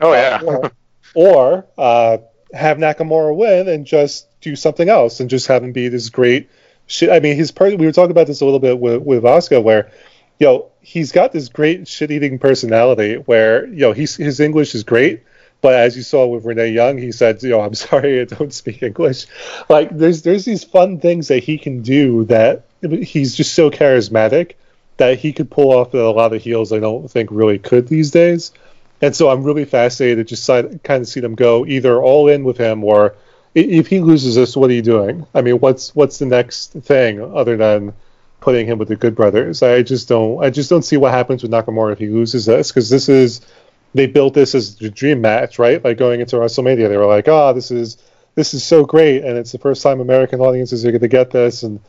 Oh 0.01 0.13
yeah. 0.13 0.41
Or, 1.15 1.65
or 1.65 1.67
uh, 1.79 2.19
have 2.53 2.79
Nakamura 2.79 3.35
win 3.35 3.69
and 3.69 3.87
just 3.87 4.27
do 4.41 4.55
something 4.55 4.89
else 4.89 5.21
and 5.21 5.31
just 5.31 5.47
have 5.47 5.63
him 5.63 5.73
be 5.73 5.89
this 5.89 6.11
great 6.11 6.51
shit. 6.87 7.11
I 7.11 7.21
mean, 7.21 7.37
his 7.37 7.51
part. 7.51 7.79
We 7.79 7.87
were 7.87 7.93
talking 7.93 8.11
about 8.11 8.27
this 8.27 8.41
a 8.41 8.45
little 8.45 8.61
bit 8.61 8.79
with 8.79 9.03
with 9.03 9.25
Oscar, 9.25 9.61
where 9.61 9.91
you 10.39 10.47
know 10.47 10.71
he's 10.81 11.13
got 11.13 11.33
this 11.33 11.49
great 11.49 11.89
shit 11.89 12.11
eating 12.11 12.39
personality 12.39 13.15
where 13.17 13.67
you 13.67 13.81
know 13.81 13.93
he's 13.93 14.17
his 14.17 14.41
English 14.41 14.75
is 14.75 14.85
great. 14.85 15.23
But 15.63 15.75
as 15.75 15.97
you 15.97 16.03
saw 16.03 16.27
with 16.27 16.45
Renee 16.45 16.69
Young, 16.69 16.99
he 16.99 17.13
said, 17.13 17.43
"You 17.43 17.51
know, 17.51 17.61
I'm 17.61 17.75
sorry, 17.89 18.21
I 18.21 18.25
don't 18.25 18.53
speak 18.53 18.83
English." 18.83 19.27
Like, 19.69 19.97
there's 19.97 20.23
there's 20.23 20.45
these 20.45 20.65
fun 20.65 21.01
things 21.01 21.29
that 21.29 21.43
he 21.43 21.59
can 21.59 21.83
do 21.83 22.25
that 22.25 22.65
he's 22.81 23.35
just 23.35 23.55
so 23.55 23.71
charismatic 23.71 24.53
that 24.99 25.19
he 25.19 25.33
could 25.33 25.51
pull 25.51 25.73
off 25.73 25.93
a 25.95 25.99
lot 25.99 26.33
of 26.33 26.43
heels 26.43 26.73
I 26.73 26.79
don't 26.79 27.11
think 27.11 27.31
really 27.33 27.59
could 27.59 27.89
these 27.89 28.11
days. 28.11 28.53
And 29.03 29.15
so 29.15 29.29
I'm 29.29 29.45
really 29.45 29.67
fascinated 29.67 30.27
to 30.27 30.35
just 30.37 30.47
kind 30.83 31.03
of 31.03 31.09
see 31.09 31.21
them 31.21 31.35
go 31.35 31.67
either 31.67 32.03
all 32.03 32.29
in 32.29 32.45
with 32.45 32.57
him 32.57 32.83
or 32.83 33.15
if 33.55 33.87
he 33.87 34.01
loses 34.01 34.35
this, 34.35 34.57
what 34.57 34.71
are 34.71 34.75
you 34.75 34.83
doing? 34.83 35.27
I 35.35 35.41
mean, 35.41 35.59
what's 35.61 35.95
what's 35.95 36.19
the 36.19 36.27
next 36.27 36.73
thing 36.73 37.21
other 37.21 37.57
than 37.57 37.95
putting 38.47 38.65
him 38.69 38.79
with 38.79 38.87
the 38.87 38.95
Good 38.95 39.17
Brothers? 39.17 39.61
I 39.61 39.83
just 39.83 40.09
don't 40.09 40.43
I 40.43 40.51
just 40.51 40.71
don't 40.71 40.85
see 40.85 40.97
what 40.97 41.13
happens 41.13 41.43
with 41.43 41.51
Nakamura 41.51 41.93
if 41.93 41.99
he 41.99 42.07
loses 42.07 42.47
this 42.47 42.71
because 42.71 42.89
this 42.89 43.09
is 43.09 43.41
they 43.93 44.07
built 44.07 44.35
this 44.35 44.55
as 44.55 44.77
the 44.77 44.89
dream 44.89 45.21
match, 45.21 45.59
right? 45.59 45.83
Like 45.85 45.99
going 45.99 46.21
into 46.21 46.37
WrestleMania, 46.37 46.89
they 46.89 46.97
were 46.97 47.07
like, 47.07 47.27
"Oh, 47.27 47.53
this 47.53 47.73
is 47.73 47.99
this 48.37 48.55
is 48.55 48.63
so 48.63 48.85
great, 48.85 49.25
and 49.25 49.37
it's 49.37 49.51
the 49.51 49.59
first 49.59 49.83
time 49.83 50.01
American 50.01 50.41
audiences 50.41 50.85
are 50.85 50.93
going 50.93 51.01
to 51.01 51.09
get 51.09 51.33
this." 51.33 51.65
And 51.65 51.81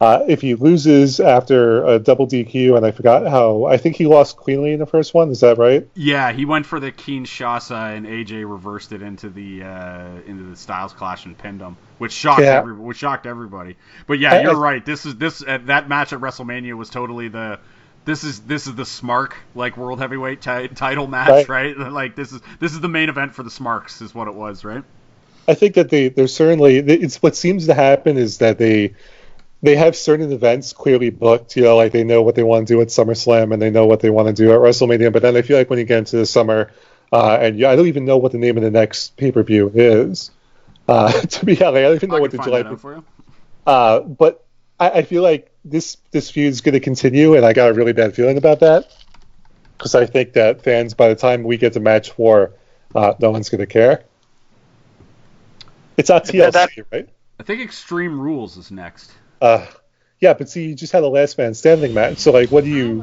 uh, 0.00 0.24
if 0.28 0.40
he 0.40 0.54
loses 0.54 1.20
after 1.20 1.84
a 1.84 1.98
double 1.98 2.26
DQ, 2.26 2.76
and 2.76 2.86
I 2.86 2.90
forgot 2.90 3.26
how, 3.28 3.64
I 3.66 3.76
think 3.76 3.96
he 3.96 4.06
lost 4.06 4.38
cleanly 4.38 4.72
in 4.72 4.78
the 4.78 4.86
first 4.86 5.12
one. 5.12 5.28
Is 5.30 5.40
that 5.40 5.58
right? 5.58 5.86
Yeah, 5.94 6.32
he 6.32 6.46
went 6.46 6.64
for 6.64 6.80
the 6.80 6.90
Kinshasa, 6.90 7.96
and 7.96 8.06
AJ 8.06 8.50
reversed 8.50 8.92
it 8.92 9.02
into 9.02 9.28
the 9.28 9.62
uh, 9.64 10.08
into 10.26 10.44
the 10.44 10.56
Styles 10.56 10.92
Clash 10.94 11.26
and 11.26 11.36
pinned 11.36 11.60
him, 11.60 11.76
which 11.98 12.12
shocked 12.12 12.40
Yeah. 12.42 12.56
every, 12.58 12.72
which 12.74 12.96
shocked 12.96 13.26
everybody. 13.26 13.76
But 14.06 14.18
yeah, 14.20 14.34
I- 14.34 14.40
you're 14.42 14.56
I- 14.56 14.72
right. 14.72 14.84
This 14.86 15.04
is 15.04 15.16
this 15.16 15.42
uh, 15.46 15.58
that 15.66 15.88
match 15.88 16.12
at 16.14 16.20
WrestleMania 16.20 16.74
was 16.74 16.88
totally 16.88 17.28
the 17.28 17.58
this 18.06 18.24
is 18.24 18.40
this 18.40 18.66
is 18.66 18.74
the 18.76 18.84
Smark 18.84 19.32
like 19.54 19.76
world 19.76 19.98
heavyweight 19.98 20.40
ti- 20.40 20.68
title 20.68 21.06
match, 21.08 21.46
right. 21.50 21.76
Like 21.90 22.16
this 22.16 22.32
is 22.32 22.40
this 22.58 22.72
is 22.72 22.80
the 22.80 22.88
main 22.88 23.10
event 23.10 23.34
for 23.34 23.42
the 23.42 23.50
Smarks, 23.50 24.00
is 24.00 24.14
what 24.14 24.28
it 24.28 24.34
was, 24.34 24.64
right? 24.64 24.82
I 25.46 25.52
think 25.52 25.74
that 25.74 25.90
they 25.90 26.08
they're 26.08 26.26
certainly 26.26 26.76
it's 26.78 27.22
what 27.22 27.36
seems 27.36 27.66
to 27.66 27.74
happen 27.74 28.16
is 28.16 28.38
that 28.38 28.56
they 28.56 28.94
they 29.62 29.76
have 29.76 29.94
certain 29.96 30.32
events 30.32 30.72
clearly 30.72 31.10
booked. 31.10 31.56
You 31.56 31.64
know, 31.64 31.76
like 31.76 31.92
they 31.92 32.04
know 32.04 32.22
what 32.22 32.34
they 32.34 32.42
want 32.42 32.66
to 32.66 32.74
do 32.74 32.80
at 32.80 32.88
SummerSlam 32.88 33.52
and 33.52 33.60
they 33.60 33.70
know 33.70 33.86
what 33.86 34.00
they 34.00 34.10
want 34.10 34.28
to 34.28 34.32
do 34.34 34.52
at 34.52 34.58
WrestleMania. 34.58 35.12
But 35.12 35.22
then 35.22 35.36
I 35.36 35.42
feel 35.42 35.58
like 35.58 35.70
when 35.70 35.78
you 35.78 35.84
get 35.84 35.98
into 35.98 36.16
the 36.16 36.26
summer, 36.26 36.72
uh, 37.12 37.38
and 37.40 37.58
yeah, 37.58 37.70
I 37.70 37.76
don't 37.76 37.88
even 37.88 38.04
know 38.04 38.16
what 38.16 38.32
the 38.32 38.38
name 38.38 38.56
of 38.56 38.62
the 38.62 38.70
next 38.70 39.16
pay 39.16 39.32
per 39.32 39.42
view 39.42 39.70
is. 39.74 40.30
Uh, 40.88 41.12
to 41.20 41.44
be 41.44 41.62
honest, 41.62 41.76
I 41.78 41.82
don't 41.82 41.94
even 41.96 42.10
know 42.10 42.16
I 42.16 42.20
what 42.20 42.30
the 42.30 42.38
July. 42.38 42.62
that 42.62 42.72
out 42.72 42.80
for 42.80 42.94
you. 42.96 43.04
Uh, 43.66 44.00
but 44.00 44.44
I, 44.78 44.90
I 44.90 45.02
feel 45.02 45.22
like 45.22 45.52
this 45.64 45.98
this 46.10 46.30
feud 46.30 46.50
is 46.50 46.60
going 46.62 46.72
to 46.72 46.80
continue, 46.80 47.34
and 47.36 47.44
I 47.44 47.52
got 47.52 47.70
a 47.70 47.74
really 47.74 47.92
bad 47.92 48.14
feeling 48.14 48.38
about 48.38 48.60
that 48.60 48.90
because 49.76 49.94
I 49.94 50.06
think 50.06 50.34
that 50.34 50.62
fans, 50.62 50.94
by 50.94 51.08
the 51.08 51.14
time 51.14 51.42
we 51.42 51.56
get 51.56 51.74
to 51.74 51.80
match 51.80 52.10
four, 52.10 52.52
uh, 52.94 53.14
no 53.18 53.30
one's 53.30 53.48
going 53.48 53.60
to 53.60 53.66
care. 53.66 54.04
It's 55.96 56.10
on 56.10 56.22
TLC, 56.22 56.52
that- 56.52 56.70
right? 56.90 57.08
I 57.38 57.42
think 57.42 57.62
Extreme 57.62 58.20
Rules 58.20 58.58
is 58.58 58.70
next. 58.70 59.12
Uh, 59.40 59.66
yeah, 60.20 60.34
but 60.34 60.48
see, 60.48 60.66
you 60.68 60.74
just 60.74 60.92
had 60.92 61.02
a 61.02 61.08
last 61.08 61.38
man 61.38 61.54
standing 61.54 61.94
match. 61.94 62.18
So, 62.18 62.30
like, 62.32 62.50
what 62.50 62.64
do 62.64 62.70
you 62.70 63.02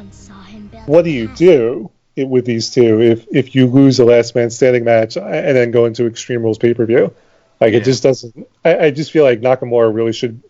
what 0.85 1.03
do 1.03 1.09
you 1.11 1.27
do 1.27 1.89
i- 2.17 2.23
with 2.23 2.45
these 2.45 2.69
two 2.69 3.01
if 3.01 3.25
if 3.31 3.55
you 3.55 3.65
lose 3.67 3.99
a 3.99 4.05
last 4.05 4.35
man 4.35 4.49
standing 4.49 4.83
match 4.83 5.17
and 5.17 5.55
then 5.57 5.71
go 5.71 5.85
into 5.85 6.05
Extreme 6.05 6.43
Rules 6.43 6.57
pay 6.57 6.73
per 6.73 6.85
view? 6.85 7.13
Like, 7.59 7.71
Yeah. 7.71 7.79
it 7.79 7.83
just 7.85 8.03
doesn't. 8.03 8.47
I, 8.63 8.77
I 8.77 8.91
just 8.91 9.11
feel 9.11 9.23
like 9.23 9.41
Nakamura 9.41 9.93
really 9.93 10.13
should 10.13 10.41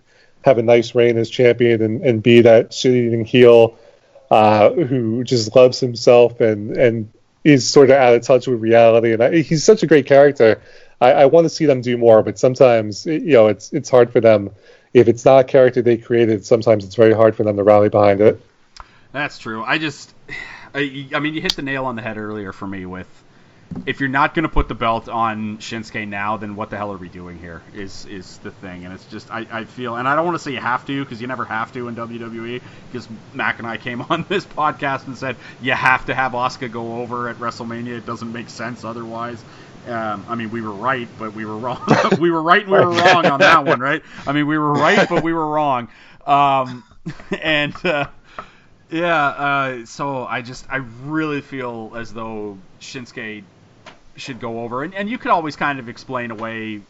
have 0.44 0.58
a 0.58 0.62
nice 0.64 0.94
reign 0.94 1.18
as 1.18 1.30
champion 1.30 1.82
and, 1.82 2.02
and 2.02 2.22
be 2.22 2.42
that 2.42 2.74
shit 2.74 2.94
eating 2.94 3.26
heel 3.26 3.78
uh, 4.30 4.72
who 4.72 5.24
just 5.24 5.56
loves 5.56 5.80
himself 5.80 6.42
and 6.42 6.76
and 6.76 7.10
is 7.46 7.66
sort 7.70 7.90
of 7.90 7.96
out 7.96 8.14
of 8.14 8.22
touch 8.24 8.46
with 8.48 8.60
reality. 8.60 9.14
And 9.14 9.24
I, 9.24 9.38
he's 9.42 9.64
such 9.64 9.84
a 9.84 9.88
great 9.88 10.06
character. 10.06 10.62
I, 11.00 11.14
I 11.14 11.26
want 11.28 11.46
to 11.46 11.50
see 11.50 11.66
them 11.66 11.80
do 11.80 11.98
more, 11.98 12.24
but 12.24 12.38
sometimes 12.38 13.06
you 13.06 13.20
know 13.34 13.48
it's 13.48 13.72
it's 13.72 13.90
hard 13.90 14.12
for 14.12 14.20
them. 14.20 14.50
If 14.98 15.08
it's 15.08 15.24
not 15.24 15.41
a 15.41 15.43
character 15.43 15.84
they 15.84 15.98
created, 15.98 16.43
sometimes 16.43 16.84
it's 16.84 16.95
very 16.95 17.14
hard 17.14 17.36
for 17.36 17.43
them 17.43 17.56
to 17.58 17.64
rally 17.64 17.88
behind 17.88 18.20
it. 18.20 18.41
That's 19.12 19.38
true. 19.38 19.64
I 19.64 19.78
just, 19.78 20.14
I, 20.74 21.08
I 21.14 21.20
mean, 21.20 21.36
you 21.36 21.41
hit 21.41 21.56
the 21.56 21.62
nail 21.62 21.86
on 21.86 21.95
the 21.95 22.02
head 22.02 22.18
earlier 22.18 22.52
for 22.52 22.68
me 22.68 22.86
with, 22.86 23.08
if 23.86 23.99
you're 23.99 24.09
not 24.09 24.34
going 24.34 24.43
to 24.43 24.49
put 24.49 24.68
the 24.68 24.76
belt 24.76 25.09
on 25.09 25.57
Shinsuke 25.57 26.07
now, 26.07 26.38
then 26.38 26.55
what 26.55 26.70
the 26.70 26.78
hell 26.78 26.91
are 26.91 26.97
we 26.97 27.09
doing 27.09 27.38
here? 27.38 27.63
Is 27.74 28.05
is 28.05 28.38
the 28.39 28.51
thing, 28.51 28.86
and 28.86 28.93
it's 28.93 29.05
just 29.05 29.30
I, 29.32 29.45
I 29.51 29.63
feel, 29.65 29.95
and 29.95 30.07
I 30.07 30.15
don't 30.15 30.26
want 30.26 30.36
to 30.36 30.43
say 30.43 30.51
you 30.51 30.59
have 30.59 30.86
to 30.86 31.03
because 31.03 31.22
you 31.22 31.28
never 31.28 31.45
have 31.45 31.72
to 31.74 31.88
in 31.88 31.95
WWE. 31.95 32.61
Because 32.91 33.07
Mack 33.34 33.59
and 33.59 33.68
I 33.68 33.78
came 33.78 34.01
on 34.09 34.26
this 34.30 34.45
podcast 34.45 35.07
and 35.07 35.18
said 35.18 35.38
you 35.61 35.74
have 35.74 36.05
to 36.05 36.15
have 36.15 36.32
Asuka 36.34 36.72
go 36.72 37.01
over 37.01 37.30
at 37.30 37.38
WrestleMania. 37.38 37.97
It 37.97 38.05
doesn't 38.05 38.32
make 38.32 38.49
sense 38.49 38.84
otherwise. 38.84 39.43
Um, 39.86 40.26
I 40.28 40.36
mean, 40.36 40.49
we 40.49 40.61
were 40.61 40.74
right, 40.74 41.07
but 41.18 41.34
we 41.34 41.45
were 41.45 41.57
wrong. 41.57 41.82
we 42.20 42.32
were 42.32 42.41
right 42.41 42.63
and 42.63 42.72
we 42.72 42.80
were 42.80 42.91
wrong 42.91 43.26
on 43.26 43.39
that 43.39 43.65
one, 43.65 43.80
right? 43.80 44.01
I 44.26 44.32
mean, 44.34 44.47
we 44.47 44.57
were 44.57 44.74
right, 44.74 45.07
but 45.07 45.24
we 45.24 45.34
were 45.34 45.47
wrong. 45.47 45.89
Um, 46.26 46.84
and 47.41 47.74
uh, 47.86 48.07
yeah, 48.89 49.28
uh, 49.28 49.86
so 49.86 50.26
I 50.26 50.41
just 50.41 50.65
I 50.70 50.78
really 50.78 51.41
feel 51.41 51.93
as 51.95 52.13
though 52.13 52.59
Shinsuke 52.80 53.45
should 54.18 54.39
go 54.39 54.61
over, 54.61 54.84
and, 54.84 54.93
and 54.93 55.09
you 55.09 55.18
could 55.18 55.32
always 55.32 55.55
kind 55.55 55.80
of 55.80 55.89
explain 55.89 56.32
away 56.32 56.82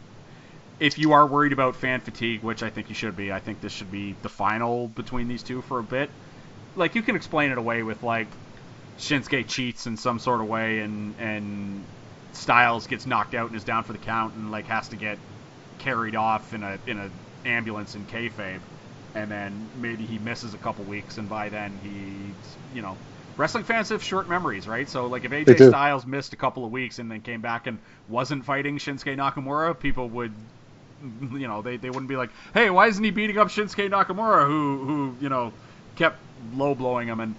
if 0.80 0.98
you 0.98 1.12
are 1.14 1.26
worried 1.26 1.54
about 1.54 1.76
fan 1.76 2.00
fatigue, 2.00 2.44
which 2.44 2.64
I 2.64 2.70
think 2.70 2.90
you 2.90 2.96
should 2.96 3.16
be. 3.16 3.32
I 3.32 3.40
think 3.40 3.62
this 3.62 3.72
should 3.72 3.92
be 3.92 4.14
the 4.22 4.30
final 4.30 4.88
between 4.88 5.28
these 5.28 5.44
two 5.44 5.62
for 5.62 5.80
a 5.80 5.84
bit. 5.84 6.10
Like 6.76 6.96
you 6.96 7.02
can 7.02 7.16
explain 7.16 7.52
it 7.52 7.58
away 7.58 7.84
with 7.84 8.04
like 8.04 8.28
Shinsuke 8.98 9.48
cheats 9.48 9.88
in 9.88 9.98
some 9.98 10.20
sort 10.20 10.42
of 10.42 10.48
way, 10.48 10.80
and 10.80 11.16
and 11.20 11.84
Styles 12.34 12.88
gets 12.88 13.06
knocked 13.06 13.34
out 13.34 13.48
and 13.48 13.56
is 13.56 13.64
down 13.64 13.84
for 13.84 13.94
the 13.94 14.00
count, 14.00 14.36
and 14.36 14.52
like 14.52 14.66
has 14.68 14.88
to 14.90 14.96
get 14.96 15.18
carried 15.80 16.16
off 16.16 16.54
in 16.54 16.64
a 16.64 16.78
in 16.86 17.00
a 17.00 17.10
ambulance 17.48 17.96
in 17.96 18.06
kayfabe, 18.06 18.60
and 19.16 19.32
then 19.32 19.70
maybe 19.76 20.06
he 20.06 20.20
misses 20.20 20.54
a 20.54 20.58
couple 20.58 20.86
weeks, 20.86 21.18
and 21.18 21.28
by 21.30 21.50
then 21.50 21.72
he's 21.82 22.58
you 22.76 22.82
know. 22.82 22.96
Wrestling 23.38 23.64
fans 23.66 23.90
have 23.90 24.04
short 24.04 24.28
memories, 24.28 24.68
right? 24.68 24.90
So, 24.90 25.06
like, 25.06 25.24
if 25.24 25.32
AJ. 25.32 25.70
Styles 25.70 26.06
missed 26.06 26.34
a 26.34 26.36
couple 26.36 26.66
of 26.66 26.72
weeks 26.72 26.98
and 26.98 27.10
then 27.10 27.22
came 27.22 27.42
back 27.42 27.68
and 27.68 27.78
wasn't 28.10 28.44
fighting 28.46 28.80
Shinsuke 28.80 29.16
Nakamura, 29.16 29.80
people 29.80 30.10
would, 30.10 30.34
you 31.32 31.48
know, 31.48 31.62
they, 31.62 31.78
they 31.78 31.90
wouldn't 31.90 32.10
be 32.10 32.16
like, 32.16 32.32
hey, 32.54 32.72
why 32.72 32.88
isn't 32.88 33.04
he 33.04 33.12
beating 33.12 33.38
up 33.38 33.50
Shinsuke 33.50 33.90
Nakamura, 33.90 34.48
who, 34.48 34.84
who 34.86 35.16
you 35.22 35.30
know, 35.30 35.54
kept 35.96 36.18
low 36.56 36.74
blowing 36.74 37.08
him? 37.08 37.20
And 37.20 37.36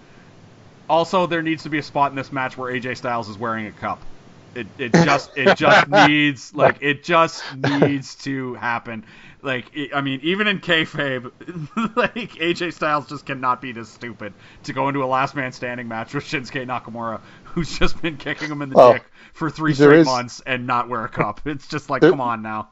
also, 0.88 1.26
there 1.26 1.42
needs 1.42 1.64
to 1.64 1.68
be 1.68 1.78
a 1.78 1.82
spot 1.82 2.12
in 2.12 2.16
this 2.16 2.30
match 2.30 2.56
where 2.56 2.72
AJ 2.72 2.96
Styles 2.96 3.28
is 3.28 3.36
wearing 3.36 3.66
a 3.66 3.72
cup. 3.72 4.00
It, 4.58 4.66
it 4.78 4.92
just 4.92 5.30
it 5.36 5.56
just 5.56 5.88
needs 6.08 6.54
like 6.54 6.78
it 6.80 7.04
just 7.04 7.42
needs 7.56 8.14
to 8.16 8.54
happen. 8.54 9.04
Like 9.40 9.70
it, 9.72 9.94
I 9.94 10.00
mean, 10.00 10.18
even 10.24 10.48
in 10.48 10.58
kayfabe, 10.58 11.30
like 11.96 12.32
AJ 12.32 12.72
Styles 12.74 13.08
just 13.08 13.24
cannot 13.24 13.60
be 13.62 13.70
this 13.70 13.88
stupid 13.88 14.34
to 14.64 14.72
go 14.72 14.88
into 14.88 15.02
a 15.04 15.06
last 15.06 15.36
man 15.36 15.52
standing 15.52 15.86
match 15.86 16.12
with 16.12 16.24
Shinsuke 16.24 16.66
Nakamura, 16.66 17.20
who's 17.44 17.78
just 17.78 18.02
been 18.02 18.16
kicking 18.16 18.50
him 18.50 18.62
in 18.62 18.70
the 18.70 18.74
Well, 18.76 18.94
dick 18.94 19.04
for 19.34 19.48
three 19.48 19.74
straight 19.74 20.00
is- 20.00 20.06
months 20.06 20.42
and 20.44 20.66
not 20.66 20.88
wear 20.88 21.04
a 21.04 21.08
cup. 21.20 21.40
It's 21.44 21.68
just 21.68 21.88
like, 21.88 22.00
There- 22.00 22.10
come 22.10 22.20
on 22.20 22.42
now. 22.42 22.68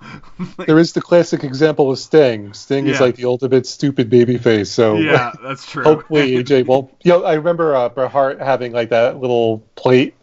Like, 0.59 0.67
There 0.67 0.81
is 0.81 0.93
the 0.93 1.01
classic 1.01 1.45
example 1.45 1.89
of 1.93 2.01
Sting. 2.01 2.53
Sting 2.53 2.89
is 2.89 3.01
like 3.01 3.15
the 3.15 3.27
ultimate 3.27 3.65
stupid 3.69 4.11
baby 4.11 4.37
face. 4.37 4.69
So 4.73 4.97
yeah, 4.97 5.31
that's 5.41 5.71
true. 5.71 5.85
hopefully 5.85 6.33
AJ 6.33 6.67
won't. 6.67 6.91
You 7.05 7.13
know, 7.13 7.25
I 7.25 7.35
remember 7.35 7.77
uh, 7.77 7.89
Bret 7.91 8.11
Hart 8.11 8.41
having 8.41 8.73
like 8.73 8.89
that 8.91 9.19
little 9.21 9.61
plate. 9.77 10.16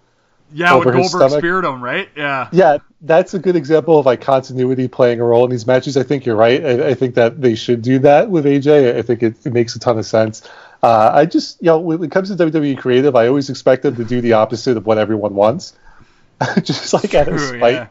Yeah, 0.54 0.74
over 0.74 0.92
his 0.92 1.12
Goldberg 1.12 1.40
speared 1.40 1.66
him, 1.66 1.84
right? 1.84 2.10
Yeah. 2.16 2.50
Yeah, 2.52 2.78
that's 3.02 3.34
a 3.34 3.40
good 3.40 3.56
example 3.56 4.00
of 4.00 4.06
like 4.06 4.22
continuity 4.22 4.88
playing 4.88 5.20
a 5.20 5.24
role 5.24 5.44
in 5.46 5.52
these 5.52 5.68
matches. 5.68 5.98
I 5.98 6.04
think 6.04 6.26
you're 6.26 6.36
right. 6.36 6.64
I, 6.64 6.90
I 6.90 6.94
think 6.94 7.16
that 7.16 7.42
they 7.42 7.56
should 7.56 7.82
do 7.82 8.00
that 8.00 8.30
with 8.30 8.46
AJ. 8.46 8.96
I 8.96 9.02
think 9.02 9.24
it, 9.24 9.46
it 9.46 9.54
makes 9.54 9.76
a 9.76 9.80
ton 9.80 9.98
of 9.98 10.06
sense. 10.06 10.48
Uh, 10.82 11.12
I 11.14 11.26
just, 11.26 11.62
you 11.62 11.68
know, 11.68 11.80
when 11.80 12.04
it 12.04 12.12
comes 12.12 12.36
to 12.36 12.36
WWE 12.36 12.78
creative, 12.78 13.16
I 13.16 13.28
always 13.28 13.50
expect 13.50 13.84
them 13.84 13.96
to 13.96 14.04
do 14.04 14.22
the 14.22 14.34
opposite 14.34 14.78
of 14.78 14.86
what 14.86 14.98
everyone 14.98 15.34
wants. 15.34 15.74
just 16.64 16.94
like 16.94 17.14
out 17.14 17.30
of 17.30 17.40
spite. 17.40 17.74
yeah. 17.74 17.88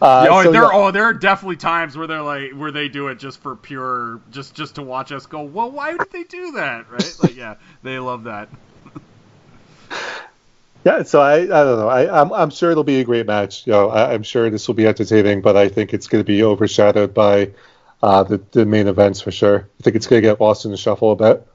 Uh, 0.00 0.26
oh, 0.30 0.42
so, 0.44 0.52
there, 0.52 0.62
yeah. 0.62 0.70
oh, 0.72 0.90
there 0.90 1.04
are 1.04 1.14
definitely 1.14 1.56
times 1.56 1.96
where 1.96 2.06
they're 2.06 2.22
like, 2.22 2.52
where 2.52 2.70
they 2.70 2.88
do 2.88 3.08
it 3.08 3.18
just 3.18 3.40
for 3.40 3.56
pure, 3.56 4.20
just 4.30 4.54
just 4.54 4.76
to 4.76 4.82
watch 4.82 5.12
us 5.12 5.26
go. 5.26 5.42
Well, 5.42 5.70
why 5.70 5.96
did 5.96 6.10
they 6.12 6.24
do 6.24 6.52
that? 6.52 6.90
Right? 6.90 7.16
Like, 7.22 7.36
yeah, 7.36 7.56
they 7.82 7.98
love 7.98 8.24
that. 8.24 8.48
Yeah, 10.88 11.02
so 11.02 11.20
I, 11.20 11.40
I 11.42 11.46
don't 11.46 11.78
know. 11.80 11.88
I, 11.88 12.20
I'm, 12.20 12.32
I'm 12.32 12.48
sure 12.48 12.70
it'll 12.70 12.82
be 12.82 13.00
a 13.00 13.04
great 13.04 13.26
match. 13.26 13.66
You 13.66 13.74
know, 13.74 13.90
I, 13.90 14.14
I'm 14.14 14.22
sure 14.22 14.48
this 14.48 14.66
will 14.66 14.74
be 14.74 14.86
entertaining, 14.86 15.42
but 15.42 15.54
I 15.54 15.68
think 15.68 15.92
it's 15.92 16.06
going 16.06 16.24
to 16.24 16.26
be 16.26 16.42
overshadowed 16.42 17.12
by 17.12 17.50
uh, 18.02 18.22
the, 18.22 18.40
the 18.52 18.64
main 18.64 18.86
events 18.88 19.20
for 19.20 19.30
sure. 19.30 19.68
I 19.78 19.82
think 19.82 19.96
it's 19.96 20.06
going 20.06 20.22
to 20.22 20.26
get 20.26 20.40
lost 20.40 20.64
in 20.64 20.70
the 20.70 20.78
shuffle 20.78 21.12
a 21.12 21.16
bit. 21.16 21.46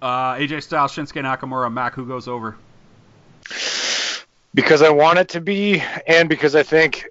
Uh, 0.00 0.36
AJ 0.36 0.62
Styles, 0.62 0.92
Shinsuke 0.92 1.22
Nakamura, 1.22 1.70
Mack, 1.70 1.92
who 1.92 2.06
goes 2.06 2.26
over? 2.26 2.56
because 4.54 4.80
I 4.80 4.88
want 4.88 5.18
it 5.18 5.28
to 5.30 5.42
be, 5.42 5.82
and 6.06 6.26
because 6.26 6.54
I 6.54 6.62
think 6.62 7.10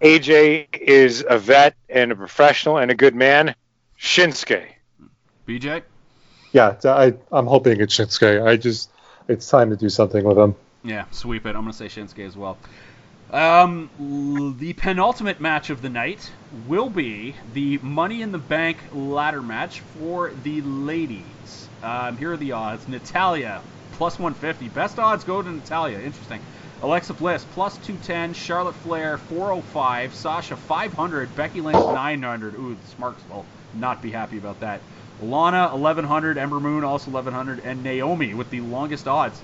AJ 0.00 0.76
is 0.76 1.24
a 1.28 1.38
vet 1.38 1.74
and 1.88 2.12
a 2.12 2.14
professional 2.14 2.78
and 2.78 2.92
a 2.92 2.94
good 2.94 3.16
man. 3.16 3.56
Shinsuke. 3.98 4.66
BJ. 5.48 5.82
Yeah, 6.52 6.76
I, 6.84 7.14
I'm 7.32 7.46
hoping 7.48 7.80
it's 7.80 7.98
Shinsuke. 7.98 8.46
I 8.46 8.56
just, 8.56 8.90
it's 9.26 9.48
time 9.48 9.70
to 9.70 9.76
do 9.76 9.88
something 9.88 10.22
with 10.22 10.38
him. 10.38 10.54
Yeah, 10.84 11.06
sweep 11.10 11.46
it. 11.46 11.56
I'm 11.56 11.62
gonna 11.62 11.72
say 11.72 11.86
Shinsuke 11.86 12.26
as 12.26 12.36
well. 12.36 12.58
Um, 13.30 13.88
the 14.58 14.74
penultimate 14.74 15.40
match 15.40 15.70
of 15.70 15.80
the 15.80 15.88
night 15.88 16.30
will 16.68 16.90
be 16.90 17.34
the 17.54 17.78
Money 17.78 18.20
in 18.20 18.32
the 18.32 18.38
Bank 18.38 18.76
ladder 18.92 19.40
match 19.40 19.80
for 19.80 20.30
the 20.42 20.60
ladies. 20.60 21.70
Um, 21.82 22.18
here 22.18 22.32
are 22.32 22.36
the 22.36 22.52
odds: 22.52 22.86
Natalya 22.86 23.62
plus 23.92 24.18
150. 24.18 24.68
Best 24.68 24.98
odds 24.98 25.24
go 25.24 25.40
to 25.40 25.50
Natalya. 25.50 26.00
Interesting. 26.00 26.40
Alexa 26.82 27.14
Bliss 27.14 27.46
plus 27.54 27.78
210. 27.78 28.34
Charlotte 28.34 28.74
Flair 28.74 29.16
405. 29.16 30.14
Sasha 30.14 30.54
500. 30.54 31.34
Becky 31.34 31.62
Lynch 31.62 31.78
900. 31.78 32.54
Ooh, 32.56 32.74
the 32.74 32.86
Smarks 32.88 33.22
will 33.30 33.46
not 33.72 34.02
be 34.02 34.10
happy 34.10 34.36
about 34.36 34.60
that. 34.60 34.80
Lana 35.22 35.70
1100. 35.70 36.36
Ember 36.36 36.60
Moon 36.60 36.84
also 36.84 37.10
1100. 37.10 37.64
And 37.64 37.82
Naomi 37.82 38.34
with 38.34 38.50
the 38.50 38.60
longest 38.60 39.08
odds 39.08 39.40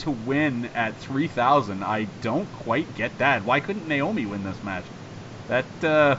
to 0.00 0.10
win 0.10 0.66
at 0.74 0.96
3,000. 0.96 1.82
I 1.82 2.04
don't 2.22 2.50
quite 2.60 2.94
get 2.96 3.16
that. 3.18 3.44
Why 3.44 3.60
couldn't 3.60 3.86
Naomi 3.88 4.26
win 4.26 4.44
this 4.44 4.62
match? 4.64 4.84
That 5.48 5.64
uh, 5.84 6.16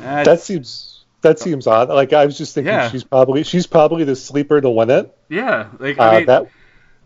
That 0.00 0.40
seems, 0.40 1.04
that 1.22 1.38
seems 1.38 1.66
odd. 1.66 1.88
Like 1.88 2.12
I 2.12 2.26
was 2.26 2.38
just 2.38 2.54
thinking, 2.54 2.72
Yeah. 2.72 2.90
she's 2.90 3.04
probably, 3.04 3.42
she's 3.44 3.66
probably 3.66 4.04
the 4.04 4.16
sleeper 4.16 4.60
to 4.60 4.70
win 4.70 4.90
it. 4.90 5.14
yeah. 5.28 5.68
Like 5.78 5.98
Uh, 5.98 6.02
I 6.02 6.16
mean, 6.18 6.26
that 6.26 6.46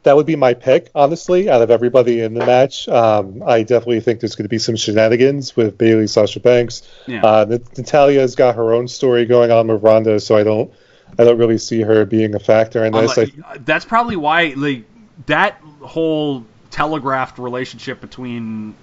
that 0.04 0.16
would 0.16 0.26
be 0.26 0.36
my 0.36 0.52
pick, 0.52 0.90
honestly, 0.94 1.48
out 1.48 1.62
of 1.62 1.70
everybody 1.70 2.20
in 2.20 2.34
the 2.34 2.44
match. 2.44 2.86
Um, 2.90 3.42
I 3.46 3.62
definitely 3.62 4.00
think 4.00 4.20
there's 4.20 4.34
going 4.34 4.44
to 4.44 4.50
be 4.50 4.58
some 4.58 4.76
shenanigans 4.76 5.56
with 5.56 5.78
Bayley, 5.78 6.06
Sasha 6.08 6.40
Banks. 6.40 6.82
yeah. 7.06 7.24
Uh, 7.24 7.46
Natalya's 7.46 8.34
got 8.34 8.54
her 8.56 8.74
own 8.74 8.86
story 8.86 9.24
going 9.24 9.50
on 9.50 9.66
with 9.68 9.82
Ronda, 9.82 10.20
so 10.20 10.36
I 10.36 10.44
don't, 10.44 10.70
I 11.18 11.24
don't 11.24 11.38
really 11.38 11.58
see 11.58 11.80
her 11.82 12.04
being 12.04 12.34
a 12.34 12.38
factor 12.40 12.84
in 12.84 12.92
this. 12.92 13.16
Unlike- 13.16 13.34
I, 13.46 13.58
that's 13.58 13.84
probably 13.84 14.16
why 14.16 14.54
like 14.56 14.84
that 15.26 15.60
whole 15.80 16.44
telegraphed 16.70 17.38
relationship 17.38 18.00
between 18.00 18.74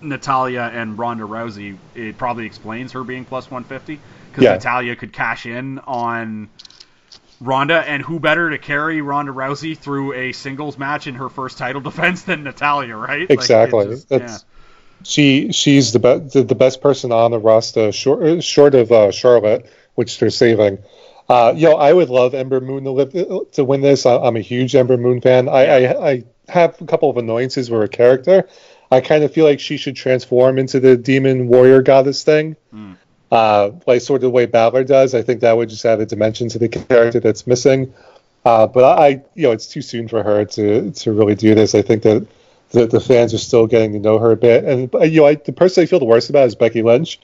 Natalya 0.00 0.70
and 0.72 0.98
Ronda 0.98 1.24
Rousey 1.24 1.76
it 1.94 2.18
probably 2.18 2.46
explains 2.46 2.92
her 2.92 3.04
being 3.04 3.24
plus 3.24 3.50
150 3.50 4.00
because 4.30 4.44
Yeah. 4.44 4.54
Natalya 4.54 4.96
could 4.96 5.12
cash 5.12 5.46
in 5.46 5.78
on 5.80 6.48
Ronda 7.40 7.80
and 7.86 8.02
who 8.02 8.18
better 8.18 8.50
to 8.50 8.58
carry 8.58 9.00
Ronda 9.00 9.32
Rousey 9.32 9.76
through 9.78 10.14
a 10.14 10.32
singles 10.32 10.76
match 10.78 11.06
in 11.06 11.14
her 11.16 11.28
first 11.28 11.58
title 11.58 11.80
defense 11.90 12.22
than 12.22 12.42
Natalya, 12.42 12.96
right? 12.96 13.20
Like, 13.20 13.30
Exactly. 13.30 13.86
just- 13.86 14.08
That's- 14.08 14.44
she 15.04 15.52
she's 15.52 15.92
the 15.92 16.00
best 16.00 16.32
the, 16.32 16.42
the 16.42 16.56
best 16.56 16.80
person 16.80 17.12
on 17.12 17.30
the 17.30 17.38
roster, 17.38 17.92
short 17.92 18.42
short 18.42 18.74
of 18.74 18.90
uh, 18.90 19.12
Charlotte, 19.12 19.70
which 19.94 20.18
they're 20.18 20.28
saving. 20.28 20.78
Uh, 21.28 21.52
yo, 21.56 21.72
I 21.74 21.92
would 21.92 22.08
love 22.08 22.34
Ember 22.34 22.60
Moon 22.60 22.84
to, 22.84 22.90
live, 22.90 23.50
to 23.52 23.64
win 23.64 23.80
this. 23.82 24.06
I, 24.06 24.16
I'm 24.16 24.36
a 24.36 24.40
huge 24.40 24.74
Ember 24.74 24.96
Moon 24.96 25.20
fan. 25.20 25.48
I, 25.48 25.86
I 25.86 26.10
I 26.10 26.24
have 26.48 26.80
a 26.80 26.86
couple 26.86 27.10
of 27.10 27.18
annoyances 27.18 27.70
with 27.70 27.80
her 27.82 27.88
character. 27.88 28.48
I 28.90 29.02
kind 29.02 29.22
of 29.22 29.32
feel 29.34 29.44
like 29.44 29.60
she 29.60 29.76
should 29.76 29.96
transform 29.96 30.58
into 30.58 30.80
the 30.80 30.96
demon 30.96 31.48
warrior 31.48 31.82
goddess 31.82 32.22
thing, 32.24 32.56
Mm. 32.74 32.96
uh, 33.30 33.70
like 33.86 34.00
sort 34.00 34.18
of 34.18 34.22
the 34.22 34.30
way 34.30 34.46
Balor 34.46 34.84
does. 34.84 35.14
I 35.14 35.20
think 35.20 35.42
that 35.42 35.54
would 35.54 35.68
just 35.68 35.84
add 35.84 36.00
a 36.00 36.06
dimension 36.06 36.48
to 36.48 36.58
the 36.58 36.68
character 36.70 37.20
that's 37.20 37.46
missing. 37.46 37.92
Uh, 38.46 38.66
but 38.66 38.98
I, 38.98 39.08
you 39.34 39.42
know, 39.42 39.52
it's 39.52 39.66
too 39.66 39.82
soon 39.82 40.08
for 40.08 40.22
her 40.22 40.46
to 40.46 40.90
to 40.90 41.12
really 41.12 41.34
do 41.34 41.54
this. 41.54 41.74
I 41.74 41.82
think 41.82 42.04
that 42.04 42.26
the, 42.70 42.86
the 42.86 43.00
fans 43.00 43.34
are 43.34 43.38
still 43.38 43.66
getting 43.66 43.92
to 43.92 43.98
know 43.98 44.18
her 44.18 44.30
a 44.32 44.36
bit. 44.36 44.64
And 44.64 44.90
you 45.12 45.20
know, 45.20 45.26
I, 45.26 45.34
the 45.34 45.52
person 45.52 45.82
I 45.82 45.86
feel 45.86 45.98
the 45.98 46.06
worst 46.06 46.30
about 46.30 46.46
is 46.46 46.54
Becky 46.54 46.80
Lynch. 46.82 47.20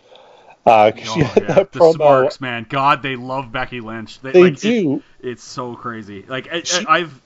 Uh, 0.66 0.92
Oh, 1.06 1.16
yeah. 1.18 1.34
the 1.34 1.64
promo. 1.66 1.94
Smarks, 1.94 2.40
man. 2.40 2.66
God, 2.68 3.02
they 3.02 3.16
love 3.16 3.52
Becky 3.52 3.80
Lynch. 3.80 4.20
They, 4.20 4.32
They 4.32 4.42
like, 4.44 4.52
it- 4.54 4.60
do. 4.60 5.02
it's 5.20 5.42
so 5.44 5.74
crazy. 5.74 6.24
Like 6.26 6.52
I, 6.52 6.62
She- 6.62 6.86
I, 6.86 6.98
I've 6.98 7.20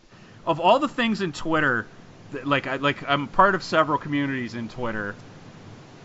of 0.47 0.61
all 0.61 0.79
the 0.79 0.89
things 0.89 1.21
in 1.21 1.33
Twitter, 1.33 1.87
like 2.45 2.67
I 2.67 2.77
like 2.77 3.03
I'm 3.09 3.29
part 3.29 3.55
of 3.55 3.63
several 3.63 3.99
communities 3.99 4.55
in 4.55 4.69
Twitter. 4.69 5.15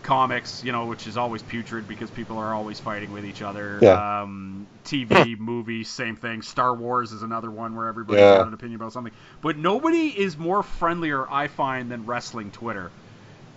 Comics, 0.02 0.62
you 0.62 0.70
know, 0.70 0.84
which 0.84 1.06
is 1.06 1.16
always 1.16 1.42
putrid 1.42 1.88
because 1.88 2.10
people 2.10 2.36
are 2.36 2.52
always 2.52 2.78
fighting 2.78 3.10
with 3.10 3.24
each 3.24 3.40
other. 3.40 3.78
Yeah. 3.80 4.20
Um, 4.22 4.66
TV, 4.84 5.38
movies, 5.38 5.88
same 5.88 6.14
thing. 6.14 6.42
Star 6.42 6.74
Wars 6.74 7.10
is 7.12 7.22
another 7.22 7.50
one 7.50 7.74
where 7.74 7.88
everybody's 7.88 8.20
Yeah. 8.20 8.36
got 8.36 8.46
an 8.48 8.52
opinion 8.52 8.78
about 8.78 8.92
something. 8.92 9.14
But 9.40 9.56
nobody 9.56 10.08
is 10.08 10.36
more 10.36 10.62
friendlier, 10.62 11.26
I 11.32 11.48
find, 11.48 11.90
than 11.90 12.04
wrestling 12.04 12.50
Twitter. 12.50 12.90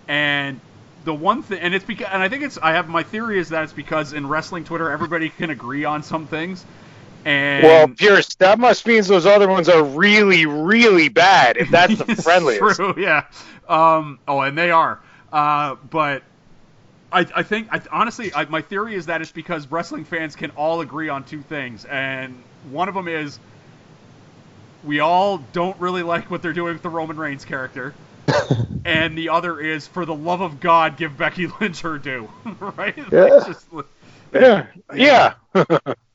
And 0.08 0.62
the 1.08 1.14
one 1.14 1.42
thing, 1.42 1.60
and 1.60 1.74
it's 1.74 1.86
because, 1.86 2.08
and 2.12 2.22
I 2.22 2.28
think 2.28 2.44
it's, 2.44 2.58
I 2.62 2.74
have 2.74 2.90
my 2.90 3.02
theory 3.02 3.40
is 3.40 3.50
that 3.50 3.64
it's 3.64 3.72
because 3.72 4.12
in 4.12 4.28
wrestling 4.28 4.66
Twitter, 4.66 4.92
everybody 4.92 5.30
can 5.30 5.50
agree 5.50 5.86
on 5.86 6.04
some 6.04 6.28
things. 6.28 6.66
And 7.24 7.64
Well, 7.64 7.88
Pierce, 7.88 8.36
that 8.36 8.60
must 8.60 8.86
means 8.86 9.08
those 9.08 9.26
other 9.26 9.48
ones 9.48 9.70
are 9.70 9.82
really, 9.82 10.46
really 10.46 11.08
bad. 11.08 11.56
If 11.56 11.72
that's 11.72 11.98
the 11.98 12.16
friendliest. 12.24 12.76
True, 12.76 12.94
yeah. 12.98 13.24
Um, 13.70 14.20
oh, 14.28 14.42
and 14.42 14.58
they 14.58 14.70
are. 14.70 15.00
Uh, 15.32 15.76
but 15.90 16.24
I, 17.10 17.26
I 17.34 17.44
think, 17.44 17.70
I, 17.72 17.82
honestly, 17.90 18.34
I, 18.34 18.44
my 18.44 18.62
theory 18.62 18.94
is 18.94 19.06
that 19.06 19.22
it's 19.22 19.32
because 19.32 19.66
wrestling 19.72 20.04
fans 20.04 20.36
can 20.36 20.52
all 20.52 20.82
agree 20.82 21.08
on 21.08 21.24
two 21.24 21.42
things, 21.42 21.86
and 21.86 22.44
one 22.70 22.90
of 22.90 22.96
them 22.96 23.08
is 23.08 23.40
we 24.84 25.00
all 25.00 25.38
don't 25.54 25.80
really 25.80 26.04
like 26.04 26.30
what 26.30 26.42
they're 26.42 26.52
doing 26.52 26.74
with 26.74 26.84
the 26.84 26.90
Roman 26.90 27.16
Reigns 27.16 27.46
character. 27.46 27.94
and 28.86 29.18
the 29.18 29.30
other 29.30 29.60
is, 29.60 29.88
for 29.88 30.06
the 30.06 30.16
love 30.16 30.42
of 30.42 30.60
God, 30.60 30.98
give 30.98 31.18
Becky 31.18 31.48
Lynch 31.48 31.82
her 31.82 31.98
due, 31.98 32.30
right? 32.60 32.98
Yeah. 33.12 33.24
Like, 33.24 33.48
just, 33.48 33.68
Yeah, 34.34 34.68
yeah. 34.94 35.34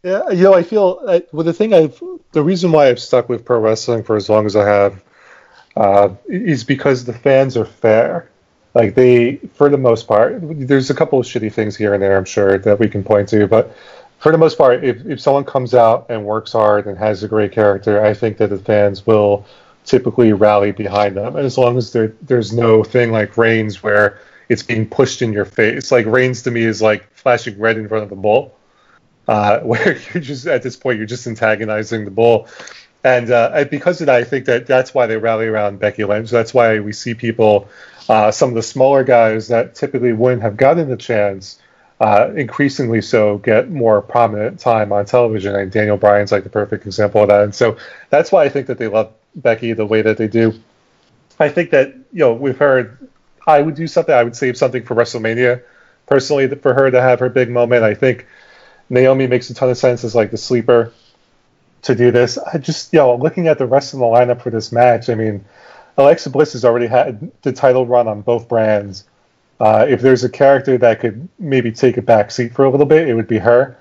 Yeah, 0.05 0.31
you 0.31 0.43
know, 0.43 0.55
I 0.55 0.65
feel 0.65 0.99
uh, 1.07 1.21
well. 1.31 1.45
The 1.45 1.53
thing 1.53 1.73
I've, 1.73 2.03
the 2.33 2.43
reason 2.43 2.73
why 2.73 2.89
I've 2.89 2.99
stuck 2.99 3.29
with 3.29 3.45
pro 3.45 3.61
wrestling 3.61 4.03
for 4.03 4.17
as 4.17 4.29
long 4.29 4.47
as 4.47 4.57
I 4.57 4.69
have, 4.69 5.01
uh, 5.77 6.09
is 6.27 6.65
because 6.65 7.05
the 7.05 7.13
fans 7.13 7.57
are 7.57 7.65
fair. 7.65 8.29
Like 8.75 8.97
they, 8.97 9.37
for 9.55 9.69
the 9.69 9.79
most 9.79 10.09
part, 10.09 10.39
there's 10.43 10.91
a 10.91 10.95
couple 10.95 11.21
of 11.21 11.27
shitty 11.27 11.53
things 11.53 11.77
here 11.77 11.95
and 11.95 12.03
there, 12.03 12.17
I'm 12.17 12.25
sure 12.25 12.59
that 12.59 12.81
we 12.81 12.89
can 12.89 13.05
point 13.05 13.29
to, 13.29 13.47
but 13.47 13.77
for 14.19 14.33
the 14.33 14.39
most 14.39 14.57
part, 14.57 14.83
if 14.85 15.05
if 15.05 15.21
someone 15.21 15.45
comes 15.45 15.75
out 15.75 16.07
and 16.09 16.25
works 16.25 16.53
hard 16.53 16.87
and 16.87 16.97
has 16.97 17.23
a 17.23 17.29
great 17.29 17.53
character, 17.53 18.05
I 18.05 18.15
think 18.15 18.39
that 18.39 18.51
the 18.51 18.59
fans 18.59 19.05
will 19.07 19.45
typically 19.85 20.33
rally 20.33 20.73
behind 20.73 21.17
them. 21.17 21.37
And 21.37 21.45
as 21.45 21.59
long 21.59 21.77
as 21.77 21.93
there 21.93 22.15
there's 22.23 22.53
no 22.53 22.85
thing 22.85 23.13
like 23.13 23.37
Reigns 23.37 23.83
where 23.83 24.21
it's 24.49 24.63
being 24.63 24.89
pushed 24.89 25.23
in 25.23 25.33
your 25.33 25.45
face, 25.45 25.91
like 25.93 26.07
Reigns 26.07 26.43
to 26.43 26.51
me 26.51 26.63
is 26.63 26.83
like 26.83 27.13
flashing 27.15 27.59
red 27.59 27.79
in 27.79 27.89
front 27.89 28.05
of 28.05 28.11
the 28.11 28.17
bull 28.17 28.55
uh, 29.29 29.61
where 29.63 29.99
you're 30.13 30.23
just 30.23 30.47
at 30.47 30.63
this 30.63 30.77
point 30.77 30.99
you're 30.99 31.07
just 31.07 31.27
antagonizing 31.27 32.05
the 32.05 32.11
bull, 32.11 32.49
and 33.05 33.31
uh, 33.31 33.65
because 33.71 34.01
of 34.01 34.07
that, 34.07 34.17
I 34.17 34.25
think 34.25 34.45
that 34.47 34.67
that's 34.67 34.95
why 34.95 35.07
they 35.07 35.17
rally 35.17 35.47
around 35.47 35.81
Becky 35.81 36.05
Lynch. 36.05 36.31
That's 36.31 36.55
why 36.55 36.79
we 36.81 36.93
see 36.93 37.15
people, 37.15 37.69
uh, 38.09 38.31
some 38.31 38.51
of 38.51 38.55
the 38.55 38.63
smaller 38.63 39.03
guys 39.03 39.49
that 39.49 39.75
typically 39.75 40.13
wouldn't 40.13 40.43
have 40.43 40.57
gotten 40.57 40.89
the 40.89 40.97
chance, 40.97 41.59
uh, 42.01 42.31
increasingly 42.37 43.03
so 43.03 43.39
get 43.39 43.71
more 43.71 44.03
prominent 44.03 44.61
time 44.61 44.93
on 44.93 45.05
television. 45.05 45.57
And 45.57 45.73
Daniel 45.73 45.97
Bryan's 45.97 46.31
like 46.31 46.45
the 46.45 46.51
perfect 46.51 46.87
example 46.87 47.23
of 47.23 47.29
that. 47.29 47.43
And 47.43 47.55
so 47.55 47.77
that's 48.11 48.31
why 48.31 48.45
I 48.45 48.49
think 48.49 48.69
that 48.69 48.79
they 48.79 48.87
love 48.87 49.13
Becky 49.35 49.73
the 49.73 49.87
way 49.87 50.03
that 50.03 50.17
they 50.17 50.29
do. 50.29 50.55
I 51.39 51.49
think 51.49 51.71
that 51.71 51.95
you 52.13 52.21
know 52.21 52.33
with 52.33 52.59
her, 52.59 52.99
I 53.47 53.61
would 53.61 53.75
do 53.75 53.87
something. 53.87 54.15
I 54.15 54.23
would 54.23 54.37
save 54.37 54.57
something 54.57 54.85
for 54.85 54.95
WrestleMania. 54.95 55.63
Personally, 56.07 56.49
for 56.49 56.75
her 56.75 56.91
to 56.91 57.01
have 57.01 57.21
her 57.21 57.29
big 57.29 57.49
moment, 57.49 57.85
I 57.85 57.95
think 57.95 58.27
Naomi 58.91 59.27
makes 59.27 59.49
a 59.51 59.55
ton 59.55 59.71
of 59.71 59.79
sense 59.79 60.05
as 60.05 60.15
like 60.15 60.31
the 60.31 60.37
sleeper 60.37 60.93
to 61.83 61.95
do 61.95 62.11
this. 62.11 62.39
I 62.39 62.59
just, 62.59 62.93
you 62.93 62.99
know, 62.99 63.17
looking 63.17 63.49
at 63.49 63.59
the 63.59 63.67
rest 63.67 63.95
of 63.95 64.01
the 64.01 64.05
lineup 64.05 64.43
for 64.43 64.51
this 64.51 64.73
match, 64.73 65.09
I 65.09 65.15
mean, 65.15 65.45
Alexa 65.97 66.31
Bliss 66.31 66.53
has 66.53 66.65
already 66.65 66.87
had 66.87 67.31
the 67.43 67.53
title 67.53 67.87
run 67.87 68.07
on 68.09 68.21
both 68.23 68.49
brands. 68.49 69.05
Uh, 69.61 69.87
if 69.89 70.01
there's 70.01 70.25
a 70.25 70.29
character 70.29 70.77
that 70.79 71.01
could 71.01 71.29
maybe 71.39 71.73
take 71.73 71.97
a 71.97 72.03
back 72.03 72.31
seat 72.31 72.55
for 72.55 72.65
a 72.65 72.71
little 72.71 72.87
bit, 72.87 73.09
it 73.09 73.15
would 73.15 73.29
be 73.29 73.39
her. 73.39 73.77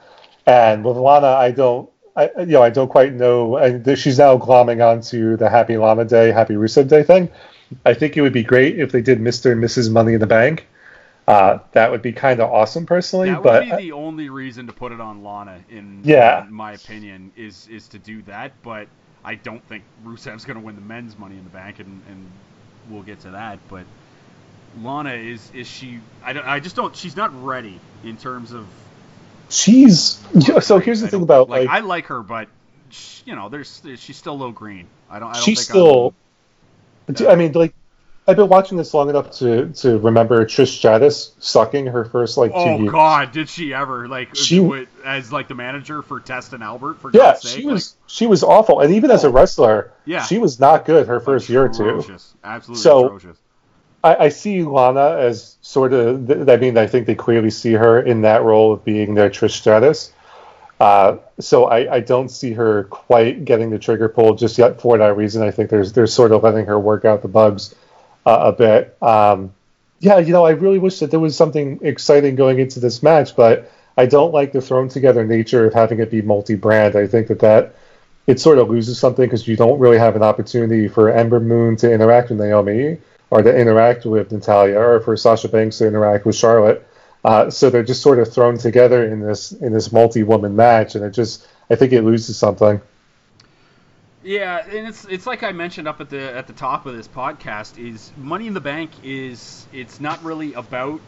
And 0.46 0.84
with 0.84 0.98
Lana, 0.98 1.28
I 1.28 1.52
don't, 1.52 1.90
I, 2.16 2.30
you 2.40 2.46
know, 2.48 2.62
I 2.62 2.70
don't 2.70 2.90
quite 2.90 3.14
know. 3.14 3.58
And 3.58 3.98
she's 3.98 4.20
now 4.20 4.38
glomming 4.38 4.86
onto 4.86 5.38
the 5.38 5.50
Happy 5.50 5.78
Lana 5.78 6.06
Day, 6.06 6.32
Happy 6.32 6.56
Rusev 6.56 6.88
Day 6.88 7.04
thing. 7.04 7.30
I 7.86 7.94
think 7.94 8.18
it 8.18 8.22
would 8.22 8.34
be 8.34 8.44
great 8.44 8.80
if 8.80 8.92
they 8.92 9.02
did 9.02 9.20
Mr. 9.20 9.52
and 9.52 9.64
Mrs. 9.64 9.92
Money 9.92 10.14
in 10.14 10.20
the 10.20 10.28
Bank. 10.28 10.68
Uh, 11.28 11.60
that 11.72 11.92
would 11.92 12.02
be 12.02 12.12
kind 12.12 12.42
of 12.42 12.52
awesome, 12.52 12.86
personally. 12.86 13.30
That 13.30 13.44
would 13.44 13.44
but 13.44 13.62
be 13.64 13.76
the 13.88 13.92
only 13.94 14.30
reason 14.30 14.68
to 14.68 14.74
put 14.74 14.92
it 14.92 15.00
on 15.00 15.24
Lana, 15.24 15.64
in, 15.70 16.02
Yeah. 16.04 16.46
in 16.46 16.54
my 16.54 16.74
opinion, 16.74 17.32
is 17.38 17.68
is 17.70 17.88
to 17.90 18.00
do 18.00 18.22
that. 18.24 18.52
But 18.64 18.88
I 19.24 19.36
don't 19.36 19.64
think 19.68 19.84
Rusev's 20.04 20.44
going 20.46 20.60
to 20.60 20.66
win 20.66 20.76
the 20.76 20.82
men's 20.82 21.18
Money 21.18 21.38
in 21.38 21.44
the 21.44 21.50
Bank, 21.50 21.80
and, 21.80 22.02
and 22.10 22.26
we'll 22.90 23.04
get 23.04 23.22
to 23.22 23.32
that. 23.32 23.60
But 23.70 23.86
Lana 24.82 25.14
is 25.14 25.50
is 25.54 25.68
she? 25.68 26.00
I 26.24 26.34
don't. 26.34 26.46
I 26.46 26.60
just 26.60 26.76
don't. 26.76 26.96
She's 26.96 27.16
not 27.16 27.32
ready 27.44 27.80
in 28.04 28.18
terms 28.18 28.52
of. 28.52 28.66
She's 29.52 30.20
so 30.62 30.80
here's 30.80 31.02
the 31.02 31.08
thing 31.08 31.22
about 31.22 31.50
like, 31.50 31.68
like 31.68 31.70
I 31.70 31.86
like 31.86 32.06
her, 32.08 32.22
but 32.24 32.48
sh 32.90 33.22
you 33.26 33.36
know, 33.36 33.50
there's, 33.50 33.80
there's 33.82 34.02
she's 34.02 34.18
still 34.18 34.38
low 34.38 34.52
green. 34.52 34.88
I 35.10 35.20
don't. 35.20 35.30
I 35.30 35.34
don't 35.34 35.44
she's 35.44 35.62
still. 35.62 36.14
I 37.28 37.36
mean, 37.36 37.52
like, 37.52 37.74
I've 38.28 38.38
been 38.38 38.48
watching 38.48 38.78
this 38.78 38.94
long 38.94 39.10
enough 39.10 39.32
to 39.40 39.70
to 39.70 39.98
remember 40.00 40.46
Trish 40.46 40.78
Stratus 40.78 41.34
sucking 41.40 41.88
her 41.88 42.06
first 42.06 42.38
like 42.38 42.52
two 42.52 42.58
Oh 42.58 42.80
years. 42.80 42.92
God, 42.92 43.32
did 43.32 43.50
she 43.50 43.74
ever 43.74 44.08
like 44.08 44.36
She- 44.36 44.60
with- 44.60 44.88
as 45.04 45.32
like 45.32 45.48
the 45.48 45.56
manager 45.56 46.02
for 46.02 46.20
Test 46.20 46.54
and 46.54 46.64
Albert 46.64 46.96
for 47.00 47.10
Yeah, 47.12 47.20
God's 47.34 47.42
sake? 47.50 47.60
she 47.62 47.66
was 47.66 47.96
she 48.08 48.28
was 48.28 48.44
awful, 48.44 48.80
and 48.80 48.94
even 48.94 49.12
as 49.12 49.24
a 49.24 49.28
oh. 49.28 49.32
wrestler, 49.32 49.92
Yeah. 50.06 50.24
she 50.24 50.38
was 50.38 50.60
not 50.60 50.86
good 50.86 51.08
her 51.08 51.16
like, 51.16 51.26
first 51.26 51.50
year 51.50 51.66
or 51.66 51.70
two. 51.70 52.06
Absolutely 52.44 52.82
So- 52.82 53.06
atrocious. 53.08 53.38
I, 54.04 54.26
I 54.26 54.30
see 54.30 54.64
Lana 54.64 55.18
as 55.20 55.56
sort 55.62 55.94
of. 55.94 56.50
I 56.50 56.58
mean, 56.58 56.78
I 56.78 56.88
think 56.88 57.08
they 57.08 57.16
clearly 57.16 57.50
see 57.50 57.74
her 57.74 58.02
in 58.02 58.22
that 58.22 58.44
role 58.44 58.74
of 58.74 58.84
being 58.84 59.16
their 59.16 59.30
Trish 59.30 59.52
Stratus. 59.52 60.12
Uh, 60.80 61.18
so 61.40 61.66
I, 61.66 61.96
I 61.96 62.00
don't 62.00 62.30
see 62.30 62.54
her 62.54 62.86
quite 62.86 63.46
getting 63.46 63.70
the 63.70 63.78
trigger 63.78 64.10
pull 64.10 64.34
just 64.34 64.58
yet 64.58 64.82
for 64.82 64.98
that 64.98 65.16
reason. 65.16 65.44
I 65.44 65.52
think 65.52 65.70
there's 65.70 65.94
they're 65.94 66.08
sort 66.08 66.32
of 66.32 66.44
letting 66.44 66.66
her 66.66 66.80
work 66.80 67.06
out 67.06 67.22
the 67.22 67.28
bugs 67.28 67.76
uh, 68.26 68.40
a 68.46 68.52
bit. 68.52 68.98
Um, 69.02 69.54
yeah, 70.00 70.18
you 70.18 70.34
know, 70.34 70.44
I 70.44 70.52
really 70.52 70.80
wish 70.80 71.00
that 71.00 71.12
there 71.12 71.20
was 71.20 71.36
something 71.38 71.80
exciting 71.84 72.36
going 72.36 72.58
into 72.58 72.80
this 72.80 73.04
match, 73.04 73.36
but 73.36 73.72
I 73.96 74.08
don't 74.08 74.34
like 74.34 74.54
the 74.54 74.62
thrown 74.62 74.90
together 74.90 75.24
nature 75.24 75.68
of 75.68 75.74
having 75.76 76.00
it 76.00 76.10
be 76.10 76.24
multi-brand. 76.24 76.96
I 76.96 77.06
think 77.06 77.28
that 77.28 77.40
that 77.42 77.76
it 78.26 78.40
sort 78.40 78.58
of 78.58 78.70
loses 78.70 78.98
something 78.98 79.26
because 79.26 79.48
you 79.48 79.56
don't 79.56 79.80
really 79.80 80.00
have 80.00 80.16
an 80.16 80.24
opportunity 80.24 80.88
for 80.88 81.12
Ember 81.12 81.40
Moon 81.40 81.76
to 81.78 81.92
interact 81.92 82.30
with 82.30 82.40
Naomi 82.40 82.98
or 83.32 83.42
to 83.42 83.58
interact 83.58 84.06
with 84.06 84.32
Natalya 84.32 84.78
or 84.78 85.00
for 85.00 85.18
Sasha 85.18 85.48
Banks 85.48 85.80
to 85.80 85.88
interact 85.88 86.26
with 86.26 86.36
Charlotte. 86.36 86.88
Uh, 87.24 87.50
so 87.50 87.70
they're 87.70 87.84
just 87.84 88.02
sort 88.02 88.20
of 88.20 88.32
thrown 88.32 88.58
together 88.58 89.06
in 89.06 89.22
this 89.22 89.52
in 89.52 89.74
this 89.74 89.92
multi-woman 89.92 90.56
match, 90.56 90.96
and 90.96 91.04
it 91.04 91.12
just 91.12 91.48
I 91.70 91.76
think 91.76 91.94
it 91.94 92.04
loses 92.04 92.38
something. 92.38 92.82
Yeah, 94.24 94.64
and 94.64 94.88
it's 94.88 95.06
it's 95.06 95.26
like 95.26 95.44
I 95.44 95.52
mentioned 95.52 95.88
up 95.88 96.02
at 96.02 96.10
the 96.10 96.36
at 96.36 96.48
the 96.48 96.54
top 96.54 96.86
of 96.86 96.96
this 96.96 97.08
podcast 97.08 97.78
is 97.84 98.12
Money 98.18 98.48
in 98.48 98.54
the 98.54 98.62
Bank 98.62 98.92
is 99.04 99.66
it's 99.72 100.00
not 100.00 100.24
really 100.24 100.54
about 100.54 101.00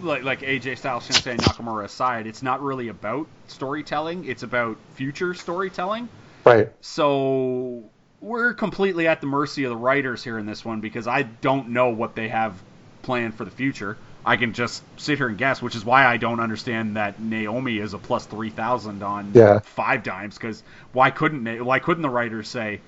like 0.00 0.22
like 0.22 0.40
AJ 0.40 0.78
Styles, 0.78 1.08
Shinsuke 1.08 1.38
Nakamura 1.38 1.84
aside, 1.84 2.26
it's 2.26 2.42
not 2.42 2.62
really 2.62 2.88
about 2.88 3.26
storytelling. 3.46 4.24
It's 4.26 4.42
about 4.42 4.76
future 4.94 5.34
storytelling. 5.34 6.08
Right. 6.44 6.70
So 6.80 7.90
we're 8.20 8.54
completely 8.54 9.06
at 9.08 9.20
the 9.20 9.26
mercy 9.26 9.64
of 9.64 9.70
the 9.70 9.76
writers 9.76 10.24
here 10.24 10.38
in 10.38 10.46
this 10.46 10.64
one 10.64 10.80
because 10.80 11.06
I 11.06 11.22
don't 11.22 11.70
know 11.70 11.90
what 11.90 12.14
they 12.16 12.28
have 12.28 12.62
planned 13.02 13.34
for 13.36 13.44
the 13.44 13.50
future. 13.50 13.96
I 14.24 14.36
can 14.36 14.52
just 14.54 14.82
sit 14.98 15.18
here 15.18 15.28
and 15.28 15.38
guess, 15.38 15.62
which 15.62 15.76
is 15.76 15.84
why 15.84 16.04
I 16.04 16.16
don't 16.16 16.40
understand 16.40 16.96
that 16.96 17.20
Naomi 17.20 17.78
is 17.78 17.94
a 17.94 17.98
plus 17.98 18.26
three 18.26 18.50
thousand 18.50 19.02
on 19.02 19.32
Yeah. 19.34 19.60
five 19.60 20.02
dimes. 20.02 20.36
Because 20.36 20.62
why 20.92 21.10
couldn't 21.10 21.64
why 21.64 21.78
couldn't 21.78 22.02
the 22.02 22.10
writers 22.10 22.48
say, 22.48 22.80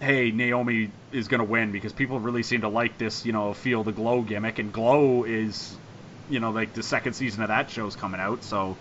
"Hey, 0.00 0.30
Naomi 0.30 0.92
is 1.10 1.26
going 1.28 1.40
to 1.40 1.44
win"? 1.44 1.72
Because 1.72 1.92
people 1.92 2.20
really 2.20 2.42
seem 2.44 2.60
to 2.60 2.68
like 2.68 2.98
this, 2.98 3.24
you 3.24 3.32
know, 3.32 3.52
feel 3.54 3.82
the 3.82 3.92
glow 3.92 4.22
gimmick, 4.22 4.58
and 4.60 4.72
glow 4.72 5.24
is, 5.24 5.80
you 6.28 6.38
know, 6.40 6.50
like 6.52 6.72
the 6.74 6.82
second 6.84 7.14
season 7.14 7.42
of 7.42 7.48
that 7.48 7.70
show's 7.70 7.96
coming 7.96 8.20
out, 8.20 8.44
so 8.44 8.78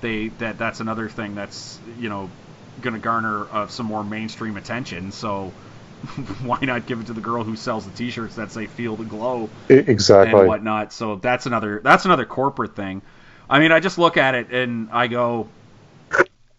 they 0.00 0.28
that 0.38 0.58
that's 0.58 0.80
another 0.80 1.08
thing 1.08 1.34
that's 1.34 1.80
you 1.84 2.08
know 2.10 2.34
going 2.80 2.94
to 2.94 3.00
garner 3.00 3.48
uh, 3.50 3.66
some 3.66 3.86
more 3.86 4.04
mainstream 4.04 4.56
attention. 4.56 5.12
So 5.12 5.52
why 6.42 6.58
not 6.62 6.86
give 6.86 7.00
it 7.00 7.06
to 7.06 7.12
the 7.12 7.20
girl 7.20 7.44
who 7.44 7.56
sells 7.56 7.84
the 7.84 7.92
T-shirts 7.92 8.36
that 8.36 8.50
say 8.50 8.66
"Feel 8.66 8.96
the 8.96 9.04
Glow" 9.04 9.48
exactly. 9.68 10.38
and 10.38 10.48
whatnot? 10.48 10.92
So 10.92 11.16
that's 11.16 11.46
another 11.46 11.80
that's 11.82 12.04
another 12.04 12.24
corporate 12.24 12.76
thing. 12.76 13.02
I 13.48 13.58
mean, 13.58 13.72
I 13.72 13.80
just 13.80 13.98
look 13.98 14.16
at 14.16 14.34
it 14.34 14.52
and 14.52 14.88
I 14.92 15.08
go, 15.08 15.48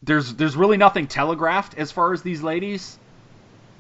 there's 0.03 0.34
there's 0.35 0.56
really 0.56 0.77
nothing 0.77 1.07
telegraphed 1.07 1.76
as 1.77 1.91
far 1.91 2.14
as 2.14 2.22
these 2.22 2.41
ladies. 2.41 2.98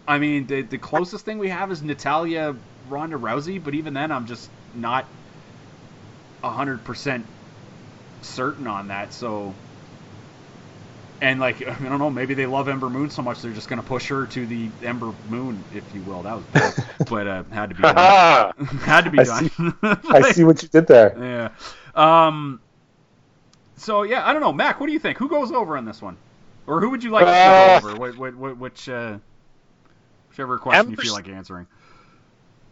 I 0.07 0.17
mean, 0.17 0.47
the 0.47 0.61
the 0.61 0.77
closest 0.77 1.25
thing 1.25 1.37
we 1.37 1.49
have 1.49 1.71
is 1.71 1.81
Natalya 1.81 2.55
Ronda 2.87 3.17
Rousey, 3.17 3.63
but 3.63 3.75
even 3.75 3.93
then, 3.93 4.11
I'm 4.11 4.25
just 4.25 4.49
not 4.73 5.07
hundred 6.43 6.83
percent 6.85 7.25
certain 8.21 8.67
on 8.67 8.87
that. 8.87 9.13
So, 9.13 9.53
and 11.21 11.39
like 11.39 11.65
I 11.65 11.73
don't 11.75 11.99
know, 11.99 12.09
maybe 12.09 12.33
they 12.33 12.45
love 12.47 12.67
Ember 12.67 12.89
Moon 12.89 13.09
so 13.09 13.21
much 13.21 13.41
they're 13.41 13.53
just 13.53 13.69
gonna 13.69 13.83
push 13.83 14.07
her 14.09 14.25
to 14.27 14.45
the 14.45 14.69
Ember 14.83 15.13
Moon, 15.29 15.63
if 15.73 15.83
you 15.95 16.01
will. 16.01 16.23
That 16.23 16.35
was 16.35 16.43
bad, 16.45 16.73
but 17.09 17.27
uh, 17.27 17.43
had 17.51 17.69
to 17.69 17.75
be 17.75 17.81
done. 17.83 17.95
Had 18.81 19.01
to 19.05 19.11
be 19.11 19.19
I 19.19 19.23
done. 19.23 19.49
see- 19.49 19.73
I 20.09 20.31
see 20.31 20.43
what 20.43 20.61
you 20.63 20.67
did 20.69 20.87
there. 20.87 21.15
Yeah. 21.17 21.49
Um. 21.95 22.59
So 23.77 24.03
yeah, 24.03 24.27
I 24.27 24.33
don't 24.33 24.41
know, 24.41 24.51
Mack. 24.53 24.79
What 24.79 24.87
do 24.87 24.93
you 24.93 24.99
think? 24.99 25.17
Who 25.17 25.29
goes 25.29 25.51
over 25.51 25.77
on 25.77 25.85
this 25.85 26.01
one, 26.01 26.17
or 26.67 26.81
who 26.81 26.89
would 26.89 27.03
you 27.03 27.11
like 27.11 27.25
to 27.25 27.31
Uh, 27.31 27.79
go 27.79 27.87
over? 27.89 27.99
What, 27.99 28.17
what, 28.17 28.35
what, 28.35 28.57
which, 28.57 28.89
uh, 28.89 29.17
whichever 30.29 30.57
question 30.57 30.91
you 30.91 30.97
feel 30.97 31.13
like 31.13 31.27
answering. 31.27 31.67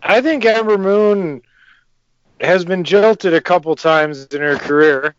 I 0.03 0.21
think 0.21 0.45
Ember 0.45 0.77
Moon 0.77 1.41
has 2.41 2.63
been 2.63 2.83
jilted 2.83 3.33
a 3.33 3.41
couple 3.41 3.75
times 3.75 4.25
in 4.27 4.41
her 4.41 4.55
career 4.57 5.13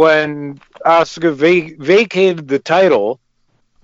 when 0.00 0.58
Asuka 0.86 1.34
va- 1.34 1.76
vacated 1.78 2.48
the 2.48 2.58
title. 2.58 3.20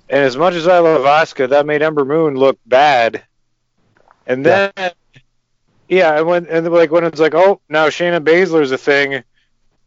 And 0.09 0.25
as 0.25 0.35
much 0.35 0.55
as 0.55 0.67
I 0.67 0.79
love 0.79 1.03
Asuka, 1.03 1.51
that 1.51 1.67
made 1.67 1.83
Ember 1.83 2.07
Moon 2.07 2.37
look 2.37 2.59
bad. 2.65 3.23
And 4.27 4.47
then, 4.47 4.73
yeah, 5.91 6.17
and 6.17 6.27
when 6.27 6.47
and 6.47 6.65
then, 6.65 6.73
like 6.73 6.91
when 6.91 7.05
it's 7.05 7.21
like, 7.21 7.35
oh, 7.35 7.61
now 7.69 7.89
Shayna 7.89 8.21
Baszler's 8.25 8.73
a 8.73 8.79
thing. 8.79 9.25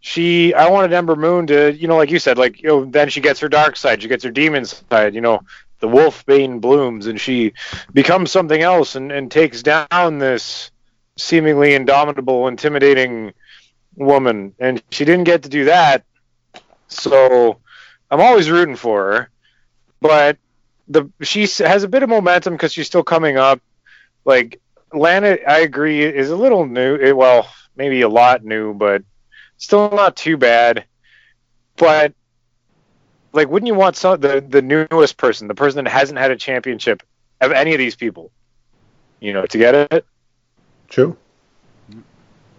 She, 0.01 0.53
I 0.53 0.69
wanted 0.69 0.93
Ember 0.93 1.15
Moon 1.15 1.47
to, 1.47 1.73
you 1.73 1.88
know, 1.88 1.97
like 1.97 2.11
you 2.11 2.19
said, 2.19 2.38
like 2.38 2.61
you 2.61 2.69
know, 2.69 2.85
then 2.85 3.10
she 3.10 3.22
gets 3.22 3.39
her 3.39 3.49
dark 3.49 3.76
side, 3.76 4.03
she 4.03 4.07
gets 4.07 4.23
her 4.23 4.30
demon 4.30 4.65
side, 4.65 5.15
you 5.15 5.22
know, 5.22 5.41
the 5.80 5.88
wolf 5.88 6.23
bane 6.27 6.60
blooms, 6.60 7.07
and 7.07 7.19
she 7.19 7.53
becomes 7.91 8.30
something 8.30 8.61
else 8.61 8.95
and, 8.95 9.11
and 9.11 9.31
takes 9.31 9.64
down 9.64 10.19
this 10.19 10.69
seemingly 11.18 11.73
indomitable, 11.73 12.47
intimidating 12.47 13.34
woman. 13.95 14.53
And 14.60 14.81
she 14.91 15.06
didn't 15.06 15.26
get 15.26 15.41
to 15.43 15.49
do 15.49 15.65
that. 15.65 16.06
So 16.90 17.60
I'm 18.11 18.20
always 18.22 18.49
rooting 18.49 18.76
for 18.76 19.14
her. 19.14 19.30
But 20.02 20.38
the 20.88 21.10
she 21.22 21.41
has 21.64 21.84
a 21.84 21.88
bit 21.88 22.03
of 22.03 22.10
momentum 22.10 22.53
because 22.53 22.74
she's 22.74 22.88
still 22.88 23.03
coming 23.03 23.38
up. 23.38 23.61
Like 24.26 24.60
Lana, 24.94 25.38
I 25.48 25.60
agree, 25.60 26.03
is 26.03 26.30
a 26.30 26.36
little 26.36 26.66
new. 26.66 26.98
eh, 26.99 27.11
Well, 27.11 27.48
maybe 27.76 28.02
a 28.02 28.10
lot 28.10 28.44
new, 28.44 28.74
but 28.74 29.03
still 29.57 29.90
not 29.91 30.16
too 30.16 30.38
bad. 30.38 30.86
But 31.78 32.14
like, 33.34 33.49
wouldn't 33.49 33.68
you 33.68 33.76
want 33.76 33.95
some 33.95 34.20
the 34.20 34.41
the 34.48 34.61
newest 34.61 35.18
person, 35.18 35.48
the 35.48 35.56
person 35.56 35.84
that 35.84 35.91
hasn't 35.91 36.20
had 36.20 36.32
a 36.32 36.36
championship 36.36 37.03
of 37.41 37.52
any 37.52 37.74
of 37.74 37.78
these 37.80 37.95
people, 37.95 38.32
you 39.20 39.34
know, 39.34 39.45
to 39.45 39.57
get 39.57 39.76
it? 39.76 40.06
True. 40.88 41.16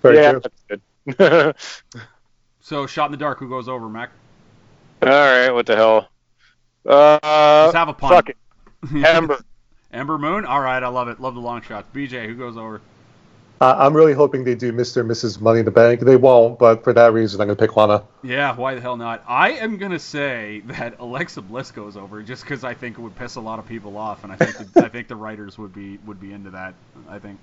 Very 0.03 0.17
yeah, 0.17 0.33
true. 0.33 0.41
that's 0.41 0.83
good. 1.17 1.55
So 2.61 2.87
shot 2.87 3.07
in 3.07 3.11
the 3.13 3.19
dark. 3.19 3.39
Who 3.39 3.49
goes 3.49 3.69
over, 3.69 3.89
Mack? 3.89 4.11
All 5.03 5.09
right, 5.09 5.51
what 5.51 5.67
the 5.67 5.77
hell? 5.77 6.09
Uh, 6.87 7.19
Just 7.67 7.77
have 7.77 7.89
a 7.89 7.93
punt. 7.95 8.15
fuck 8.15 8.29
it, 8.31 8.37
Ember. 9.07 9.39
Ember 9.93 10.19
Moon. 10.19 10.45
All 10.45 10.61
right, 10.61 10.83
I 10.83 10.89
love 10.89 11.09
it. 11.09 11.21
Love 11.21 11.35
the 11.35 11.41
long 11.41 11.63
shots. 11.63 11.89
BJ, 11.95 12.27
who 12.27 12.35
goes 12.35 12.57
over? 12.57 12.81
Uh, 13.63 13.77
I'm 13.79 13.95
really 13.95 14.15
hoping 14.15 14.45
they 14.45 14.55
do 14.55 14.73
Mr. 14.73 15.01
and 15.03 15.11
Mrs. 15.11 15.39
Money 15.41 15.59
in 15.59 15.65
the 15.67 15.71
Bank. 15.71 16.01
They 16.01 16.17
won't, 16.17 16.59
but 16.59 16.83
for 16.83 16.95
that 16.95 17.13
reason, 17.13 17.41
I'm 17.43 17.47
going 17.49 17.57
to 17.59 17.63
pick 17.63 17.77
Lana. 17.77 18.05
Yeah, 18.23 18.55
why 18.57 18.75
the 18.75 18.81
hell 18.81 18.97
not? 18.97 19.23
I 19.29 19.51
am 19.53 19.77
gonna 19.77 19.99
say 19.99 20.63
that 20.67 20.99
Alexa 20.99 21.43
Bliss 21.43 21.71
goes 21.71 21.95
over 21.97 22.23
just 22.23 22.43
because 22.43 22.65
I 22.65 22.73
think 22.73 22.99
it 22.99 23.03
would 23.03 23.17
piss 23.17 23.37
a 23.37 23.41
lot 23.41 23.59
of 23.59 23.67
people 23.67 23.99
off, 23.99 24.25
and 24.25 24.33
I 24.33 24.37
think 24.37 24.73
the, 24.73 24.85
I 24.85 24.89
think 24.89 25.09
the 25.09 25.17
writers 25.17 25.59
would 25.59 25.75
be 25.75 25.99
would 26.07 26.21
be 26.21 26.33
into 26.33 26.51
that. 26.51 26.75
I 27.09 27.19
think. 27.19 27.39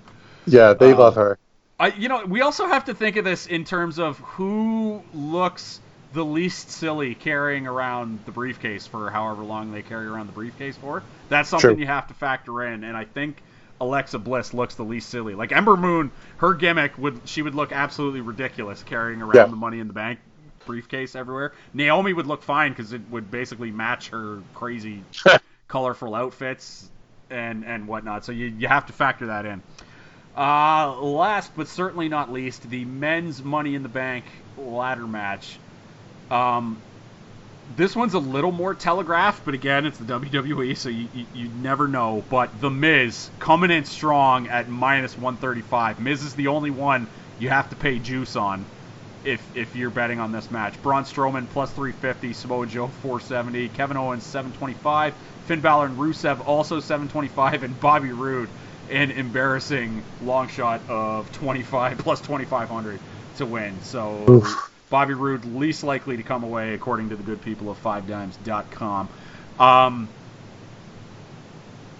Yeah, 0.46 0.72
they 0.74 0.92
Uh, 0.92 0.98
love 0.98 1.14
her. 1.16 1.38
I, 1.80 1.88
you 1.88 2.08
know, 2.08 2.24
we 2.24 2.40
also 2.40 2.66
have 2.66 2.86
to 2.86 2.94
think 2.94 3.14
of 3.16 3.24
this 3.24 3.46
in 3.46 3.64
terms 3.64 4.00
of 4.00 4.18
who 4.18 5.00
looks 5.14 5.78
the 6.12 6.24
least 6.24 6.70
silly 6.70 7.14
carrying 7.14 7.66
around 7.66 8.20
the 8.24 8.32
briefcase 8.32 8.86
for 8.86 9.10
however 9.10 9.42
long 9.42 9.72
they 9.72 9.82
carry 9.82 10.06
around 10.06 10.26
the 10.26 10.32
briefcase 10.32 10.76
for. 10.76 11.02
That's 11.28 11.48
something 11.48 11.70
True. 11.74 11.78
you 11.78 11.86
have 11.86 12.08
to 12.08 12.14
factor 12.14 12.64
in, 12.64 12.84
and 12.84 12.96
I 12.96 13.04
think 13.04 13.36
Alexa 13.80 14.18
Bliss 14.18 14.54
looks 14.54 14.74
the 14.74 14.84
least 14.84 15.08
silly. 15.10 15.34
Like 15.34 15.52
Ember 15.52 15.76
Moon, 15.76 16.10
her 16.38 16.54
gimmick 16.54 16.96
would 16.98 17.20
she 17.26 17.42
would 17.42 17.54
look 17.54 17.72
absolutely 17.72 18.20
ridiculous 18.22 18.82
carrying 18.82 19.20
around 19.22 19.34
Yeah. 19.36 19.44
the 19.46 19.56
Money 19.56 19.80
in 19.80 19.86
the 19.86 19.92
Bank 19.92 20.18
briefcase 20.66 21.14
everywhere. 21.14 21.52
Naomi 21.72 22.12
would 22.12 22.26
look 22.26 22.42
fine 22.42 22.72
because 22.72 22.92
it 22.92 23.02
would 23.10 23.30
basically 23.30 23.70
match 23.70 24.08
her 24.08 24.40
crazy, 24.54 25.02
colorful 25.68 26.14
outfits 26.14 26.88
and 27.30 27.64
and 27.64 27.86
whatnot. 27.86 28.24
So 28.24 28.32
you 28.32 28.46
you 28.46 28.68
have 28.68 28.86
to 28.86 28.92
factor 28.92 29.26
that 29.26 29.44
in. 29.46 29.62
Uh, 30.36 31.00
last 31.00 31.52
but 31.56 31.68
certainly 31.68 32.08
not 32.08 32.32
least, 32.32 32.68
the 32.70 32.84
men's 32.84 33.42
Money 33.42 33.74
in 33.74 33.82
the 33.82 33.88
Bank 33.88 34.24
ladder 34.56 35.06
match. 35.06 35.58
Um, 36.30 36.82
this 37.76 37.94
one's 37.94 38.14
a 38.14 38.18
little 38.18 38.52
more 38.52 38.74
telegraphed, 38.74 39.44
but 39.44 39.54
again, 39.54 39.84
it's 39.84 39.98
the 39.98 40.04
WWE, 40.04 40.76
so 40.76 40.88
you, 40.88 41.06
you, 41.14 41.26
you 41.34 41.48
never 41.62 41.86
know. 41.86 42.24
But 42.30 42.60
The 42.60 42.70
Miz 42.70 43.30
coming 43.38 43.70
in 43.70 43.84
strong 43.84 44.48
at 44.48 44.68
minus 44.68 45.14
135. 45.16 46.00
Miz 46.00 46.22
is 46.22 46.34
the 46.34 46.48
only 46.48 46.70
one 46.70 47.06
you 47.38 47.50
have 47.50 47.68
to 47.70 47.76
pay 47.76 47.98
juice 47.98 48.36
on 48.36 48.64
if 49.24 49.44
if 49.56 49.76
you're 49.76 49.90
betting 49.90 50.20
on 50.20 50.32
this 50.32 50.50
match. 50.50 50.80
Braun 50.82 51.04
Strowman 51.04 51.48
plus 51.50 51.70
350, 51.72 52.32
Samoa 52.32 52.66
Joe 52.66 52.88
470, 52.88 53.68
Kevin 53.68 53.96
Owens 53.96 54.24
725, 54.24 55.14
Finn 55.46 55.60
Balor 55.60 55.86
and 55.86 55.98
Rusev 55.98 56.46
also 56.46 56.80
725, 56.80 57.62
and 57.62 57.78
Bobby 57.80 58.12
Roode 58.12 58.48
an 58.90 59.10
embarrassing 59.10 60.02
long 60.24 60.48
shot 60.48 60.80
of 60.88 61.30
25 61.32 61.98
plus 61.98 62.20
2500 62.20 62.98
to 63.36 63.46
win. 63.46 63.74
So 63.82 64.24
Oof. 64.30 64.70
Bobby 64.90 65.14
Roode 65.14 65.44
least 65.44 65.82
likely 65.84 66.16
to 66.16 66.22
come 66.22 66.44
away 66.44 66.74
according 66.74 67.10
to 67.10 67.16
the 67.16 67.22
good 67.22 67.42
people 67.42 67.70
of 67.70 67.82
FiveDimes.com. 67.82 69.08
Um, 69.58 70.08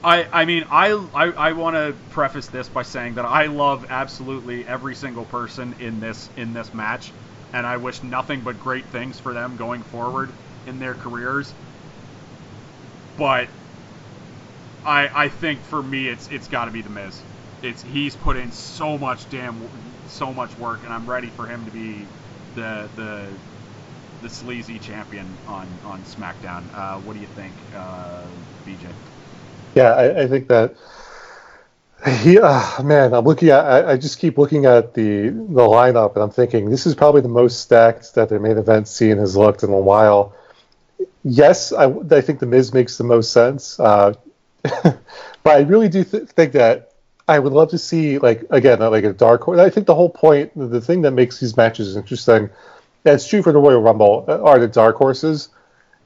I, 0.02 0.27
I 0.32 0.44
mean, 0.44 0.65
I, 0.70 0.93
I, 1.15 1.24
I 1.27 1.52
want 1.52 1.77
to 1.77 1.94
preface 2.10 2.47
this 2.48 2.69
by 2.69 2.82
saying 2.82 3.15
that 3.15 3.24
I 3.24 3.47
love 3.47 3.86
absolutely 3.90 4.66
every 4.66 4.94
single 4.94 5.24
person 5.24 5.74
in 5.81 6.01
this 6.01 6.31
in 6.36 6.52
this 6.52 6.73
match, 6.73 7.12
and 7.52 7.66
I 7.66 7.77
wish 7.78 8.02
nothing 8.02 8.40
but 8.43 8.60
great 8.60 8.85
things 8.86 9.19
for 9.19 9.35
them 9.35 9.56
going 9.56 9.82
forward 9.82 10.31
in 10.66 10.78
their 10.78 10.94
careers. 10.94 11.52
But 13.16 13.48
I, 14.85 15.10
I 15.12 15.28
think 15.28 15.60
for 15.60 15.82
me, 15.82 16.09
it's 16.09 16.28
it's 16.28 16.47
got 16.48 16.66
to 16.66 16.70
be 16.70 16.82
the 16.82 16.90
Miz. 16.90 17.20
It's 17.60 17.82
he's 17.82 18.15
put 18.15 18.36
in 18.36 18.52
so 18.52 18.97
much 18.97 19.28
damn 19.28 19.56
so 20.06 20.32
much 20.32 20.56
work, 20.56 20.85
and 20.85 20.93
I'm 20.93 21.10
ready 21.10 21.28
for 21.28 21.47
him 21.47 21.65
to 21.65 21.70
be 21.73 22.06
the 22.59 22.89
the 22.97 23.28
the 24.22 24.28
sleazy 24.28 24.78
champion 24.78 25.26
on 25.47 25.66
on 25.85 26.02
SmackDown. 26.02 26.62
Uh, 26.74 26.98
what 27.01 27.14
do 27.14 27.20
you 27.20 27.26
think, 27.28 27.55
uh, 27.74 28.24
BJ? 28.66 28.89
Yeah, 29.74 29.93
I, 29.94 30.22
I 30.22 30.26
think 30.26 30.48
that 30.48 30.74
he, 32.22 32.39
uh, 32.39 32.82
man, 32.82 33.12
I'm 33.12 33.24
looking 33.24 33.51
at, 33.51 33.64
I, 33.64 33.93
I 33.93 33.97
just 33.97 34.18
keep 34.18 34.39
looking 34.39 34.66
at 34.66 34.94
the 34.94 35.28
the 35.28 35.66
lineup, 35.76 36.14
and 36.14 36.22
I'm 36.22 36.30
thinking 36.30 36.70
this 36.70 36.86
is 36.86 36.94
probably 36.94 37.20
the 37.20 37.28
most 37.28 37.60
stacked 37.60 38.14
that 38.14 38.28
their 38.28 38.40
main 38.40 38.59
event 38.59 38.89
scene 38.89 39.18
has 39.18 39.36
looked 39.36 39.62
in 39.62 39.70
a 39.70 39.78
while. 39.78 40.35
Yes, 41.22 41.72
I, 41.72 41.85
I 41.86 42.20
think 42.20 42.40
the 42.40 42.47
Miz 42.47 42.72
makes 42.74 42.98
the 42.98 43.05
most 43.05 43.32
sense, 43.32 43.78
uh, 43.78 44.14
but 44.62 44.98
I 45.44 45.60
really 45.60 45.89
do 45.89 46.02
th- 46.02 46.28
think 46.28 46.52
that 46.52 46.88
I 47.28 47.38
would 47.38 47.52
love 47.52 47.70
to 47.70 47.78
see 47.78 48.18
like 48.18 48.44
again 48.50 48.80
like 48.80 49.05
a 49.05 49.12
dark 49.12 49.42
horse. 49.42 49.60
I 49.60 49.68
think 49.70 49.86
the 49.86 49.94
whole 49.94 50.09
point, 50.09 50.50
the 50.56 50.80
thing 50.80 51.02
that 51.02 51.10
makes 51.12 51.38
these 51.38 51.56
matches 51.56 51.94
interesting, 51.94 52.48
that's 53.02 53.28
true 53.28 53.42
for 53.42 53.52
the 53.52 53.59
Royal 53.59 53.82
Rumble, 53.82 54.24
uh, 54.26 54.42
are 54.42 54.59
the 54.59 54.66
dark 54.66 54.96
horses 54.96 55.50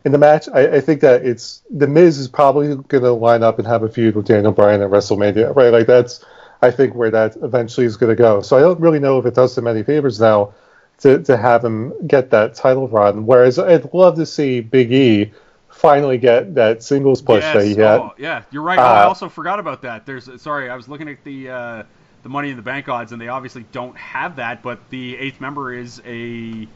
in 0.04 0.10
the 0.10 0.18
match. 0.18 0.48
I, 0.52 0.76
I 0.76 0.80
think 0.80 1.00
that 1.00 1.24
it's 1.24 1.62
the 1.70 1.86
Miz 1.86 2.18
is 2.18 2.28
probably 2.28 2.74
going 2.74 3.04
to 3.04 3.12
line 3.12 3.44
up 3.44 3.58
and 3.58 3.68
have 3.68 3.84
a 3.84 3.88
feud 3.88 4.16
with 4.16 4.26
Daniel 4.26 4.52
Bryan 4.52 4.82
at 4.82 4.90
WrestleMania, 4.90 5.54
right? 5.54 5.72
Like 5.72 5.86
that's 5.86 6.24
I 6.60 6.70
think 6.70 6.94
where 6.94 7.10
that 7.10 7.36
eventually 7.42 7.86
is 7.86 7.96
going 7.96 8.10
to 8.10 8.20
go. 8.20 8.42
So 8.42 8.56
I 8.56 8.60
don't 8.60 8.80
really 8.80 9.00
know 9.00 9.18
if 9.18 9.26
it 9.26 9.34
does 9.34 9.56
him 9.56 9.68
any 9.68 9.84
favors 9.84 10.20
now 10.20 10.52
to 10.98 11.22
to 11.22 11.36
have 11.36 11.64
him 11.64 11.92
get 12.06 12.30
that 12.30 12.54
title 12.54 12.88
run. 12.88 13.26
Whereas 13.26 13.60
I'd 13.60 13.94
love 13.94 14.16
to 14.16 14.26
see 14.26 14.60
Big 14.60 14.92
E 14.92 15.32
finally 15.72 16.18
get 16.18 16.54
that 16.54 16.82
singles 16.82 17.22
push 17.22 17.42
that 17.42 17.64
he 17.64 17.74
had. 17.74 18.00
Oh, 18.00 18.12
yeah, 18.18 18.42
you're 18.50 18.62
right. 18.62 18.78
Oh, 18.78 18.82
I 18.82 19.02
Uh, 19.04 19.08
also 19.08 19.28
forgot 19.28 19.58
about 19.58 19.82
that. 19.82 20.06
There's 20.06 20.28
sorry, 20.40 20.70
I 20.70 20.76
was 20.76 20.88
looking 20.88 21.08
at 21.08 21.22
the 21.24 21.50
uh, 21.50 21.82
the 22.22 22.28
Money 22.28 22.50
in 22.50 22.56
the 22.56 22.62
Bank 22.62 22.88
odds, 22.88 23.12
and 23.12 23.20
they 23.20 23.28
obviously 23.28 23.64
don't 23.72 23.96
have 23.96 24.36
that. 24.36 24.62
But 24.62 24.78
the 24.90 25.16
eighth 25.18 25.40
member 25.40 25.72
is 25.72 26.00
a 26.06 26.66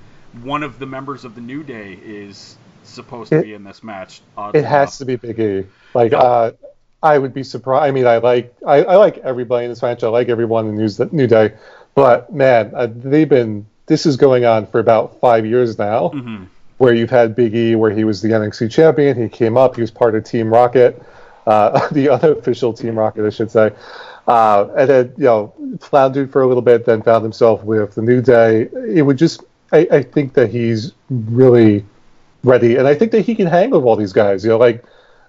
one 0.42 0.62
of 0.62 0.78
the 0.78 0.86
members 0.86 1.24
of 1.24 1.34
the 1.34 1.40
New 1.40 1.62
Day 1.62 1.98
is 2.04 2.56
supposed 2.82 3.30
to 3.30 3.42
be 3.42 3.54
in 3.54 3.64
this 3.64 3.82
match. 3.82 4.22
It 4.54 4.64
has 4.64 4.64
enough. 4.64 4.98
to 4.98 5.04
be 5.04 5.16
Big 5.16 5.38
E. 5.40 5.66
Like 5.94 6.12
Yeah. 6.12 6.18
uh, 6.18 6.52
I 7.02 7.18
would 7.18 7.32
be 7.34 7.42
surprised. 7.44 7.84
I 7.84 7.90
mean, 7.92 8.06
I 8.06 8.18
like 8.18 8.54
I, 8.66 8.82
I 8.82 8.96
like 8.96 9.18
everybody 9.18 9.64
in 9.66 9.70
this 9.70 9.82
match. 9.82 10.02
I 10.02 10.08
like 10.08 10.28
everyone 10.28 10.66
in 10.68 10.76
News 10.76 10.98
New 11.12 11.26
Day, 11.26 11.54
but 11.94 12.32
man, 12.32 12.72
uh, 12.74 12.88
they've 12.92 13.28
been. 13.28 13.66
This 13.86 14.04
is 14.04 14.16
going 14.16 14.44
on 14.44 14.66
for 14.66 14.80
about 14.80 15.20
five 15.20 15.46
years 15.46 15.78
now, 15.78 16.08
Mhm. 16.08 16.48
Where 16.78 16.94
you've 16.94 17.10
had 17.10 17.34
Big 17.34 17.54
E, 17.54 17.74
where 17.74 17.90
he 17.90 18.04
was 18.04 18.20
the 18.22 18.28
NXT 18.28 18.70
champion. 18.70 19.20
He 19.20 19.28
came 19.28 19.56
up. 19.56 19.76
He 19.76 19.80
was 19.80 19.90
part 19.90 20.14
of 20.14 20.24
Team 20.24 20.52
Rocket, 20.52 21.02
uh, 21.46 21.88
the 21.92 22.10
unofficial 22.10 22.72
Team 22.72 22.98
Rocket, 22.98 23.26
I 23.26 23.30
should 23.30 23.50
say. 23.50 23.72
Uh, 24.26 24.68
and 24.76 24.90
then 24.90 25.14
you 25.16 25.24
know 25.24 25.52
floundered 25.80 26.32
for 26.32 26.42
a 26.42 26.48
little 26.48 26.62
bit, 26.62 26.84
then 26.84 27.02
found 27.02 27.22
himself 27.22 27.62
with 27.62 27.94
the 27.94 28.02
New 28.02 28.20
Day. 28.20 28.68
It 28.88 29.02
would 29.02 29.18
just. 29.18 29.42
I, 29.72 29.88
I 29.90 30.02
think 30.02 30.34
that 30.34 30.50
he's 30.50 30.92
really 31.10 31.84
ready, 32.44 32.76
and 32.76 32.86
I 32.86 32.94
think 32.94 33.10
that 33.12 33.22
he 33.22 33.34
can 33.34 33.46
hang 33.46 33.70
with 33.70 33.82
all 33.82 33.96
these 33.96 34.12
guys. 34.12 34.44
You 34.44 34.50
know, 34.50 34.58
like 34.58 34.84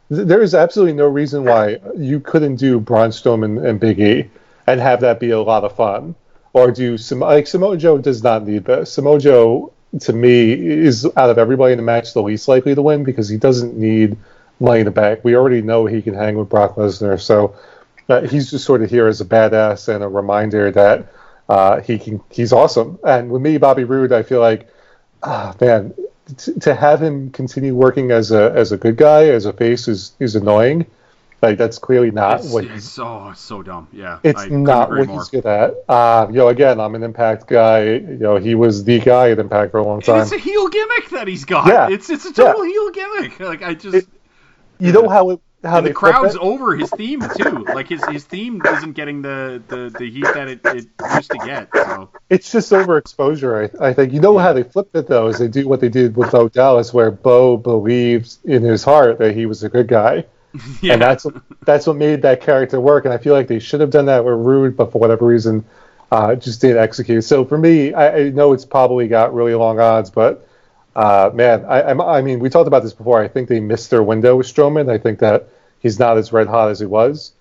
th- 0.09 0.27
there 0.27 0.41
is 0.41 0.53
absolutely 0.53 0.93
no 0.93 1.07
reason 1.07 1.43
why 1.43 1.79
you 1.95 2.19
couldn't 2.19 2.57
do 2.57 2.79
Braun 2.79 3.09
Strowman 3.09 3.67
and 3.67 3.79
Big 3.79 3.99
E 3.99 4.29
and 4.67 4.79
have 4.79 5.01
that 5.01 5.19
be 5.19 5.31
a 5.31 5.41
lot 5.41 5.63
of 5.63 5.75
fun, 5.75 6.13
or 6.53 6.71
do 6.71 6.97
some 6.97 7.19
like 7.19 7.47
Samoa 7.47 7.77
Joe 7.77 7.97
does 7.97 8.21
not 8.23 8.45
need 8.45 8.65
this. 8.65 8.91
Samoa 8.91 9.19
Joe, 9.19 9.73
to 9.99 10.13
me, 10.13 10.51
is 10.53 11.05
out 11.17 11.29
of 11.29 11.37
everybody 11.37 11.73
in 11.73 11.77
the 11.77 11.83
match 11.83 12.13
the 12.13 12.21
least 12.21 12.47
likely 12.47 12.75
to 12.75 12.81
win 12.81 13.03
because 13.03 13.29
he 13.29 13.37
doesn't 13.37 13.75
need 13.77 14.17
Money 14.59 14.79
in 14.79 14.85
the 14.85 14.91
Bank. 14.91 15.19
We 15.23 15.35
already 15.35 15.61
know 15.61 15.85
he 15.85 16.01
can 16.01 16.13
hang 16.13 16.37
with 16.37 16.49
Brock 16.49 16.75
Lesnar, 16.75 17.19
so 17.19 17.55
uh, 18.09 18.21
he's 18.21 18.49
just 18.49 18.65
sort 18.65 18.81
of 18.81 18.89
here 18.89 19.07
as 19.07 19.21
a 19.21 19.25
badass 19.25 19.93
and 19.93 20.03
a 20.03 20.07
reminder 20.07 20.71
that 20.71 21.07
uh, 21.49 21.81
he 21.81 21.97
can 21.99 22.21
he's 22.29 22.53
awesome. 22.53 22.99
And 23.05 23.29
with 23.29 23.41
me, 23.41 23.57
Bobby 23.57 23.83
Roode, 23.83 24.11
I 24.11 24.23
feel 24.23 24.39
like, 24.39 24.69
ah, 25.23 25.55
man, 25.61 25.93
t- 26.37 26.53
to 26.61 26.75
have 26.75 27.01
him 27.01 27.29
continue 27.31 27.75
working 27.75 28.11
as 28.11 28.31
a 28.31 28.51
as 28.53 28.71
a 28.71 28.77
good 28.77 28.97
guy 28.97 29.25
as 29.29 29.45
a 29.45 29.53
face 29.53 29.87
is 29.87 30.13
is 30.19 30.35
annoying. 30.35 30.85
Like 31.41 31.57
that's 31.59 31.77
clearly 31.77 32.09
not 32.09 32.39
It's, 32.39 32.51
what 32.51 32.63
he's. 32.63 32.89
so 32.91 33.31
so 33.35 33.61
dumb. 33.61 33.87
Yeah, 33.93 34.19
It's 34.23 34.41
I 34.41 34.47
not 34.47 34.89
what 34.89 35.07
more. 35.07 35.19
he's 35.19 35.29
good 35.29 35.45
at. 35.45 35.75
Uh, 35.87 36.25
you 36.31 36.37
know, 36.37 36.47
again, 36.47 36.79
I'm 36.79 36.95
an 36.95 37.03
Impact 37.03 37.47
guy. 37.47 37.83
You 37.83 38.17
know, 38.19 38.35
he 38.37 38.55
was 38.55 38.83
the 38.83 38.99
guy 38.99 39.29
at 39.31 39.37
Impact 39.39 39.71
for 39.71 39.77
a 39.77 39.83
long 39.85 39.97
And 39.97 40.05
time. 40.05 40.21
it's 40.21 40.31
a 40.31 40.37
heel 40.39 40.67
gimmick 40.67 41.09
that 41.11 41.27
he's 41.27 41.45
got. 41.45 41.67
Yeah. 41.67 41.89
It's 41.91 42.09
it's 42.09 42.25
a 42.25 42.33
total 42.33 42.63
heel 42.63 42.89
gimmick. 42.91 43.39
Like 43.39 43.61
I 43.61 43.75
just 43.75 43.95
It- 43.95 44.07
You 44.79 44.91
know 44.91 45.07
how 45.09 45.29
it 45.31 45.39
how 45.63 45.81
the 45.81 45.91
crowd's 45.93 46.37
over 46.39 46.75
his 46.75 46.89
theme 46.91 47.19
too. 47.35 47.65
Like 47.65 47.87
his 47.89 48.03
his 48.05 48.23
theme 48.23 48.61
isn't 48.65 48.93
getting 48.93 49.21
the 49.21 49.61
the, 49.67 49.93
the 49.97 50.09
heat 50.09 50.23
that 50.23 50.47
it, 50.47 50.61
it 50.65 50.85
used 51.15 51.31
to 51.31 51.37
get. 51.45 51.69
So 51.73 52.09
It's 52.29 52.51
just 52.51 52.71
overexposure. 52.71 53.79
I, 53.81 53.87
I 53.89 53.93
think 53.93 54.13
you 54.13 54.19
know 54.21 54.37
how 54.37 54.53
they 54.53 54.63
flipped 54.63 54.95
it 54.95 55.07
though 55.07 55.27
is 55.27 55.39
they 55.39 55.47
do 55.47 55.67
what 55.67 55.81
they 55.81 55.89
did 55.89 56.15
with 56.15 56.31
Bo 56.31 56.47
Dallas, 56.49 56.93
where 56.93 57.11
Bo 57.11 57.57
believes 57.57 58.39
in 58.43 58.63
his 58.63 58.83
heart 58.83 59.17
that 59.19 59.35
he 59.35 59.45
was 59.45 59.63
a 59.63 59.69
good 59.69 59.87
guy, 59.87 60.25
yeah, 60.81 60.93
and 60.93 61.01
that's 61.01 61.25
what, 61.25 61.41
that's 61.65 61.87
what 61.87 61.95
made 61.95 62.21
that 62.21 62.41
character 62.41 62.79
work. 62.79 63.05
And 63.05 63.13
I 63.13 63.17
feel 63.17 63.33
like 63.33 63.47
they 63.47 63.59
should 63.59 63.81
have 63.81 63.89
done 63.89 64.05
that 64.05 64.23
with 64.23 64.35
Roode, 64.35 64.75
but 64.75 64.91
for 64.91 64.99
whatever 64.99 65.25
reason, 65.25 65.65
uh, 66.11 66.35
just 66.35 66.61
didn't 66.61 66.77
execute. 66.77 67.23
So 67.23 67.45
for 67.45 67.57
me, 67.57 67.93
I, 67.93 68.17
I 68.17 68.29
know 68.29 68.53
it's 68.53 68.65
probably 68.65 69.07
got 69.07 69.33
really 69.33 69.55
long 69.55 69.79
odds, 69.79 70.09
but 70.09 70.47
uh, 70.95 71.29
man, 71.33 71.65
I, 71.65 71.91
I 71.91 72.21
mean, 72.21 72.39
we 72.39 72.49
talked 72.49 72.67
about 72.67 72.83
this 72.83 72.93
before. 72.93 73.21
I 73.21 73.27
think 73.27 73.49
they 73.49 73.59
missed 73.59 73.89
their 73.89 74.03
window 74.03 74.35
with 74.35 74.47
Strowman. 74.47 74.89
I 74.89 74.97
think 74.97 75.19
that 75.19 75.49
he's 75.79 75.99
not 75.99 76.17
as 76.17 76.33
red 76.33 76.47
hot 76.47 76.69
as 76.71 76.79
he 76.79 76.85
was, 76.85 77.33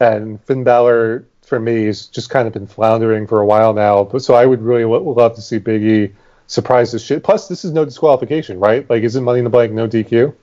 and 0.00 0.42
Finn 0.44 0.64
Balor 0.64 1.24
for 1.42 1.58
me 1.58 1.84
has 1.86 2.06
just 2.06 2.28
kind 2.28 2.46
of 2.46 2.52
been 2.52 2.66
floundering 2.66 3.26
for 3.26 3.40
a 3.40 3.46
while 3.46 3.72
now. 3.72 4.04
But 4.04 4.22
so 4.22 4.34
I 4.34 4.46
would 4.46 4.60
really 4.62 4.84
lo- 4.84 5.02
love 5.02 5.34
to 5.36 5.42
see 5.42 5.58
Big 5.58 5.82
E 5.82 6.12
surprise 6.46 6.92
this 6.92 7.04
shit. 7.04 7.22
Plus, 7.22 7.46
this 7.48 7.64
is 7.64 7.72
no 7.72 7.84
disqualification, 7.84 8.58
right? 8.58 8.88
Like, 8.90 9.02
isn't 9.02 9.22
Money 9.22 9.38
in 9.38 9.44
the 9.44 9.50
Bank 9.50 9.72
no 9.72 9.86
DQ? 9.86 10.34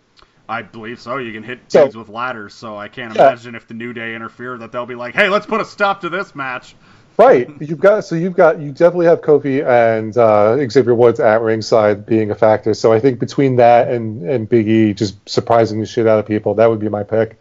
I 0.47 0.61
believe 0.61 0.99
so. 0.99 1.17
You 1.17 1.33
can 1.33 1.43
hit 1.43 1.59
So- 1.69 1.85
with 1.87 2.09
ladders, 2.09 2.53
so 2.53 2.77
I 2.77 2.87
can't 2.87 3.15
Yeah. 3.15 3.27
imagine 3.29 3.55
if 3.55 3.67
the 3.67 3.73
New 3.73 3.93
Day 3.93 4.13
interfere 4.15 4.57
that 4.59 4.71
they'll 4.71 4.85
be 4.85 4.95
like, 4.95 5.15
"Hey, 5.15 5.29
let's 5.29 5.45
put 5.45 5.59
a 5.61 5.65
stop 5.65 6.01
to 6.01 6.09
this 6.09 6.35
match." 6.35 6.75
Right. 7.17 7.49
You've 7.61 7.79
got 7.79 8.03
so 8.03 8.15
you've 8.15 8.35
got 8.35 8.59
you 8.59 8.71
definitely 8.71 9.05
have 9.05 9.21
Kofi 9.21 9.65
and 9.65 10.15
uh, 10.17 10.57
Xavier 10.69 10.93
Woods 10.93 11.19
at 11.21 11.41
ringside 11.41 12.05
being 12.05 12.29
a 12.29 12.35
factor. 12.35 12.73
So 12.73 12.91
I 12.91 12.99
think 12.99 13.19
between 13.19 13.55
that 13.55 13.87
and 13.87 14.21
and 14.29 14.49
Big 14.49 14.67
E 14.67 14.93
just 14.93 15.15
surprising 15.27 15.79
the 15.79 15.85
shit 15.85 16.07
out 16.07 16.19
of 16.19 16.25
people, 16.27 16.55
that 16.55 16.69
would 16.69 16.79
be 16.79 16.89
my 16.89 17.03
pick. 17.03 17.39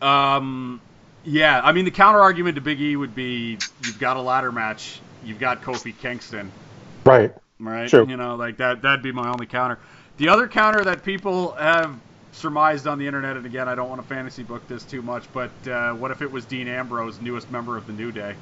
Um, 0.00 0.80
yeah, 1.24 1.60
I 1.62 1.72
mean 1.72 1.84
the 1.84 1.90
counter 1.90 2.20
argument 2.20 2.56
to 2.56 2.60
Big 2.60 2.80
E 2.80 2.96
would 2.96 3.14
be 3.14 3.58
you've 3.84 3.98
got 3.98 4.16
a 4.16 4.20
ladder 4.20 4.52
match, 4.52 5.00
you've 5.24 5.38
got 5.38 5.62
Kofi 5.62 5.96
Kingston, 5.96 6.50
Right. 7.04 7.32
right? 7.60 7.88
True. 7.88 8.06
You 8.08 8.16
know, 8.16 8.36
like 8.36 8.56
that 8.58 8.82
that'd 8.82 9.02
be 9.02 9.12
my 9.12 9.28
only 9.30 9.46
counter. 9.46 9.78
The 10.16 10.28
other 10.28 10.46
counter 10.48 10.84
that 10.84 11.02
people 11.02 11.52
have 11.52 11.96
surmised 12.32 12.86
on 12.86 12.98
the 12.98 13.06
internet, 13.06 13.36
and 13.36 13.46
again, 13.46 13.68
I 13.68 13.74
don't 13.74 13.88
want 13.88 14.00
to 14.00 14.06
fantasy 14.06 14.42
book 14.42 14.66
this 14.68 14.84
too 14.84 15.02
much, 15.02 15.30
but 15.32 15.50
uh, 15.66 15.92
what 15.94 16.10
if 16.10 16.22
it 16.22 16.30
was 16.30 16.46
Dean 16.46 16.68
Ambrose, 16.68 17.20
newest 17.20 17.50
member 17.50 17.76
of 17.76 17.86
the 17.86 17.92
New 17.92 18.12
Day? 18.12 18.36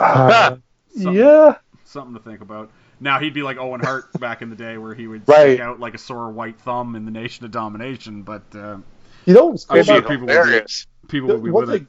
Uh, 0.00 0.56
Something, 0.88 1.24
yeah. 1.24 1.58
something 1.84 2.14
to 2.14 2.20
think 2.20 2.40
about. 2.40 2.70
Now 3.00 3.18
he'd 3.18 3.34
be 3.34 3.42
like 3.42 3.58
Owen 3.58 3.80
Hart 3.80 4.06
back 4.20 4.42
in 4.42 4.50
the 4.50 4.56
day, 4.56 4.78
where 4.78 4.94
he 4.94 5.06
would 5.06 5.22
Right. 5.26 5.56
stick 5.56 5.58
out 5.60 5.80
like 5.80 5.94
a 5.94 5.98
sore 5.98 6.30
white 6.30 6.60
thumb 6.60 6.94
in 6.96 7.04
the 7.04 7.10
Nation 7.10 7.44
of 7.44 7.50
Domination. 7.50 8.22
But 8.22 8.42
uh, 8.54 8.78
You 9.26 9.34
know 9.34 9.46
what's 9.46 9.66
I'm 9.68 9.82
sure 9.82 10.00
about 10.00 10.06
people 10.08 10.28
would 10.28 10.42
be, 10.42 10.60
hilarious. 10.60 10.86
people 11.08 11.28
the, 11.28 11.34
would 11.34 11.44
be 11.44 11.50
one 11.50 11.66
with 11.66 11.70
it. 11.70 11.82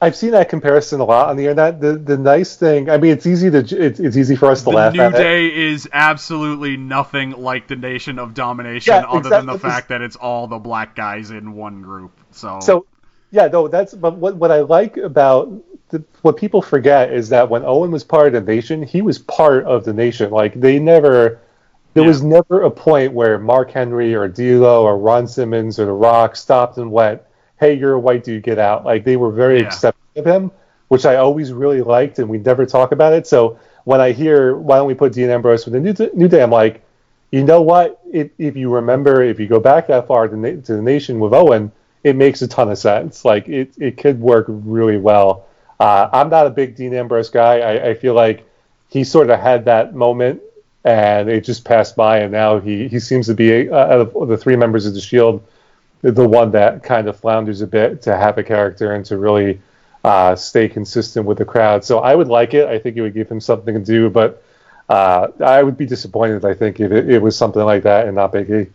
I've 0.00 0.14
seen 0.16 0.30
that 0.32 0.48
comparison 0.48 1.00
a 1.00 1.04
lot 1.04 1.28
on 1.28 1.36
the 1.36 1.44
internet. 1.44 1.80
The 1.80 1.94
the 1.94 2.16
nice 2.18 2.56
thing, 2.56 2.88
I 2.90 2.98
mean, 2.98 3.12
it's 3.12 3.26
easy 3.26 3.50
to 3.50 3.58
it's, 3.58 4.00
it's 4.00 4.16
easy 4.16 4.36
for 4.36 4.50
us 4.50 4.62
to 4.64 4.70
The 4.70 4.70
laugh 4.70 4.98
New 4.98 5.12
at 5.12 5.14
it. 5.14 5.28
Day 5.28 5.52
is 5.52 5.88
absolutely 5.92 6.76
nothing 6.76 7.32
like 7.32 7.66
the 7.66 7.76
Nation 7.76 8.18
of 8.20 8.34
Domination, 8.34 9.02
Yeah, 9.02 9.04
other 9.04 9.30
than 9.32 9.46
the 9.46 9.56
fact 9.56 9.88
that 9.88 10.00
it's 10.00 10.16
all 10.16 10.46
the 10.46 10.58
black 10.58 10.94
guys 10.94 11.30
in 11.30 11.54
one 11.54 11.82
group. 11.82 12.20
So, 12.30 12.76
So, 12.76 12.86
yeah, 13.30 13.46
no, 13.48 13.68
that's 13.68 13.94
but 13.94 14.16
what 14.18 14.36
what 14.36 14.50
I 14.50 14.60
like 14.60 14.96
about 14.96 15.52
the, 15.90 16.04
what 16.22 16.36
people 16.36 16.62
forget 16.62 17.12
is 17.12 17.28
that 17.30 17.48
when 17.48 17.64
Owen 17.64 17.90
was 17.90 18.04
part 18.04 18.28
of 18.28 18.32
the 18.44 18.52
nation, 18.52 18.82
he 18.82 19.02
was 19.02 19.18
part 19.18 19.64
of 19.64 19.84
the 19.84 19.92
nation. 19.92 20.30
Like 20.30 20.54
they 20.54 20.78
never, 20.78 21.40
there 21.94 22.02
Yeah. 22.02 22.04
was 22.04 22.22
never 22.22 22.62
a 22.62 22.70
point 22.70 23.12
where 23.12 23.38
Mark 23.38 23.70
Henry 23.70 24.14
or 24.14 24.28
D'Lo 24.28 24.84
or 24.84 24.98
Ron 24.98 25.26
Simmons 25.26 25.78
or 25.78 25.86
The 25.86 25.92
Rock 25.92 26.36
stopped 26.36 26.78
and 26.78 26.90
went, 26.92 27.22
"Hey, 27.60 27.74
you're 27.74 27.94
a 27.94 27.98
white 28.00 28.24
dude, 28.24 28.42
get 28.42 28.58
out." 28.58 28.84
Like 28.84 29.04
they 29.04 29.16
were 29.16 29.30
very 29.30 29.60
Yeah. 29.60 29.66
accepting 29.66 30.20
of 30.20 30.26
him, 30.26 30.50
which 30.88 31.04
I 31.06 31.16
always 31.16 31.52
really 31.52 31.82
liked, 31.82 32.18
and 32.18 32.28
we 32.28 32.38
never 32.38 32.66
talk 32.66 32.92
about 32.92 33.12
it. 33.12 33.26
So 33.26 33.58
when 33.84 34.00
I 34.00 34.12
hear, 34.12 34.56
"Why 34.56 34.76
don't 34.76 34.86
we 34.86 34.94
put 34.94 35.12
Dean 35.12 35.30
Ambrose 35.30 35.64
with 35.64 35.74
the 35.74 35.80
New, 35.80 36.10
New 36.14 36.28
Day?" 36.28 36.42
I'm 36.42 36.50
like, 36.50 36.82
you 37.30 37.44
know 37.44 37.60
what? 37.60 38.00
If, 38.12 38.30
if 38.38 38.56
you 38.56 38.70
remember, 38.70 39.22
if 39.22 39.38
you 39.38 39.46
go 39.46 39.60
back 39.60 39.86
that 39.88 40.06
far 40.06 40.28
to, 40.28 40.36
na- 40.36 40.60
to 40.64 40.76
the 40.76 40.82
nation 40.82 41.20
with 41.20 41.34
Owen, 41.34 41.70
it 42.04 42.16
makes 42.16 42.40
a 42.42 42.48
ton 42.48 42.70
of 42.70 42.78
sense. 42.78 43.24
Like 43.24 43.48
it, 43.48 43.70
it 43.78 43.96
could 43.98 44.20
work 44.20 44.46
really 44.48 44.96
well. 44.96 45.44
Uh, 45.78 46.08
I'm 46.12 46.30
not 46.30 46.46
a 46.46 46.50
big 46.50 46.74
Dean 46.74 46.94
Ambrose 46.94 47.28
guy. 47.30 47.60
I, 47.60 47.88
I 47.90 47.94
feel 47.94 48.14
like 48.14 48.48
he 48.88 49.04
sort 49.04 49.28
of 49.30 49.38
had 49.38 49.66
that 49.66 49.94
moment 49.94 50.40
and 50.84 51.28
it 51.28 51.44
just 51.44 51.64
passed 51.64 51.96
by, 51.96 52.20
and 52.20 52.32
now 52.32 52.60
he, 52.60 52.88
he 52.88 52.98
seems 52.98 53.26
to 53.26 53.34
be 53.34 53.68
uh, 53.68 53.76
out 53.76 54.00
of 54.00 54.28
the 54.28 54.38
three 54.38 54.56
members 54.56 54.86
of 54.86 54.94
the 54.94 55.00
Shield, 55.00 55.42
the- 56.02 56.28
one 56.28 56.52
that 56.52 56.82
kind 56.82 57.08
of 57.08 57.16
flounders 57.18 57.60
a 57.60 57.66
bit 57.66 58.02
to 58.02 58.16
have 58.16 58.38
a 58.38 58.42
character 58.42 58.92
and 58.92 59.04
to 59.06 59.16
really 59.16 59.60
uh, 60.04 60.34
stay 60.36 60.68
consistent 60.68 61.26
with 61.26 61.38
the 61.38 61.44
crowd. 61.44 61.84
So 61.84 61.98
I 61.98 62.14
would 62.14 62.28
like 62.28 62.54
it. 62.54 62.68
I 62.68 62.78
think 62.78 62.96
it 62.96 63.02
would 63.02 63.14
give 63.14 63.28
him 63.28 63.40
something 63.40 63.74
to 63.74 63.80
do, 63.80 64.08
but 64.08 64.42
uh, 64.88 65.28
I 65.44 65.62
would 65.62 65.76
be 65.76 65.86
disappointed. 65.86 66.44
I 66.44 66.54
think 66.54 66.80
if 66.80 66.92
it, 66.92 67.10
it 67.10 67.20
was 67.20 67.36
something 67.36 67.62
like 67.62 67.82
that 67.82 68.06
and 68.06 68.14
not 68.14 68.32
Big 68.32 68.48
E. 68.50 68.66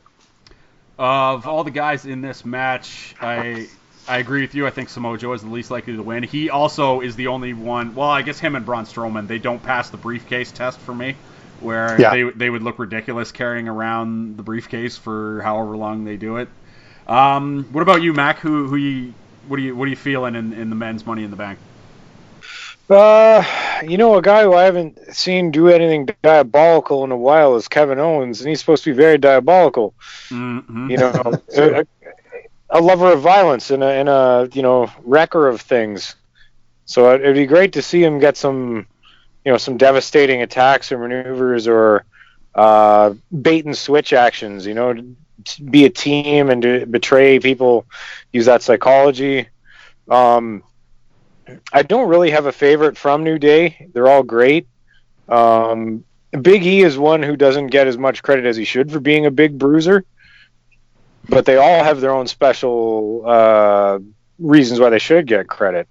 Of 1.00 1.48
all 1.48 1.64
the 1.64 1.72
guys 1.72 2.06
in 2.06 2.22
this 2.22 2.46
match, 2.46 3.16
I 3.20 3.68
I 4.08 4.18
agree 4.18 4.42
with 4.42 4.54
you. 4.54 4.68
I 4.68 4.70
think 4.70 4.90
Samoa 4.90 5.18
Joe 5.18 5.34
is 5.34 5.42
the 5.42 5.50
least 5.50 5.72
likely 5.72 5.96
to 5.96 6.04
win. 6.04 6.24
He 6.24 6.50
also 6.50 7.00
is 7.02 7.16
the 7.16 7.28
only 7.28 7.54
one. 7.54 7.96
Well, 7.96 8.10
I 8.10 8.22
guess 8.22 8.38
him 8.38 8.56
and 8.56 8.66
Braun 8.66 8.86
Strowman 8.86 9.28
they 9.28 9.40
don't 9.40 9.64
pass 9.64 9.90
the 9.90 9.98
briefcase 9.98 10.52
test 10.52 10.78
for 10.80 10.94
me, 10.94 11.16
where 11.62 12.00
Yeah. 12.00 12.12
they 12.12 12.24
they 12.24 12.50
would 12.50 12.62
look 12.62 12.78
ridiculous 12.78 13.32
carrying 13.32 13.68
around 13.68 14.38
the 14.38 14.44
briefcase 14.44 14.98
for 14.98 15.42
however 15.42 15.76
long 15.78 16.04
they 16.04 16.18
do 16.18 16.38
it. 16.38 16.48
Um, 17.08 17.68
what 17.72 17.82
about 17.82 18.02
you, 18.02 18.14
Mack? 18.14 18.40
Who 18.40 18.68
who 18.68 18.76
you 18.76 19.14
what 19.48 19.60
are 19.60 19.64
you 19.64 19.76
what 19.76 19.86
are 19.86 19.90
you 19.90 19.96
feeling 19.96 20.36
in, 20.36 20.54
in 20.54 20.70
the 20.70 20.76
men's 20.76 21.06
Money 21.06 21.24
in 21.24 21.32
the 21.32 21.38
Bank? 21.38 21.60
Uh, 22.90 23.44
you 23.84 23.98
know, 23.98 24.16
a 24.18 24.22
guy 24.22 24.44
who 24.44 24.54
I 24.54 24.64
haven't 24.64 25.16
seen 25.16 25.52
do 25.52 25.70
anything 25.70 26.10
diabolical 26.22 27.04
in 27.04 27.12
a 27.12 27.18
while 27.18 27.56
is 27.56 27.68
Kevin 27.68 27.98
Owens, 27.98 28.42
and 28.42 28.50
he's 28.50 28.60
supposed 28.60 28.84
to 28.84 28.92
be 28.92 28.96
very 28.96 29.18
diabolical. 29.18 29.94
Mm-hmm. 30.30 30.90
You 30.92 30.98
know, 30.98 31.34
a, 31.58 31.86
a 32.70 32.82
lover 32.82 33.14
of 33.14 33.22
violence 33.22 33.72
and 33.72 33.84
a, 33.84 33.88
and 33.88 34.10
a 34.10 34.50
you 34.54 34.62
know 34.62 34.92
wrecker 35.04 35.48
of 35.48 35.62
things. 35.62 36.16
So 36.86 37.12
it, 37.12 37.22
it'd 37.22 37.36
be 37.36 37.46
great 37.46 37.74
to 37.74 37.82
see 37.82 38.04
him 38.04 38.20
get 38.20 38.36
some, 38.36 38.86
you 39.46 39.52
know, 39.52 39.58
some 39.58 39.78
devastating 39.78 40.42
attacks 40.42 40.92
or 40.92 40.98
maneuvers 40.98 41.68
or 41.68 42.04
uh, 42.54 43.14
bait 43.42 43.66
and 43.66 43.78
switch 43.78 44.12
actions. 44.12 44.66
You 44.66 44.74
know, 44.74 45.16
be 45.70 45.86
a 45.86 45.90
team 45.90 46.50
and 46.50 46.62
to 46.62 46.86
betray 46.86 47.40
people, 47.40 47.86
use 48.32 48.46
that 48.46 48.62
psychology. 48.62 49.48
Um, 50.10 50.64
I 51.72 51.84
don't 51.84 52.10
really 52.10 52.32
have 52.32 52.46
a 52.46 52.52
favorite 52.52 52.98
from 52.98 53.24
New 53.24 53.38
Day. 53.38 53.90
They're 53.94 54.08
all 54.08 54.24
great. 54.24 54.68
Um, 55.28 56.04
Big 56.32 56.66
E 56.66 56.82
is 56.82 56.98
one 56.98 57.22
who 57.22 57.36
doesn't 57.36 57.68
get 57.68 57.88
as 57.88 57.98
much 57.98 58.24
credit 58.24 58.46
as 58.46 58.58
he 58.58 58.66
should 58.66 58.92
for 58.92 59.00
being 59.00 59.26
a 59.26 59.32
big 59.32 59.58
bruiser, 59.58 60.04
but 61.30 61.46
they 61.46 61.58
all 61.58 61.84
have 61.84 62.02
their 62.02 62.12
own 62.12 62.28
special 62.28 63.24
uh, 63.26 64.00
reasons 64.40 64.80
why 64.80 64.90
they 64.90 65.00
should 65.00 65.28
get 65.28 65.48
credit. 65.48 65.88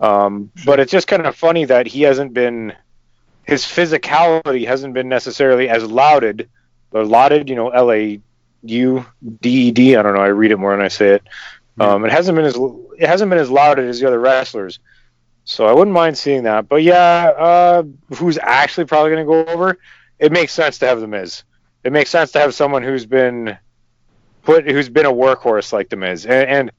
Um, 0.00 0.50
but 0.64 0.80
it's 0.80 0.90
just 0.90 1.06
kind 1.06 1.24
of 1.24 1.36
funny 1.36 1.66
that 1.66 1.86
he 1.86 2.02
hasn't 2.02 2.34
been, 2.34 2.72
his 3.44 3.62
physicality 3.64 4.66
hasn't 4.66 4.92
been 4.92 5.08
necessarily 5.08 5.68
as 5.68 5.84
lauded, 5.84 6.48
or 6.90 7.04
lauded, 7.04 7.48
you 7.48 7.54
know, 7.54 7.70
L 7.70 7.92
A 7.92 8.20
U 8.64 9.04
D 9.40 9.68
E 9.68 9.70
D. 9.70 9.96
I 9.96 10.02
don't 10.02 10.14
know. 10.14 10.20
I 10.20 10.28
read 10.28 10.50
it 10.50 10.58
more 10.58 10.70
than 10.70 10.84
I 10.84 10.88
say 10.88 11.10
it. 11.10 11.22
Um, 11.78 12.04
it 12.04 12.12
hasn't 12.12 12.36
been 12.36 12.44
as 12.44 12.56
it 12.98 13.08
hasn't 13.08 13.30
been 13.30 13.38
as 13.38 13.50
lauded 13.50 13.88
as 13.88 14.00
the 14.00 14.06
other 14.06 14.20
wrestlers, 14.20 14.78
so 15.44 15.66
I 15.66 15.72
wouldn't 15.72 15.94
mind 15.94 16.16
seeing 16.16 16.44
that. 16.44 16.68
But 16.68 16.82
yeah, 16.82 17.32
uh, 17.36 17.82
who's 18.16 18.38
actually 18.38 18.86
probably 18.86 19.10
going 19.10 19.26
to 19.26 19.30
go 19.30 19.52
over? 19.52 19.78
It 20.18 20.32
makes 20.32 20.52
sense 20.52 20.78
to 20.78 20.86
have 20.86 21.00
the 21.00 21.08
Miz. 21.08 21.42
It 21.82 21.92
makes 21.92 22.10
sense 22.10 22.32
to 22.32 22.38
have 22.38 22.54
someone 22.54 22.82
who's 22.82 23.06
been 23.06 23.58
put 24.42 24.70
who's 24.70 24.88
been 24.88 25.06
a 25.06 25.12
workhorse 25.12 25.72
like 25.72 25.88
the 25.88 25.96
Miz. 25.96 26.26
And, 26.26 26.70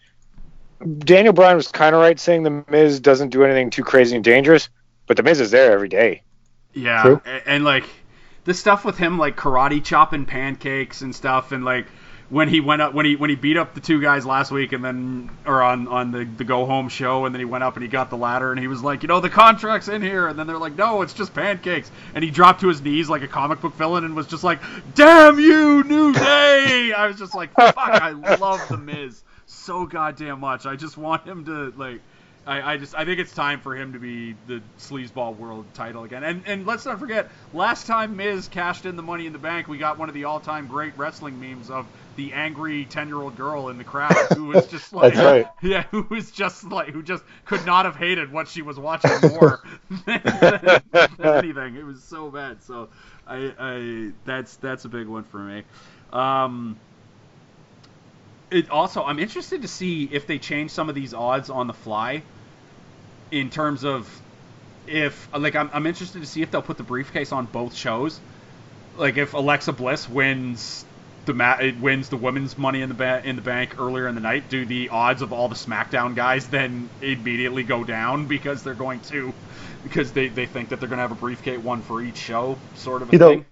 and 0.79 0.99
Daniel 1.05 1.33
Bryan 1.33 1.57
was 1.57 1.67
kind 1.67 1.95
of 1.95 2.01
right 2.01 2.19
saying 2.19 2.43
the 2.43 2.63
Miz 2.69 2.99
doesn't 2.99 3.29
do 3.29 3.43
anything 3.43 3.69
too 3.69 3.83
crazy 3.83 4.15
and 4.15 4.23
dangerous, 4.23 4.69
but 5.07 5.17
the 5.17 5.23
Miz 5.23 5.39
is 5.39 5.51
there 5.51 5.71
every 5.71 5.89
day. 5.89 6.21
Yeah, 6.73 7.01
True. 7.01 7.21
and, 7.45 7.63
like 7.63 7.85
the 8.45 8.53
stuff 8.53 8.85
with 8.85 8.97
him, 8.97 9.17
like 9.17 9.35
karate 9.35 9.83
chopping 9.83 10.25
pancakes 10.25 11.01
and 11.01 11.13
stuff, 11.13 11.51
and 11.51 11.65
like 11.65 11.87
when 12.29 12.47
he 12.47 12.59
went 12.59 12.81
up 12.81 12.93
when 12.93 13.05
he 13.05 13.15
when 13.15 13.29
he 13.29 13.35
beat 13.35 13.57
up 13.57 13.73
the 13.73 13.81
two 13.81 14.01
guys 14.01 14.25
last 14.25 14.51
week, 14.51 14.71
and 14.71 14.83
then 14.83 15.29
or 15.45 15.61
on 15.61 15.87
on 15.87 16.11
the 16.11 16.23
the 16.25 16.43
go 16.43 16.65
home 16.65 16.89
show, 16.89 17.25
and 17.25 17.35
then 17.35 17.39
he 17.39 17.45
went 17.45 17.63
up 17.63 17.75
and 17.75 17.83
he 17.83 17.89
got 17.89 18.09
the 18.09 18.17
ladder, 18.17 18.51
and 18.51 18.59
he 18.59 18.67
was 18.67 18.81
like, 18.81 19.03
you 19.03 19.07
know, 19.07 19.19
the 19.19 19.29
contract's 19.29 19.87
in 19.87 20.01
here, 20.01 20.27
and 20.27 20.39
then 20.39 20.47
they're 20.47 20.57
like, 20.57 20.75
no, 20.75 21.01
it's 21.01 21.13
just 21.13 21.33
pancakes, 21.33 21.91
and 22.13 22.23
he 22.23 22.31
dropped 22.31 22.61
to 22.61 22.67
his 22.67 22.81
knees 22.81 23.09
like 23.09 23.21
a 23.21 23.27
comic 23.27 23.61
book 23.61 23.73
villain, 23.75 24.05
and 24.05 24.15
was 24.15 24.27
just 24.27 24.43
like, 24.43 24.59
damn 24.93 25.39
you, 25.39 25.83
New 25.83 26.13
Day! 26.13 26.93
I 26.95 27.07
was 27.07 27.17
just 27.17 27.35
like, 27.35 27.53
fuck, 27.53 27.75
I 27.77 28.11
love 28.11 28.61
the 28.69 28.77
Miz 28.77 29.23
so 29.47 29.85
goddamn 29.85 30.39
much. 30.39 30.65
I 30.65 30.75
just 30.75 30.97
want 30.97 31.25
him 31.25 31.45
to 31.45 31.73
like. 31.77 32.01
I, 32.47 32.73
I 32.73 32.77
just 32.77 32.93
I 32.93 33.05
think 33.05 33.19
it's 33.19 33.33
time 33.33 33.59
for 33.59 33.75
him 33.75 33.93
to 33.93 33.99
be 33.99 34.35
the 34.45 34.61
sleazeball 34.77 35.35
world 35.35 35.65
title 35.73 36.03
again. 36.03 36.23
And 36.23 36.43
and 36.45 36.65
let's 36.67 36.85
not 36.85 36.99
forget, 36.99 37.31
last 37.53 37.87
time 37.87 38.15
Miz 38.15 38.47
cashed 38.47 38.85
in 38.85 38.95
the 38.95 39.01
Money 39.01 39.25
in 39.25 39.33
the 39.33 39.39
Bank, 39.39 39.67
we 39.67 39.79
got 39.79 39.97
one 39.97 40.09
of 40.09 40.15
the 40.15 40.25
all-time 40.25 40.67
great 40.67 40.95
wrestling 40.95 41.39
memes 41.39 41.71
of 41.71 41.87
the 42.15 42.33
angry 42.33 42.85
ten-year-old 42.85 43.35
girl 43.35 43.69
in 43.69 43.77
the 43.77 43.83
crowd 43.83 44.13
who 44.35 44.45
was 44.45 44.67
just 44.71 44.93
like, 44.93 45.15
That's 45.15 45.25
right. 45.25 45.47
yeah, 45.63 45.83
who 45.89 46.05
was 46.09 46.29
just 46.29 46.63
like 46.65 46.89
who 46.89 47.01
just 47.01 47.23
could 47.45 47.65
not 47.65 47.85
have 47.85 47.95
hated 47.95 48.31
what 48.31 48.47
she 48.47 48.61
was 48.61 48.77
watching 48.77 49.11
more 49.31 49.63
than, 50.05 50.21
than, 50.23 50.81
than 50.91 51.09
anything. 51.25 51.75
It 51.75 51.85
was 51.85 52.03
so 52.03 52.29
bad. 52.29 52.61
So 52.61 52.89
I, 53.25 53.53
I 53.57 54.11
that's 54.23 54.57
that's 54.57 54.85
a 54.85 54.89
big 54.89 55.07
one 55.07 55.23
for 55.23 55.39
me. 55.39 55.63
Um, 56.13 56.77
it 58.51 58.69
also 58.69 59.03
I'm 59.03 59.17
interested 59.17 59.63
to 59.63 59.67
see 59.67 60.03
if 60.11 60.27
they 60.27 60.37
change 60.37 60.69
some 60.69 60.89
of 60.89 60.95
these 60.95 61.15
odds 61.15 61.49
on 61.49 61.65
the 61.65 61.73
fly 61.73 62.21
in 63.31 63.49
terms 63.49 63.83
of 63.83 64.21
if 64.87 65.29
like 65.37 65.55
I'm, 65.55 65.69
I'm 65.73 65.85
interested 65.87 66.21
to 66.21 66.27
see 66.27 66.41
if 66.41 66.51
they'll 66.51 66.61
put 66.61 66.77
the 66.77 66.83
briefcase 66.83 67.31
on 67.31 67.47
both 67.47 67.75
shows 67.75 68.21
like 68.95 69.17
if 69.17 69.33
Alexa 69.33 69.73
Bliss 69.73 70.09
wins 70.09 70.85
the 71.25 71.33
ma- 71.33 71.57
wins 71.81 72.09
the 72.09 72.17
women's 72.17 72.57
money 72.57 72.81
in 72.81 72.89
the 72.89 72.95
ba- 72.95 73.21
in 73.25 73.35
the 73.35 73.41
bank 73.41 73.75
earlier 73.79 74.07
in 74.07 74.15
the 74.15 74.21
night 74.21 74.49
do 74.49 74.65
the 74.65 74.89
odds 74.89 75.21
of 75.21 75.33
all 75.33 75.49
the 75.49 75.55
SmackDown 75.55 76.15
guys 76.15 76.47
then 76.49 76.89
immediately 77.01 77.63
go 77.63 77.83
down 77.83 78.27
because 78.27 78.63
they're 78.63 78.75
going 78.75 78.99
to 79.01 79.33
because 79.83 80.13
they, 80.13 80.29
they 80.29 80.45
think 80.45 80.69
that 80.69 80.79
they're 80.79 80.89
going 80.89 80.97
to 80.97 81.03
have 81.03 81.11
a 81.11 81.15
briefcase 81.15 81.59
one 81.59 81.81
for 81.81 82.01
each 82.01 82.17
show 82.17 82.57
sort 82.75 83.01
of 83.01 83.09
a 83.09 83.13
You 83.13 83.19
know, 83.19 83.35
thing 83.35 83.45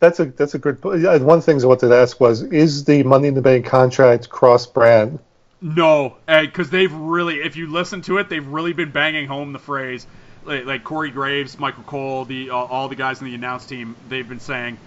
That's 0.00 0.20
a 0.20 0.26
that's 0.26 0.54
a 0.54 0.58
good. 0.58 0.78
Uh, 0.84 1.18
one 1.20 1.38
of 1.38 1.46
the 1.46 1.52
things 1.52 1.64
I 1.64 1.68
wanted 1.68 1.88
to 1.88 1.96
ask 1.96 2.20
was: 2.20 2.42
Is 2.42 2.84
the 2.84 3.02
Money 3.04 3.28
in 3.28 3.34
the 3.34 3.42
Bank 3.42 3.66
contract 3.66 4.30
cross 4.30 4.66
brand? 4.66 5.18
No, 5.60 6.16
because 6.26 6.70
they've 6.70 6.92
really, 6.92 7.36
if 7.36 7.56
you 7.56 7.66
listen 7.70 8.02
to 8.02 8.18
it, 8.18 8.28
they've 8.28 8.46
really 8.46 8.72
been 8.72 8.92
banging 8.92 9.26
home 9.26 9.52
the 9.52 9.58
phrase, 9.58 10.06
like, 10.44 10.64
like 10.64 10.84
Corey 10.84 11.10
Graves, 11.10 11.58
Michael 11.58 11.82
Cole, 11.82 12.24
the 12.24 12.50
all, 12.50 12.66
all 12.66 12.88
the 12.88 12.94
guys 12.94 13.20
in 13.20 13.26
the 13.26 13.34
announce 13.34 13.66
team, 13.66 13.96
they've 14.08 14.28
been 14.28 14.40
saying, 14.40 14.78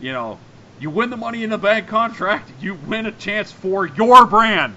you 0.00 0.12
know, 0.12 0.38
you 0.78 0.88
win 0.90 1.10
the 1.10 1.16
Money 1.16 1.42
in 1.42 1.50
the 1.50 1.58
Bank 1.58 1.88
contract, 1.88 2.52
you 2.60 2.74
win 2.74 3.06
a 3.06 3.12
chance 3.12 3.50
for 3.50 3.86
your 3.86 4.24
brand. 4.26 4.76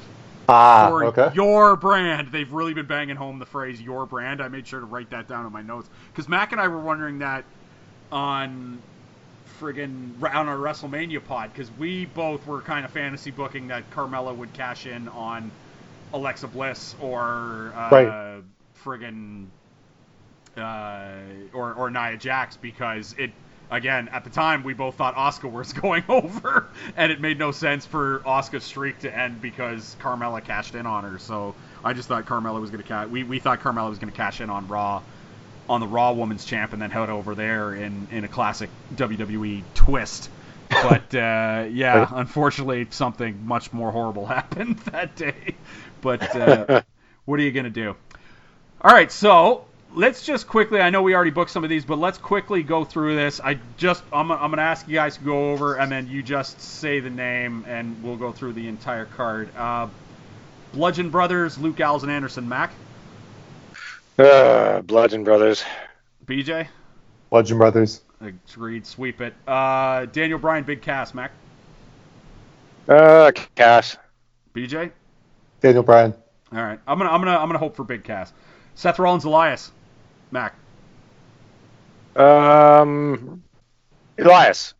Ah, 0.50 0.88
For 0.90 1.06
okay. 1.06 1.30
your 1.34 1.78
brand. 1.78 2.30
They've 2.32 2.52
really 2.52 2.74
been 2.74 2.88
banging 2.88 3.16
home 3.16 3.40
the 3.40 3.46
phrase 3.46 3.82
your 3.82 4.06
brand. 4.06 4.42
I 4.42 4.50
made 4.50 4.68
sure 4.68 4.82
to 4.82 4.86
write 4.86 5.12
that 5.12 5.28
down 5.28 5.46
in 5.46 5.54
my 5.54 5.62
notes. 5.62 5.90
Because 6.12 6.28
Mack 6.28 6.52
and 6.52 6.60
I 6.60 6.68
were 6.68 6.80
wondering 6.80 7.20
that 7.20 7.46
on 8.12 8.82
friggin' 9.60 10.22
on 10.24 10.48
our 10.50 10.58
WrestleMania 10.58 11.24
pod 11.24 11.52
because 11.54 11.72
we 11.72 12.06
both 12.06 12.46
were 12.48 12.62
kind 12.62 12.86
of 12.86 12.92
fantasy 12.92 13.32
booking 13.32 13.68
that 13.68 13.90
Carmella 13.92 14.36
would 14.36 14.54
cash 14.54 14.86
in 14.86 15.08
on 15.10 15.52
Alexa 16.14 16.48
Bliss 16.48 16.96
or 17.00 17.74
uh, 17.76 17.92
Right. 17.92 18.14
friggin' 18.84 19.48
uh, 20.58 21.22
or 21.54 21.74
or 21.74 21.90
Nia 21.90 22.18
Jax 22.18 22.58
because 22.58 23.14
it 23.18 23.32
again 23.72 24.08
at 24.10 24.24
the 24.24 24.30
time 24.30 24.64
we 24.64 24.74
both 24.74 24.96
thought 24.96 25.16
Asuka 25.16 25.52
was 25.52 25.74
going 25.82 26.04
over 26.10 26.68
and 26.96 27.12
it 27.12 27.22
made 27.22 27.40
no 27.40 27.52
sense 27.52 27.86
for 27.86 28.22
Asuka's 28.26 28.64
streak 28.64 29.00
to 29.00 29.18
end 29.18 29.42
because 29.42 29.96
Carmella 30.00 30.44
cashed 30.44 30.76
in 30.76 30.86
on 30.86 31.04
her. 31.04 31.18
So 31.18 31.56
I 31.84 31.94
just 31.94 32.08
thought 32.08 32.26
Carmella 32.26 32.62
was 32.62 32.72
gonna 32.72 32.84
ca- 32.84 33.08
we 33.08 33.24
we 33.24 33.40
thought 33.40 33.62
Carmella 33.62 33.90
was 33.90 34.00
gonna 34.00 34.12
cash 34.12 34.42
in 34.42 34.50
on 34.50 34.68
Raw 34.68 35.02
on 35.70 35.80
the 35.80 35.88
Raw 35.88 36.14
Women's 36.14 36.46
Champ 36.46 36.74
and 36.74 36.82
then 36.82 36.92
head 36.92 37.10
over 37.10 37.36
there 37.36 37.74
in 37.74 38.08
in 38.12 38.24
a 38.24 38.28
classic 38.28 38.70
WWE 38.96 39.64
twist. 39.74 40.30
But 40.70 41.14
uh, 41.16 41.66
yeah, 41.72 42.08
unfortunately, 42.12 42.88
something 42.90 43.46
much 43.46 43.72
more 43.74 43.92
horrible 43.92 44.26
happened 44.40 44.80
that 44.80 45.16
day. 45.16 45.56
But 46.02 46.36
uh, 46.36 46.82
what 47.26 47.40
are 47.40 47.44
you 47.44 47.52
gonna 47.52 47.70
do? 47.70 47.96
All 48.82 48.92
right, 48.92 49.12
so 49.12 49.66
let's 49.96 50.26
just 50.26 50.48
quickly. 50.48 50.82
I 50.82 50.90
know 50.90 51.02
we 51.02 51.16
already 51.16 51.32
booked 51.32 51.52
some 51.52 51.64
of 51.64 51.70
these, 51.70 51.86
but 51.86 51.98
let's 51.98 52.18
quickly 52.18 52.64
go 52.64 52.84
through 52.84 53.16
this. 53.16 53.40
I 53.40 53.60
just 53.78 54.04
I'm, 54.12 54.32
I'm 54.32 54.50
gonna 54.50 54.62
ask 54.62 54.88
you 54.88 54.96
guys 54.96 55.18
to 55.18 55.24
go 55.24 55.52
over, 55.52 55.76
and 55.76 55.92
then 55.92 56.08
you 56.08 56.24
just 56.24 56.60
say 56.62 57.00
the 57.00 57.10
name, 57.10 57.66
and 57.68 58.02
we'll 58.04 58.18
go 58.18 58.32
through 58.32 58.54
the 58.54 58.68
entire 58.68 59.06
card. 59.06 59.50
Uh, 59.56 59.88
Bludgeon 60.74 61.12
Brothers, 61.12 61.58
Luke 61.58 61.76
Gallows 61.76 62.04
and 62.04 62.12
Anderson 62.12 62.50
Mack. 62.50 62.74
Uh, 64.18 64.82
Bludgeon 64.82 65.24
Brothers. 65.24 65.64
BJ. 66.26 66.68
Bludgeon 67.30 67.58
Brothers. 67.58 68.02
Agreed. 68.22 68.86
Sweep 68.86 69.22
it. 69.22 69.34
Uh, 69.48 70.06
Daniel 70.06 70.40
Bryan, 70.40 70.64
Big 70.64 70.82
Cass. 70.82 71.14
Mack. 71.14 71.32
Uh, 72.88 73.32
Cass. 73.56 73.98
BJ. 74.54 74.92
Daniel 75.62 75.84
Bryan. 75.84 76.14
All 76.52 76.60
right. 76.62 76.80
I'm 76.88 76.98
gonna 76.98 77.10
I'm 77.10 77.22
gonna 77.22 77.38
I'm 77.38 77.48
gonna 77.48 77.58
hope 77.58 77.76
for 77.76 77.84
Big 77.84 78.04
Cass. 78.04 78.32
Seth 78.76 79.00
Rollins, 79.00 79.24
Elias. 79.24 79.72
Mack. 80.32 80.56
Um, 82.16 83.42
Elias. 84.18 84.74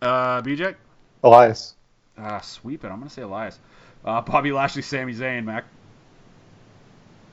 Uh, 0.00 0.40
BJ. 0.42 0.74
Elias. 1.22 1.74
Uh, 2.16 2.40
sweep 2.40 2.84
it. 2.84 2.88
I'm 2.88 2.98
gonna 2.98 3.10
say 3.10 3.22
Elias. 3.22 3.58
Uh, 4.04 4.20
Bobby 4.22 4.52
Lashley, 4.52 4.82
Sami 4.82 5.12
Zayn, 5.12 5.44
Mack. 5.44 5.64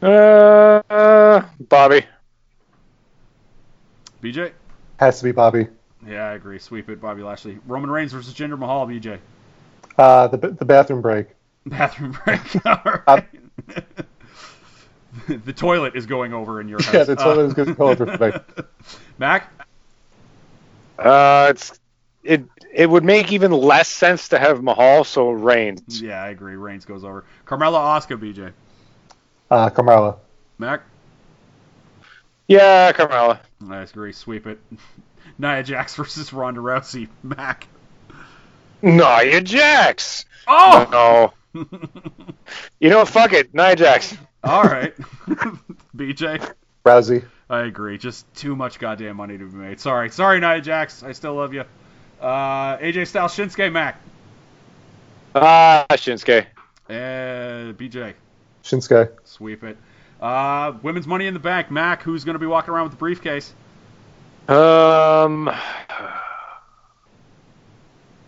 Uh, 0.01 1.41
Bobby. 1.59 2.05
BJ. 4.21 4.51
Has 4.99 5.19
to 5.19 5.23
be 5.23 5.31
Bobby. 5.31 5.67
Yeah, 6.07 6.27
I 6.29 6.33
agree. 6.33 6.59
Sweep 6.59 6.89
it, 6.89 7.01
Bobby 7.01 7.23
Lashley. 7.23 7.59
Roman 7.65 7.89
Reigns 7.89 8.13
versus 8.13 8.33
Jinder 8.33 8.57
Mahal, 8.57 8.87
BJ. 8.87 9.19
Uh, 9.97 10.27
the 10.27 10.37
the 10.37 10.65
bathroom 10.65 11.01
break. 11.01 11.27
Bathroom 11.65 12.15
break. 12.23 12.39
All 12.65 13.01
right. 13.07 13.25
the 15.45 15.53
toilet 15.53 15.95
is 15.95 16.05
going 16.05 16.33
over 16.33 16.61
in 16.61 16.67
your 16.67 16.81
house. 16.81 16.93
Yeah, 16.93 17.03
the 17.03 17.15
toilet 17.15 17.45
Uh, 17.45 17.47
is 17.47 17.53
going 17.53 17.75
over 17.79 18.17
for. 18.17 18.43
Mack. 19.17 19.51
Uh, 20.99 21.47
it's 21.49 21.79
it. 22.23 22.43
It 22.73 22.87
would 22.89 23.03
make 23.03 23.31
even 23.31 23.51
less 23.51 23.87
sense 23.87 24.29
to 24.29 24.37
have 24.37 24.61
Mahal, 24.61 25.03
so 25.03 25.31
Reigns. 25.31 26.01
Yeah, 26.01 26.21
I 26.21 26.29
agree. 26.29 26.55
Reigns 26.55 26.85
goes 26.85 27.03
over. 27.03 27.23
Carmella, 27.45 27.97
Asuka, 27.99 28.17
BJ. 28.19 28.51
Uh, 29.49 29.69
Carmella. 29.69 30.17
Mack. 30.57 30.81
Yeah, 32.47 32.91
Carmella. 32.91 33.39
I 33.69 33.81
agree. 33.81 34.13
Sweep 34.13 34.47
it. 34.47 34.59
Nia 35.37 35.63
Jax 35.63 35.95
versus 35.95 36.33
Ronda 36.33 36.61
Rousey. 36.61 37.07
Mack. 37.23 37.67
Nia 38.81 39.41
Jax. 39.41 40.25
Oh. 40.47 40.87
No. 40.91 41.33
You 42.79 42.89
know? 42.91 43.03
Fuck 43.03 43.33
it. 43.33 43.53
Nia 43.53 43.75
Jax. 43.75 44.15
All 44.43 44.63
right. 44.63 44.95
BJ. 45.97 46.53
Rousey. 46.85 47.25
I 47.49 47.61
agree. 47.61 47.97
Just 47.97 48.31
too 48.35 48.55
much 48.55 48.77
goddamn 48.79 49.15
money 49.17 49.37
to 49.37 49.45
be 49.45 49.57
made. 49.57 49.79
Sorry. 49.79 50.09
Sorry, 50.11 50.39
Nia 50.39 50.61
Jax. 50.61 51.01
I 51.01 51.13
still 51.13 51.33
love 51.33 51.53
you. 51.53 51.63
Uh, 52.21 52.77
AJ 52.77 53.07
Styles, 53.07 53.35
Shinsuke, 53.35 53.71
Mack. 53.71 53.99
Ah, 55.33 55.85
Shinsuke. 55.91 56.45
Uh, 56.89 57.73
BJ. 57.73 58.13
Shinsuke. 58.67 59.11
Sweep 59.23 59.63
it. 59.63 59.77
Uh, 60.21 60.73
women's 60.81 61.07
Money 61.07 61.27
in 61.27 61.33
the 61.33 61.39
Bank, 61.39 61.71
Mack. 61.71 62.01
Who's 62.03 62.23
going 62.23 62.35
to 62.35 62.39
be 62.39 62.47
walking 62.47 62.73
around 62.73 62.83
with 62.83 62.93
the 62.93 62.97
briefcase? 62.97 63.53
Um. 64.47 65.49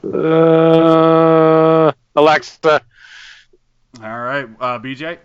Uh, 0.04 1.92
Alexa. 2.16 2.82
All 4.02 4.20
right. 4.20 4.48
Uh, 4.60 4.80
BJ. 4.80 5.18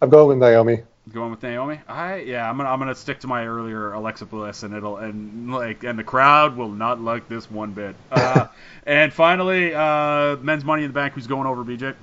I'm 0.00 0.10
going 0.10 0.28
with 0.28 0.38
Naomi. 0.38 0.82
Going 1.12 1.30
with 1.30 1.42
Naomi. 1.42 1.80
I 1.86 2.16
yeah. 2.20 2.48
I'm 2.48 2.56
gonna 2.56 2.70
I'm 2.70 2.78
gonna 2.78 2.94
stick 2.94 3.20
to 3.20 3.26
my 3.26 3.46
earlier 3.46 3.92
Alexa 3.92 4.24
Bliss, 4.24 4.62
and 4.62 4.74
it'll 4.74 4.96
and 4.96 5.52
like 5.52 5.84
and 5.84 5.98
the 5.98 6.04
crowd 6.04 6.56
will 6.56 6.70
not 6.70 7.00
like 7.00 7.28
this 7.28 7.50
one 7.50 7.72
bit. 7.72 7.94
Uh, 8.10 8.46
and 8.86 9.12
finally, 9.12 9.74
uh, 9.74 10.36
men's 10.36 10.64
Money 10.64 10.84
in 10.84 10.88
the 10.88 10.94
Bank. 10.94 11.12
Who's 11.12 11.26
going 11.26 11.46
over 11.46 11.64
BJ? 11.64 11.94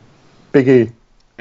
Big 0.52 0.68
E. 0.68 0.92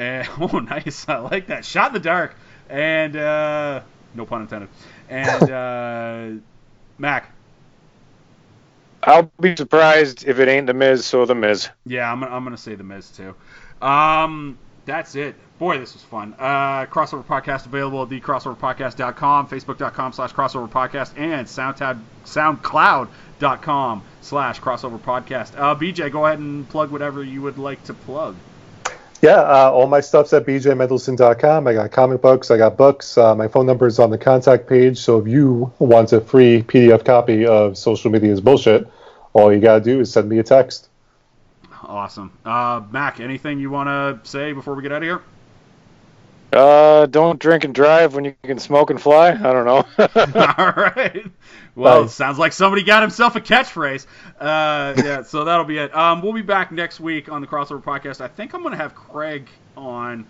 And 0.01 0.27
oh, 0.39 0.57
nice. 0.57 1.07
I 1.07 1.19
like 1.19 1.47
that. 1.47 1.63
Shot 1.63 1.89
in 1.89 1.93
the 1.93 1.99
dark. 1.99 2.35
And 2.69 3.15
uh, 3.15 3.81
no 4.15 4.25
pun 4.25 4.41
intended. 4.41 4.69
And 5.09 5.51
uh, 5.51 6.41
Mack. 6.97 7.31
I'll 9.03 9.31
be 9.39 9.55
surprised 9.55 10.25
if 10.27 10.39
it 10.39 10.47
ain't 10.47 10.67
the 10.67 10.73
Miz, 10.73 11.05
so 11.05 11.25
the 11.25 11.35
Miz. 11.35 11.69
Yeah, 11.85 12.11
I'm 12.11 12.19
gonna, 12.19 12.35
I'm 12.35 12.43
gonna 12.43 12.57
say 12.57 12.75
the 12.75 12.83
Miz 12.83 13.09
too. 13.09 13.35
Um, 13.81 14.59
that's 14.85 15.15
it. 15.15 15.35
Boy, 15.57 15.79
this 15.79 15.93
was 15.93 16.03
fun. 16.03 16.35
Uh, 16.37 16.85
crossover 16.85 17.25
podcast 17.25 17.65
available 17.65 18.03
at 18.03 18.09
thecrossoverpodcast.com, 18.09 19.47
facebook.com 19.47 20.13
slash 20.13 20.33
crossover 20.33 20.69
podcast, 20.69 21.17
and 21.17 21.47
SoundCloud, 21.47 21.99
soundcloud.com 22.25 24.03
slash 24.21 24.61
crossover 24.61 24.99
podcast. 24.99 25.57
Uh, 25.57 25.75
BJ, 25.75 26.11
go 26.11 26.25
ahead 26.25 26.39
and 26.39 26.69
plug 26.69 26.91
whatever 26.91 27.23
you 27.23 27.41
would 27.41 27.57
like 27.57 27.83
to 27.85 27.93
plug. 27.93 28.35
Yeah, 29.21 29.41
uh, 29.41 29.69
all 29.71 29.85
my 29.85 30.01
stuff's 30.01 30.33
at 30.33 30.47
bjmendelson.com. 30.47 31.67
I 31.67 31.73
got 31.73 31.91
comic 31.91 32.21
books, 32.21 32.49
I 32.49 32.57
got 32.57 32.75
books. 32.75 33.19
Uh, 33.19 33.35
my 33.35 33.47
phone 33.47 33.67
number 33.67 33.85
is 33.85 33.99
on 33.99 34.09
the 34.09 34.17
contact 34.17 34.67
page. 34.67 34.97
So 34.97 35.19
if 35.19 35.27
you 35.27 35.71
want 35.77 36.11
a 36.11 36.21
free 36.21 36.63
PDF 36.63 37.05
copy 37.05 37.45
of 37.45 37.77
Social 37.77 38.09
Media's 38.09 38.41
Bullshit, 38.41 38.87
all 39.33 39.53
you 39.53 39.59
got 39.59 39.75
to 39.75 39.81
do 39.83 39.99
is 39.99 40.11
send 40.11 40.27
me 40.27 40.39
a 40.39 40.43
text. 40.43 40.89
Awesome. 41.83 42.31
Uh, 42.43 42.81
Mack, 42.89 43.19
anything 43.19 43.59
you 43.59 43.69
want 43.69 43.87
to 43.87 44.27
say 44.29 44.53
before 44.53 44.73
we 44.73 44.81
get 44.81 44.91
out 44.91 44.97
of 44.97 45.03
here? 45.03 45.21
Uh, 46.51 47.05
don't 47.05 47.39
drink 47.39 47.63
and 47.63 47.73
drive 47.73 48.13
when 48.13 48.25
you 48.25 48.35
can 48.43 48.59
smoke 48.59 48.89
and 48.89 49.01
fly. 49.01 49.29
I 49.29 49.35
don't 49.35 49.65
know. 49.65 49.85
All 50.57 50.71
right. 50.71 51.25
Well, 51.75 52.03
it 52.03 52.09
sounds 52.09 52.37
like 52.37 52.51
somebody 52.51 52.83
got 52.83 53.01
himself 53.01 53.35
a 53.37 53.41
catchphrase. 53.41 54.05
Uh, 54.39 54.93
yeah, 54.97 55.23
so 55.23 55.45
that'll 55.45 55.65
be 55.65 55.77
it. 55.77 55.95
Um, 55.95 56.21
we'll 56.21 56.33
be 56.33 56.41
back 56.41 56.71
next 56.71 56.99
week 56.99 57.31
on 57.31 57.41
the 57.41 57.47
Crossover 57.47 57.81
Podcast. 57.81 58.19
I 58.19 58.27
think 58.27 58.53
I'm 58.53 58.61
going 58.61 58.73
to 58.73 58.77
have 58.77 58.93
Craig 58.93 59.47
on 59.77 60.25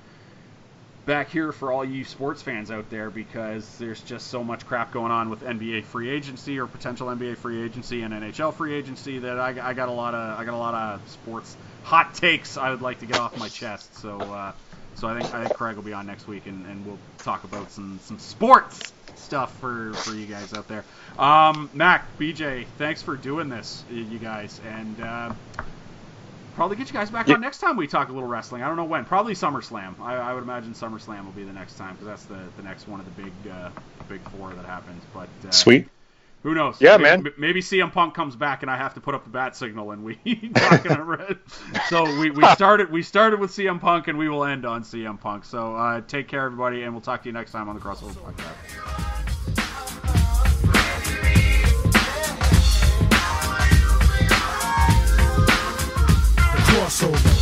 back 1.06 1.30
here 1.31 1.52
for 1.52 1.72
all 1.72 1.84
you 1.84 2.03
sports 2.03 2.41
fans 2.43 2.69
out 2.69 2.89
there 2.91 3.10
because 3.10 3.77
there's 3.77 4.02
just 4.02 4.27
so 4.27 4.43
much 4.43 4.65
crap 4.68 4.91
going 4.91 5.11
on 5.11 5.30
with 5.30 5.41
NBA 5.41 5.85
free 5.85 6.10
agency 6.10 6.60
or 6.60 6.68
potential 6.68 7.07
NBA 7.07 7.38
free 7.38 7.64
agency 7.64 8.03
and 8.03 8.14
NHL 8.14 8.53
free 8.53 8.73
agency 8.76 9.19
that 9.19 9.39
I, 9.39 9.69
I 9.69 9.73
got 9.73 9.89
a 9.89 9.91
lot 9.91 10.14
of 10.14 10.39
I 10.39 10.45
got 10.45 10.53
a 10.53 10.57
lot 10.57 10.76
of 10.76 11.10
sports 11.10 11.57
hot 11.84 12.14
takes 12.14 12.57
I 12.57 12.69
would 12.69 12.84
like 12.84 12.99
to 12.99 13.07
get 13.07 13.19
off 13.19 13.38
my 13.38 13.49
chest. 13.49 13.95
So 13.98 14.19
uh, 14.19 14.52
so 14.95 15.07
I 15.07 15.19
think 15.19 15.34
I 15.34 15.43
think 15.43 15.55
Craig 15.55 15.76
will 15.76 15.84
be 15.84 15.93
on 15.93 16.05
next 16.05 16.27
week 16.27 16.45
and, 16.45 16.65
and 16.65 16.85
we'll 16.85 16.99
talk 17.19 17.43
about 17.43 17.72
some 17.72 17.99
some 18.03 18.19
sports 18.19 18.93
stuff 19.15 19.57
for 19.59 19.93
for 19.93 20.13
you 20.13 20.26
guys 20.26 20.53
out 20.53 20.68
there. 20.68 20.84
Um, 21.18 21.69
Mack, 21.73 22.18
BJ, 22.18 22.65
thanks 22.77 23.01
for 23.01 23.15
doing 23.15 23.49
this, 23.49 23.84
you 23.89 24.19
guys, 24.19 24.59
and 24.68 25.01
uh, 25.01 25.34
probably 26.55 26.77
get 26.77 26.88
you 26.88 26.93
guys 26.93 27.09
back 27.09 27.30
on 27.30 27.41
next 27.41 27.59
time 27.59 27.77
we 27.77 27.88
talk 27.88 28.09
a 28.09 28.11
little 28.11 28.27
wrestling. 28.27 28.61
I 28.61 28.68
don't 28.68 28.77
know 28.77 28.85
when. 28.85 29.05
Probably 29.05 29.34
SummerSlam. 29.34 29.99
I, 29.99 30.15
I 30.15 30.34
would 30.34 30.43
imagine 30.43 30.73
SummerSlam 30.73 31.26
will 31.26 31.31
be 31.31 31.43
the 31.43 31.53
next 31.53 31.77
time 31.77 31.95
because 31.95 32.07
that's 32.07 32.26
the, 32.26 32.39
the 32.57 32.63
next 32.63 32.88
one 32.88 32.99
of 32.99 33.05
the 33.05 33.23
big 33.23 33.34
uh, 33.51 33.69
big 34.09 34.22
four 34.30 34.51
that 34.51 34.65
happens. 34.65 35.03
But 35.13 35.30
uh, 35.47 35.51
Sweet. 35.51 35.88
Who 36.43 36.55
knows? 36.55 36.77
Yeah, 36.80 36.97
maybe, 36.97 37.23
man. 37.23 37.34
Maybe 37.38 37.61
CM 37.61 37.91
Punk 37.91 38.13
comes 38.13 38.35
back 38.35 38.61
and 38.61 38.72
I 38.72 38.77
have 38.77 38.93
to 38.95 39.01
put 39.01 39.13
up 39.13 39.23
the 39.23 39.30
bat 39.30 39.55
signal 39.55 39.91
and 39.91 40.03
we 40.03 40.15
talking 40.55 40.91
about 40.91 41.38
So 41.88 42.03
we, 42.19 42.31
we 42.31 42.45
started 42.53 42.91
we 42.91 43.03
started 43.03 43.39
with 43.39 43.51
CM 43.51 43.80
Punk 43.80 44.07
and 44.07 44.18
we 44.18 44.30
will 44.30 44.43
end 44.43 44.65
on 44.65 44.84
CM 44.84 45.19
Punk. 45.19 45.45
So 45.45 45.76
uh, 45.76 46.01
take 46.01 46.27
care, 46.27 46.45
everybody, 46.45 46.84
and 46.84 46.93
we'll 46.93 47.01
talk 47.01 47.23
to 47.23 47.30
you 47.30 47.34
next 47.34 47.51
time 47.51 47.69
on 47.69 47.76
the 47.76 47.81
Crossover 47.81 48.13
Podcast. 48.13 49.11
crossover. 56.91 57.40